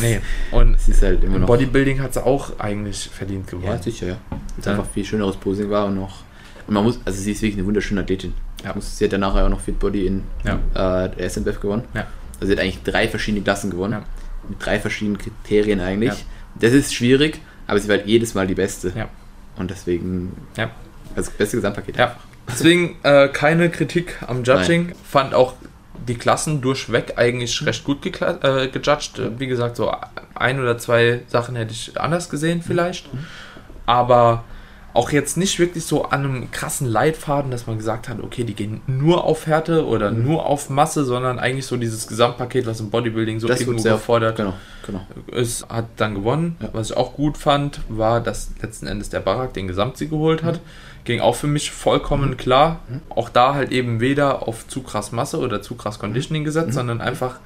nee. 0.00 0.20
Und 0.50 0.74
Es 0.74 0.88
ist 0.88 1.02
halt 1.02 1.22
immer 1.22 1.36
im 1.36 1.40
noch. 1.42 1.46
Bodybuilding 1.48 2.00
hat 2.00 2.14
sie 2.14 2.24
auch 2.24 2.58
eigentlich 2.58 3.08
verdient 3.12 3.46
gewonnen. 3.46 3.66
ja, 3.68 3.80
sicher, 3.82 4.06
ja. 4.08 4.16
Es 4.58 4.64
Ja. 4.66 4.72
einfach 4.72 4.86
viel 4.92 5.04
schöneres 5.04 5.36
Posing 5.36 5.70
war 5.70 5.86
und 5.86 5.94
noch. 5.96 6.22
Und 6.66 6.74
man 6.74 6.82
muss, 6.84 6.98
also 7.04 7.20
sie 7.20 7.32
ist 7.32 7.42
wirklich 7.42 7.58
eine 7.58 7.66
wunderschöne 7.66 8.00
Athletin. 8.00 8.34
Ja. 8.64 8.74
Sie 8.80 9.04
hat 9.04 9.12
dann 9.12 9.20
nachher 9.20 9.44
auch 9.44 9.50
noch 9.50 9.60
Fit 9.60 9.78
Body 9.78 10.06
in 10.06 10.22
Ja. 10.44 11.04
äh, 11.06 11.28
SMBF 11.28 11.60
gewonnen. 11.60 11.84
Ja. 11.94 12.06
Also 12.40 12.46
sie 12.46 12.52
hat 12.52 12.58
eigentlich 12.60 12.82
drei 12.82 13.06
verschiedene 13.08 13.44
Klassen 13.44 13.70
gewonnen. 13.70 13.92
Ja. 13.92 14.04
Mit 14.48 14.64
drei 14.64 14.80
verschiedenen 14.80 15.18
Kriterien 15.18 15.80
eigentlich. 15.80 16.10
Ja. 16.10 16.16
Das 16.60 16.72
ist 16.72 16.94
schwierig, 16.94 17.40
aber 17.66 17.78
sie 17.78 17.88
war 17.88 17.96
halt 17.98 18.06
jedes 18.06 18.34
Mal 18.34 18.46
die 18.46 18.54
Beste. 18.54 18.92
Ja. 18.96 19.08
Und 19.56 19.70
deswegen, 19.70 20.32
Ja. 20.56 20.70
also 21.14 21.30
das 21.30 21.30
beste 21.30 21.56
Gesamtpaket. 21.58 21.96
Ja. 21.96 22.16
Deswegen 22.48 22.96
äh, 23.04 23.28
keine 23.28 23.70
Kritik 23.70 24.16
am 24.26 24.42
Judging. 24.44 24.92
Fand 25.08 25.32
auch 25.32 25.54
die 26.06 26.16
Klassen 26.16 26.60
durchweg 26.60 27.14
eigentlich 27.16 27.64
recht 27.64 27.84
gut 27.84 28.04
äh, 28.04 28.68
gejudged. 28.68 29.38
Wie 29.38 29.46
gesagt, 29.46 29.76
so 29.76 29.92
ein 30.34 30.60
oder 30.60 30.78
zwei 30.78 31.22
Sachen 31.26 31.56
hätte 31.56 31.72
ich 31.72 32.00
anders 32.00 32.28
gesehen 32.28 32.62
vielleicht. 32.62 33.08
Aber 33.86 34.44
auch 34.94 35.10
jetzt 35.10 35.36
nicht 35.36 35.58
wirklich 35.58 35.84
so 35.84 36.04
an 36.04 36.24
einem 36.24 36.50
krassen 36.52 36.86
Leitfaden, 36.86 37.50
dass 37.50 37.66
man 37.66 37.76
gesagt 37.78 38.08
hat, 38.08 38.22
okay, 38.22 38.44
die 38.44 38.54
gehen 38.54 38.80
nur 38.86 39.24
auf 39.24 39.46
Härte 39.46 39.86
oder 39.86 40.10
Mhm. 40.12 40.22
nur 40.24 40.46
auf 40.46 40.70
Masse, 40.70 41.04
sondern 41.04 41.38
eigentlich 41.38 41.66
so 41.66 41.76
dieses 41.76 42.06
Gesamtpaket, 42.06 42.64
was 42.66 42.80
im 42.80 42.90
Bodybuilding 42.90 43.40
so 43.40 43.48
Das 43.48 43.60
irgendwo 43.60 43.78
sehr 43.80 43.94
gefordert 43.94 44.36
Genau, 44.36 44.54
genau. 44.86 45.00
es 45.32 45.66
hat 45.68 45.86
dann 45.96 46.14
gewonnen. 46.14 46.56
Ja. 46.62 46.68
Was 46.72 46.90
ich 46.90 46.96
auch 46.96 47.14
gut 47.14 47.36
fand, 47.36 47.80
war, 47.88 48.20
dass 48.20 48.50
letzten 48.62 48.86
Endes 48.86 49.10
der 49.10 49.20
Barak 49.20 49.52
den 49.54 49.66
Gesamtsieg 49.68 50.10
geholt 50.10 50.42
hat. 50.44 50.60
Ging 51.04 51.20
auch 51.20 51.34
für 51.34 51.48
mich 51.48 51.70
vollkommen 51.70 52.36
klar. 52.38 52.78
Auch 53.10 53.28
da 53.28 53.54
halt 53.54 53.72
eben 53.72 54.00
weder 54.00 54.46
auf 54.48 54.66
zu 54.68 54.82
krass 54.82 55.12
Masse 55.12 55.38
oder 55.38 55.60
zu 55.60 55.74
krass 55.74 55.98
Conditioning 55.98 56.44
gesetzt, 56.44 56.72
sondern 56.72 57.00
einfach, 57.02 57.40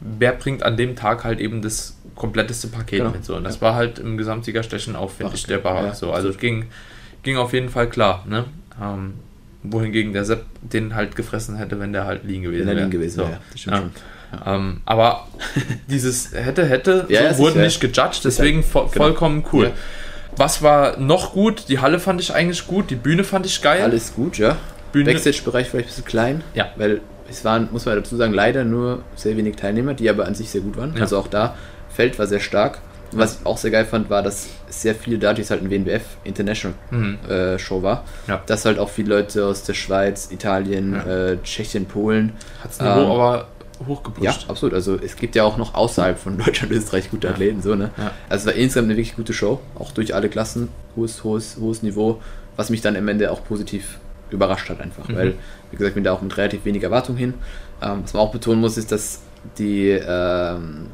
wer 0.00 0.32
bringt 0.32 0.62
an 0.62 0.76
dem 0.76 0.96
Tag 0.96 1.24
halt 1.24 1.40
eben 1.40 1.62
das 1.62 1.96
kompletteste 2.14 2.68
Paket 2.68 2.98
Genau. 3.00 3.10
mit. 3.10 3.24
So. 3.24 3.36
Und 3.36 3.44
das 3.44 3.60
war 3.60 3.74
halt 3.74 3.98
im 3.98 4.16
Gesamtsiegerstechen 4.16 4.96
auch, 4.96 5.10
finde 5.10 5.34
ich, 5.34 5.44
der 5.46 5.58
Barak. 5.58 5.84
Ja, 5.86 5.94
so. 5.94 6.12
Also 6.12 6.28
es 6.28 6.38
ging, 6.38 6.66
ging 7.22 7.36
auf 7.36 7.52
jeden 7.52 7.68
Fall 7.68 7.88
klar. 7.88 8.24
Ne? 8.28 8.44
Ähm, 8.80 9.14
wohingegen 9.62 10.12
der 10.12 10.24
Sepp 10.24 10.44
den 10.62 10.94
halt 10.94 11.16
gefressen 11.16 11.56
hätte, 11.56 11.78
wenn 11.80 11.92
der 11.92 12.04
halt 12.06 12.24
liegen 12.24 12.42
gewesen 12.44 12.60
Wenn 12.66 12.76
wäre. 12.76 12.86
liegen 12.86 12.90
gewesen 12.90 13.16
So. 13.16 13.22
wäre, 13.22 13.40
ja, 13.54 13.72
Ja. 14.44 14.54
Ähm, 14.56 14.80
aber 14.84 15.26
dieses 15.88 16.32
hätte, 16.32 16.64
hätte, 16.66 17.06
Ja, 17.08 17.22
ja, 17.22 17.34
so 17.34 17.40
wurde 17.44 17.60
nicht 17.60 17.80
gejudged, 17.80 18.24
deswegen 18.24 18.62
vo 18.62 18.80
Genau. 18.82 18.92
vollkommen 18.92 19.44
cool. 19.52 19.66
Ja. 19.66 19.72
Was 20.36 20.62
war 20.62 20.98
noch 20.98 21.32
gut? 21.32 21.64
Die 21.68 21.80
Halle 21.80 21.98
fand 21.98 22.20
ich 22.20 22.32
eigentlich 22.34 22.66
gut, 22.66 22.90
die 22.90 22.94
Bühne 22.94 23.24
fand 23.24 23.46
ich 23.46 23.60
geil. 23.62 23.82
Alles 23.82 24.14
gut, 24.14 24.38
ja. 24.38 24.56
Bühne, 24.92 25.10
Backstage-Bereich 25.12 25.68
vielleicht 25.68 25.86
ein 25.86 25.90
bisschen 25.90 26.04
klein. 26.04 26.44
Ja. 26.54 26.68
Weil 26.76 27.00
es 27.30 27.44
waren, 27.44 27.68
muss 27.72 27.84
man 27.86 27.96
dazu 27.96 28.16
sagen, 28.16 28.32
leider 28.32 28.64
nur 28.64 29.02
sehr 29.16 29.36
wenig 29.36 29.56
Teilnehmer, 29.56 29.94
die 29.94 30.08
aber 30.08 30.26
an 30.26 30.34
sich 30.34 30.50
sehr 30.50 30.60
gut 30.62 30.76
waren. 30.76 30.94
Ja. 30.94 31.02
Also 31.02 31.18
auch 31.18 31.28
da, 31.28 31.54
Feld 31.90 32.18
war 32.18 32.26
sehr 32.26 32.40
stark. 32.40 32.80
Und 33.12 33.18
was 33.20 33.38
ich 33.40 33.46
auch 33.46 33.56
sehr 33.56 33.70
geil 33.70 33.86
fand, 33.86 34.10
war, 34.10 34.22
dass 34.22 34.48
sehr 34.68 34.94
viele 34.94 35.18
dadurch 35.18 35.46
es 35.46 35.50
halt 35.50 35.62
ein 35.62 35.70
WNBF 35.70 36.02
International 36.24 36.76
Mhm. 36.90 37.18
äh, 37.28 37.58
Show 37.58 37.82
war. 37.82 38.04
Ja. 38.26 38.42
Dass 38.46 38.64
halt 38.66 38.78
auch 38.78 38.90
viele 38.90 39.08
Leute 39.16 39.46
aus 39.46 39.62
der 39.64 39.72
Schweiz, 39.74 40.28
Italien, 40.30 40.92
Ja. 40.94 41.30
äh, 41.32 41.38
Tschechien, 41.42 41.86
Polen. 41.86 42.32
Hat 42.62 42.78
Niveau 42.80 43.00
Ähm, 43.04 43.10
aber 43.10 43.48
hochgepusht. 43.86 44.24
Ja, 44.24 44.34
absolut. 44.48 44.74
Also 44.74 44.96
es 45.02 45.16
gibt 45.16 45.36
ja 45.36 45.44
auch 45.44 45.56
noch 45.56 45.74
außerhalb 45.74 46.18
von 46.18 46.36
Deutschland, 46.44 46.70
Österreich 46.72 47.10
gute 47.10 47.28
Ja. 47.28 47.32
Athleten, 47.32 47.62
so, 47.62 47.74
ne? 47.74 47.90
Ja. 47.96 48.10
Also 48.28 48.42
es 48.42 48.54
war 48.54 48.60
insgesamt 48.60 48.86
eine 48.88 48.96
wirklich 48.98 49.16
gute 49.16 49.32
Show, 49.32 49.60
auch 49.78 49.90
durch 49.92 50.14
alle 50.14 50.28
Klassen, 50.28 50.68
hohes, 50.96 51.24
hohes, 51.24 51.56
hohes 51.60 51.82
Niveau, 51.82 52.20
was 52.56 52.68
mich 52.68 52.82
dann 52.82 52.94
am 52.96 53.08
Ende 53.08 53.30
auch 53.30 53.42
positiv 53.44 53.98
überrascht 54.30 54.68
hat 54.70 54.80
einfach, 54.80 55.08
Mhm. 55.08 55.14
weil, 55.16 55.34
wie 55.70 55.76
gesagt, 55.76 55.90
ich 55.90 55.94
bin 55.94 56.04
da 56.04 56.12
auch 56.12 56.22
mit 56.22 56.36
relativ 56.36 56.64
wenig 56.64 56.82
Erwartung 56.82 57.16
hin. 57.16 57.34
Ähm, 57.82 58.00
was 58.02 58.12
man 58.14 58.22
auch 58.22 58.32
betonen 58.32 58.60
muss, 58.60 58.76
ist, 58.76 58.90
dass 58.92 59.20
die, 59.58 59.88
ähm, 59.90 60.86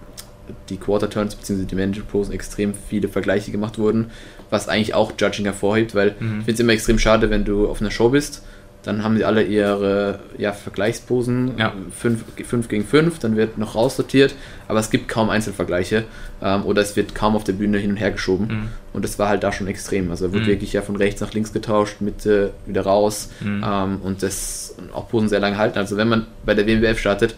die 0.68 0.76
Quarter 0.76 1.09
Turns 1.09 1.35
bzw. 1.35 1.64
die 1.64 1.74
Manager 1.74 2.03
Posen 2.03 2.35
extrem 2.35 2.74
viele 2.74 3.09
Vergleiche 3.09 3.51
gemacht 3.51 3.78
wurden, 3.78 4.11
was 4.51 4.68
eigentlich 4.68 4.93
auch 4.95 5.12
Judging 5.18 5.47
hervorhebt, 5.47 5.95
weil 5.95 6.14
Mhm. 6.20 6.39
ich 6.41 6.45
finde 6.45 6.53
es 6.53 6.61
immer 6.61 6.72
extrem 6.74 6.99
schade, 6.99 7.30
wenn 7.30 7.45
du 7.45 7.68
auf 7.68 7.80
einer 7.80 7.91
Show 7.91 8.11
bist, 8.11 8.43
dann 8.85 9.03
haben 9.03 9.16
sie 9.16 9.24
alle 9.24 9.43
ihre 9.43 10.20
ja, 10.39 10.53
Vergleichsposen, 10.53 11.57
Ja. 11.59 11.72
5 11.91 12.68
gegen 12.68 12.85
5, 12.85 13.18
dann 13.18 13.37
wird 13.37 13.59
noch 13.59 13.74
raussortiert, 13.74 14.35
aber 14.68 14.78
es 14.78 14.91
gibt 14.91 15.09
kaum 15.09 15.30
Einzelvergleiche 15.30 16.05
ähm, 16.43 16.64
oder 16.64 16.82
es 16.82 16.95
wird 16.97 17.14
kaum 17.14 17.35
auf 17.37 17.45
der 17.45 17.55
Bühne 17.55 17.78
hin 17.78 17.91
und 17.91 17.97
her 17.97 18.11
geschoben 18.11 18.47
Mhm. 18.49 18.68
und 18.93 19.05
das 19.05 19.18
war 19.18 19.28
halt 19.28 19.43
da 19.43 19.53
schon 19.53 19.66
extrem. 19.66 20.11
Also 20.11 20.32
wurde 20.32 20.43
Mhm. 20.45 20.47
wirklich 20.49 20.72
ja 20.74 20.82
von 20.82 20.97
rechts 20.97 21.20
nach 21.20 21.32
links 21.32 21.53
getauscht, 21.53 22.01
Mitte 22.01 22.53
wieder 22.66 22.82
raus 22.82 23.30
Mhm. 23.41 23.64
ähm, 23.66 23.99
und 24.03 24.22
das 24.22 24.74
auch 24.93 25.09
Posen 25.09 25.28
sehr 25.28 25.41
lange 25.41 25.57
halten. 25.59 25.78
Also 25.78 25.97
wenn 25.97 26.09
man 26.09 26.26
bei 26.45 26.55
der 26.55 26.66
WMWF 26.66 26.99
startet, 26.99 27.35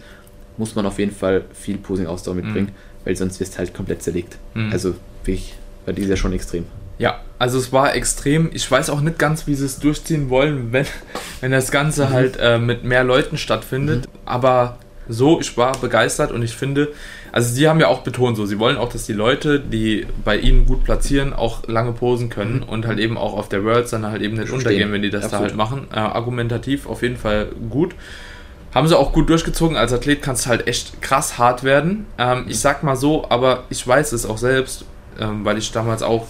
muss 0.57 0.75
man 0.75 0.85
auf 0.85 0.99
jeden 0.99 1.11
Fall 1.13 1.45
viel 1.53 1.77
Posing-Ausdauer 1.77 2.35
mitbringen, 2.35 2.71
weil 3.05 3.15
sonst 3.15 3.39
wirst 3.39 3.53
du 3.53 3.59
halt 3.59 3.73
komplett 3.73 4.01
zerlegt. 4.03 4.37
Mhm. 4.53 4.71
Also 4.71 4.95
wirklich, 5.23 5.53
weil 5.85 5.93
die 5.95 6.01
ist 6.01 6.09
ja 6.09 6.15
schon 6.17 6.33
extrem. 6.33 6.65
Ja, 6.99 7.19
also 7.39 7.57
es 7.59 7.71
war 7.71 7.93
extrem. 7.95 8.49
Ich 8.53 8.69
weiß 8.69 8.89
auch 8.89 9.01
nicht 9.01 9.19
ganz, 9.19 9.45
wie 9.47 9.53
sie 9.55 9.65
es 9.65 9.79
durchziehen 9.79 10.29
wollen, 10.29 10.71
wenn, 10.71 10.85
wenn 11.41 11.51
das 11.51 11.67
Mhm. 11.69 11.71
Ganze 11.73 12.09
halt 12.09 12.37
äh, 12.39 12.57
mit 12.57 12.83
mehr 12.83 13.03
Leuten 13.03 13.37
stattfindet. 13.37 14.07
Aber 14.25 14.77
so, 15.09 15.39
ich 15.39 15.55
war 15.57 15.77
begeistert 15.77 16.31
und 16.31 16.41
ich 16.43 16.53
finde, 16.55 16.89
also 17.31 17.53
sie 17.53 17.69
haben 17.69 17.79
ja 17.79 17.87
auch 17.87 18.01
betont 18.01 18.35
so, 18.35 18.45
sie 18.45 18.59
wollen 18.59 18.75
auch, 18.77 18.89
dass 18.91 19.05
die 19.05 19.13
Leute, 19.13 19.59
die 19.59 20.05
bei 20.25 20.37
ihnen 20.37 20.65
gut 20.65 20.83
platzieren, 20.83 21.33
auch 21.33 21.65
lange 21.67 21.93
posen 21.93 22.29
können 22.29 22.61
und 22.63 22.85
halt 22.87 22.99
eben 22.99 23.17
auch 23.17 23.33
auf 23.37 23.47
der 23.47 23.63
Worlds 23.63 23.91
dann 23.91 24.05
halt 24.05 24.21
eben 24.21 24.35
nicht 24.35 24.47
Stehen. 24.47 24.57
untergehen, 24.57 24.91
wenn 24.91 25.01
die 25.03 25.09
das 25.09 25.25
Absolut. 25.25 25.43
da 25.45 25.47
halt 25.49 25.55
machen. 25.55 25.87
Äh, 25.93 25.99
argumentativ 25.99 26.87
auf 26.87 27.03
jeden 27.03 27.15
Fall 27.17 27.47
gut. 27.69 27.95
Haben 28.75 28.87
sie 28.87 28.97
auch 28.97 29.13
gut 29.13 29.29
durchgezogen. 29.29 29.77
Als 29.77 29.93
Athlet 29.93 30.21
kannst 30.21 30.45
du 30.45 30.49
halt 30.49 30.67
echt 30.67 31.01
krass 31.01 31.37
hart 31.37 31.63
werden. 31.63 32.05
Ähm, 32.17 32.45
ich 32.49 32.59
sag 32.59 32.83
mal 32.83 32.97
so, 32.97 33.25
aber 33.29 33.63
ich 33.69 33.87
weiß 33.87 34.11
es 34.11 34.25
auch 34.25 34.37
selbst, 34.37 34.83
ähm, 35.19 35.45
weil 35.45 35.57
ich 35.57 35.71
damals 35.71 36.03
auch 36.03 36.27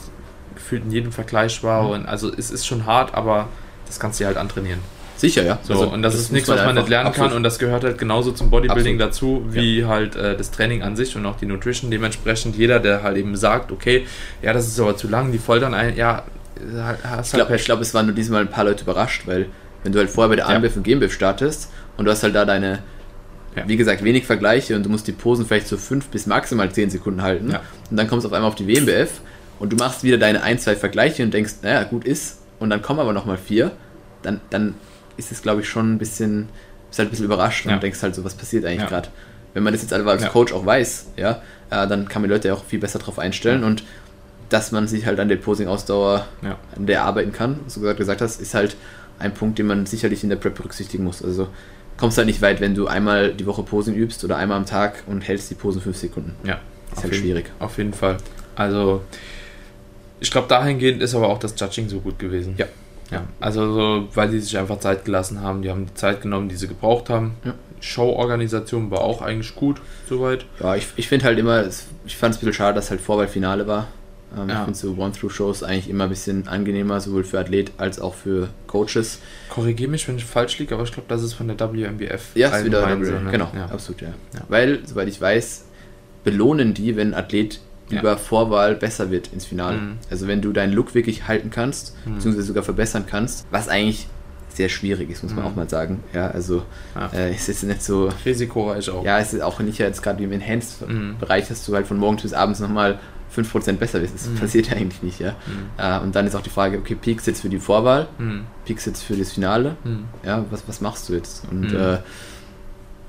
gefühlt 0.58 0.84
in 0.86 0.92
jedem 0.92 1.12
Vergleich 1.12 1.64
war. 1.64 1.84
Mhm. 1.84 1.90
Und 1.92 2.06
also 2.08 2.32
es 2.36 2.52
ist 2.52 2.66
schon 2.68 2.86
hart, 2.86 3.14
aber 3.16 3.48
das 3.86 4.00
kannst 4.00 4.20
du 4.20 4.24
dir 4.24 4.28
halt 4.28 4.38
antrainieren. 4.38 4.80
Sicher, 5.16 5.44
ja. 5.44 5.58
So, 5.64 5.74
Also, 5.74 5.90
und 5.90 6.04
das, 6.04 6.14
ist 6.14 6.22
muss 6.24 6.32
nichts, 6.32 6.50
was 6.50 6.64
man 6.64 6.76
nicht 6.76 6.90
lernen 6.90 7.08
absolut. 7.08 7.30
kann. 7.32 7.38
Und 7.38 7.44
das 7.44 7.58
gehört 7.58 7.84
halt 7.84 7.98
genauso 7.98 8.32
zum 8.34 8.52
Bodybuilding 8.52 9.02
Absolut. 9.02 9.42
dazu, 9.42 9.56
wie 9.56 9.86
halt 9.86 10.16
äh, 10.16 10.38
das 10.38 10.52
Training 10.52 10.84
an 10.84 10.96
sich 10.96 11.16
und 11.16 11.26
auch 11.26 11.38
die 11.38 11.48
Nutrition. 11.48 11.90
Dementsprechend 11.90 12.56
jeder, 12.56 12.80
der 12.80 13.02
halt 13.02 13.18
eben 13.18 13.36
sagt, 13.36 13.72
okay, 13.72 14.06
ja, 14.44 14.54
das 14.54 14.68
ist 14.68 14.80
aber 14.80 14.96
zu 14.96 15.08
lang, 15.08 15.32
die 15.32 15.40
foltern 15.40 15.74
ein, 15.74 15.96
ja, 15.96 16.24
hast 16.64 17.00
Ich 17.00 17.06
halt 17.06 17.32
glaube, 17.34 17.52
Pech. 17.54 17.66
glaub, 17.66 17.82
es 17.82 17.94
waren 17.96 18.06
nur 18.06 18.14
diesmal 18.16 18.42
ein 18.42 18.50
paar 18.50 18.64
Leute 18.66 18.84
überrascht, 18.84 19.24
weil 19.26 19.48
wenn 19.84 19.92
du 19.92 19.98
halt 20.00 20.10
vorher 20.12 20.30
bei 20.30 20.36
der 20.36 20.46
Ja. 20.50 20.56
AMBF 20.56 20.76
und 20.76 20.84
GmbF 20.84 21.12
startest 21.14 21.72
und 21.98 22.06
du 22.06 22.12
hast 22.12 22.22
halt 22.22 22.36
da 22.36 22.46
deine, 22.46 22.84
Ja. 23.56 23.64
wie 23.68 23.76
gesagt, 23.78 24.04
wenig 24.04 24.26
Vergleiche 24.28 24.76
und 24.76 24.84
du 24.84 24.90
musst 24.90 25.08
die 25.08 25.14
Posen 25.14 25.48
vielleicht 25.48 25.68
so 25.68 25.78
fünf 25.78 26.10
bis 26.10 26.28
maximal 26.28 26.72
zehn 26.72 26.92
Sekunden 26.92 27.24
halten 27.24 27.50
Ja. 27.52 27.62
und 27.90 27.98
dann 27.98 28.08
kommst 28.08 28.24
du 28.24 28.28
auf 28.28 28.34
einmal 28.34 28.50
auf 28.50 28.56
die 28.56 28.68
WMBF 28.68 29.10
und 29.60 29.72
du 29.72 29.76
machst 29.78 30.04
wieder 30.04 30.18
deine 30.18 30.44
ein, 30.44 30.60
zwei 30.60 30.76
Vergleiche 30.76 31.24
und 31.24 31.34
denkst, 31.34 31.56
naja, 31.62 31.84
gut 31.84 32.06
ist 32.06 32.40
und 32.60 32.70
dann 32.70 32.82
kommen 32.82 33.00
aber 33.00 33.14
nochmal 33.14 33.38
vier, 33.38 33.72
dann, 34.22 34.42
dann 34.50 34.76
ist 35.18 35.32
es, 35.32 35.42
glaube 35.42 35.62
ich, 35.62 35.70
schon 35.70 35.94
ein 35.94 35.98
bisschen, 35.98 36.48
bist 36.90 37.00
halt 37.00 37.08
ein 37.08 37.12
bisschen 37.12 37.26
überrascht 37.26 37.66
und 37.66 37.72
Ja. 37.72 37.78
denkst 37.78 38.02
halt 38.02 38.16
so, 38.16 38.24
was 38.24 38.36
passiert 38.36 38.66
eigentlich 38.66 38.82
Ja. 38.82 38.88
gerade. 38.88 39.10
Wenn 39.54 39.64
man 39.64 39.74
das 39.74 39.82
jetzt 39.82 39.94
einfach 39.94 40.12
als 40.12 40.24
Ja. 40.24 40.30
Coach 40.30 40.54
auch 40.54 40.66
weiß, 40.66 41.08
ja, 41.18 41.42
äh, 41.72 41.88
dann 41.88 42.08
kann 42.08 42.22
man 42.22 42.30
die 42.30 42.34
Leute 42.36 42.50
ja 42.50 42.54
auch 42.54 42.64
viel 42.64 42.80
besser 42.80 43.00
drauf 43.00 43.18
einstellen 43.20 43.64
und 43.64 43.84
dass 44.50 44.72
man 44.72 44.88
sich 44.88 45.06
halt 45.06 45.20
an 45.20 45.28
der 45.28 45.36
Posing-Ausdauer 45.38 46.26
an 46.76 46.86
der 46.86 47.04
arbeiten 47.04 47.34
kann, 47.34 47.60
du 47.74 47.80
gesagt, 47.82 47.98
gesagt 47.98 48.22
hast, 48.22 48.40
ist 48.40 48.54
halt 48.54 48.76
ein 49.20 49.34
Punkt, 49.34 49.58
den 49.60 49.66
man 49.68 49.86
sicherlich 49.86 50.24
in 50.24 50.30
der 50.30 50.36
Prep 50.38 50.56
berücksichtigen 50.56 51.04
muss. 51.04 51.24
Also 51.24 51.48
kommst 51.98 52.18
halt 52.18 52.28
nicht 52.28 52.42
weit, 52.42 52.62
wenn 52.62 52.76
du 52.76 52.88
einmal 52.88 53.34
die 53.34 53.46
Woche 53.48 53.64
Posen 53.64 53.96
übst 53.96 54.24
oder 54.24 54.38
einmal 54.38 54.58
am 54.58 54.66
Tag 54.68 55.04
und 55.08 55.28
hältst 55.28 55.50
die 55.50 55.56
Posen 55.56 55.82
fünf 55.82 55.98
Sekunden. 55.98 56.36
Ja, 56.44 56.60
Ist 56.94 57.02
halt 57.04 57.12
jeden- 57.14 57.24
schwierig. 57.26 57.52
Auf 57.60 57.78
jeden 57.80 57.94
Fall. 57.94 58.18
Also, 58.56 59.02
ich 60.20 60.32
glaube, 60.32 60.48
dahingehend 60.48 61.02
ist 61.02 61.16
aber 61.16 61.30
auch 61.30 61.40
das 61.40 61.54
Judging 61.60 61.90
so 61.90 62.00
gut 62.00 62.20
gewesen. 62.20 62.56
Ja. 62.58 62.66
Ja, 63.10 63.24
also 63.40 63.74
so, 63.74 64.08
weil 64.16 64.30
die 64.32 64.40
sich 64.42 64.58
einfach 64.58 64.80
Zeit 64.80 65.06
gelassen 65.06 65.42
haben, 65.42 65.62
die 65.62 65.70
haben 65.70 65.86
die 65.86 65.94
Zeit 65.94 66.22
genommen, 66.22 66.50
die 66.50 66.56
sie 66.58 66.68
gebraucht 66.68 67.10
haben. 67.10 67.36
Ja. 67.46 67.54
Show-Organisation 67.80 68.92
war 68.92 69.02
auch 69.02 69.22
eigentlich 69.22 69.56
gut, 69.56 69.82
soweit. 70.10 70.46
Ja, 70.60 70.76
ich, 70.76 70.88
ich 70.96 71.08
finde 71.08 71.26
halt 71.26 71.40
immer, 71.40 71.66
ich 72.06 72.18
fand 72.18 72.34
es 72.36 72.38
ein 72.38 72.42
bisschen 72.42 72.54
schade, 72.54 72.76
dass 72.76 72.90
halt 72.90 73.02
Vorwahlfinale 73.02 73.68
war. 73.68 73.88
Ähm, 74.38 74.50
Ja. 74.50 74.56
Ich 74.56 74.64
finde 74.66 74.78
so 74.80 74.96
One-Through-Shows 74.98 75.64
eigentlich 75.64 75.90
immer 75.90 76.04
ein 76.06 76.10
bisschen 76.10 76.48
angenehmer, 76.48 77.00
sowohl 77.00 77.24
für 77.24 77.40
Athlet 77.40 77.72
als 77.78 78.00
auch 78.02 78.14
für 78.14 78.50
Coaches. 78.68 79.20
Korrigiere 79.50 79.90
mich, 79.90 80.08
wenn 80.08 80.18
ich 80.18 80.26
falsch 80.26 80.60
liege, 80.60 80.74
aber 80.76 80.84
ich 80.84 80.92
glaube, 80.92 81.08
das 81.08 81.24
ist 81.24 81.34
von 81.34 81.48
der 81.48 81.58
WMBF. 81.58 82.36
Ja, 82.36 82.50
ist 82.58 82.66
wieder 82.66 82.82
so, 82.82 83.12
ne? 83.12 83.32
genau, 83.32 83.50
Ja. 83.56 83.66
absolut, 83.68 84.02
ja. 84.02 84.10
Ja. 84.34 84.42
Weil, 84.50 84.80
soweit 84.86 85.08
ich 85.08 85.22
weiß, 85.22 85.64
belohnen 86.24 86.74
die, 86.74 86.96
wenn 86.98 87.14
ein 87.14 87.20
Athlet 87.24 87.62
Ja. 87.90 88.02
über 88.02 88.18
Vorwahl 88.18 88.76
besser 88.76 89.12
wird 89.12 89.32
ins 89.34 89.46
Finale. 89.46 89.78
Mhm. 89.78 89.98
Also 90.10 90.28
wenn 90.28 90.42
du 90.42 90.52
deinen 90.52 90.74
Look 90.74 90.94
wirklich 90.94 91.28
halten 91.28 91.50
kannst, 91.50 91.96
Mhm. 92.06 92.16
beziehungsweise 92.16 92.48
sogar 92.48 92.64
verbessern 92.64 93.06
kannst, 93.10 93.46
was 93.52 93.68
eigentlich 93.70 94.08
sehr 94.50 94.70
schwierig 94.70 95.10
ist, 95.12 95.24
muss 95.24 95.34
man 95.34 95.44
Mhm. 95.46 95.52
auch 95.52 95.56
mal 95.56 95.70
sagen. 95.70 96.04
Ja, 96.14 96.28
also 96.32 96.64
äh, 97.14 97.32
es 97.34 97.48
ist 97.48 97.64
nicht 97.64 97.84
so, 97.84 98.10
Risikoreich 98.26 98.90
auch. 98.90 99.06
ja, 99.06 99.20
es 99.20 99.34
ist 99.34 99.42
auch 99.42 99.60
nicht 99.60 99.78
jetzt 99.78 100.02
gerade 100.02 100.24
im 100.24 100.32
Enhanced-Bereich, 100.32 101.44
Mhm. 101.46 101.50
dass 101.50 101.66
du 101.66 101.76
halt 101.76 101.86
von 101.88 101.98
morgens 101.98 102.24
bis 102.24 102.34
abends 102.34 102.60
nochmal 102.60 103.00
5% 103.30 103.80
besser 103.80 104.02
wirst. 104.02 104.16
Das 104.16 104.28
Mhm. 104.28 104.36
passiert 104.36 104.68
ja 104.68 104.74
eigentlich 104.78 105.04
nicht, 105.04 105.20
ja. 105.20 105.32
Mhm. 105.46 105.70
Äh, 105.78 106.00
und 106.00 106.16
dann 106.16 106.26
ist 106.26 106.36
auch 106.36 106.42
die 106.42 106.50
Frage, 106.50 106.78
okay, 106.80 106.96
Peaks 106.96 107.26
jetzt 107.28 107.42
für 107.42 107.50
die 107.50 107.60
Vorwahl, 107.60 108.08
Mhm. 108.18 108.46
Peaks 108.66 108.86
jetzt 108.86 109.04
für 109.04 109.16
das 109.16 109.32
Finale, 109.32 109.76
Mhm. 109.84 110.06
ja, 110.26 110.44
was, 110.50 110.64
was 110.68 110.82
machst 110.82 111.08
du 111.10 111.14
jetzt? 111.14 111.44
Und 111.52 111.72
Mhm. 111.72 111.78
äh, 111.78 111.98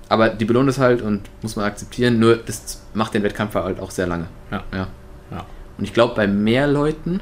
aber 0.08 0.30
die 0.30 0.44
Belohnung 0.44 0.68
ist 0.68 0.78
halt 0.78 1.02
und 1.02 1.28
muss 1.42 1.56
man 1.56 1.64
akzeptieren, 1.64 2.18
nur 2.18 2.36
das 2.36 2.82
macht 2.94 3.14
den 3.14 3.22
Wettkampf 3.22 3.54
halt 3.54 3.80
auch 3.80 3.90
sehr 3.90 4.06
lange. 4.06 4.26
Ja. 4.50 4.64
ja. 4.72 4.86
Ja. 5.30 5.44
Und 5.76 5.84
ich 5.84 5.92
glaube, 5.92 6.14
bei 6.14 6.26
mehr 6.26 6.66
Leuten 6.66 7.20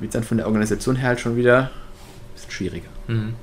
wird 0.00 0.10
es 0.10 0.14
dann 0.14 0.24
von 0.24 0.38
der 0.38 0.46
Organisation 0.46 0.96
her 0.96 1.08
halt 1.08 1.20
schon 1.20 1.36
wieder 1.36 1.64
ein 1.64 1.70
bisschen 2.34 2.50
schwieriger. 2.50 2.88
Mhm. 3.08 3.34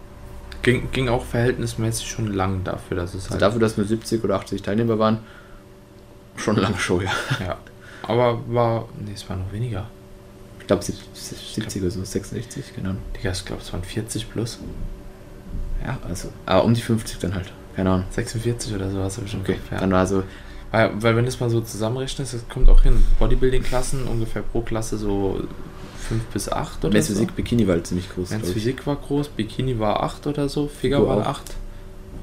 Ging, 0.64 0.91
ging 0.91 1.10
auch 1.10 1.26
verhältnismäßig 1.26 2.08
schon 2.08 2.34
lang 2.34 2.64
dafür, 2.64 2.97
dass 2.97 3.14
es 3.14 3.24
Also 3.24 3.32
halt. 3.32 3.41
dafür, 3.41 3.60
dass 3.60 3.78
nur 3.78 3.86
70 3.86 4.24
oder 4.24 4.36
80 4.36 4.62
Teilnehmer 4.62 4.99
waren, 4.99 5.20
schon 6.36 6.56
eine 6.56 6.64
lange 6.64 6.78
Show, 6.78 7.02
ja. 7.02 7.12
ja. 7.39 7.58
Aber 8.04 8.41
war. 8.47 8.88
Nee, 8.99 9.14
es 9.14 9.28
war 9.30 9.38
noch 9.38 9.52
weniger. 9.52 9.88
Ich 10.60 10.68
glaube 10.68 10.84
70 10.84 11.82
oder 11.82 11.91
so, 11.91 12.04
66, 12.04 12.76
genau. 12.76 12.91
Digga, 13.18 13.32
ich 13.32 13.45
glaube, 13.45 13.62
es 13.62 13.72
waren 13.74 13.84
40 13.84 14.32
plus. 14.32 14.60
Ja, 15.84 15.97
also, 16.08 16.30
aber 16.45 16.64
um 16.64 16.74
die 16.74 16.82
50 16.82 17.18
dann 17.20 17.34
halt, 17.36 17.52
keine 17.76 17.91
Ahnung. 17.91 18.05
46 18.11 18.74
oder 18.76 18.89
sowas 18.89 19.15
habe 19.17 19.26
ich 19.26 19.32
schon 19.32 19.41
Okay, 19.41 19.53
Kopf, 19.53 19.72
ja. 19.72 19.80
dann 19.80 19.91
war 19.91 20.05
so, 20.07 20.24
Weil, 20.72 20.91
weil 21.01 21.15
wenn 21.15 21.26
du 21.26 21.30
es 21.30 21.39
mal 21.39 21.49
so 21.49 21.61
zusammenrechnest, 21.61 22.34
das 22.34 22.47
kommt 22.49 22.69
auch 22.69 22.82
hin. 22.84 23.03
Bodybuilding-Klassen 23.19 24.05
ungefähr 24.07 24.41
pro 24.41 24.61
Klasse 24.61 24.97
so 24.97 25.41
5 26.09 26.24
bis 26.26 26.49
8 26.51 26.84
oder 26.86 26.93
Men's 26.93 27.07
so. 27.07 27.13
Physik, 27.13 27.36
Bikini 27.36 27.67
war 27.67 27.76
halt 27.76 27.88
ziemlich 27.88 28.09
groß. 28.13 28.32
Men's. 28.32 28.51
Physik 28.51 28.86
war 28.88 28.95
groß, 28.95 29.30
Bikini 29.30 29.80
war 29.80 30.03
8 30.03 30.28
oder 30.28 30.49
so, 30.49 30.67
Figur 30.67 31.07
war 31.07 31.17
auch. 31.17 31.28
8. 31.28 31.55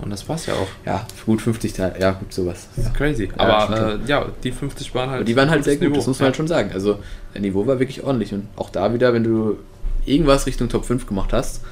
Und 0.01 0.11
das 0.11 0.29
war's 0.29 0.47
ja 0.47 0.55
auch. 0.55 0.69
Ja, 0.87 1.05
gut 1.27 1.43
50 1.43 1.73
Teil, 1.73 1.97
ja 2.01 2.13
gut 2.13 2.33
sowas. 2.33 2.69
Das 2.77 2.87
ist 2.87 2.95
crazy. 2.95 3.31
Ja, 3.37 3.45
Aber 3.65 3.95
äh, 3.95 3.99
ja, 4.07 4.27
die 4.45 4.53
50 4.53 4.95
waren 4.95 5.11
halt. 5.11 5.17
Aber 5.19 5.25
die 5.25 5.35
waren 5.35 5.51
halt 5.51 5.65
sehr 5.65 5.75
gut, 5.77 5.89
das 5.89 5.91
Niveau. 5.91 6.11
muss 6.11 6.19
man 6.21 6.27
halt 6.27 6.37
schon 6.37 6.47
sagen. 6.47 6.71
Also, 6.73 7.01
der 7.35 7.41
Niveau 7.41 7.67
war 7.67 7.81
wirklich 7.81 8.05
ordentlich. 8.05 8.33
Und 8.33 8.47
auch 8.55 8.71
da 8.71 8.95
wieder, 8.95 9.13
wenn 9.13 9.25
du 9.25 9.57
irgendwas 10.07 10.47
Richtung 10.47 10.69
Top 10.69 10.85
5 10.85 11.07
gemacht 11.07 11.33
hast, 11.33 11.63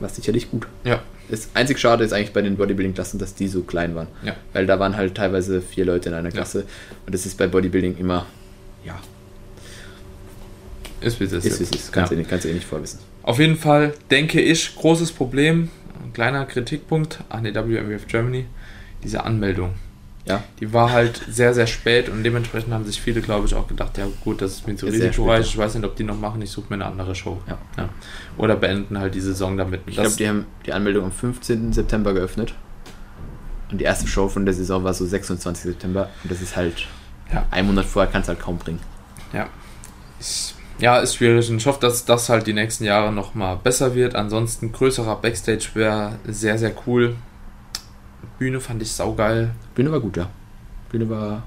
war 0.00 0.08
es 0.08 0.16
sicherlich 0.16 0.50
gut. 0.50 0.66
Ja, 0.84 1.00
Das 1.30 1.48
einzig 1.54 1.78
Schade 1.78 2.04
ist 2.04 2.12
eigentlich 2.12 2.32
bei 2.32 2.42
den 2.42 2.56
Bodybuilding-Klassen, 2.56 3.18
dass 3.18 3.34
die 3.34 3.48
so 3.48 3.62
klein 3.62 3.94
waren. 3.94 4.08
ja. 4.22 4.34
Weil 4.52 4.66
da 4.66 4.78
waren 4.78 4.96
halt 4.96 5.14
teilweise 5.14 5.60
vier 5.62 5.84
Leute 5.84 6.08
in 6.10 6.14
einer 6.14 6.30
Klasse. 6.30 6.64
Und 7.06 7.14
das 7.14 7.26
ist 7.26 7.36
bei 7.38 7.46
Bodybuilding 7.46 7.96
immer, 7.98 8.26
ja, 8.84 8.98
Ist 11.00 11.20
wie 11.20 11.24
es 11.24 11.32
ist. 11.32 11.44
ist 11.44 11.60
wie 11.60 11.64
es 11.64 11.70
ist. 11.70 11.92
Kannst, 11.92 12.10
Ja. 12.10 12.14
du 12.14 12.18
nicht, 12.20 12.30
kannst 12.30 12.46
eh 12.46 12.52
nicht 12.52 12.66
vorwissen. 12.66 13.00
Auf 13.22 13.38
jeden 13.38 13.56
Fall 13.56 13.94
denke 14.10 14.40
ich, 14.40 14.74
großes 14.76 15.12
Problem, 15.12 15.70
ein 16.04 16.12
kleiner 16.12 16.44
Kritikpunkt 16.46 17.20
an 17.28 17.44
die 17.44 17.54
WMWF 17.54 18.06
Germany, 18.06 18.46
diese 19.02 19.24
Anmeldung. 19.24 19.74
Ja, 20.28 20.42
Die 20.58 20.72
war 20.72 20.90
halt 20.90 21.22
sehr, 21.28 21.54
sehr 21.54 21.68
spät 21.68 22.08
und 22.08 22.24
dementsprechend 22.24 22.72
haben 22.74 22.84
sich 22.84 23.00
viele, 23.00 23.20
glaube 23.20 23.46
ich, 23.46 23.54
auch 23.54 23.68
gedacht, 23.68 23.96
ja 23.96 24.06
gut, 24.24 24.42
das 24.42 24.54
ist 24.54 24.66
mir 24.66 24.74
zu 24.74 24.86
risikoreich, 24.86 25.46
ich 25.46 25.56
weiß 25.56 25.74
nicht, 25.76 25.84
ob 25.84 25.94
die 25.94 26.02
noch 26.02 26.18
machen, 26.18 26.42
ich 26.42 26.50
suche 26.50 26.66
mir 26.68 26.74
eine 26.74 26.86
andere 26.86 27.14
Show. 27.14 27.40
ja. 27.46 27.88
Oder 28.36 28.56
beenden 28.56 28.98
halt 28.98 29.14
die 29.14 29.20
Saison 29.20 29.56
damit. 29.56 29.82
Ich 29.86 29.94
glaube, 29.94 30.10
die 30.18 30.28
haben 30.28 30.46
die 30.66 30.72
Anmeldung 30.72 31.04
am 31.04 31.12
15. 31.12 31.72
September 31.72 32.12
geöffnet. 32.12 32.54
Und 33.70 33.78
die 33.80 33.84
erste 33.84 34.06
Show 34.08 34.28
von 34.28 34.44
der 34.44 34.54
Saison 34.54 34.82
war 34.84 34.94
so 34.94 35.06
26. 35.06 35.64
September. 35.64 36.08
Und 36.22 36.30
das 36.32 36.42
ist 36.42 36.56
halt, 36.56 36.86
Ja. 37.32 37.46
ein 37.50 37.66
Monat 37.66 37.84
vorher 37.86 38.10
kannst 38.10 38.28
du 38.28 38.32
halt 38.34 38.40
kaum 38.42 38.58
bringen. 38.58 38.80
Ja. 39.32 39.46
Ist, 40.20 40.54
ja, 40.78 40.98
ist 40.98 41.14
schwierig 41.16 41.48
und 41.50 41.56
ich 41.58 41.66
hoffe, 41.66 41.80
dass 41.80 42.04
das 42.04 42.28
halt 42.28 42.46
die 42.46 42.52
nächsten 42.52 42.84
Jahre 42.84 43.12
nochmal 43.12 43.56
besser 43.62 43.94
wird. 43.94 44.14
Ansonsten 44.16 44.72
größerer 44.72 45.16
Backstage 45.16 45.68
wäre 45.74 46.18
sehr, 46.26 46.58
sehr 46.58 46.72
cool. 46.86 47.14
Bühne 48.38 48.60
fand 48.60 48.82
ich 48.82 48.92
saugeil. 48.92 49.50
Bühne 49.76 49.92
war 49.92 50.00
gut, 50.00 50.16
ja. 50.16 50.28
Bühne 50.90 51.08
war 51.08 51.44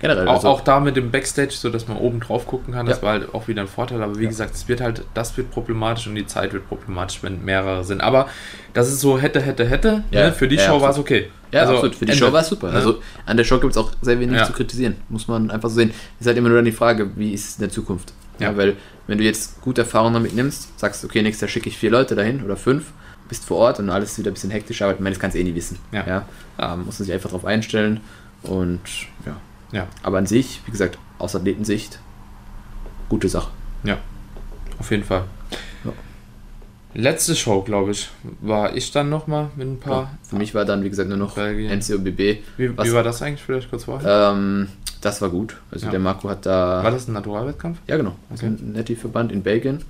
generell. 0.00 0.26
Auch, 0.28 0.34
also- 0.36 0.48
auch 0.48 0.60
da 0.62 0.80
mit 0.80 0.96
dem 0.96 1.10
Backstage, 1.10 1.50
so 1.52 1.68
dass 1.70 1.88
man 1.88 1.96
oben 1.98 2.20
drauf 2.20 2.46
gucken 2.46 2.72
kann, 2.74 2.86
das 2.86 2.98
Ja. 2.98 3.02
war 3.02 3.12
halt 3.12 3.34
auch 3.34 3.48
wieder 3.48 3.60
ein 3.62 3.68
Vorteil. 3.68 4.02
Aber 4.02 4.18
wie 4.18 4.22
Ja. 4.24 4.28
gesagt, 4.30 4.54
es 4.54 4.68
wird 4.68 4.80
halt, 4.80 5.02
das 5.14 5.36
wird 5.36 5.50
problematisch 5.50 6.06
und 6.06 6.14
die 6.14 6.26
Zeit 6.26 6.52
wird 6.54 6.66
problematisch, 6.68 7.22
wenn 7.22 7.44
mehrere 7.44 7.84
sind. 7.84 8.00
Aber 8.00 8.28
das 8.72 8.88
ist 8.88 9.00
so 9.00 9.18
hätte, 9.18 9.40
hätte, 9.42 9.66
hätte. 9.66 10.04
Ja, 10.10 10.26
ne? 10.26 10.32
Für 10.32 10.48
die 10.48 10.58
Show 10.58 10.80
war 10.80 10.90
es 10.90 10.98
okay. 10.98 11.30
Ja, 11.52 11.60
Also, 11.60 11.74
absolut. 11.74 11.94
Für 11.94 12.04
die 12.06 12.12
Ende. 12.12 12.24
Show 12.26 12.32
war 12.32 12.40
es 12.40 12.48
super. 12.48 12.68
Ne? 12.70 12.74
Also 12.74 13.00
an 13.26 13.36
der 13.36 13.44
Show 13.44 13.58
gibt 13.60 13.72
es 13.72 13.76
auch 13.76 13.92
sehr 14.02 14.18
wenig 14.18 14.42
zu 14.44 14.52
kritisieren. 14.52 14.96
Muss 15.08 15.28
man 15.28 15.50
einfach 15.52 15.68
so 15.68 15.76
sehen. 15.76 15.92
Ist 16.18 16.26
halt 16.26 16.36
immer 16.36 16.48
nur 16.48 16.58
dann 16.58 16.64
die 16.64 16.72
Frage, 16.72 17.10
wie 17.16 17.32
ist 17.32 17.48
es 17.50 17.54
in 17.56 17.60
der 17.60 17.70
Zukunft? 17.70 18.12
Ja. 18.40 18.50
Ja. 18.50 18.56
weil 18.56 18.76
wenn 19.06 19.18
du 19.18 19.24
jetzt 19.24 19.60
gute 19.60 19.82
Erfahrungen 19.82 20.14
damit 20.14 20.34
nimmst, 20.34 20.76
sagst, 20.80 21.04
okay, 21.04 21.22
nächstes 21.22 21.42
Jahr 21.42 21.48
schicke 21.48 21.68
ich 21.68 21.78
vier 21.78 21.90
Leute 21.92 22.16
dahin 22.16 22.42
oder 22.42 22.56
fünf, 22.56 22.86
bist 23.28 23.44
vor 23.44 23.58
Ort 23.58 23.78
und 23.78 23.90
alles 23.90 24.12
ist 24.12 24.18
wieder 24.18 24.30
ein 24.30 24.34
bisschen 24.34 24.50
hektisch, 24.50 24.82
aber 24.82 24.92
ich 24.92 25.00
meine, 25.00 25.14
das 25.14 25.20
kannst 25.20 25.34
du 25.34 25.40
eh 25.40 25.44
nie 25.44 25.54
wissen. 25.54 25.78
Ja. 25.92 26.26
Ähm, 26.58 26.84
muss 26.84 26.98
man 26.98 27.06
sich 27.06 27.12
einfach 27.12 27.30
darauf 27.30 27.44
einstellen 27.44 28.00
und 28.42 28.80
ja. 29.26 29.36
Ja. 29.72 29.86
Aber 30.02 30.18
an 30.18 30.26
sich, 30.26 30.60
wie 30.66 30.70
gesagt, 30.70 30.98
aus 31.18 31.34
Athletensicht, 31.34 31.98
gute 33.08 33.28
Sache. 33.28 33.50
Auf 34.78 34.90
jeden 34.90 35.04
Fall. 35.04 35.24
Ja. 35.84 35.92
Letzte 36.94 37.34
Show, 37.36 37.62
glaube 37.62 37.92
ich, 37.92 38.08
war 38.40 38.74
ich 38.76 38.90
dann 38.92 39.08
nochmal 39.08 39.50
mit 39.56 39.66
ein 39.68 39.78
paar. 39.80 40.16
Für 40.22 40.36
mich 40.36 40.54
war 40.54 40.64
dann, 40.64 40.82
wie 40.84 40.90
gesagt, 40.90 41.08
nur 41.08 41.18
noch 41.18 41.34
Belgien. 41.34 41.70
NCOBB. 41.78 42.42
Wie, 42.56 42.76
Was- 42.76 42.86
wie 42.88 42.92
war 42.92 43.02
das 43.04 43.22
eigentlich 43.22 43.42
vielleicht 43.42 43.70
kurz 43.70 43.84
vorher? 43.84 44.32
Ähm, 44.34 44.68
das 45.00 45.20
war 45.22 45.28
gut. 45.28 45.56
Also 45.70 45.86
Ja. 45.86 45.90
der 45.92 46.00
Marco 46.00 46.28
hat 46.28 46.44
da. 46.46 46.82
war 46.82 46.90
das 46.90 47.06
ein 47.08 47.12
Naturalwettkampf? 47.12 47.78
Ja, 47.86 47.96
genau. 47.96 48.14
Also 48.30 48.46
Okay. 48.46 48.56
ein 48.60 48.72
Netti-Verband 48.72 49.30
in 49.32 49.42
Belgien, 49.42 49.82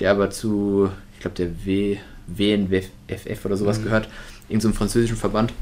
der 0.00 0.10
aber 0.12 0.30
zu, 0.30 0.90
ich 1.14 1.20
glaube, 1.20 1.36
der 1.36 1.64
w, 1.64 1.98
WNWFF 2.26 3.44
oder 3.44 3.56
sowas 3.56 3.78
Mhm. 3.78 3.84
gehört, 3.84 4.08
irgendeinem 4.48 4.60
so 4.60 4.68
einem 4.68 4.74
französischen 4.76 5.16
Verband. 5.16 5.52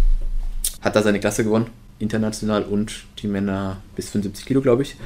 Hat 0.80 0.94
da 0.96 1.02
seine 1.02 1.20
Klasse 1.20 1.44
gewonnen, 1.44 1.66
international 1.98 2.62
und 2.62 3.04
die 3.22 3.26
Männer 3.28 3.78
bis 3.96 4.10
75 4.10 4.46
Kilo, 4.46 4.60
glaube 4.60 4.82
ich. 4.82 4.96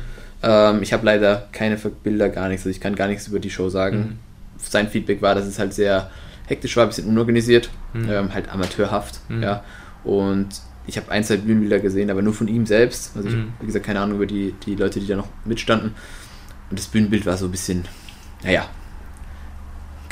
Ähm, 0.43 0.83
ich 0.83 0.93
habe 0.93 1.07
leider 1.07 1.49
keine 1.53 1.77
Bilder, 1.77 2.29
gar 2.29 2.49
nichts. 2.49 2.63
Also 2.67 2.71
ich 2.75 2.81
kann 2.81 2.95
gar 2.95 3.09
nichts 3.09 3.29
über 3.29 3.39
die 3.41 3.51
Show 3.51 3.69
sagen. 3.69 3.97
Mhm. 3.99 4.19
Sein 4.59 4.89
Feedback 4.89 5.23
war, 5.23 5.35
dass 5.35 5.47
es 5.47 5.59
halt 5.59 5.73
sehr 5.73 6.11
hektisch 6.47 6.77
war, 6.77 6.85
ein 6.85 6.89
bisschen 6.89 7.09
unorganisiert, 7.09 7.71
Mhm. 7.95 8.09
ähm, 8.11 8.35
halt 8.35 8.49
amateurhaft. 8.51 9.21
Mhm. 9.29 9.43
Ja. 9.43 9.65
Und 10.05 10.49
ich 10.87 10.97
habe 10.97 11.11
ein, 11.13 11.23
zwei 11.25 11.37
Bühnenbilder 11.37 11.79
gesehen, 11.79 12.11
aber 12.11 12.23
nur 12.23 12.35
von 12.35 12.49
ihm 12.49 12.67
selbst. 12.67 13.17
Also 13.17 13.29
ich 13.29 13.35
Mhm. 13.37 13.41
habe, 13.41 13.51
wie 13.61 13.67
gesagt, 13.67 13.87
keine 13.87 14.01
Ahnung 14.01 14.17
über 14.17 14.27
die, 14.27 14.53
die 14.67 14.75
Leute, 14.75 15.01
die 15.01 15.07
da 15.07 15.17
noch 15.17 15.29
mitstanden. 15.45 15.95
Und 16.71 16.79
das 16.79 16.87
Bühnenbild 16.87 17.25
war 17.25 17.37
so 17.37 17.47
ein 17.47 17.51
bisschen, 17.53 17.85
naja, 18.43 18.69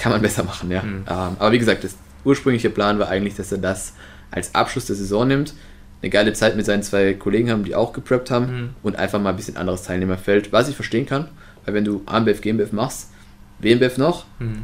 kann 0.01 0.13
man 0.13 0.23
besser 0.23 0.43
machen, 0.45 0.71
ja. 0.71 0.83
Mhm. 0.83 1.05
Ähm, 1.09 1.37
aber 1.39 1.53
wie 1.53 1.59
gesagt, 1.59 1.85
das 1.85 1.97
ursprüngliche 2.25 2.71
Plan 2.71 2.99
war 2.99 3.09
eigentlich, 3.09 3.35
dass 3.37 3.53
er 3.53 3.59
das 3.59 3.95
als 4.31 4.55
Abschluss 4.55 4.87
der 4.87 4.97
Saison 4.97 5.27
nimmt, 5.29 5.55
eine 6.03 6.11
geile 6.11 6.33
Zeit 6.33 6.57
mit 6.57 6.65
seinen 6.67 6.83
zwei 6.83 7.15
Kollegen 7.15 7.51
haben, 7.51 7.65
die 7.65 7.75
auch 7.75 7.93
gepreppt 7.93 8.31
haben 8.31 8.47
Mhm. 8.47 8.69
und 8.83 8.97
einfach 8.97 9.21
mal 9.21 9.31
ein 9.31 9.37
bisschen 9.37 9.57
anderes 9.57 9.83
Teilnehmerfeld, 9.83 10.53
was 10.53 10.69
ich 10.69 10.75
verstehen 10.75 11.07
kann, 11.07 11.29
weil 11.65 11.75
wenn 11.75 11.85
du 11.85 12.03
AMBF, 12.07 12.41
GmbF 12.41 12.73
machst, 12.73 13.11
WMBF 13.59 13.99
noch, 13.99 14.25
Mhm. 14.39 14.63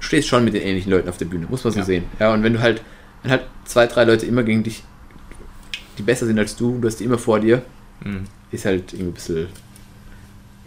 stehst 0.00 0.28
schon 0.28 0.44
mit 0.44 0.54
den 0.54 0.62
ähnlichen 0.62 0.90
Leuten 0.92 1.08
auf 1.08 1.16
der 1.16 1.24
Bühne, 1.26 1.46
muss 1.48 1.64
man 1.64 1.72
so 1.72 1.78
Ja. 1.80 1.84
sehen. 1.84 2.04
Ja, 2.20 2.32
und 2.34 2.42
wenn 2.42 2.52
du 2.52 2.60
halt, 2.60 2.82
wenn 3.22 3.30
halt 3.30 3.42
zwei, 3.64 3.86
drei 3.86 4.04
Leute 4.04 4.26
immer 4.26 4.42
gegen 4.42 4.62
dich, 4.62 4.84
die 5.96 6.02
besser 6.02 6.26
sind 6.26 6.38
als 6.38 6.56
du, 6.56 6.78
du 6.78 6.86
hast 6.88 7.00
die 7.00 7.04
immer 7.04 7.18
vor 7.18 7.40
dir, 7.40 7.62
Mhm. 8.04 8.24
ist 8.50 8.64
halt 8.66 8.92
irgendwie 8.92 9.10
ein 9.10 9.14
bisschen, 9.14 9.46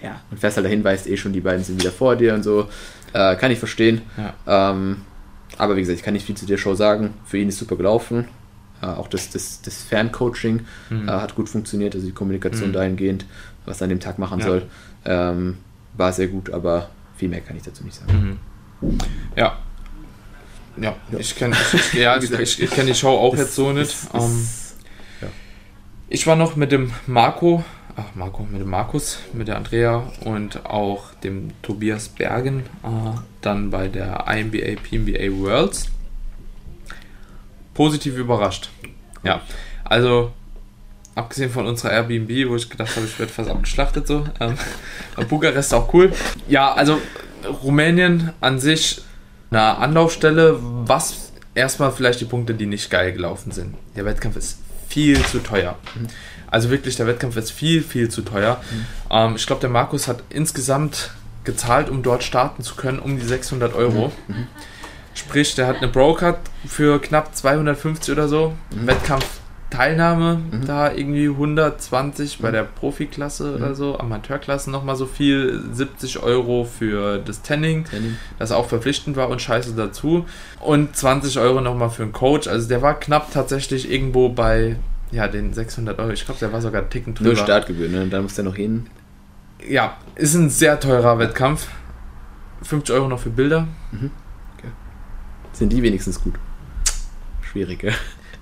ja, 0.02 0.22
und 0.32 0.40
fährst 0.40 0.58
halt 0.58 0.66
dahin, 0.66 0.84
weißt 0.84 1.08
eh 1.08 1.18
schon, 1.18 1.34
die 1.34 1.42
beiden 1.42 1.64
sind 1.64 1.80
wieder 1.80 1.92
vor 1.92 2.16
dir 2.16 2.34
und 2.34 2.42
so, 2.44 2.68
äh, 3.18 3.36
kann 3.36 3.52
ich 3.52 3.60
verstehen. 3.60 4.02
Ja. 4.46 4.72
Ähm, 4.72 5.02
aber 5.58 5.76
wie 5.76 5.80
gesagt, 5.82 5.98
ich 5.98 6.04
kann 6.06 6.14
nicht 6.14 6.26
viel 6.26 6.36
zu 6.38 6.46
der 6.46 6.58
Show 6.58 6.76
sagen. 6.76 7.14
Für 7.26 7.38
ihn 7.38 7.50
ist 7.50 7.58
super 7.58 7.76
gelaufen. 7.76 8.28
Äh, 8.82 8.86
auch 8.88 9.08
das, 9.08 9.30
das, 9.32 9.62
das 9.62 9.82
Ferncoaching 9.84 10.62
Mhm. 10.90 11.08
äh, 11.10 11.12
hat 11.12 11.34
gut 11.36 11.50
funktioniert, 11.50 11.96
also 11.96 12.06
die 12.06 12.14
Kommunikation 12.14 12.70
Mhm. 12.70 12.74
dahingehend, 12.74 13.26
was 13.66 13.82
er 13.82 13.86
an 13.86 13.90
dem 13.90 14.00
Tag 14.00 14.20
machen 14.20 14.40
Ja. 14.40 14.46
soll, 14.46 14.64
ähm, 15.06 15.58
war 15.94 16.14
sehr 16.14 16.28
gut, 16.28 16.52
aber 16.52 16.90
viel 17.16 17.30
mehr 17.30 17.42
kann 17.42 17.56
ich 17.58 17.64
dazu 17.64 17.84
nicht 17.84 17.96
sagen. 17.96 18.40
Mhm. 18.82 18.98
Ja. 19.36 19.58
Ja, 20.80 20.96
Ja. 21.12 21.18
ich 21.18 21.36
kenne 21.36 21.56
ja, 21.94 22.18
ich, 22.22 22.32
ich, 22.32 22.62
ich 22.62 22.70
kenn 22.70 22.86
die 22.86 22.94
Show 22.94 23.10
auch 23.10 23.36
jetzt 23.36 23.56
so 23.56 23.72
nicht. 23.74 23.90
Ist- 23.92 24.10
Ähm, 24.14 24.22
ist- 24.22 24.76
ich 26.10 26.26
war 26.28 26.36
noch 26.36 26.56
mit 26.56 26.72
dem 26.72 26.92
Marco, 27.08 27.64
ach 27.98 28.16
Marco, 28.16 28.44
mit 28.44 28.62
dem 28.62 28.70
Markus, 28.70 29.20
mit 29.34 29.48
der 29.48 29.58
Andrea 29.58 30.12
und 30.24 30.66
auch 30.66 31.14
dem 31.16 31.52
Tobias 31.64 32.08
Bergen 32.10 32.60
äh, 32.84 33.20
dann 33.42 33.72
bei 33.72 33.88
der 33.88 34.26
IMBA 34.28 34.80
PMBA 34.82 35.32
Worlds. 35.40 35.90
Positiv 37.74 38.18
überrascht. 38.18 38.70
Ja, 39.24 39.42
also 39.84 40.32
abgesehen 41.16 41.50
von 41.50 41.66
unserer 41.66 41.92
Airbnb, 41.92 42.50
wo 42.50 42.56
ich 42.56 42.70
gedacht 42.70 42.96
habe, 42.96 43.06
ich 43.06 43.18
werde 43.20 43.34
fast 43.34 43.50
abgeschlachtet 43.50 44.08
so. 44.08 44.26
Ähm, 44.40 44.58
Bukarest 45.30 45.74
auch 45.74 45.92
cool. 45.94 46.14
Ja, 46.48 46.74
also 46.74 47.02
Rumänien 47.64 48.32
an 48.42 48.60
sich 48.60 49.02
eine 49.50 49.78
Anlaufstelle, 49.78 50.60
was 50.62 51.32
erstmal 51.56 51.92
vielleicht 51.92 52.22
die 52.22 52.26
Punkte, 52.26 52.54
die 52.54 52.68
nicht 52.68 52.90
geil 52.90 53.14
gelaufen 53.14 53.52
sind. 53.52 53.76
Der 53.96 54.06
Wettkampf 54.06 54.36
ist 54.36 54.60
viel 54.88 55.24
zu 55.26 55.40
teuer. 55.40 55.78
Also 56.50 56.70
wirklich, 56.70 56.96
der 56.96 57.08
Wettkampf 57.08 57.36
ist 57.36 57.52
viel, 57.52 57.82
viel 57.84 58.10
zu 58.10 58.22
teuer. 58.22 58.62
Ähm, 59.12 59.36
ich 59.36 59.46
glaube, 59.46 59.62
der 59.62 59.70
Markus 59.70 60.08
hat 60.08 60.24
insgesamt 60.30 61.12
gezahlt, 61.44 61.90
um 61.90 62.04
dort 62.04 62.24
starten 62.24 62.64
zu 62.64 62.76
können, 62.76 63.00
um 63.00 63.20
die 63.20 63.26
600 63.26 63.74
Euro. 63.74 64.12
Sprich, 65.14 65.56
der 65.56 65.68
hat 65.68 65.78
eine 65.78 65.88
Broker 65.88 66.40
für 66.68 67.02
knapp 67.02 67.36
250 67.36 68.12
oder 68.12 68.28
so. 68.28 68.54
Wettkampf 68.70 69.26
Teilnahme 69.70 70.40
mhm. 70.52 70.66
da 70.66 70.94
irgendwie 70.94 71.28
120 71.28 72.40
bei 72.40 72.50
mhm. 72.50 72.54
der 72.54 72.64
Profiklasse 72.64 73.50
mhm. 73.50 73.56
oder 73.56 73.76
so, 73.76 74.00
Amateurklasse 74.00 74.72
nochmal 74.72 74.96
so 74.96 75.06
viel, 75.06 75.62
70 75.72 76.24
Euro 76.24 76.64
für 76.64 77.20
das 77.20 77.42
Tanning, 77.42 77.84
Tanning, 77.84 78.18
das 78.40 78.52
auch 78.52 78.68
verpflichtend 78.68 79.18
war 79.18 79.30
und 79.30 79.42
scheiße 79.42 79.74
dazu 79.76 80.26
und 80.62 80.96
20 80.96 81.40
Euro 81.40 81.62
nochmal 81.62 81.90
für 81.90 82.04
einen 82.04 82.14
Coach, 82.14 82.48
also 82.48 82.68
der 82.68 82.82
war 82.82 83.00
knapp 83.00 83.32
tatsächlich 83.32 83.92
irgendwo 83.92 84.30
bei 84.30 84.78
ja, 85.12 85.28
den 85.28 85.54
600 85.54 86.00
Euro, 86.00 86.12
ich 86.12 86.26
glaube, 86.26 86.40
der 86.40 86.52
war 86.52 86.62
sogar 86.62 86.82
einen 86.82 86.90
Ticken 86.90 87.14
drüber. 87.14 87.30
Nur 87.30 87.38
Startgebühr, 87.38 87.90
ne? 87.90 88.08
Dann 88.08 88.24
muss 88.24 88.36
der 88.36 88.44
noch 88.44 88.56
hin. 88.56 88.88
Ja, 89.68 89.98
ist 90.16 90.36
ein 90.36 90.50
sehr 90.50 90.80
teurer 90.80 91.18
Wettkampf. 91.20 91.68
50 92.64 92.96
Euro 92.96 93.08
noch 93.08 93.20
für 93.20 93.30
Bilder. 93.30 93.68
Mhm. 93.92 94.12
Okay. 94.58 94.68
Sind 95.54 95.72
die 95.72 95.82
wenigstens 95.82 96.22
gut? 96.22 96.36
Schwierig, 97.42 97.84
ja. 97.84 97.94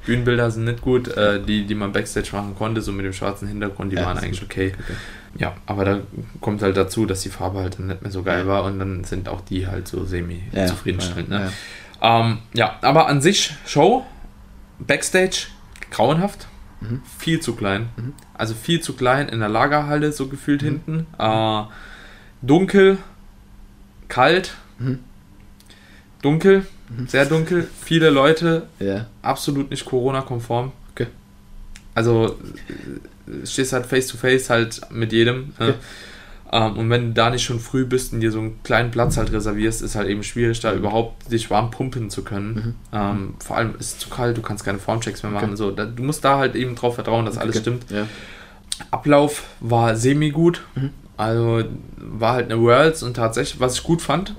Bühnenbilder 0.06 0.52
sind 0.52 0.66
nicht 0.66 0.82
gut. 0.82 1.08
Äh, 1.10 1.42
die, 1.42 1.66
die 1.66 1.76
man 1.76 1.92
Backstage 1.92 2.30
machen 2.32 2.56
konnte, 2.56 2.82
so 2.82 2.92
mit 2.92 3.06
dem 3.06 3.14
schwarzen 3.14 3.48
Hintergrund, 3.48 3.92
die 3.92 3.98
ja, 3.98 4.06
waren 4.06 4.18
eigentlich 4.18 4.44
okay. 4.44 4.74
okay. 4.80 4.96
Ja, 5.38 5.56
aber 5.66 5.86
da 5.86 6.00
kommt 6.40 6.62
halt 6.62 6.78
dazu, 6.78 7.06
dass 7.06 7.22
die 7.22 7.30
Farbe 7.30 7.60
halt 7.60 7.78
dann 7.78 7.88
nicht 7.88 8.02
mehr 8.02 8.12
so 8.12 8.24
geil 8.24 8.46
ja. 8.46 8.48
war 8.48 8.64
und 8.64 8.80
dann 8.80 9.04
sind 9.04 9.28
auch 9.28 9.42
die 9.42 9.68
halt 9.68 9.88
so 9.88 10.06
semi 10.06 10.44
ja, 10.54 10.66
zufriedenstellend. 10.66 11.30
Ne? 11.30 11.52
Ähm, 12.02 12.38
ja, 12.54 12.78
aber 12.82 13.08
an 13.08 13.22
sich 13.22 13.54
Show, 13.66 14.06
Backstage, 14.80 15.48
grauenhaft. 15.92 16.48
Mhm. 16.82 17.02
Viel 17.18 17.40
zu 17.40 17.56
klein. 17.56 17.90
Mhm. 17.98 18.14
Also 18.34 18.54
viel 18.54 18.82
zu 18.82 18.94
klein 18.94 19.28
in 19.30 19.40
der 19.40 19.50
Lagerhalle, 19.50 20.12
so 20.12 20.28
gefühlt 20.28 20.62
mhm. 20.62 20.66
hinten. 20.66 21.08
Äh, 21.18 21.64
dunkel, 22.42 22.98
kalt, 24.08 24.56
mhm. 24.80 25.00
dunkel. 26.22 26.66
Sehr 27.08 27.26
dunkel, 27.26 27.68
viele 27.84 28.10
Leute, 28.10 28.68
ja. 28.80 29.08
absolut 29.22 29.72
nicht 29.72 29.86
Corona-konform. 29.86 30.72
Okay. 30.92 31.08
Also 31.94 32.38
äh, 33.28 33.46
stehst 33.46 33.74
halt 33.74 33.86
face 33.86 34.08
to 34.08 34.18
face 34.18 34.50
halt 34.50 34.82
mit 34.92 35.12
jedem. 35.12 35.54
Okay. 35.58 35.74
Ähm, 36.52 36.78
und 36.78 36.90
wenn 36.90 37.08
du 37.08 37.14
da 37.14 37.30
nicht 37.32 37.44
schon 37.44 37.60
früh 37.60 37.86
bist 37.86 38.14
und 38.14 38.22
dir 38.22 38.32
so 38.32 38.40
einen 38.40 38.62
kleinen 38.64 38.92
Platz 38.92 39.18
halt 39.18 39.32
reservierst, 39.32 39.82
ist 39.82 39.96
halt 39.96 40.08
eben 40.08 40.24
schwierig, 40.24 40.60
da 40.60 40.74
überhaupt 40.74 41.32
dich 41.32 41.50
warm 41.50 41.72
pumpen 41.72 42.10
zu 42.10 42.24
können. 42.24 42.54
Mhm. 42.54 42.76
Ähm, 42.94 43.34
vor 43.44 43.58
allem 43.58 43.76
ist 43.80 43.94
es 43.94 43.98
zu 44.00 44.10
kalt, 44.10 44.38
du 44.38 44.42
kannst 44.42 44.64
keine 44.64 44.80
Formchecks 44.80 45.24
mehr 45.24 45.32
machen. 45.32 45.50
Okay. 45.50 45.58
So, 45.58 45.72
da, 45.72 45.86
du 45.86 46.04
musst 46.04 46.24
da 46.24 46.38
halt 46.38 46.56
eben 46.56 46.76
drauf 46.76 46.96
vertrauen, 46.96 47.26
dass 47.26 47.38
alles 47.38 47.58
stimmt. 47.60 47.90
Ja. 47.90 48.08
Ablauf 48.92 49.44
war 49.60 49.96
semi 49.96 50.30
gut. 50.30 50.62
Mhm. 50.76 50.92
Also 51.18 51.64
war 51.98 52.34
halt 52.34 52.52
eine 52.52 52.62
Worlds 52.62 53.02
und 53.02 53.16
tatsächlich, 53.16 53.60
was 53.60 53.76
ich 53.76 53.84
gut 53.84 54.02
fand, 54.02 54.36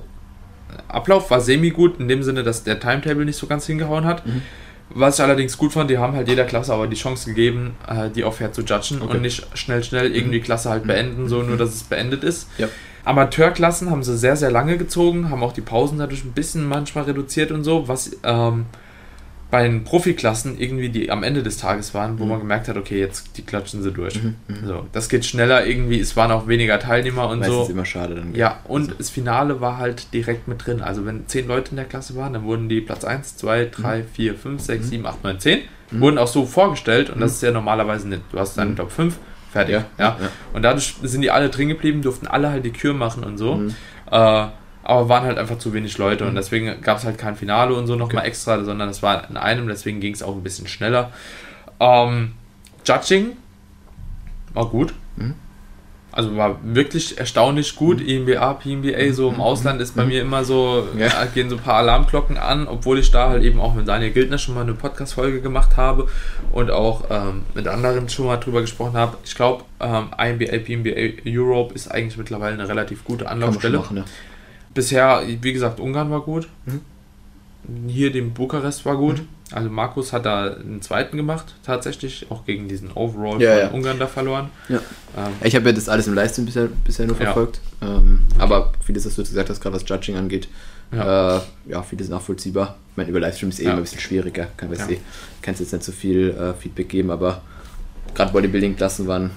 Ablauf 0.89 1.31
war 1.31 1.41
semi 1.41 1.71
gut, 1.71 1.99
in 2.01 2.09
dem 2.09 2.23
Sinne, 2.23 2.43
dass 2.43 2.64
der 2.64 2.81
Timetable 2.81 3.25
nicht 3.25 3.37
so 3.37 3.47
ganz 3.47 3.67
hingehauen 3.67 4.05
hat. 4.05 4.27
Mhm. 4.27 4.43
Was 4.91 5.19
ich 5.19 5.25
allerdings 5.25 5.59
gut 5.59 5.73
fand, 5.73 5.91
die 5.91 5.99
haben 5.99 6.14
halt 6.14 6.29
jeder 6.29 6.45
Klasse 6.45 6.73
aber 6.73 6.87
die 6.87 6.97
Chance 6.97 7.29
gegeben, 7.29 7.75
äh, 7.89 8.09
die 8.09 8.23
auch 8.25 8.35
fair 8.35 8.53
zu 8.53 8.62
judgen 8.62 9.03
okay. 9.03 9.17
und 9.17 9.23
nicht 9.23 9.47
schnell, 9.55 9.83
schnell 9.83 10.14
irgendwie 10.14 10.39
mhm. 10.39 10.45
Klasse 10.45 10.71
halt 10.71 10.85
mhm. 10.85 10.89
beenden, 10.89 11.29
so 11.29 11.43
nur, 11.43 11.57
dass 11.57 11.75
es 11.75 11.83
beendet 11.83 12.23
ist. 12.23 12.49
Ja. 12.57 12.69
Amateurklassen 13.05 13.91
haben 13.91 14.03
sie 14.03 14.17
sehr, 14.17 14.37
sehr 14.37 14.51
lange 14.51 14.79
gezogen, 14.79 15.31
haben 15.31 15.43
auch 15.43 15.53
die 15.53 15.61
Pausen 15.61 15.99
dadurch 15.99 16.25
ein 16.25 16.33
bisschen 16.33 16.67
manchmal 16.67 17.05
reduziert 17.05 17.53
und 17.53 17.62
so, 17.62 17.89
was 17.89 18.17
ähm, 18.25 18.67
bei 19.51 19.62
den 19.62 19.84
Profiklassen 19.84 20.59
irgendwie 20.59 20.88
die 20.88 21.11
am 21.11 21.22
Ende 21.22 21.42
des 21.42 21.59
Tages 21.59 21.94
waren, 21.94 22.18
wo 22.18 22.24
mhm. 22.24 22.30
man 22.30 22.38
gemerkt 22.40 22.68
hat, 22.68 22.76
okay, 22.76 22.99
jetzt 22.99 23.36
die 23.36 23.42
klatschen 23.42 23.82
sie 23.82 23.92
durch. 23.92 24.22
Mhm, 24.22 24.34
mhm. 24.49 24.66
So, 24.66 24.86
das 24.92 25.09
geht 25.09 25.24
schneller 25.24 25.66
irgendwie, 25.66 26.01
es 26.01 26.16
waren 26.16 26.32
auch 26.32 26.49
weniger 26.49 26.80
Teilnehmer 26.80 27.28
und 27.28 27.38
Meistens 27.38 27.57
so. 27.57 27.62
ist 27.62 27.70
immer 27.70 27.84
schade 27.84 28.16
dann. 28.16 28.34
Ja, 28.34 28.59
und 28.64 28.82
also. 28.82 28.94
das 28.99 29.11
Finale 29.11 29.61
war 29.61 29.78
halt 29.78 30.12
direkt 30.12 30.49
mit 30.49 30.66
drin. 30.66 30.80
Also 30.82 31.07
wenn 31.07 31.28
zehn 31.28 31.47
Leute 31.47 31.70
in 31.70 31.76
der 31.76 31.84
Klasse 31.84 32.16
waren, 32.16 32.32
dann 32.32 32.44
wurden 32.44 32.68
die 32.68 32.80
Platz 32.80 33.05
1, 33.05 33.36
2, 33.36 33.66
3, 33.66 34.03
4, 34.03 34.34
5, 34.34 34.61
6, 34.61 34.88
7, 34.88 35.07
8, 35.07 35.24
9, 35.24 35.40
10 35.40 35.59
wurden 35.92 36.18
auch 36.18 36.26
so 36.26 36.47
vorgestellt 36.47 37.11
und 37.11 37.20
das 37.20 37.30
mhm. 37.30 37.34
ist 37.34 37.42
ja 37.42 37.51
normalerweise 37.53 38.09
nicht. 38.09 38.22
Du 38.32 38.38
hast 38.40 38.59
deinen 38.59 38.72
mhm. 38.72 38.76
Top 38.76 38.90
5, 38.90 39.16
fertig. 39.53 39.74
Ja, 39.74 39.84
ja. 39.99 40.16
ja, 40.20 40.28
Und 40.53 40.62
dadurch 40.62 40.97
sind 41.03 41.22
die 41.22 41.30
alle 41.30 41.49
drin 41.49 41.68
geblieben, 41.68 42.03
durften 42.03 42.26
alle 42.26 42.51
halt 42.51 42.64
die 42.64 42.72
Kür 42.72 42.92
machen 42.92 43.22
und 43.22 43.38
so. 43.38 43.62
Äh, 44.11 44.47
aber 44.87 45.09
waren 45.09 45.24
halt 45.24 45.37
einfach 45.37 45.59
zu 45.59 45.72
wenig 45.72 45.99
Leute 45.99 46.24
und 46.24 46.32
mhm. 46.32 46.37
deswegen 46.37 46.80
gab 46.80 46.99
es 46.99 47.05
halt 47.05 47.18
kein 47.18 47.34
Finale 47.34 47.74
und 47.74 47.89
so 47.89 47.97
nochmal 47.97 48.18
okay. 48.18 48.28
extra, 48.28 48.62
sondern 48.62 48.89
es 48.89 49.03
war 49.03 49.28
in 49.28 49.37
einem, 49.37 49.66
deswegen 49.66 49.99
ging 49.99 50.14
es 50.14 50.22
auch 50.22 50.34
ein 50.34 50.45
bisschen 50.45 50.68
schneller. 50.68 51.11
Ähm, 51.80 52.32
Judging 52.87 53.32
war 54.55 54.66
gut. 54.66 54.95
Mhm. 55.16 55.34
Also 56.12 56.37
war 56.37 56.61
wirklich 56.62 57.18
erstaunlich 57.18 57.74
gut. 57.74 58.01
Mhm. 58.01 58.28
EMBA, 58.28 58.55
PMBA, 58.55 59.12
so 59.12 59.28
im 59.28 59.34
mhm. 59.34 59.41
Ausland 59.41 59.80
ist 59.80 59.97
bei 59.97 60.05
mhm. 60.05 60.09
mir 60.09 60.22
immer 60.22 60.45
so, 60.45 60.87
ja. 60.97 61.09
gehen 61.34 61.51
so 61.51 61.57
ein 61.57 61.62
paar 61.62 61.78
Alarmglocken 61.78 62.39
an, 62.39 62.68
obwohl 62.68 63.01
ich 63.01 63.11
da 63.11 63.30
halt 63.30 63.43
eben 63.43 63.59
auch 63.59 63.74
mit 63.74 63.89
Daniel 63.89 64.12
Gildner 64.12 64.39
schon 64.39 64.55
mal 64.55 64.61
eine 64.61 64.74
Podcast-Folge 64.74 65.41
gemacht 65.41 65.76
habe 65.76 66.07
und 66.53 66.70
auch 66.70 67.07
ähm, 67.11 67.43
mit 67.55 67.66
anderen 67.66 68.09
schon 68.09 68.26
mal 68.26 68.37
drüber 68.37 68.61
gesprochen 68.61 68.97
habe. 68.97 69.16
Ich 69.24 69.34
glaube, 69.34 69.64
ähm, 69.80 70.11
IMBA, 70.16 70.59
PMBA 70.59 71.28
Europe 71.28 71.74
ist 71.74 71.89
eigentlich 71.89 72.16
mittlerweile 72.16 72.55
eine 72.55 72.68
relativ 72.68 73.03
gute 73.03 73.28
Anlaufstelle. 73.28 73.78
Machen, 73.78 73.97
ja 73.97 74.05
bisher, 74.77 75.22
wie 75.27 75.53
gesagt, 75.53 75.81
Ungarn 75.81 76.11
war 76.11 76.20
gut. 76.20 76.49
Mhm. 76.66 77.89
Hier 77.89 78.12
dem 78.12 78.33
Bukarest 78.33 78.87
war 78.87 78.97
gut. 78.97 79.18
Mhm. 79.18 79.29
Also 79.53 79.70
Markus 79.70 80.12
hat 80.12 80.27
da 80.27 80.55
einen 80.55 80.83
zweiten 80.83 81.16
gemacht, 81.16 81.55
tatsächlich, 81.64 82.27
auch 82.31 82.45
gegen 82.45 82.68
diesen 82.68 82.91
Overall 82.93 83.41
ja, 83.41 83.53
von 83.53 83.61
ja. 83.61 83.68
Ungarn 83.70 83.99
da 83.99 84.07
verloren. 84.07 84.51
Ja. 84.68 84.79
Ähm, 85.16 85.33
ich 85.43 85.55
habe 85.55 85.66
ja 85.66 85.72
das 85.72 85.89
alles 85.89 86.09
im 86.09 86.14
Livestream 86.14 86.47
bisher, 86.47 86.68
bisher 86.85 87.07
nur 87.07 87.16
verfolgt. 87.16 87.61
Ähm, 87.81 88.22
okay. 88.33 88.43
Aber 88.43 88.72
vieles, 88.85 89.07
was 89.07 89.14
du 89.14 89.22
gesagt 89.22 89.49
hast, 89.51 89.61
gerade 89.61 89.77
was 89.77 89.89
Judging 89.89 90.16
angeht, 90.16 90.49
ja, 90.93 91.39
äh, 91.39 91.41
ja 91.66 91.83
vieles 91.83 92.09
nachvollziehbar. 92.09 92.77
Ich 92.91 92.97
meine, 92.97 93.11
über 93.11 93.20
Livestream 93.20 93.51
ist 93.51 93.61
eh 93.61 93.64
immer 93.64 93.74
ein 93.74 93.83
bisschen 93.83 94.01
schwieriger. 94.01 94.49
Kann 94.57 94.72
ja. 94.72 94.89
eh, 94.89 94.99
kannst 95.43 95.61
jetzt 95.61 95.72
nicht 95.72 95.85
so 95.85 95.93
viel 95.93 96.31
äh, 96.31 96.55
Feedback 96.55 96.89
geben, 96.89 97.11
aber 97.11 97.43
gerade 98.14 98.33
Bodybuilding-Klassen 98.33 99.07
waren 99.07 99.31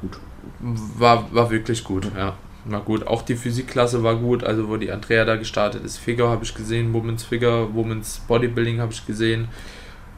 gut. 0.00 0.18
War, 0.60 1.32
war 1.34 1.50
wirklich 1.50 1.82
gut, 1.82 2.10
ja. 2.16 2.36
Na 2.68 2.80
gut, 2.80 3.06
auch 3.06 3.22
die 3.22 3.36
Physikklasse 3.36 4.02
war 4.02 4.16
gut, 4.16 4.42
also 4.42 4.68
wo 4.68 4.76
die 4.76 4.90
Andrea 4.90 5.24
da 5.24 5.36
gestartet 5.36 5.84
ist. 5.84 5.98
Figure 5.98 6.28
habe 6.28 6.44
ich 6.44 6.54
gesehen, 6.54 6.92
Women's 6.92 7.22
Figure, 7.22 7.72
Women's 7.74 8.20
Bodybuilding 8.26 8.80
habe 8.80 8.92
ich 8.92 9.06
gesehen. 9.06 9.48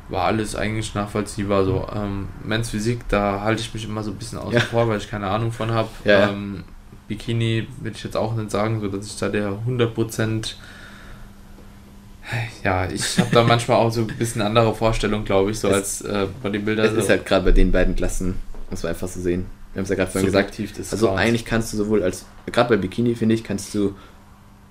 War 0.09 0.25
alles 0.25 0.57
eigentlich 0.57 0.95
nachvollziehbar. 0.95 1.65
So, 1.65 1.87
ähm, 1.95 2.29
Men's 2.43 2.71
Physik, 2.71 3.01
da 3.09 3.43
halte 3.43 3.61
ich 3.61 3.75
mich 3.75 3.85
immer 3.85 4.03
so 4.03 4.11
ein 4.13 4.17
bisschen 4.17 4.39
außen 4.39 4.55
ja. 4.55 4.61
vor, 4.61 4.89
weil 4.89 4.97
ich 4.97 5.11
keine 5.11 5.29
Ahnung 5.29 5.53
von 5.53 5.73
habe. 5.73 5.91
Ja. 6.05 6.31
Ähm, 6.31 6.65
Bikini 7.07 7.67
würde 7.81 7.97
ich 7.97 8.05
jetzt 8.05 8.17
auch 8.17 8.35
nicht 8.35 8.51
sagen, 8.51 8.81
so 8.81 8.89
dass 8.89 9.07
ich 9.07 9.17
da 9.17 9.29
der 9.29 9.53
100% 9.67 10.55
ja, 12.63 12.91
ich 12.91 13.19
habe 13.19 13.31
da 13.33 13.43
manchmal 13.43 13.79
auch 13.79 13.91
so 13.91 14.03
ein 14.03 14.07
bisschen 14.07 14.43
andere 14.43 14.75
Vorstellungen, 14.75 15.25
glaube 15.25 15.51
ich, 15.51 15.59
so 15.59 15.69
es, 15.69 15.75
als 15.75 16.01
äh, 16.03 16.27
Bodybuilder. 16.43 16.85
Es 16.85 16.93
so. 16.93 16.99
ist 16.99 17.09
halt 17.09 17.25
gerade 17.25 17.47
bei 17.47 17.53
den 17.53 17.73
beiden 17.73 17.97
Klassen, 17.97 18.37
muss 18.71 18.83
man 18.83 18.91
einfach 18.91 19.09
so 19.09 19.21
sehen. 19.21 19.47
Wir 19.79 19.83
haben 19.83 19.85
es 19.85 19.91
ja 19.91 19.95
gerade 19.95 20.11
vorhin 20.11 20.27
gesagt. 20.27 20.59
Also 20.91 21.07
Grauens. 21.07 21.21
eigentlich 21.21 21.45
kannst 21.45 21.73
du 21.73 21.77
sowohl 21.77 22.03
als, 22.03 22.27
gerade 22.51 22.69
bei 22.69 22.77
Bikini 22.77 23.15
finde 23.15 23.37
ich, 23.37 23.45
kannst 23.45 23.73
du 23.77 23.95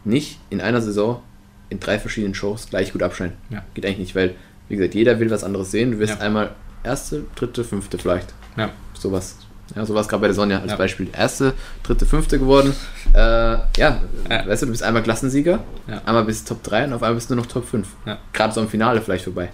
nicht 0.03 0.38
in 0.49 0.60
einer 0.60 0.82
Saison 0.82 1.22
in 1.70 1.80
drei 1.80 1.97
verschiedenen 1.97 2.36
Shows 2.36 2.68
gleich 2.70 2.91
gut 2.91 3.01
abschneiden. 3.01 3.38
Ja. 3.49 3.64
Geht 3.74 3.86
eigentlich 3.86 3.99
nicht, 3.99 4.16
weil, 4.16 4.36
wie 4.68 4.76
gesagt, 4.76 4.95
jeder 4.95 5.18
will 5.22 5.32
was 5.32 5.45
anderes 5.45 5.72
sehen. 5.72 5.91
Du 5.91 5.99
wirst 5.99 6.16
ja. 6.16 6.20
einmal 6.20 6.51
erste, 6.84 7.24
dritte, 7.36 7.64
fünfte 7.64 7.97
vielleicht. 7.97 8.34
Ja. 8.58 8.72
Sowas. 8.99 9.38
Ja, 9.78 9.86
sowas 9.86 10.10
gerade 10.10 10.20
bei 10.20 10.28
der 10.28 10.36
Sonja 10.36 10.60
als 10.60 10.72
ja. 10.72 10.78
Beispiel. 10.78 11.08
Erste, 11.14 11.53
dritte, 11.84 12.05
fünfte 12.05 12.38
geworden. 12.38 12.74
Äh, 13.14 13.18
ja, 13.18 13.66
ja, 13.78 14.01
weißt 14.45 14.64
du, 14.64 14.66
du 14.66 14.72
bist 14.74 14.84
einmal 14.84 15.03
Klassensieger, 15.03 15.64
ja. 15.88 16.01
einmal 16.05 16.26
bist 16.26 16.49
du 16.49 16.53
Top 16.53 16.64
3 16.64 16.84
und 16.84 16.93
auf 16.93 17.01
einmal 17.01 17.16
bist 17.16 17.30
du 17.30 17.36
nur 17.36 17.45
noch 17.45 17.49
Top 17.49 17.66
5. 17.66 17.88
Ja. 18.05 18.18
Gerade 18.34 18.53
so 18.53 18.60
im 18.60 18.68
Finale 18.68 19.01
vielleicht 19.01 19.24
vorbei. 19.24 19.51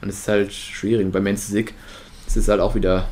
Und 0.00 0.08
es 0.08 0.20
ist 0.20 0.28
halt 0.28 0.52
schwierig. 0.52 1.10
Bei 1.10 1.18
Men's 1.18 1.46
Physik 1.46 1.74
ist 2.28 2.36
es 2.36 2.46
halt 2.46 2.60
auch 2.60 2.76
wieder 2.76 3.08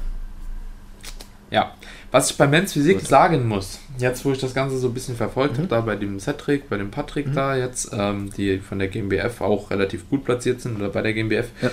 ja, 1.50 1.74
was 2.10 2.30
ich 2.30 2.36
bei 2.36 2.46
Men's 2.46 2.72
Physik 2.72 3.00
sagen 3.00 3.46
muss, 3.46 3.80
jetzt 3.98 4.24
wo 4.24 4.32
ich 4.32 4.38
das 4.38 4.54
Ganze 4.54 4.78
so 4.78 4.88
ein 4.88 4.94
bisschen 4.94 5.16
verfolgt 5.16 5.54
mhm. 5.54 5.62
habe, 5.62 5.68
da 5.68 5.80
bei 5.80 5.96
dem 5.96 6.18
Cedric, 6.18 6.68
bei 6.68 6.76
dem 6.76 6.90
Patrick 6.90 7.28
mhm. 7.28 7.34
da 7.34 7.56
jetzt, 7.56 7.90
ähm, 7.92 8.30
die 8.36 8.58
von 8.58 8.78
der 8.78 8.88
GmbF 8.88 9.40
auch 9.40 9.70
relativ 9.70 10.08
gut 10.08 10.24
platziert 10.24 10.60
sind 10.60 10.76
oder 10.76 10.88
bei 10.88 11.02
der 11.02 11.12
GmbF. 11.12 11.48
Ja. 11.62 11.70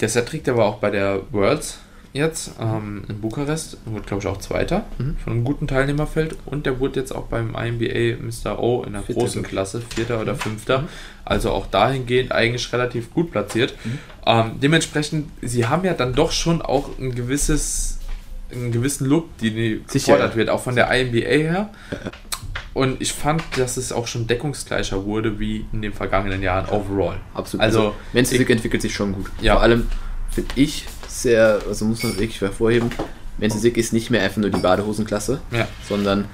Der 0.00 0.08
Cedric, 0.08 0.44
der 0.44 0.56
war 0.56 0.66
auch 0.66 0.78
bei 0.78 0.90
der 0.90 1.22
Worlds 1.32 1.78
jetzt 2.12 2.52
ähm, 2.60 3.04
in 3.08 3.20
Bukarest, 3.20 3.78
wurde 3.84 4.06
glaube 4.06 4.22
ich 4.22 4.26
auch 4.28 4.38
Zweiter 4.38 4.86
mhm. 4.98 5.16
von 5.22 5.32
einem 5.32 5.44
guten 5.44 5.66
Teilnehmerfeld 5.66 6.36
und 6.46 6.66
der 6.66 6.80
wurde 6.80 7.00
jetzt 7.00 7.14
auch 7.14 7.26
beim 7.26 7.54
IMBA 7.54 8.22
Mr. 8.22 8.58
O 8.58 8.82
in 8.84 8.94
der 8.94 9.02
Vierter 9.02 9.20
großen 9.20 9.42
Klasse, 9.42 9.82
Vierter 9.82 10.20
oder 10.20 10.32
mhm. 10.32 10.38
Fünfter. 10.38 10.78
Mhm. 10.82 10.88
Also 11.24 11.50
auch 11.50 11.66
dahingehend 11.66 12.32
eigentlich 12.32 12.72
relativ 12.72 13.12
gut 13.12 13.30
platziert. 13.30 13.74
Mhm. 13.84 13.98
Ähm, 14.26 14.50
dementsprechend, 14.62 15.28
sie 15.42 15.66
haben 15.66 15.84
ja 15.84 15.94
dann 15.94 16.14
doch 16.14 16.32
schon 16.32 16.62
auch 16.62 16.98
ein 16.98 17.14
gewisses 17.14 17.98
einen 18.52 18.72
gewissen 18.72 19.06
Look, 19.06 19.36
die 19.38 19.82
gefordert 19.90 20.32
ja. 20.32 20.36
wird, 20.36 20.50
auch 20.50 20.62
von 20.62 20.76
der 20.76 20.90
IMBA 20.90 21.18
her. 21.18 21.70
Und 22.74 23.00
ich 23.00 23.12
fand, 23.12 23.42
dass 23.56 23.78
es 23.78 23.90
auch 23.90 24.06
schon 24.06 24.26
deckungsgleicher 24.26 25.04
wurde 25.04 25.40
wie 25.40 25.64
in 25.72 25.80
den 25.80 25.94
vergangenen 25.94 26.42
Jahren 26.42 26.68
overall. 26.68 27.16
Absolut. 27.32 27.64
Also, 27.64 27.78
also 27.78 27.94
Men's 28.12 28.28
Physik 28.28 28.50
entwickelt 28.50 28.82
sich 28.82 28.94
schon 28.94 29.14
gut. 29.14 29.30
Ja. 29.40 29.54
Vor 29.54 29.62
allem 29.62 29.88
finde 30.30 30.52
ich 30.56 30.84
sehr, 31.08 31.60
also 31.66 31.86
muss 31.86 32.02
man 32.02 32.12
wirklich 32.18 32.40
hervorheben, 32.40 32.90
Men's 33.38 33.54
Physik 33.54 33.76
ist 33.78 33.92
nicht 33.92 34.10
mehr 34.10 34.22
einfach 34.22 34.38
nur 34.38 34.50
die 34.50 34.60
Badehosenklasse, 34.60 35.40
ja. 35.52 35.66
sondern 35.88 36.26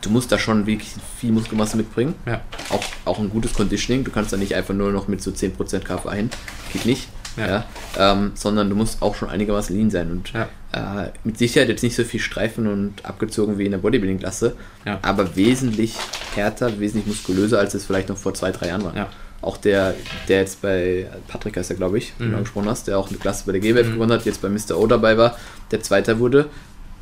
du 0.00 0.10
musst 0.10 0.32
da 0.32 0.38
schon 0.38 0.66
wirklich 0.66 0.92
viel 1.18 1.32
Muskelmasse 1.32 1.76
mitbringen. 1.76 2.14
Ja. 2.26 2.40
Auch, 2.70 2.82
auch 3.04 3.18
ein 3.18 3.30
gutes 3.30 3.52
Conditioning. 3.52 4.04
Du 4.04 4.10
kannst 4.10 4.32
da 4.32 4.36
nicht 4.36 4.54
einfach 4.54 4.74
nur 4.74 4.92
noch 4.92 5.08
mit 5.08 5.22
so 5.22 5.30
10% 5.30 5.80
KFA 5.80 6.12
hin. 6.12 6.30
Geht 6.72 6.86
nicht. 6.86 7.08
ja. 7.36 7.46
ja 7.46 8.12
ähm, 8.12 8.32
sondern 8.34 8.70
du 8.70 8.76
musst 8.76 9.02
auch 9.02 9.14
schon 9.14 9.28
einigermaßen 9.28 9.76
lean 9.76 9.90
sein 9.90 10.10
und 10.10 10.32
ja. 10.32 10.48
Äh, 10.72 11.08
mit 11.24 11.38
Sicherheit 11.38 11.68
jetzt 11.68 11.82
nicht 11.82 11.96
so 11.96 12.04
viel 12.04 12.20
Streifen 12.20 12.66
und 12.66 13.04
abgezogen 13.04 13.58
wie 13.58 13.64
in 13.64 13.72
der 13.72 13.78
Bodybuilding-Klasse, 13.78 14.54
aber 15.02 15.36
wesentlich 15.36 15.94
härter, 16.34 16.78
wesentlich 16.78 17.06
muskulöser, 17.06 17.58
als 17.58 17.74
es 17.74 17.84
vielleicht 17.84 18.08
noch 18.08 18.16
vor 18.16 18.34
zwei, 18.34 18.52
drei 18.52 18.68
Jahren 18.68 18.84
war. 18.84 19.08
Auch 19.42 19.56
der, 19.56 19.94
der 20.28 20.40
jetzt 20.40 20.60
bei 20.60 21.08
Patrick 21.28 21.56
heißt 21.56 21.70
er, 21.70 21.76
glaube 21.76 21.96
ich, 21.96 22.12
mhm. 22.18 22.24
den 22.24 22.32
du 22.32 22.38
gesprochen 22.40 22.68
hast, 22.68 22.88
der 22.88 22.98
auch 22.98 23.08
eine 23.08 23.16
Klasse 23.16 23.44
bei 23.46 23.52
der 23.52 23.60
GWF 23.62 23.88
mhm. 23.88 23.94
gewonnen 23.94 24.12
hat, 24.12 24.26
jetzt 24.26 24.42
bei 24.42 24.50
Mr. 24.50 24.76
O 24.76 24.86
dabei 24.86 25.16
war, 25.16 25.38
der 25.70 25.82
Zweiter 25.82 26.18
wurde, 26.18 26.50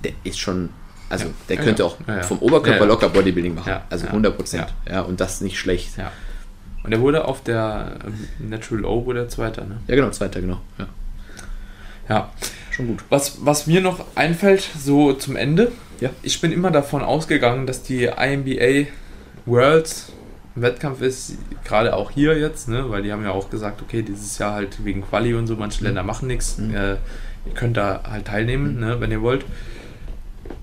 der 0.05 0.13
ist 0.23 0.39
schon 0.39 0.69
also 1.11 1.25
ja. 1.25 1.31
der 1.49 1.57
könnte 1.57 1.83
ja, 1.83 1.89
auch 1.89 1.97
ja, 2.07 2.23
vom 2.23 2.39
Oberkörper 2.39 2.87
locker 2.87 3.09
Bodybuilding 3.09 3.55
machen. 3.55 3.77
also 3.89 4.07
100 4.07 4.37
Prozent. 4.37 4.75
Ja. 4.89 5.01
und 5.03 5.21
das 5.21 5.41
nicht 5.41 5.59
schlecht. 5.59 5.97
Ja. 5.97 6.13
Und 6.85 6.93
er 6.93 7.01
wurde 7.01 7.25
auf 7.25 7.43
der 7.43 7.99
ähm, 8.07 8.51
Natural 8.51 8.85
O 8.85 9.07
wurde 9.07 9.21
der 9.21 9.29
Zweiter, 9.29 9.65
ne? 9.65 9.79
Ja, 9.87 9.95
genau, 9.97 10.11
Zweiter, 10.11 10.41
genau. 10.41 10.61
Ja. 10.79 12.31
Schon 12.79 12.87
gut. 12.87 13.05
Was, 13.09 13.45
was 13.45 13.67
mir 13.67 13.81
noch 13.81 14.05
einfällt, 14.15 14.63
so 14.79 15.13
zum 15.13 15.35
Ende, 15.35 15.73
ja. 16.01 16.11
ich 16.23 16.41
bin 16.41 16.53
immer 16.53 16.71
davon 16.71 17.03
ausgegangen, 17.03 17.67
dass 17.67 17.83
die 17.83 18.05
IMBA 18.05 18.89
Worlds 19.47 20.13
Wettkampf 20.55 21.03
ist, 21.03 21.39
gerade 21.65 21.97
auch 21.97 22.13
hier 22.13 22.39
jetzt, 22.39 22.69
ne, 22.69 22.89
weil 22.89 23.03
die 23.03 23.11
haben 23.11 23.25
ja 23.25 23.33
auch 23.33 23.51
gesagt, 23.51 23.83
okay, 23.83 24.03
dieses 24.03 24.39
Jahr 24.39 24.55
halt 24.55 24.85
wegen 24.85 25.03
Quali 25.03 25.35
und 25.35 25.49
so, 25.49 25.57
manche 25.57 25.83
Länder 25.83 26.03
mhm. 26.03 26.07
machen 26.07 26.29
nichts. 26.29 26.59
Mhm. 26.59 26.73
Äh, 26.73 26.93
ihr 27.47 27.55
könnt 27.55 27.77
da 27.77 28.01
halt 28.09 28.27
teilnehmen, 28.27 28.75
mhm. 28.75 28.81
ne, 28.81 29.01
wenn 29.01 29.11
ihr 29.11 29.23
wollt. 29.23 29.45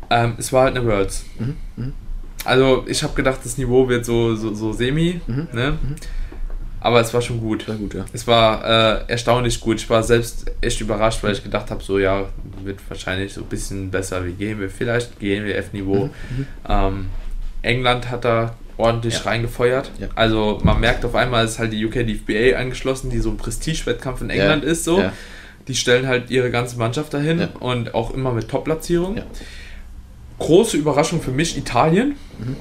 Ähm, 0.10 0.36
es 0.38 0.54
war 0.54 0.64
halt 0.64 0.78
eine 0.78 0.88
Worlds. 0.88 1.26
Mhm. 1.38 1.58
Mhm. 1.76 1.94
Also 2.46 2.86
ich 2.88 3.04
habe 3.04 3.14
gedacht, 3.14 3.40
das 3.44 3.58
Niveau 3.58 3.90
wird 3.90 4.06
so, 4.06 4.36
so, 4.36 4.54
so 4.54 4.72
semi, 4.72 5.20
mhm. 5.28 5.48
ne? 5.52 5.78
Aber 6.86 7.02
es 7.02 7.12
war 7.16 7.22
schon 7.22 7.40
gut. 7.40 7.68
War 7.68 7.78
gut 7.78 7.96
ja. 7.96 8.06
Es 8.14 8.28
war 8.28 9.02
äh, 9.08 9.12
erstaunlich 9.12 9.60
gut. 9.60 9.78
Ich 9.78 9.90
war 9.90 10.04
selbst 10.04 10.52
echt 10.62 10.80
überrascht, 10.82 11.24
weil 11.24 11.34
ich 11.34 11.44
gedacht 11.44 11.72
habe, 11.72 11.84
so 11.84 11.98
ja, 11.98 12.30
wird 12.64 12.78
wahrscheinlich 12.88 13.34
so 13.34 13.42
ein 13.42 13.48
bisschen 13.48 13.90
besser 13.90 14.24
wie 14.24 14.34
GmbF, 14.34 14.72
vielleicht 14.72 15.20
GmbF-Niveau. 15.20 16.06
Mhm. 16.06 16.12
Mhm. 16.38 16.48
Ähm, 16.70 17.06
England 17.64 18.12
hat 18.12 18.24
da 18.24 18.56
ordentlich 18.78 19.16
ja. 19.16 19.22
reingefeuert. 19.22 19.90
Ja. 20.00 20.10
Also 20.14 20.60
man 20.62 20.80
merkt 20.80 21.04
auf 21.06 21.16
einmal, 21.16 21.44
ist 21.46 21.58
halt 21.58 21.74
die 21.74 21.84
UK 21.84 22.06
DFBA 22.06 22.56
angeschlossen, 22.60 23.10
die 23.10 23.18
so 23.18 23.32
ein 23.32 23.38
Prestige-Wettkampf 23.38 24.22
in 24.22 24.30
England 24.30 24.64
ist. 24.64 24.84
So. 24.84 25.04
Die 25.68 25.74
stellen 25.74 26.06
halt 26.06 26.30
ihre 26.30 26.52
ganze 26.52 26.78
Mannschaft 26.78 27.16
dahin 27.16 27.48
und 27.60 27.96
auch 27.96 28.14
immer 28.14 28.32
mit 28.32 28.48
Top-Platzierung 28.48 29.22
große 30.38 30.78
Überraschung 30.78 31.22
für 31.22 31.32
mich 31.32 31.58
Italien. 31.58 32.16
Mhm. 32.38 32.56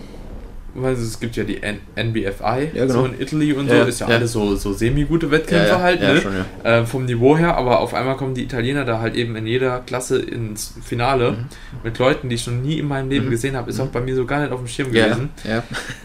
Weil 0.76 0.94
es 0.94 1.20
gibt 1.20 1.36
ja 1.36 1.44
die 1.44 1.62
N 1.62 1.78
NBFI, 1.96 2.70
ja, 2.74 2.86
genau. 2.86 2.92
so 2.92 3.04
in 3.06 3.20
Italy 3.20 3.52
und 3.52 3.68
so, 3.68 3.74
ja, 3.74 3.84
ist 3.84 4.00
ja, 4.00 4.08
ja. 4.08 4.16
alles 4.16 4.32
so, 4.32 4.56
so 4.56 4.72
semi-gute 4.72 5.30
Wettkämpfe 5.30 5.78
halt, 5.78 6.00
ne? 6.00 6.20
Schon, 6.20 6.32
äh, 6.64 6.84
vom 6.84 7.04
Niveau 7.04 7.36
her, 7.38 7.56
aber 7.56 7.78
auf 7.78 7.94
einmal 7.94 8.16
kommen 8.16 8.34
die 8.34 8.42
Italiener 8.42 8.84
da 8.84 8.98
halt 9.00 9.14
eben 9.14 9.36
in 9.36 9.46
jeder 9.46 9.80
Klasse 9.80 10.18
ins 10.20 10.74
Finale 10.82 11.32
mhm. 11.32 11.44
mit 11.84 11.98
Leuten, 11.98 12.28
die 12.28 12.34
ich 12.34 12.46
noch 12.46 12.54
nie 12.54 12.78
in 12.80 12.88
meinem 12.88 13.08
Leben 13.08 13.26
mhm. 13.26 13.30
gesehen 13.30 13.56
habe, 13.56 13.70
ist 13.70 13.78
auch 13.78 13.86
mhm. 13.86 13.92
bei 13.92 14.00
mir 14.00 14.16
so 14.16 14.26
gar 14.26 14.40
nicht 14.40 14.50
auf 14.50 14.58
dem 14.58 14.66
Schirm 14.66 14.90
gewesen. 14.90 15.30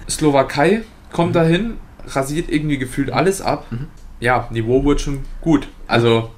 Slowakei 0.08 0.84
kommt 1.12 1.30
mhm. 1.30 1.34
dahin, 1.34 1.74
rasiert 2.06 2.52
irgendwie 2.52 2.78
gefühlt 2.78 3.12
alles 3.12 3.42
ab. 3.42 3.66
Mhm. 3.72 3.88
Ja, 4.20 4.48
Niveau 4.52 4.84
wurde 4.84 5.00
schon 5.00 5.20
gut. 5.42 5.68
Also 5.88 6.30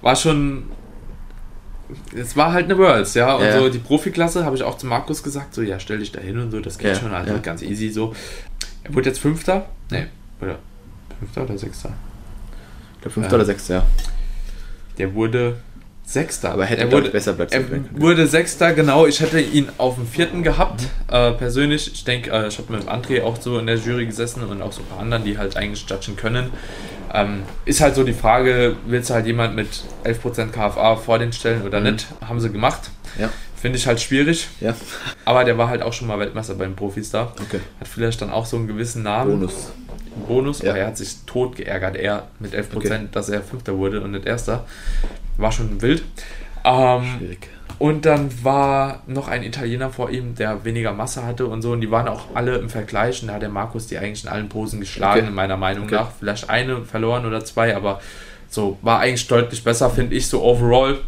war 0.00 0.16
schon 0.16 0.64
es 2.14 2.36
war 2.36 2.52
halt 2.52 2.66
eine 2.66 2.78
Worlds, 2.78 3.14
ja. 3.14 3.34
Und 3.34 3.44
ja. 3.44 3.58
so 3.58 3.68
die 3.68 3.78
Profiklasse 3.78 4.44
habe 4.44 4.56
ich 4.56 4.62
auch 4.62 4.78
zu 4.78 4.86
Markus 4.86 5.22
gesagt, 5.22 5.54
so 5.54 5.62
ja, 5.62 5.78
stell 5.78 5.98
dich 5.98 6.12
da 6.12 6.20
hin 6.20 6.38
und 6.38 6.50
so, 6.50 6.60
das 6.60 6.78
geht 6.78 6.88
ja. 6.88 6.94
schon, 6.94 7.12
also 7.12 7.32
ja. 7.32 7.38
ganz 7.38 7.62
easy 7.62 7.90
so. 7.90 8.14
Er 8.82 8.94
wurde 8.94 9.08
jetzt 9.08 9.18
Fünfter? 9.18 9.66
Nee, 9.90 10.06
oder 10.40 10.58
Fünfter 11.18 11.44
oder 11.44 11.58
Sechster? 11.58 11.92
Ich 12.94 13.00
glaube 13.02 13.14
Fünfter 13.14 13.36
oder 13.36 13.44
Sechster, 13.44 13.74
ja. 13.74 13.86
Der 14.98 15.14
wurde 15.14 15.56
Sechster. 16.06 16.52
Aber 16.52 16.66
hätte 16.66 16.82
er 16.82 16.92
wurde, 16.92 17.10
besser 17.10 17.32
platziert 17.32 17.64
Er 17.70 18.00
wurde 18.00 18.26
Sechster, 18.26 18.74
genau. 18.74 19.06
Ich 19.06 19.20
hätte 19.20 19.40
ihn 19.40 19.68
auf 19.78 19.94
dem 19.94 20.06
vierten 20.06 20.42
gehabt, 20.42 20.82
mhm. 20.82 21.14
äh, 21.14 21.32
persönlich. 21.32 21.92
Ich 21.92 22.04
denke, 22.04 22.30
äh, 22.30 22.48
ich 22.48 22.58
habe 22.58 22.72
mit 22.72 22.88
André 22.88 23.22
auch 23.22 23.40
so 23.40 23.58
in 23.58 23.66
der 23.66 23.76
Jury 23.76 24.06
gesessen 24.06 24.42
und 24.42 24.60
auch 24.60 24.72
so 24.72 24.82
ein 24.82 24.86
paar 24.86 25.00
anderen, 25.00 25.24
die 25.24 25.38
halt 25.38 25.56
eigentlich 25.56 25.84
judgen 25.88 26.16
können. 26.16 26.50
Ähm, 27.12 27.44
ist 27.64 27.80
halt 27.80 27.94
so 27.94 28.04
die 28.04 28.12
Frage, 28.12 28.76
willst 28.86 29.10
du 29.10 29.14
halt 29.14 29.26
jemand 29.26 29.56
mit 29.56 29.68
11% 30.04 30.50
KFA 30.50 30.96
vor 30.96 31.18
den 31.18 31.32
stellen 31.32 31.62
oder 31.62 31.80
mhm. 31.80 31.92
nicht? 31.92 32.06
Haben 32.26 32.40
sie 32.40 32.50
gemacht. 32.50 32.90
Ja. 33.18 33.30
Finde 33.56 33.78
ich 33.78 33.86
halt 33.86 34.00
schwierig. 34.00 34.48
Ja. 34.60 34.74
Aber 35.24 35.44
der 35.44 35.56
war 35.56 35.68
halt 35.68 35.80
auch 35.80 35.94
schon 35.94 36.06
mal 36.06 36.18
Weltmeister 36.18 36.54
bei 36.54 36.64
den 36.64 36.76
Profis 36.76 37.10
da. 37.10 37.32
Okay. 37.40 37.60
Hat 37.80 37.88
vielleicht 37.88 38.20
dann 38.20 38.30
auch 38.30 38.44
so 38.44 38.56
einen 38.56 38.66
gewissen 38.66 39.02
Namen. 39.02 39.38
Bonus. 39.40 39.72
Bonus, 40.26 40.62
ja. 40.62 40.70
aber 40.70 40.80
er 40.80 40.86
hat 40.88 40.96
sich 40.96 41.16
tot 41.26 41.56
geärgert, 41.56 41.96
er 41.96 42.28
mit 42.38 42.54
11%, 42.54 42.76
okay. 42.76 43.08
dass 43.12 43.28
er 43.28 43.42
Fünfter 43.42 43.76
wurde 43.76 44.00
und 44.00 44.12
nicht 44.12 44.26
Erster. 44.26 44.64
War 45.36 45.52
schon 45.52 45.82
wild. 45.82 46.02
Ähm, 46.64 47.04
Schwierig. 47.18 47.48
Und 47.78 48.06
dann 48.06 48.30
war 48.44 49.02
noch 49.06 49.28
ein 49.28 49.42
Italiener 49.42 49.90
vor 49.90 50.10
ihm, 50.10 50.34
der 50.36 50.64
weniger 50.64 50.92
Masse 50.92 51.24
hatte 51.24 51.46
und 51.46 51.62
so. 51.62 51.72
Und 51.72 51.80
die 51.80 51.90
waren 51.90 52.06
auch 52.08 52.34
alle 52.34 52.56
im 52.56 52.68
Vergleich. 52.68 53.20
Und 53.22 53.28
da 53.28 53.34
hat 53.34 53.42
der 53.42 53.48
Markus 53.48 53.86
die 53.86 53.98
eigentlich 53.98 54.24
in 54.24 54.30
allen 54.30 54.48
Posen 54.48 54.80
geschlagen, 54.80 55.22
okay. 55.22 55.30
meiner 55.30 55.56
Meinung 55.56 55.84
okay. 55.84 55.96
nach. 55.96 56.10
Vielleicht 56.18 56.48
eine 56.48 56.82
verloren 56.82 57.26
oder 57.26 57.44
zwei, 57.44 57.74
aber 57.74 58.00
so 58.48 58.78
war 58.82 59.00
eigentlich 59.00 59.26
deutlich 59.26 59.64
besser, 59.64 59.90
finde 59.90 60.14
ich, 60.14 60.28
so 60.28 60.42
overall. 60.44 60.98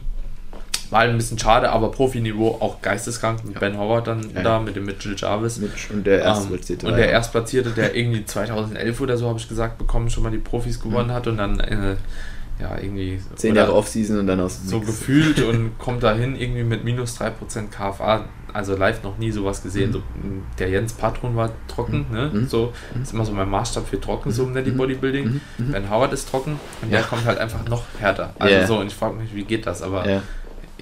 War 0.91 1.01
halt 1.01 1.11
ein 1.11 1.16
bisschen 1.16 1.39
schade, 1.39 1.70
aber 1.70 1.91
Profiniveau 1.91 2.59
auch 2.61 2.80
geisteskrank 2.82 3.45
mit 3.45 3.55
ja. 3.55 3.61
Ben 3.61 3.78
Howard 3.78 4.07
dann 4.07 4.30
ja. 4.34 4.43
da, 4.43 4.61
mit 4.61 4.76
dem 4.76 4.84
Mitchell 4.84 5.14
Jarvis. 5.16 5.59
Mitch 5.59 5.93
und 5.93 6.07
der 6.07 6.22
Erstplatzierte. 6.22 6.87
Ähm, 6.87 6.93
und 6.93 6.99
der 6.99 7.11
Erstplatzierte, 7.11 7.70
der 7.70 7.95
irgendwie 7.95 8.24
2011 8.24 9.01
oder 9.01 9.16
so, 9.16 9.28
habe 9.28 9.39
ich 9.39 9.49
gesagt, 9.49 9.78
bekommen, 9.78 10.11
schon 10.11 10.22
mal 10.22 10.30
die 10.30 10.39
Profis 10.39 10.80
gewonnen 10.80 11.09
mhm. 11.09 11.14
hat 11.14 11.26
und 11.26 11.39
dann 11.39 11.61
äh, 11.61 11.97
ja, 12.61 12.78
irgendwie. 12.80 13.20
Zehn 13.34 13.55
Jahre 13.55 13.74
Offseason 13.74 14.18
und 14.18 14.26
dann 14.26 14.41
aus. 14.41 14.61
So 14.64 14.76
nix. 14.78 14.87
gefühlt 14.87 15.41
und 15.41 15.78
kommt 15.78 16.03
dahin 16.03 16.37
irgendwie 16.37 16.62
mit 16.62 16.84
minus 16.84 17.20
3% 17.20 17.32
KFA. 17.70 18.24
Also 18.53 18.74
live 18.74 19.03
noch 19.03 19.18
nie 19.18 19.30
sowas 19.30 19.62
gesehen. 19.62 19.91
Mhm. 19.91 19.93
So, 19.93 20.03
der 20.59 20.70
Jens 20.70 20.95
Patron 20.95 21.37
war 21.37 21.51
trocken, 21.68 22.07
mhm. 22.09 22.16
ne? 22.16 22.30
Mhm. 22.32 22.49
So, 22.49 22.72
mhm. 22.95 23.03
ist 23.03 23.12
immer 23.12 23.24
so 23.26 23.32
mein 23.32 23.51
Maßstab 23.51 23.87
für 23.87 24.01
trocken, 24.01 24.30
so 24.30 24.45
im 24.45 24.53
Netty 24.53 24.70
mhm. 24.70 24.78
Bodybuilding. 24.78 25.24
Mhm. 25.24 25.41
mhm. 25.59 25.72
Ben 25.72 25.91
Howard 25.91 26.14
ist 26.14 26.30
trocken 26.30 26.59
und 26.80 26.91
ja. 26.91 26.99
der 26.99 27.07
kommt 27.07 27.26
halt 27.26 27.39
einfach 27.39 27.68
noch 27.68 27.82
härter. 27.99 28.32
Also 28.39 28.55
yeah. 28.55 28.66
so, 28.66 28.78
und 28.78 28.87
ich 28.87 28.95
frage 28.95 29.16
mich, 29.16 29.34
wie 29.34 29.45
geht 29.45 29.66
das? 29.66 29.82
Aber 29.82 30.07
yeah. 30.07 30.22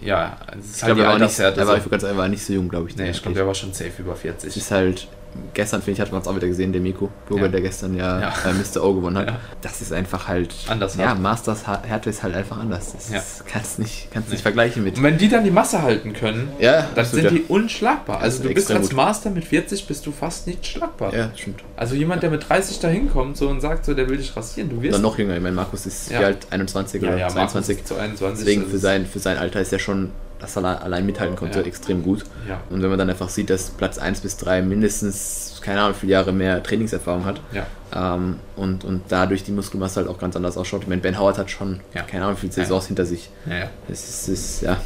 Ja, 0.04 0.36
es 0.58 0.66
ist 0.66 0.76
ich 0.76 0.82
halt 0.82 0.94
glaube, 0.96 1.00
die 1.00 1.06
nicht, 1.24 1.38
Er 1.38 1.66
war, 1.66 1.80
so. 2.00 2.06
er 2.06 2.16
war 2.16 2.28
nicht 2.28 2.44
so 2.44 2.52
jung, 2.52 2.68
glaube 2.68 2.88
ich. 2.88 2.96
Nee, 2.96 3.10
ich 3.10 3.22
glaube, 3.22 3.34
der 3.34 3.46
war 3.46 3.54
schon 3.54 3.72
safe 3.72 3.92
über 3.98 4.14
40. 4.14 4.56
Ist 4.56 4.70
halt 4.70 5.08
gestern, 5.54 5.82
finde 5.82 5.92
ich, 5.92 6.00
hat 6.00 6.12
man 6.12 6.20
es 6.22 6.28
auch 6.28 6.36
wieder 6.36 6.48
gesehen, 6.48 6.72
der 6.72 6.80
Miko 6.80 7.10
Burger, 7.28 7.44
ja. 7.44 7.48
der 7.48 7.60
gestern 7.60 7.96
ja, 7.96 8.20
ja. 8.20 8.28
Äh, 8.44 8.52
Mr. 8.52 8.82
O 8.82 8.94
gewonnen 8.94 9.18
hat. 9.18 9.28
Ja. 9.28 9.40
Das 9.60 9.80
ist 9.80 9.92
einfach 9.92 10.28
halt. 10.28 10.54
Anders. 10.68 10.96
Ja, 10.96 11.14
Masters 11.14 11.66
Härte 11.66 12.10
ist 12.10 12.22
halt 12.22 12.34
einfach 12.34 12.58
anders. 12.58 12.92
Das 12.92 13.10
ja. 13.10 13.22
kannst 13.46 13.78
nicht, 13.78 14.08
kannst 14.10 14.28
nee. 14.28 14.34
nicht 14.34 14.42
vergleichen 14.42 14.84
mit. 14.84 14.96
Und 14.96 15.02
wenn 15.02 15.18
die 15.18 15.28
dann 15.28 15.44
die 15.44 15.50
Masse 15.50 15.82
halten 15.82 16.12
können, 16.12 16.48
ja, 16.58 16.88
dann 16.94 17.04
sind 17.04 17.30
die 17.30 17.42
unschlagbar. 17.48 18.20
Also 18.20 18.42
du 18.42 18.52
bist 18.52 18.70
als 18.70 18.88
gut. 18.88 18.96
Master 18.96 19.30
mit 19.30 19.44
40 19.44 19.86
bist 19.86 20.06
du 20.06 20.12
fast 20.12 20.46
nicht 20.46 20.66
schlagbar. 20.66 21.14
Ja, 21.14 21.30
stimmt. 21.36 21.62
Also 21.76 21.94
jemand, 21.94 22.22
der 22.22 22.30
mit 22.30 22.48
30 22.48 22.80
da 22.80 22.88
hinkommt 22.88 23.36
so 23.36 23.48
und 23.48 23.60
sagt, 23.60 23.84
so, 23.84 23.94
der 23.94 24.08
will 24.08 24.16
dich 24.16 24.36
rasieren, 24.36 24.70
du 24.70 24.82
wirst. 24.82 24.94
Dann 24.94 25.02
noch 25.02 25.18
jünger. 25.18 25.36
Ich 25.36 25.42
meine, 25.42 25.54
Markus 25.54 25.86
ist 25.86 26.10
ja. 26.10 26.20
wie 26.20 26.24
alt? 26.24 26.46
21 26.50 27.02
oder 27.02 27.16
ja, 27.16 27.28
22. 27.28 27.84
Zu 27.84 27.96
21. 27.96 28.44
Deswegen 28.44 28.66
für 28.66 28.78
sein, 28.78 29.06
für 29.06 29.18
sein 29.18 29.38
Alter 29.38 29.60
ist 29.60 29.72
er 29.72 29.78
schon 29.78 30.10
dass 30.44 30.56
er 30.56 30.82
allein 30.82 31.06
mithalten 31.06 31.36
konnte, 31.36 31.60
ja. 31.60 31.66
extrem 31.66 32.02
gut. 32.02 32.24
Ja. 32.48 32.60
Und 32.70 32.82
wenn 32.82 32.90
man 32.90 32.98
dann 32.98 33.10
einfach 33.10 33.28
sieht, 33.28 33.50
dass 33.50 33.70
Platz 33.70 33.98
1 33.98 34.20
bis 34.20 34.36
3 34.36 34.62
mindestens, 34.62 35.60
keine 35.62 35.80
Ahnung, 35.80 35.96
viele 35.98 36.12
Jahre 36.12 36.32
mehr 36.32 36.62
Trainingserfahrung 36.62 37.24
hat 37.24 37.40
ja. 37.52 37.66
ähm, 37.94 38.36
und, 38.56 38.84
und 38.84 39.02
dadurch 39.08 39.42
die 39.44 39.52
Muskelmasse 39.52 40.00
halt 40.00 40.08
auch 40.08 40.18
ganz 40.18 40.36
anders 40.36 40.56
ausschaut. 40.56 40.82
Ich 40.82 40.88
meine, 40.88 41.00
Ben 41.00 41.18
Howard 41.18 41.38
hat 41.38 41.50
schon, 41.50 41.80
keine 42.06 42.24
Ahnung, 42.24 42.36
viele 42.36 42.52
Saisons 42.52 42.86
hinter 42.86 43.06
sich. 43.06 43.30
Ja, 43.46 43.70
Das 43.88 44.08
ist, 44.08 44.28
ist 44.28 44.62
ja, 44.62 44.76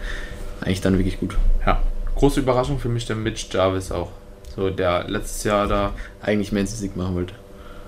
eigentlich 0.60 0.80
dann 0.80 0.96
wirklich 0.98 1.20
gut. 1.20 1.36
Ja, 1.66 1.82
große 2.14 2.40
Überraschung 2.40 2.78
für 2.78 2.88
mich 2.88 3.06
der 3.06 3.16
Mitch 3.16 3.48
Jarvis 3.50 3.92
auch. 3.92 4.10
So, 4.56 4.70
der 4.70 5.04
letztes 5.08 5.44
Jahr 5.44 5.66
da 5.66 5.92
eigentlich 6.22 6.52
Men's 6.52 6.78
Sieg 6.78 6.96
machen 6.96 7.14
wollte. 7.14 7.34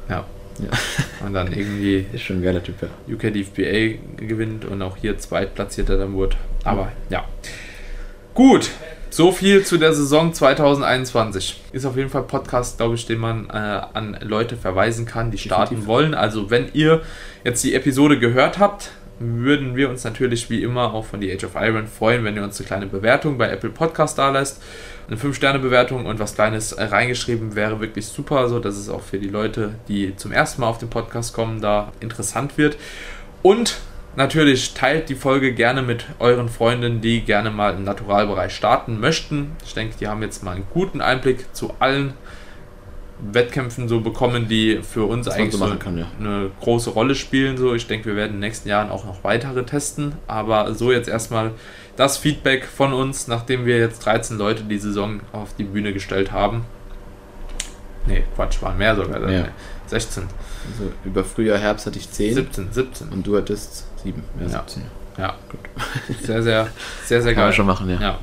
Ja, 0.08 0.24
ja. 0.58 0.70
Und 1.26 1.32
dann 1.34 1.52
irgendwie. 1.52 2.06
Ist 2.12 2.22
schon 2.22 2.38
ein 2.38 2.42
geiler 2.42 2.62
Typ, 2.62 2.76
ja. 2.82 3.14
UK 3.14 3.32
DFBA 3.32 3.98
gewinnt 4.16 4.64
und 4.64 4.82
auch 4.82 4.96
hier 4.96 5.18
zweitplatzierter 5.18 5.96
dann 5.96 6.14
wurde. 6.14 6.36
Aber 6.64 6.92
ja. 7.10 7.24
Gut. 8.34 8.70
So 9.08 9.32
viel 9.32 9.64
zu 9.64 9.78
der 9.78 9.94
Saison 9.94 10.34
2021. 10.34 11.62
Ist 11.72 11.86
auf 11.86 11.96
jeden 11.96 12.10
Fall 12.10 12.24
Podcast, 12.24 12.76
glaube 12.76 12.96
ich, 12.96 13.06
den 13.06 13.18
man 13.18 13.48
äh, 13.48 13.52
an 13.52 14.18
Leute 14.20 14.56
verweisen 14.56 15.06
kann, 15.06 15.30
die 15.30 15.38
starten 15.38 15.76
Definitiv. 15.76 15.88
wollen. 15.88 16.14
Also, 16.14 16.50
wenn 16.50 16.68
ihr 16.74 17.02
jetzt 17.44 17.64
die 17.64 17.74
Episode 17.74 18.18
gehört 18.18 18.58
habt, 18.58 18.90
würden 19.18 19.76
wir 19.76 19.88
uns 19.88 20.04
natürlich 20.04 20.50
wie 20.50 20.62
immer 20.62 20.92
auch 20.92 21.06
von 21.06 21.22
The 21.22 21.32
Age 21.32 21.44
of 21.44 21.52
Iron 21.54 21.86
freuen, 21.86 22.24
wenn 22.24 22.36
ihr 22.36 22.42
uns 22.42 22.58
eine 22.58 22.66
kleine 22.66 22.86
Bewertung 22.86 23.38
bei 23.38 23.48
Apple 23.48 23.70
Podcast 23.70 24.18
da 24.18 24.30
lässt 24.30 24.60
eine 25.08 25.16
5-Sterne-Bewertung 25.16 26.06
und 26.06 26.18
was 26.18 26.34
Kleines 26.34 26.72
äh, 26.72 26.84
reingeschrieben 26.84 27.54
wäre 27.54 27.80
wirklich 27.80 28.06
super, 28.06 28.48
so 28.48 28.58
dass 28.58 28.76
es 28.76 28.88
auch 28.88 29.02
für 29.02 29.18
die 29.18 29.28
Leute, 29.28 29.74
die 29.88 30.16
zum 30.16 30.32
ersten 30.32 30.60
Mal 30.60 30.68
auf 30.68 30.78
den 30.78 30.90
Podcast 30.90 31.32
kommen, 31.32 31.60
da 31.60 31.92
interessant 32.00 32.58
wird. 32.58 32.76
Und 33.42 33.78
natürlich 34.16 34.74
teilt 34.74 35.08
die 35.08 35.14
Folge 35.14 35.52
gerne 35.52 35.82
mit 35.82 36.06
euren 36.18 36.48
Freunden, 36.48 37.00
die 37.00 37.20
gerne 37.20 37.50
mal 37.50 37.74
im 37.74 37.84
Naturalbereich 37.84 38.54
starten 38.54 38.98
möchten. 38.98 39.52
Ich 39.64 39.74
denke, 39.74 39.96
die 40.00 40.08
haben 40.08 40.22
jetzt 40.22 40.42
mal 40.42 40.56
einen 40.56 40.66
guten 40.72 41.00
Einblick 41.00 41.54
zu 41.54 41.74
allen 41.78 42.14
Wettkämpfen 43.18 43.88
so 43.88 44.00
bekommen, 44.00 44.48
die 44.48 44.80
für 44.82 45.04
uns 45.04 45.28
eigentlich 45.28 45.52
so 45.52 45.58
machen 45.58 45.78
kann, 45.78 45.96
ja. 45.96 46.06
eine 46.20 46.50
große 46.60 46.90
Rolle 46.90 47.14
spielen. 47.14 47.56
So, 47.56 47.74
ich 47.74 47.86
denke, 47.86 48.06
wir 48.06 48.16
werden 48.16 48.34
in 48.34 48.36
den 48.36 48.40
nächsten 48.40 48.68
Jahren 48.68 48.90
auch 48.90 49.04
noch 49.04 49.24
weitere 49.24 49.64
testen. 49.64 50.16
Aber 50.26 50.74
so 50.74 50.92
jetzt 50.92 51.08
erstmal 51.08 51.52
das 51.96 52.18
Feedback 52.18 52.64
von 52.66 52.92
uns, 52.92 53.26
nachdem 53.28 53.64
wir 53.66 53.78
jetzt 53.78 54.04
13 54.04 54.36
Leute 54.38 54.64
die 54.64 54.78
Saison 54.78 55.20
auf 55.32 55.54
die 55.56 55.64
Bühne 55.64 55.92
gestellt 55.92 56.32
haben. 56.32 56.64
Nee, 58.06 58.24
Quatsch, 58.36 58.60
waren 58.62 58.78
mehr 58.78 58.94
sogar. 58.94 59.28
Ja. 59.30 59.48
16, 59.86 60.24
Also 60.72 60.92
über 61.04 61.24
Frühjahr, 61.24 61.58
Herbst 61.58 61.86
hatte 61.86 61.98
ich 61.98 62.10
10 62.10 62.34
17, 62.34 62.72
17. 62.72 63.08
und 63.08 63.26
du 63.26 63.36
hattest 63.36 63.86
7. 64.02 64.22
Ja, 64.40 64.46
Ja. 64.46 64.50
17. 64.66 64.82
Ja, 65.18 65.34
sehr, 66.22 66.42
sehr, 66.42 66.68
sehr, 67.04 67.22
sehr 67.22 67.32
Kann 67.32 67.42
man 67.44 67.48
geil. 67.50 67.52
schon 67.56 67.66
machen, 67.66 67.88
ja. 67.88 68.00
Ja. 68.00 68.18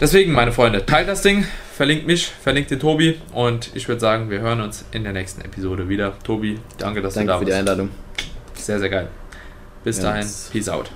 Deswegen, 0.00 0.32
meine 0.32 0.50
Freunde, 0.52 0.84
teilt 0.86 1.06
das 1.08 1.20
Ding, 1.22 1.46
verlinkt 1.76 2.06
mich, 2.06 2.26
verlinkt 2.26 2.70
den 2.70 2.80
Tobi 2.80 3.20
und 3.34 3.70
ich 3.74 3.86
würde 3.88 4.00
sagen, 4.00 4.30
wir 4.30 4.40
hören 4.40 4.60
uns 4.62 4.84
in 4.92 5.04
der 5.04 5.12
nächsten 5.12 5.42
Episode 5.42 5.88
wieder. 5.88 6.14
Tobi, 6.24 6.58
danke, 6.78 7.02
dass 7.02 7.14
Danke 7.14 7.26
du 7.28 7.32
da 7.34 7.38
für 7.38 7.44
die. 7.44 7.52
Einladung. 7.52 7.90
Sehr, 8.54 8.78
sehr 8.80 8.88
geil. 8.88 9.08
Bis 9.84 9.98
Ja, 9.98 10.04
dahin, 10.04 10.26
peace 10.50 10.68
out. 10.68 10.90